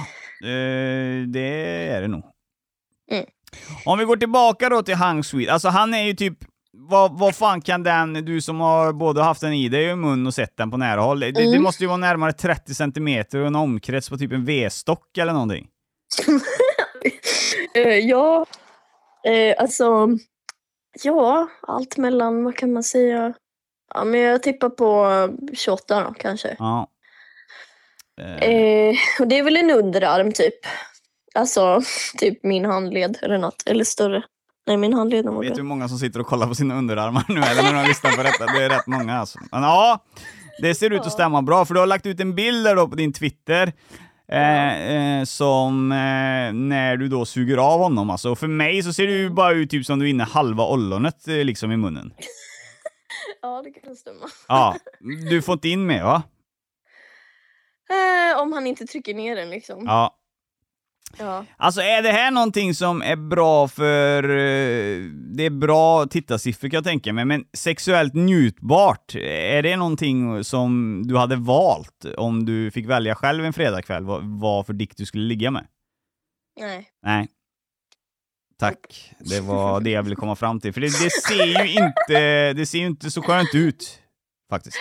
eh, 0.42 1.26
det 1.28 1.86
är 1.90 2.00
det 2.00 2.08
nog. 2.08 2.24
Mm. 3.10 3.24
Om 3.84 3.98
vi 3.98 4.04
går 4.04 4.16
tillbaka 4.16 4.68
då 4.68 4.82
till 4.82 4.94
Hang 4.94 5.24
Sweet, 5.24 5.50
alltså 5.50 5.68
han 5.68 5.94
är 5.94 6.02
ju 6.02 6.14
typ 6.14 6.38
vad, 6.76 7.18
vad 7.18 7.34
fan 7.36 7.60
kan 7.60 7.82
den, 7.82 8.12
du 8.12 8.40
som 8.40 8.60
har 8.60 8.92
både 8.92 9.22
haft 9.22 9.40
den 9.40 9.52
i 9.52 9.68
dig 9.68 9.84
i 9.84 9.96
mun 9.96 10.26
och 10.26 10.34
sett 10.34 10.56
den 10.56 10.70
på 10.70 10.76
nära 10.76 11.00
håll, 11.00 11.20
det, 11.20 11.30
det 11.32 11.42
Mm. 11.44 11.62
måste 11.62 11.82
ju 11.84 11.86
vara 11.88 11.96
närmare 11.96 12.32
30 12.32 12.74
centimeter 12.74 13.38
och 13.40 13.46
en 13.46 13.56
omkrets 13.56 14.08
på 14.10 14.16
typ 14.16 14.32
en 14.32 14.44
V-stock 14.44 15.18
eller 15.18 15.32
någonting. 15.32 15.66
Eh, 17.74 17.98
ja, 17.98 18.46
eh, 19.26 19.54
alltså, 19.62 20.08
ja, 21.02 21.48
allt 21.62 21.96
mellan, 21.96 22.44
vad 22.44 22.56
kan 22.56 22.72
man 22.72 22.82
säga, 22.82 23.34
Ja, 23.94 24.04
men 24.04 24.20
jag 24.20 24.42
tippar 24.42 24.68
på 24.68 25.28
28 25.54 26.04
då 26.04 26.14
kanske. 26.18 26.56
Ja. 26.58 26.88
Eh, 28.20 28.48
Eh, 28.48 28.94
och 29.20 29.28
det 29.28 29.38
är 29.38 29.42
väl 29.42 29.56
en 29.56 29.70
underarm 29.70 30.32
typ. 30.32 30.54
Alltså 31.34 31.80
typ 32.18 32.42
min 32.42 32.64
handled 32.64 33.18
eller 33.22 33.38
något. 33.38 33.62
Eller 33.66 33.84
större. 33.84 34.22
Nej, 34.66 34.76
min 34.76 34.92
handled 34.94 35.24
nog 35.24 35.40
vet 35.44 35.54
du 35.54 35.60
hur 35.60 35.68
många 35.68 35.88
som 35.88 35.98
sitter 35.98 36.20
och 36.20 36.26
kollar 36.26 36.46
på 36.46 36.54
sina 36.54 36.78
underarmar 36.78 37.24
nu 37.28 37.40
eller 37.40 37.62
när 37.62 37.82
de 37.82 37.88
lyssnar 37.88 38.10
på 38.16 38.22
detta? 38.22 38.46
Det 38.46 38.64
är 38.64 38.68
rätt 38.68 38.86
många 38.86 39.18
alltså. 39.18 39.38
Men 39.52 39.62
ja, 39.62 40.04
det 40.62 40.74
ser 40.74 40.90
ut 40.90 41.00
att 41.00 41.12
stämma 41.12 41.42
bra 41.42 41.64
för 41.64 41.74
du 41.74 41.80
har 41.80 41.86
lagt 41.86 42.06
ut 42.06 42.20
en 42.20 42.34
bild 42.34 42.64
där 42.64 42.76
då 42.76 42.88
på 42.88 42.94
din 42.96 43.12
Twitter. 43.12 43.72
Eh, 44.28 44.92
eh, 44.92 45.24
som 45.24 45.92
eh, 45.92 46.52
när 46.52 46.96
du 46.96 47.08
då 47.08 47.24
suger 47.24 47.56
av 47.56 47.80
honom 47.80 48.10
alltså. 48.10 48.30
Och 48.30 48.38
för 48.38 48.46
mig 48.46 48.82
så 48.82 48.92
ser 48.92 49.06
det 49.06 49.12
ju 49.12 49.30
bara 49.30 49.52
ut 49.52 49.70
typ 49.70 49.86
som 49.86 49.98
du 49.98 50.06
är 50.06 50.10
inne 50.10 50.24
halva 50.24 50.66
ollonet 50.66 51.28
eh, 51.28 51.34
liksom 51.34 51.72
i 51.72 51.76
munnen. 51.76 52.14
Ja, 53.42 53.62
det 53.64 53.70
kan 53.70 53.96
stämma. 53.96 54.26
Ja, 54.48 54.76
du 55.30 55.42
får 55.42 55.52
inte 55.52 55.68
in 55.68 55.86
mer 55.86 56.02
va? 56.04 56.22
Eh, 57.90 58.40
om 58.40 58.52
han 58.52 58.66
inte 58.66 58.86
trycker 58.86 59.14
ner 59.14 59.36
den 59.36 59.50
liksom. 59.50 59.84
Ja. 59.86 60.16
Ja. 61.18 61.44
Alltså 61.56 61.80
är 61.80 62.02
det 62.02 62.12
här 62.12 62.30
någonting 62.30 62.74
som 62.74 63.02
är 63.02 63.16
bra 63.16 63.68
för... 63.68 64.22
eh, 64.24 65.04
Det 65.36 65.44
är 65.46 65.50
bra 65.50 66.06
tittarsiffror 66.06 66.68
kan 66.68 66.76
jag 66.76 66.84
tänka 66.84 67.12
mig, 67.12 67.24
men 67.24 67.44
sexuellt 67.56 68.14
njutbart, 68.14 69.14
är 69.14 69.62
det 69.62 69.76
någonting 69.76 70.44
som 70.44 71.02
du 71.06 71.16
hade 71.16 71.36
valt 71.36 72.04
om 72.16 72.44
du 72.44 72.70
fick 72.70 72.86
välja 72.86 73.14
själv 73.14 73.44
en 73.44 73.52
fredagkväll, 73.52 74.04
vad, 74.04 74.40
vad 74.40 74.66
för 74.66 74.72
dick 74.72 74.96
du 74.96 75.06
skulle 75.06 75.24
ligga 75.24 75.50
med? 75.50 75.66
Nej. 76.60 76.88
Nej. 77.06 77.28
Tack. 78.58 79.10
Det 79.18 79.40
var 79.40 79.80
det 79.80 79.90
jag 79.90 80.02
ville 80.02 80.16
komma 80.16 80.36
fram 80.36 80.60
till. 80.60 80.72
För 80.72 80.80
det, 80.80 80.86
det 80.86 81.10
ser 81.10 81.46
ju 81.66 81.70
inte, 81.72 82.52
det 82.52 82.66
ser 82.66 82.78
inte 82.78 83.10
så 83.10 83.22
skönt 83.22 83.54
ut, 83.54 84.00
faktiskt. 84.50 84.76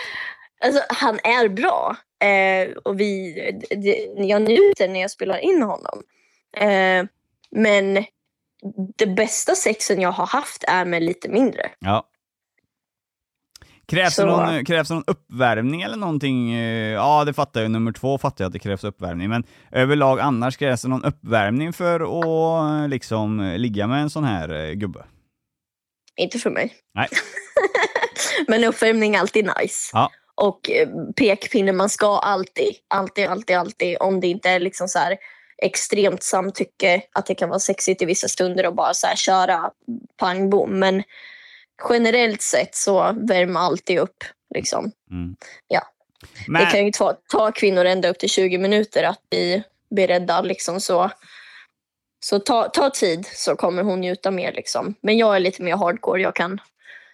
Alltså 0.64 0.80
han 0.88 1.14
är 1.24 1.48
bra. 1.48 1.96
Eh, 2.28 2.76
och 2.84 3.00
vi, 3.00 3.34
det, 3.70 4.24
jag 4.26 4.42
njuter 4.42 4.88
när 4.88 5.00
jag 5.00 5.10
spelar 5.10 5.38
in 5.38 5.62
honom. 5.62 6.02
Eh, 6.56 7.04
men 7.50 8.04
det 8.96 9.06
bästa 9.06 9.54
sexen 9.54 10.00
jag 10.00 10.12
har 10.12 10.26
haft 10.26 10.64
är 10.68 10.84
med 10.84 11.02
lite 11.02 11.28
mindre. 11.28 11.70
Ja. 11.78 12.08
Krävs, 13.86 14.16
det 14.16 14.26
någon, 14.26 14.64
krävs 14.64 14.88
det 14.88 14.94
någon 14.94 15.04
uppvärmning 15.06 15.82
eller 15.82 15.96
någonting? 15.96 16.52
Eh, 16.54 16.92
Ja, 16.92 17.24
det 17.24 17.32
fattar 17.32 17.60
jag. 17.60 17.70
Nummer 17.70 17.92
två 17.92 18.18
fattar 18.18 18.44
jag 18.44 18.46
att 18.46 18.52
det 18.52 18.58
krävs 18.58 18.84
uppvärmning. 18.84 19.28
Men 19.28 19.44
överlag 19.72 20.20
annars 20.20 20.56
krävs 20.56 20.82
det 20.82 20.88
någon 20.88 21.04
uppvärmning 21.04 21.72
för 21.72 22.00
att 22.00 22.82
eh, 22.82 22.88
liksom 22.88 23.54
ligga 23.56 23.86
med 23.86 24.02
en 24.02 24.10
sån 24.10 24.24
här 24.24 24.72
gubbe? 24.72 25.04
Inte 26.16 26.38
för 26.38 26.50
mig. 26.50 26.72
Nej. 26.94 27.08
Men 28.48 28.64
uppvärmning 28.64 29.14
är 29.14 29.20
alltid 29.20 29.44
nice. 29.44 29.90
Ja. 29.92 30.10
Och 30.34 30.70
pekpinne, 31.16 31.72
man 31.72 31.88
ska 31.88 32.18
alltid, 32.18 32.74
alltid, 32.88 33.26
alltid, 33.26 33.56
alltid, 33.56 33.96
om 34.00 34.20
det 34.20 34.26
inte 34.26 34.50
är 34.50 34.60
liksom 34.60 34.88
så 34.88 34.98
här 34.98 35.16
extremt 35.62 36.22
samtycke, 36.22 37.02
att 37.12 37.26
det 37.26 37.34
kan 37.34 37.48
vara 37.48 37.58
sexigt 37.58 38.02
i 38.02 38.04
vissa 38.04 38.28
stunder 38.28 38.66
och 38.66 38.74
bara 38.74 38.94
så 38.94 39.06
här 39.06 39.16
köra 39.16 39.70
pang 40.16 40.50
bom. 40.50 40.78
Men 40.78 41.02
generellt 41.90 42.42
sett 42.42 42.74
så 42.74 43.12
värmer 43.16 43.60
alltid 43.60 43.98
upp. 43.98 44.24
Liksom. 44.54 44.92
Mm. 45.10 45.36
Ja. 45.68 45.82
Men, 46.48 46.64
Det 46.64 46.70
kan 46.70 46.84
ju 46.84 46.92
ta, 46.92 47.12
ta 47.28 47.52
kvinnor 47.52 47.84
ända 47.84 48.08
upp 48.08 48.18
till 48.18 48.28
20 48.28 48.58
minuter 48.58 49.02
att 49.02 49.30
bli 49.30 49.62
beredda. 49.90 50.42
Liksom, 50.42 50.80
så 50.80 51.10
så 52.24 52.38
ta, 52.38 52.68
ta 52.68 52.90
tid 52.90 53.26
så 53.32 53.56
kommer 53.56 53.82
hon 53.82 54.00
njuta 54.00 54.30
mer. 54.30 54.52
Liksom. 54.52 54.94
Men 55.00 55.18
jag 55.18 55.36
är 55.36 55.40
lite 55.40 55.62
mer 55.62 55.76
hardcore. 55.76 56.22
Jag 56.22 56.34
kan, 56.34 56.60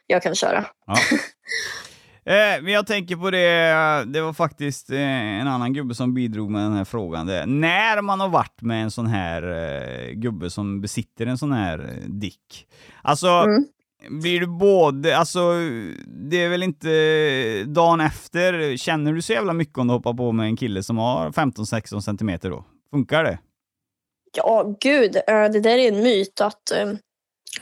jag 0.07 0.22
kan 0.22 0.34
köra. 0.34 0.66
Ja. 0.86 0.97
Eh, 2.25 2.62
men 2.62 2.73
jag 2.73 2.87
tänker 2.87 3.16
på 3.16 3.31
det, 3.31 4.05
det 4.12 4.21
var 4.21 4.33
faktiskt 4.33 4.91
eh, 4.91 5.01
en 5.41 5.49
annan 5.49 5.73
gubbe 5.73 5.95
som 5.95 6.14
bidrog 6.14 6.51
med 6.51 6.62
den 6.62 6.73
här 6.73 6.85
frågan. 6.85 7.27
Det, 7.27 7.47
när 7.47 8.03
man 8.03 8.21
har 8.21 8.29
varit 8.29 8.62
med 8.62 8.83
en 8.83 8.91
sån 8.91 9.07
här 9.07 9.43
eh, 9.43 10.12
gubbe 10.12 10.51
som 10.51 10.81
besitter 10.81 11.27
en 11.27 11.39
sån 11.39 11.53
här 11.53 11.79
eh, 11.79 12.09
dick. 12.09 12.66
Alltså, 13.03 13.29
Mm. 13.29 14.21
blir 14.21 14.41
du 14.41 14.47
både, 14.47 15.16
alltså 15.16 15.41
det 16.07 16.37
är 16.45 16.49
väl 16.49 16.62
inte 16.62 17.64
dagen 17.64 18.01
efter, 18.01 18.77
känner 18.77 19.12
du 19.12 19.23
så 19.23 19.33
jävla 19.33 19.53
mycket 19.53 19.79
om 19.79 19.87
du 19.87 19.93
hoppar 19.95 20.14
på 20.14 20.33
med 20.33 20.47
en 20.47 20.57
kille 20.57 20.83
som 20.83 20.99
har 20.99 21.31
15-16 21.31 22.01
centimeter 22.01 22.51
då? 22.51 22.64
Funkar 22.91 23.25
det? 23.25 23.39
Ja, 24.37 24.77
gud. 24.81 25.16
eh, 25.16 25.23
Det 25.53 25.61
där 25.61 25.79
är 25.79 25.89
en 25.93 26.03
myt. 26.03 26.41
att 26.41 26.71
eh, 26.71 26.89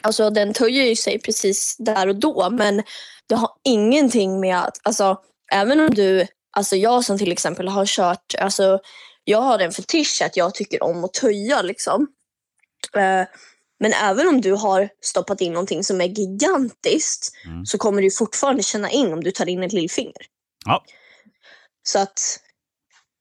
alltså, 0.00 0.30
Den 0.30 0.54
töjer 0.54 0.84
ju 0.84 0.96
sig 0.96 1.18
precis 1.20 1.76
där 1.78 2.08
och 2.08 2.16
då. 2.16 2.50
Men 2.50 2.82
det 3.26 3.34
har 3.34 3.50
ingenting 3.64 4.40
med 4.40 4.58
att... 4.58 4.80
Alltså, 4.82 5.20
även 5.52 5.80
om 5.80 5.90
du... 5.90 6.26
Alltså 6.56 6.76
jag 6.76 7.04
som 7.04 7.18
till 7.18 7.32
exempel 7.32 7.68
har 7.68 7.86
kört... 7.86 8.34
Alltså, 8.38 8.80
jag 9.24 9.40
har 9.40 9.58
en 9.58 9.72
fetisch 9.72 10.22
att 10.22 10.36
jag 10.36 10.54
tycker 10.54 10.82
om 10.82 11.04
att 11.04 11.12
töja. 11.14 11.62
Liksom. 11.62 12.06
Eh, 12.96 13.26
Men 13.80 13.92
även 13.92 14.28
om 14.28 14.40
du 14.40 14.52
har 14.52 14.88
stoppat 15.00 15.40
in 15.40 15.52
någonting 15.52 15.84
som 15.84 16.00
är 16.00 16.04
gigantiskt 16.04 17.32
Mm. 17.46 17.66
så 17.66 17.78
kommer 17.78 18.02
du 18.02 18.10
fortfarande 18.10 18.62
känna 18.62 18.90
in 18.90 19.12
om 19.12 19.24
du 19.24 19.30
tar 19.30 19.48
in 19.48 19.62
ett 19.62 19.72
lillfinger. 19.72 20.22
Ja. 20.66 20.84
Så 21.82 21.98
att... 21.98 22.40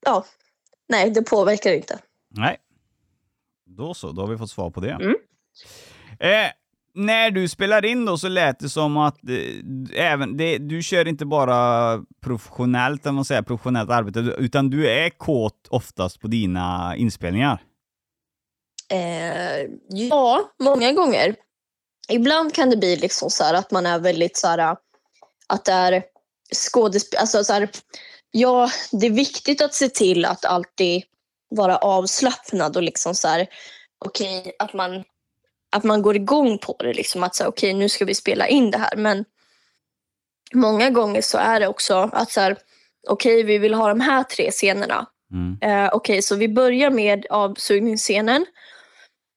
Ja. 0.05 0.25
Nej, 0.89 1.09
det 1.09 1.21
påverkar 1.21 1.73
inte. 1.73 1.99
Nej. 2.29 2.57
Då 3.65 3.93
så, 3.93 4.11
då 4.11 4.21
har 4.21 4.27
vi 4.29 4.37
fått 4.37 4.49
svar 4.51 4.69
på 4.69 4.79
det. 4.79 4.91
Mm. 4.91 5.15
Eh, 6.19 6.51
när 6.93 7.31
du 7.31 7.47
spelar 7.47 7.85
in 7.85 8.05
då 8.05 8.17
så 8.17 8.27
lät 8.27 8.59
det 8.59 8.69
som 8.69 8.97
att 8.97 9.29
eh, 9.29 10.11
även 10.11 10.37
det, 10.37 10.57
du 10.57 10.83
kör 10.83 11.07
inte 11.07 11.25
bara 11.25 11.99
professionellt, 12.21 13.05
om 13.05 13.15
man 13.15 13.25
säger 13.25 13.41
professionellt 13.41 13.89
arbete, 13.89 14.19
utan 14.19 14.69
du 14.69 14.89
är 14.89 15.09
kåt 15.09 15.67
oftast 15.69 16.19
på 16.19 16.27
dina 16.27 16.95
inspelningar. 16.97 17.63
Eh, 18.91 19.69
ja, 19.89 20.51
många 20.59 20.91
gånger. 20.93 21.35
Ibland 22.09 22.53
kan 22.53 22.69
det 22.69 22.77
bli 22.77 22.95
liksom 22.95 23.29
så 23.29 23.43
här 23.43 23.53
att 23.53 23.71
man 23.71 23.85
är 23.85 23.99
väldigt 23.99 24.37
så 24.37 24.47
här 24.47 24.77
att 25.47 25.65
det 25.65 25.71
är 25.71 26.03
skådespel... 26.53 27.19
Alltså 27.19 27.43
så 27.43 27.53
här, 27.53 27.69
ja, 28.31 28.69
det 28.91 29.05
är 29.05 29.11
viktigt 29.11 29.61
att 29.61 29.73
se 29.73 29.89
till 29.89 30.25
att 30.25 30.45
alltid 30.45 31.03
vara 31.49 31.77
avslappnad 31.77 32.77
och 32.77 32.83
liksom 32.83 33.15
så 33.15 33.27
här, 33.27 33.47
okej, 34.05 34.55
att 34.59 34.73
man 34.73 35.03
att 35.75 35.83
man 35.83 36.01
går 36.01 36.15
igång 36.15 36.57
på 36.57 36.75
det 36.79 36.93
liksom 36.93 37.23
att 37.23 37.35
säga 37.35 37.49
okej, 37.49 37.73
nu 37.73 37.89
ska 37.89 38.05
vi 38.05 38.15
spela 38.15 38.47
in 38.47 38.71
det 38.71 38.77
här, 38.77 38.95
men 38.95 39.25
många 40.53 40.89
gånger 40.89 41.21
så 41.21 41.37
är 41.37 41.59
det 41.59 41.67
också 41.67 42.09
att 42.13 42.31
så 42.31 42.41
här, 42.41 42.57
okej, 43.07 43.43
vi 43.43 43.57
vill 43.57 43.73
ha 43.73 43.89
de 43.89 43.99
här 43.99 44.23
tre 44.23 44.51
scenerna. 44.51 45.07
Mm. 45.31 45.57
Eh, 45.61 45.89
Okej, 45.93 46.21
så 46.21 46.35
vi 46.35 46.49
börjar 46.49 46.89
med 46.89 47.25
avsugningsscenen. 47.29 48.45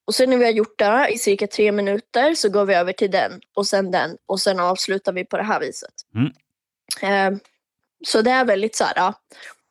Och 0.06 0.14
sen 0.14 0.30
när 0.30 0.36
vi 0.36 0.44
har 0.44 0.52
gjort 0.52 0.78
det 0.78 1.08
i 1.10 1.18
cirka 1.18 1.46
tre 1.46 1.72
minuter 1.72 2.34
så 2.34 2.48
går 2.48 2.64
vi 2.64 2.74
över 2.74 2.92
till 2.92 3.10
den 3.10 3.40
och 3.54 3.66
sen 3.66 3.90
den 3.90 4.16
och 4.26 4.40
sen 4.40 4.60
avslutar 4.60 5.12
vi 5.12 5.24
på 5.24 5.36
det 5.36 5.42
här 5.42 5.60
viset. 5.60 5.94
Mm. 6.14 6.32
Eh, 7.02 7.40
så 8.06 8.22
det 8.22 8.30
är 8.30 8.44
väldigt 8.44 8.76
så 8.76 8.84
här, 8.84 8.92
ja, 8.96 9.14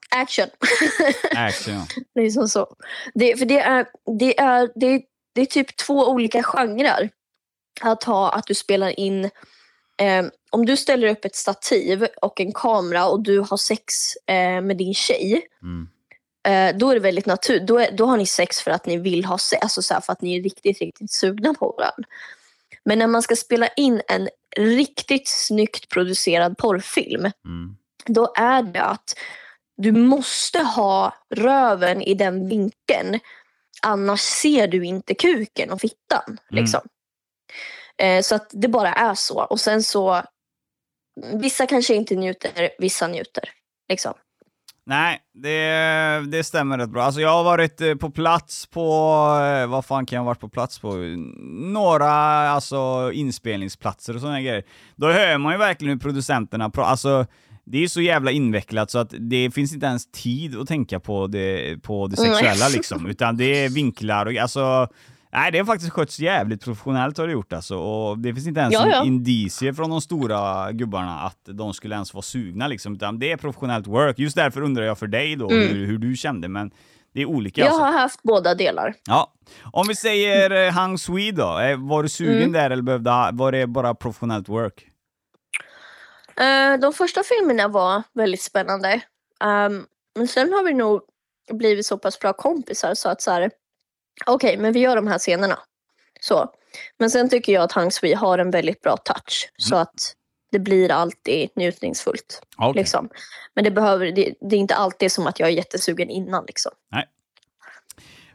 action. 0.10 0.48
Action, 1.36 1.74
ja. 1.74 2.04
det 2.16 2.22
är 2.22 2.30
som 2.30 2.50
så. 2.50 2.76
Det, 3.14 3.40
för 3.40 3.46
det 3.46 3.60
är, 3.60 3.86
det, 4.20 4.40
är, 4.40 4.70
det, 4.76 4.88
är, 4.88 5.02
det 5.34 5.42
är 5.42 5.46
typ 5.46 5.76
två 5.78 6.08
olika 6.10 6.44
genrer. 6.44 7.10
Att 7.82 8.04
ha 8.04 8.32
att 8.32 8.46
du 8.48 8.54
spelar 8.54 9.00
in 9.00 9.26
eh, 10.02 10.26
om 10.52 10.66
du 10.66 10.78
ställer 10.78 11.08
upp 11.08 11.26
ett 11.26 11.36
stativ 11.36 12.08
och 12.22 12.40
en 12.42 12.52
kamera 12.54 13.08
och 13.08 13.20
du 13.24 13.40
har 13.40 13.58
sex 13.58 14.16
eh, 14.28 14.62
med 14.62 14.78
din 14.78 14.94
tjej 14.94 15.42
Mm. 15.62 15.88
eh, 16.48 16.78
då 16.78 16.90
är 16.90 16.94
det 16.94 17.00
väldigt 17.00 17.26
naturligt. 17.26 17.68
Då, 17.68 17.80
är- 17.80 17.92
då 17.92 18.06
har 18.06 18.18
ni 18.18 18.26
sex 18.26 18.62
för 18.62 18.72
att 18.72 18.86
ni 18.86 18.98
vill 18.98 19.26
ha 19.26 19.38
sex, 19.38 19.62
alltså 19.64 19.82
så 19.82 19.94
här, 19.94 20.02
för 20.02 20.14
att 20.14 20.22
ni 20.22 20.38
är 20.38 20.44
riktigt, 20.44 20.80
riktigt 20.80 21.12
sugna 21.12 21.54
på 21.54 21.66
varandra. 21.78 22.10
Men 22.86 23.00
när 23.00 23.08
man 23.08 23.22
ska 23.22 23.36
spela 23.36 23.68
in 23.68 24.02
en 24.08 24.30
riktigt 24.58 25.28
snyggt 25.28 25.90
producerad 25.90 26.58
porrfilm, 26.58 27.22
Mm. 27.46 27.76
då 28.06 28.34
är 28.36 28.64
det 28.64 28.82
att 28.84 29.16
du 29.78 29.92
måste 29.92 30.60
ha 30.60 31.14
röven 31.36 32.02
i 32.02 32.14
den 32.14 32.50
vinkeln. 32.50 33.20
Annars 33.82 34.20
ser 34.20 34.68
du 34.68 34.86
inte 34.86 35.14
kuken 35.14 35.72
och 35.72 35.82
fittan. 35.82 36.24
Mm. 36.28 36.40
Liksom. 36.50 36.82
Eh, 37.98 38.22
så 38.22 38.36
att 38.36 38.50
det 38.54 38.68
bara 38.68 38.94
är 38.94 39.14
så. 39.16 39.44
Och 39.44 39.60
sen 39.60 39.84
så, 39.84 40.22
vissa 41.42 41.66
kanske 41.66 41.96
inte 41.96 42.16
njuter, 42.16 42.70
vissa 42.80 43.08
njuter. 43.08 43.50
Liksom. 43.90 44.14
Nej, 44.86 45.20
det, 45.34 46.32
det 46.32 46.44
stämmer 46.44 46.78
rätt 46.78 46.90
bra. 46.90 47.04
Alltså 47.04 47.22
jag 47.22 47.30
har 47.30 47.44
varit 47.44 47.82
eh, 47.82 47.96
på 47.96 48.10
plats 48.10 48.66
på, 48.66 48.82
eh, 49.44 49.68
vad 49.68 49.86
fan 49.86 50.06
kan 50.06 50.16
jag 50.16 50.22
ha 50.24 50.28
varit 50.28 50.40
på 50.40 50.50
plats 50.50 50.80
på? 50.80 50.94
Några 51.74 52.12
alltså 52.50 53.12
inspelningsplatser 53.14 54.16
och 54.16 54.22
sådana 54.22 54.42
grejer. 54.42 54.64
Då 54.96 55.12
hör 55.12 55.38
man 55.38 55.52
ju 55.52 55.58
verkligen 55.58 55.92
hur 55.94 56.00
producenterna 56.00 56.70
pratar, 56.70 56.92
alltså 56.92 57.26
det 57.72 57.84
är 57.84 57.88
så 57.88 58.02
jävla 58.02 58.32
invecklat 58.32 58.92
så 58.92 59.00
att 59.00 59.14
det 59.20 59.52
finns 59.52 59.74
inte 59.74 59.86
ens 59.86 60.12
tid 60.12 60.60
att 60.60 60.68
tänka 60.68 61.00
på 61.00 61.28
det, 61.28 61.78
på 61.84 62.08
det 62.08 62.18
sexuella 62.18 62.68
liksom, 62.74 63.06
utan 63.10 63.38
det 63.38 63.66
är 63.66 63.70
vinklar 63.70 64.26
och 64.26 64.36
alltså 64.36 64.88
Nej, 65.32 65.52
det 65.52 65.58
har 65.58 65.66
faktiskt 65.66 65.92
skötts 65.92 66.20
jävligt 66.20 66.64
professionellt 66.64 67.18
har 67.18 67.28
det 67.28 67.34
gjort 67.34 67.54
alltså. 67.54 67.76
Och 67.78 68.20
det 68.20 68.34
finns 68.34 68.48
inte 68.48 68.60
ens 68.60 68.74
Ja, 68.74 68.88
ja. 68.88 69.04
indicier 69.06 69.74
från 69.74 69.90
de 69.90 70.02
stora 70.02 70.72
gubbarna 70.72 71.20
att 71.20 71.40
de 71.46 71.74
skulle 71.74 71.96
ens 71.96 72.14
vara 72.14 72.22
sugna 72.22 72.68
liksom. 72.68 72.94
Utan 72.96 73.20
det 73.20 73.32
är 73.32 73.38
professionellt 73.38 73.88
work. 73.88 74.20
Just 74.20 74.36
därför 74.36 74.62
undrar 74.62 74.84
jag 74.84 74.98
för 74.98 75.08
dig 75.08 75.36
då 75.36 75.50
Mm. 75.52 75.68
hur, 75.68 75.86
hur 75.86 75.98
du 75.98 76.16
kände. 76.16 76.48
Men 76.48 76.72
det 77.14 77.22
är 77.22 77.26
olika 77.26 77.62
Jag 77.62 77.68
alltså. 77.68 77.84
har 77.84 77.92
haft 77.94 78.24
båda 78.24 78.56
delar. 78.56 78.94
Ja. 79.08 79.34
Om 79.64 79.88
vi 79.88 79.96
säger 79.96 80.68
eh, 80.68 80.72
Hang 80.74 80.98
Sui 80.98 81.32
då. 81.32 81.60
Eh, 81.60 81.78
Var 81.78 82.04
du 82.04 82.10
sugen 82.10 82.38
Mm. 82.38 82.52
där 82.52 82.70
eller 82.70 82.84
behövde, 82.84 83.30
var 83.34 83.52
det 83.52 83.68
bara 83.68 83.96
professionellt 83.96 84.50
work? 84.50 84.86
Eh, 86.40 86.80
de 86.80 86.94
första 86.94 87.24
filmerna 87.24 87.68
var 87.68 88.04
väldigt 88.14 88.42
spännande. 88.42 89.02
Ehm, 89.44 89.86
men 90.16 90.28
sen 90.28 90.54
har 90.54 90.64
vi 90.64 90.74
nog 90.74 91.02
blivit 91.52 91.86
så 91.86 91.98
pass 91.98 92.20
bra 92.20 92.34
kompisar 92.34 92.94
så 92.94 93.10
att 93.10 93.22
så 93.22 93.32
här, 93.32 93.52
okej, 94.26 94.58
men 94.58 94.74
vi 94.74 94.80
gör 94.80 94.96
de 94.96 95.08
här 95.08 95.20
scenerna. 95.20 95.60
Så. 96.22 96.54
Men 96.98 97.10
sen 97.10 97.30
tycker 97.30 97.54
jag 97.54 97.64
att 97.64 97.72
Hang 97.72 97.92
Sui 97.92 98.14
har 98.14 98.38
en 98.38 98.52
väldigt 98.52 98.82
bra 98.82 98.98
touch 98.98 99.52
så 99.58 99.76
att 99.76 100.16
det 100.52 100.60
blir 100.60 100.92
alltid 100.92 101.50
njutningsfullt. 101.56 102.42
Okej. 102.58 102.82
Liksom. 102.82 103.10
Men 103.54 103.64
det, 103.64 103.72
behöver, 103.72 104.12
det, 104.12 104.34
det 104.42 104.56
är 104.56 104.60
inte 104.60 104.76
alltid 104.76 105.12
som 105.12 105.28
att 105.28 105.40
jag 105.40 105.50
är 105.50 105.54
jättesugen 105.54 106.10
innan. 106.10 106.46
Liksom. 106.46 106.72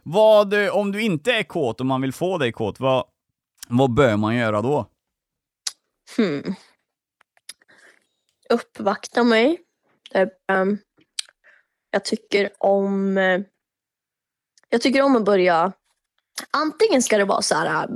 Vad, 0.03 0.53
eh, 0.53 0.75
om 0.75 0.91
du 0.91 1.01
inte 1.01 1.31
är 1.33 1.43
kåt 1.43 1.79
och 1.79 1.85
man 1.85 2.01
vill 2.01 2.13
få 2.13 2.37
dig 2.37 2.51
kåt, 2.51 2.79
vad, 2.79 3.05
vad 3.67 3.93
bör 3.93 4.17
man 4.17 4.35
göra 4.35 4.61
då? 4.61 4.89
Hmm. 6.17 6.55
Uppvakta 8.49 9.23
mig. 9.23 9.61
Ehm, 10.47 10.77
jag 11.91 12.05
tycker 12.05 12.49
om... 12.57 13.17
eh, 13.17 13.41
jag 14.69 14.81
tycker 14.81 15.01
om 15.01 15.15
att 15.15 15.25
börja... 15.25 15.71
Antingen 16.51 17.03
ska 17.03 17.17
det 17.17 17.25
vara 17.25 17.41
så 17.41 17.55
här 17.55 17.83
äh, 17.83 17.89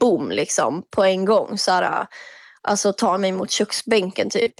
boom 0.00 0.30
liksom 0.30 0.82
på 0.90 1.04
en 1.04 1.24
gång. 1.24 1.58
Så 1.58 1.70
här, 1.70 2.00
äh, 2.00 2.06
alltså 2.62 2.92
ta 2.92 3.18
mig 3.18 3.32
mot 3.32 3.50
köksbänken 3.50 4.30
typ. 4.30 4.54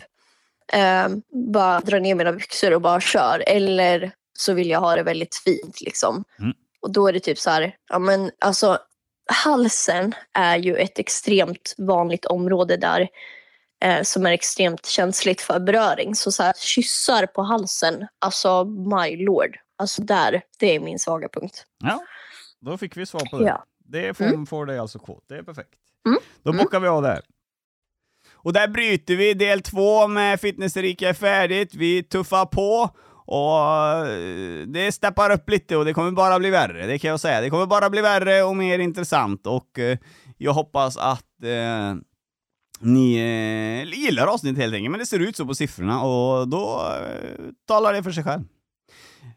Ehm, 0.73 1.23
bara 1.55 1.81
dra 1.81 1.99
ner 1.99 2.15
mina 2.15 2.33
byxor 2.33 2.75
och 2.75 2.81
bara 2.81 3.01
kör. 3.01 3.45
Eller 3.47 4.13
så 4.39 4.53
vill 4.53 4.71
jag 4.71 4.81
ha 4.81 4.97
det 4.97 5.03
väldigt 5.03 5.35
fint 5.35 5.81
liksom. 5.81 6.25
Mm. 6.39 6.53
Och 6.81 6.93
då 6.93 7.09
är 7.09 7.13
det 7.13 7.21
typ 7.21 7.39
så 7.39 7.51
här, 7.51 7.77
ja 7.89 7.99
men 7.99 8.31
alltså 8.39 8.79
halsen 9.29 10.15
är 10.33 10.57
ju 10.57 10.77
ett 10.77 10.99
extremt 10.99 11.75
vanligt 11.79 12.25
område 12.25 12.77
där 12.77 13.09
eh, 13.85 14.03
som 14.03 14.27
är 14.27 14.31
extremt 14.31 14.87
känsligt 14.87 15.41
för 15.41 15.61
beröring. 15.61 16.15
Så, 16.15 16.33
så 16.33 16.43
här, 16.43 16.53
kyssar 16.59 17.27
på 17.27 17.43
halsen, 17.43 18.07
alltså 18.19 18.65
my 18.65 19.25
lord. 19.25 19.57
Alltså 19.79 20.03
där, 20.03 20.43
det 20.59 20.77
är 20.77 20.81
min 20.81 20.99
svaga 20.99 21.29
punkt. 21.29 21.65
Ja, 21.85 22.01
då 22.61 22.79
fick 22.79 22.97
vi 22.97 23.07
svar 23.07 23.21
på 23.31 23.39
det. 23.39 23.45
Ja. 23.45 23.65
Det 23.85 24.15
får, 24.17 24.25
Mm. 24.25 24.47
får 24.47 24.67
dig 24.67 24.79
alltså 24.79 24.99
kåt. 24.99 25.25
Det 25.29 25.35
är 25.37 25.43
perfekt. 25.43 25.75
Mm. 26.07 26.19
Då 26.43 26.51
Mm. 26.51 26.65
bockar 26.65 26.81
vi 26.81 26.89
av 26.89 27.03
där. 27.03 27.21
Och 28.33 28.53
där 28.53 28.69
bryter 28.69 29.17
vi. 29.17 29.35
Del 29.35 29.63
två 29.63 30.09
med 30.09 30.41
Fitness-Erika 30.41 31.09
är 31.09 31.15
färdigt. 31.15 31.75
Vi 31.75 32.03
tuffar 32.03 32.47
på. 32.47 32.91
Och 33.31 34.07
eh, 34.07 34.67
det 34.67 34.93
steppar 34.93 35.31
upp 35.31 35.51
lite 35.51 35.77
och 35.77 35.85
det 35.85 35.95
kommer 35.95 36.11
bara 36.11 36.39
bli 36.39 36.51
värre, 36.51 36.87
det 36.87 36.99
kan 36.99 37.11
jag 37.11 37.21
säga. 37.21 37.41
Det 37.41 37.51
kommer 37.51 37.67
bara 37.67 37.91
bli 37.91 38.01
värre 38.01 38.43
och 38.43 38.57
mer 38.57 38.79
intressant 38.79 39.47
och 39.47 39.79
eh, 39.79 39.99
jag 40.37 40.53
hoppas 40.53 40.97
att 40.97 41.43
eh, 41.45 41.95
ni 42.81 43.17
eh, 43.17 43.99
gillar 43.99 44.27
avsnittet 44.27 44.63
helt 44.63 44.75
enkelt, 44.75 44.91
men 44.91 45.01
det 45.01 45.07
ser 45.07 45.19
ut 45.19 45.37
så 45.37 45.47
på 45.47 45.55
siffrorna 45.55 46.03
och 46.03 46.49
då 46.49 46.93
eh, 47.01 47.45
talar 47.69 47.93
det 47.93 48.03
för 48.03 48.11
sig 48.11 48.25
själv. 48.25 48.43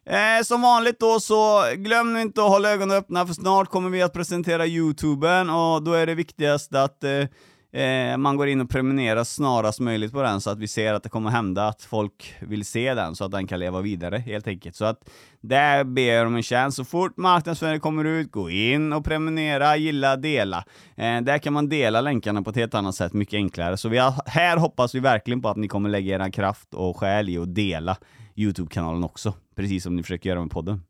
Eh, 0.05 0.43
som 0.43 0.61
vanligt 0.61 0.99
då 0.99 1.19
så 1.19 1.63
glöm 1.75 2.13
nu 2.13 2.21
inte 2.21 2.43
att 2.43 2.49
hålla 2.49 2.71
ögonen 2.71 2.97
öppna 2.97 3.27
för 3.27 3.33
snart 3.33 3.69
kommer 3.69 3.89
vi 3.89 4.01
att 4.01 4.13
presentera 4.13 4.65
Youtuben 4.65 5.49
och 5.49 5.83
då 5.83 5.93
är 5.93 6.05
det 6.05 6.15
viktigast 6.15 6.75
att 6.75 7.03
eh, 7.03 7.25
eh, 7.71 8.17
man 8.17 8.37
går 8.37 8.47
in 8.47 8.61
och 8.61 8.69
prenumererar 8.69 9.23
snarast 9.23 9.79
möjligt 9.79 10.11
på 10.11 10.21
den 10.21 10.41
så 10.41 10.49
att 10.49 10.59
vi 10.59 10.67
ser 10.67 10.93
att 10.93 11.03
det 11.03 11.09
kommer 11.09 11.29
hända 11.29 11.67
att 11.67 11.81
folk 11.81 12.35
vill 12.39 12.65
se 12.65 12.93
den 12.93 13.15
så 13.15 13.25
att 13.25 13.31
den 13.31 13.47
kan 13.47 13.59
leva 13.59 13.81
vidare 13.81 14.17
helt 14.17 14.47
enkelt. 14.47 14.75
Så 14.75 14.85
att 14.85 15.09
där 15.41 15.83
ber 15.83 16.01
jag 16.01 16.27
om 16.27 16.35
en 16.35 16.43
chans. 16.43 16.75
Så 16.75 16.85
fort 16.85 17.17
marknadsföringen 17.17 17.79
kommer 17.79 18.05
ut, 18.05 18.31
gå 18.31 18.49
in 18.49 18.93
och 18.93 19.05
prenumerera, 19.05 19.77
gilla, 19.77 20.15
dela. 20.15 20.65
Eh, 20.95 21.21
där 21.21 21.37
kan 21.37 21.53
man 21.53 21.69
dela 21.69 22.01
länkarna 22.01 22.41
på 22.41 22.49
ett 22.49 22.55
helt 22.55 22.73
annat 22.73 22.95
sätt, 22.95 23.13
mycket 23.13 23.37
enklare. 23.37 23.77
Så 23.77 23.89
vi 23.89 23.97
har, 23.97 24.13
här 24.25 24.57
hoppas 24.57 24.95
vi 24.95 24.99
verkligen 24.99 25.41
på 25.41 25.49
att 25.49 25.57
ni 25.57 25.67
kommer 25.67 25.89
lägga 25.89 26.15
er 26.15 26.31
kraft 26.31 26.73
och 26.73 26.97
själ 26.97 27.29
i 27.29 27.37
att 27.37 27.55
dela 27.55 27.97
Youtube-kanalen 28.35 29.03
också, 29.03 29.33
precis 29.55 29.83
som 29.83 29.95
ni 29.95 30.03
försöker 30.03 30.29
göra 30.29 30.41
med 30.41 30.51
podden. 30.51 30.81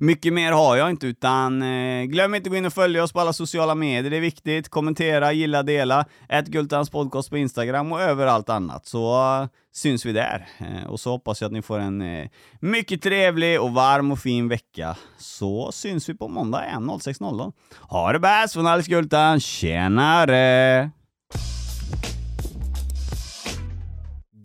Mycket 0.00 0.32
mer 0.32 0.52
har 0.52 0.76
jag 0.76 0.90
inte, 0.90 1.06
utan 1.06 1.62
eh, 1.62 2.04
glöm 2.04 2.34
inte 2.34 2.48
att 2.48 2.50
gå 2.50 2.56
in 2.56 2.66
och 2.66 2.72
följa 2.72 3.02
oss 3.02 3.12
på 3.12 3.20
alla 3.20 3.32
sociala 3.32 3.74
medier, 3.74 4.10
det 4.10 4.16
är 4.16 4.20
viktigt. 4.20 4.68
Kommentera, 4.68 5.32
gilla, 5.32 5.62
dela. 5.62 6.04
Ät 6.28 6.46
Gultans 6.46 6.90
podcast 6.90 7.30
på 7.30 7.36
Instagram 7.36 7.92
och 7.92 8.00
överallt 8.00 8.48
annat, 8.48 8.86
så 8.86 9.32
eh, 9.42 9.48
syns 9.72 10.06
vi 10.06 10.12
där. 10.12 10.48
Eh, 10.58 10.90
och 10.90 11.00
så 11.00 11.10
hoppas 11.10 11.40
jag 11.40 11.48
att 11.48 11.52
ni 11.52 11.62
får 11.62 11.78
en 11.78 12.02
eh, 12.02 12.28
mycket 12.60 13.02
trevlig 13.02 13.60
och 13.60 13.72
varm 13.72 14.12
och 14.12 14.18
fin 14.18 14.48
vecka. 14.48 14.96
Så 15.18 15.72
syns 15.72 16.08
vi 16.08 16.14
på 16.14 16.28
måndag 16.28 16.66
igen 16.66 16.90
06.00. 16.90 17.52
Ha 17.80 18.12
det 18.12 18.18
bäst 18.18 18.54
från 18.54 18.66
Alex 18.66 18.88
Gultan, 18.88 19.40
tjenare! 19.40 20.90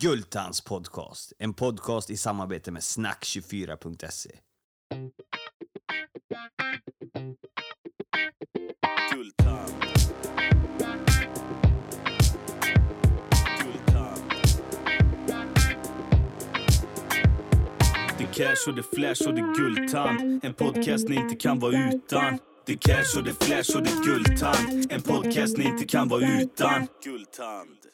Gultans 0.00 0.60
podcast, 0.60 1.32
en 1.38 1.54
podcast 1.54 2.10
i 2.10 2.16
samarbete 2.16 2.70
med 2.70 2.82
snack24.se. 2.82 4.30
Cash 18.36 18.68
och 18.68 18.74
det 18.74 18.82
flash 18.82 19.28
och 19.28 19.34
det 19.34 19.54
guldtand. 19.58 20.44
En 20.44 20.54
podcast 20.54 21.08
ni 21.08 21.16
inte 21.16 21.34
kan 21.36 21.58
vara 21.58 21.72
utan. 21.72 22.38
Det 22.66 22.72
är 22.72 22.76
cash 22.76 23.18
och 23.18 23.24
det 23.24 23.44
flash 23.44 23.76
och 23.76 23.82
det 23.82 24.04
guldtand. 24.04 24.92
En 24.92 25.02
podcast 25.02 25.56
ni 25.56 25.64
inte 25.64 25.84
kan 25.84 26.08
vara 26.08 26.40
utan. 26.40 26.86
Guldtand. 27.04 27.85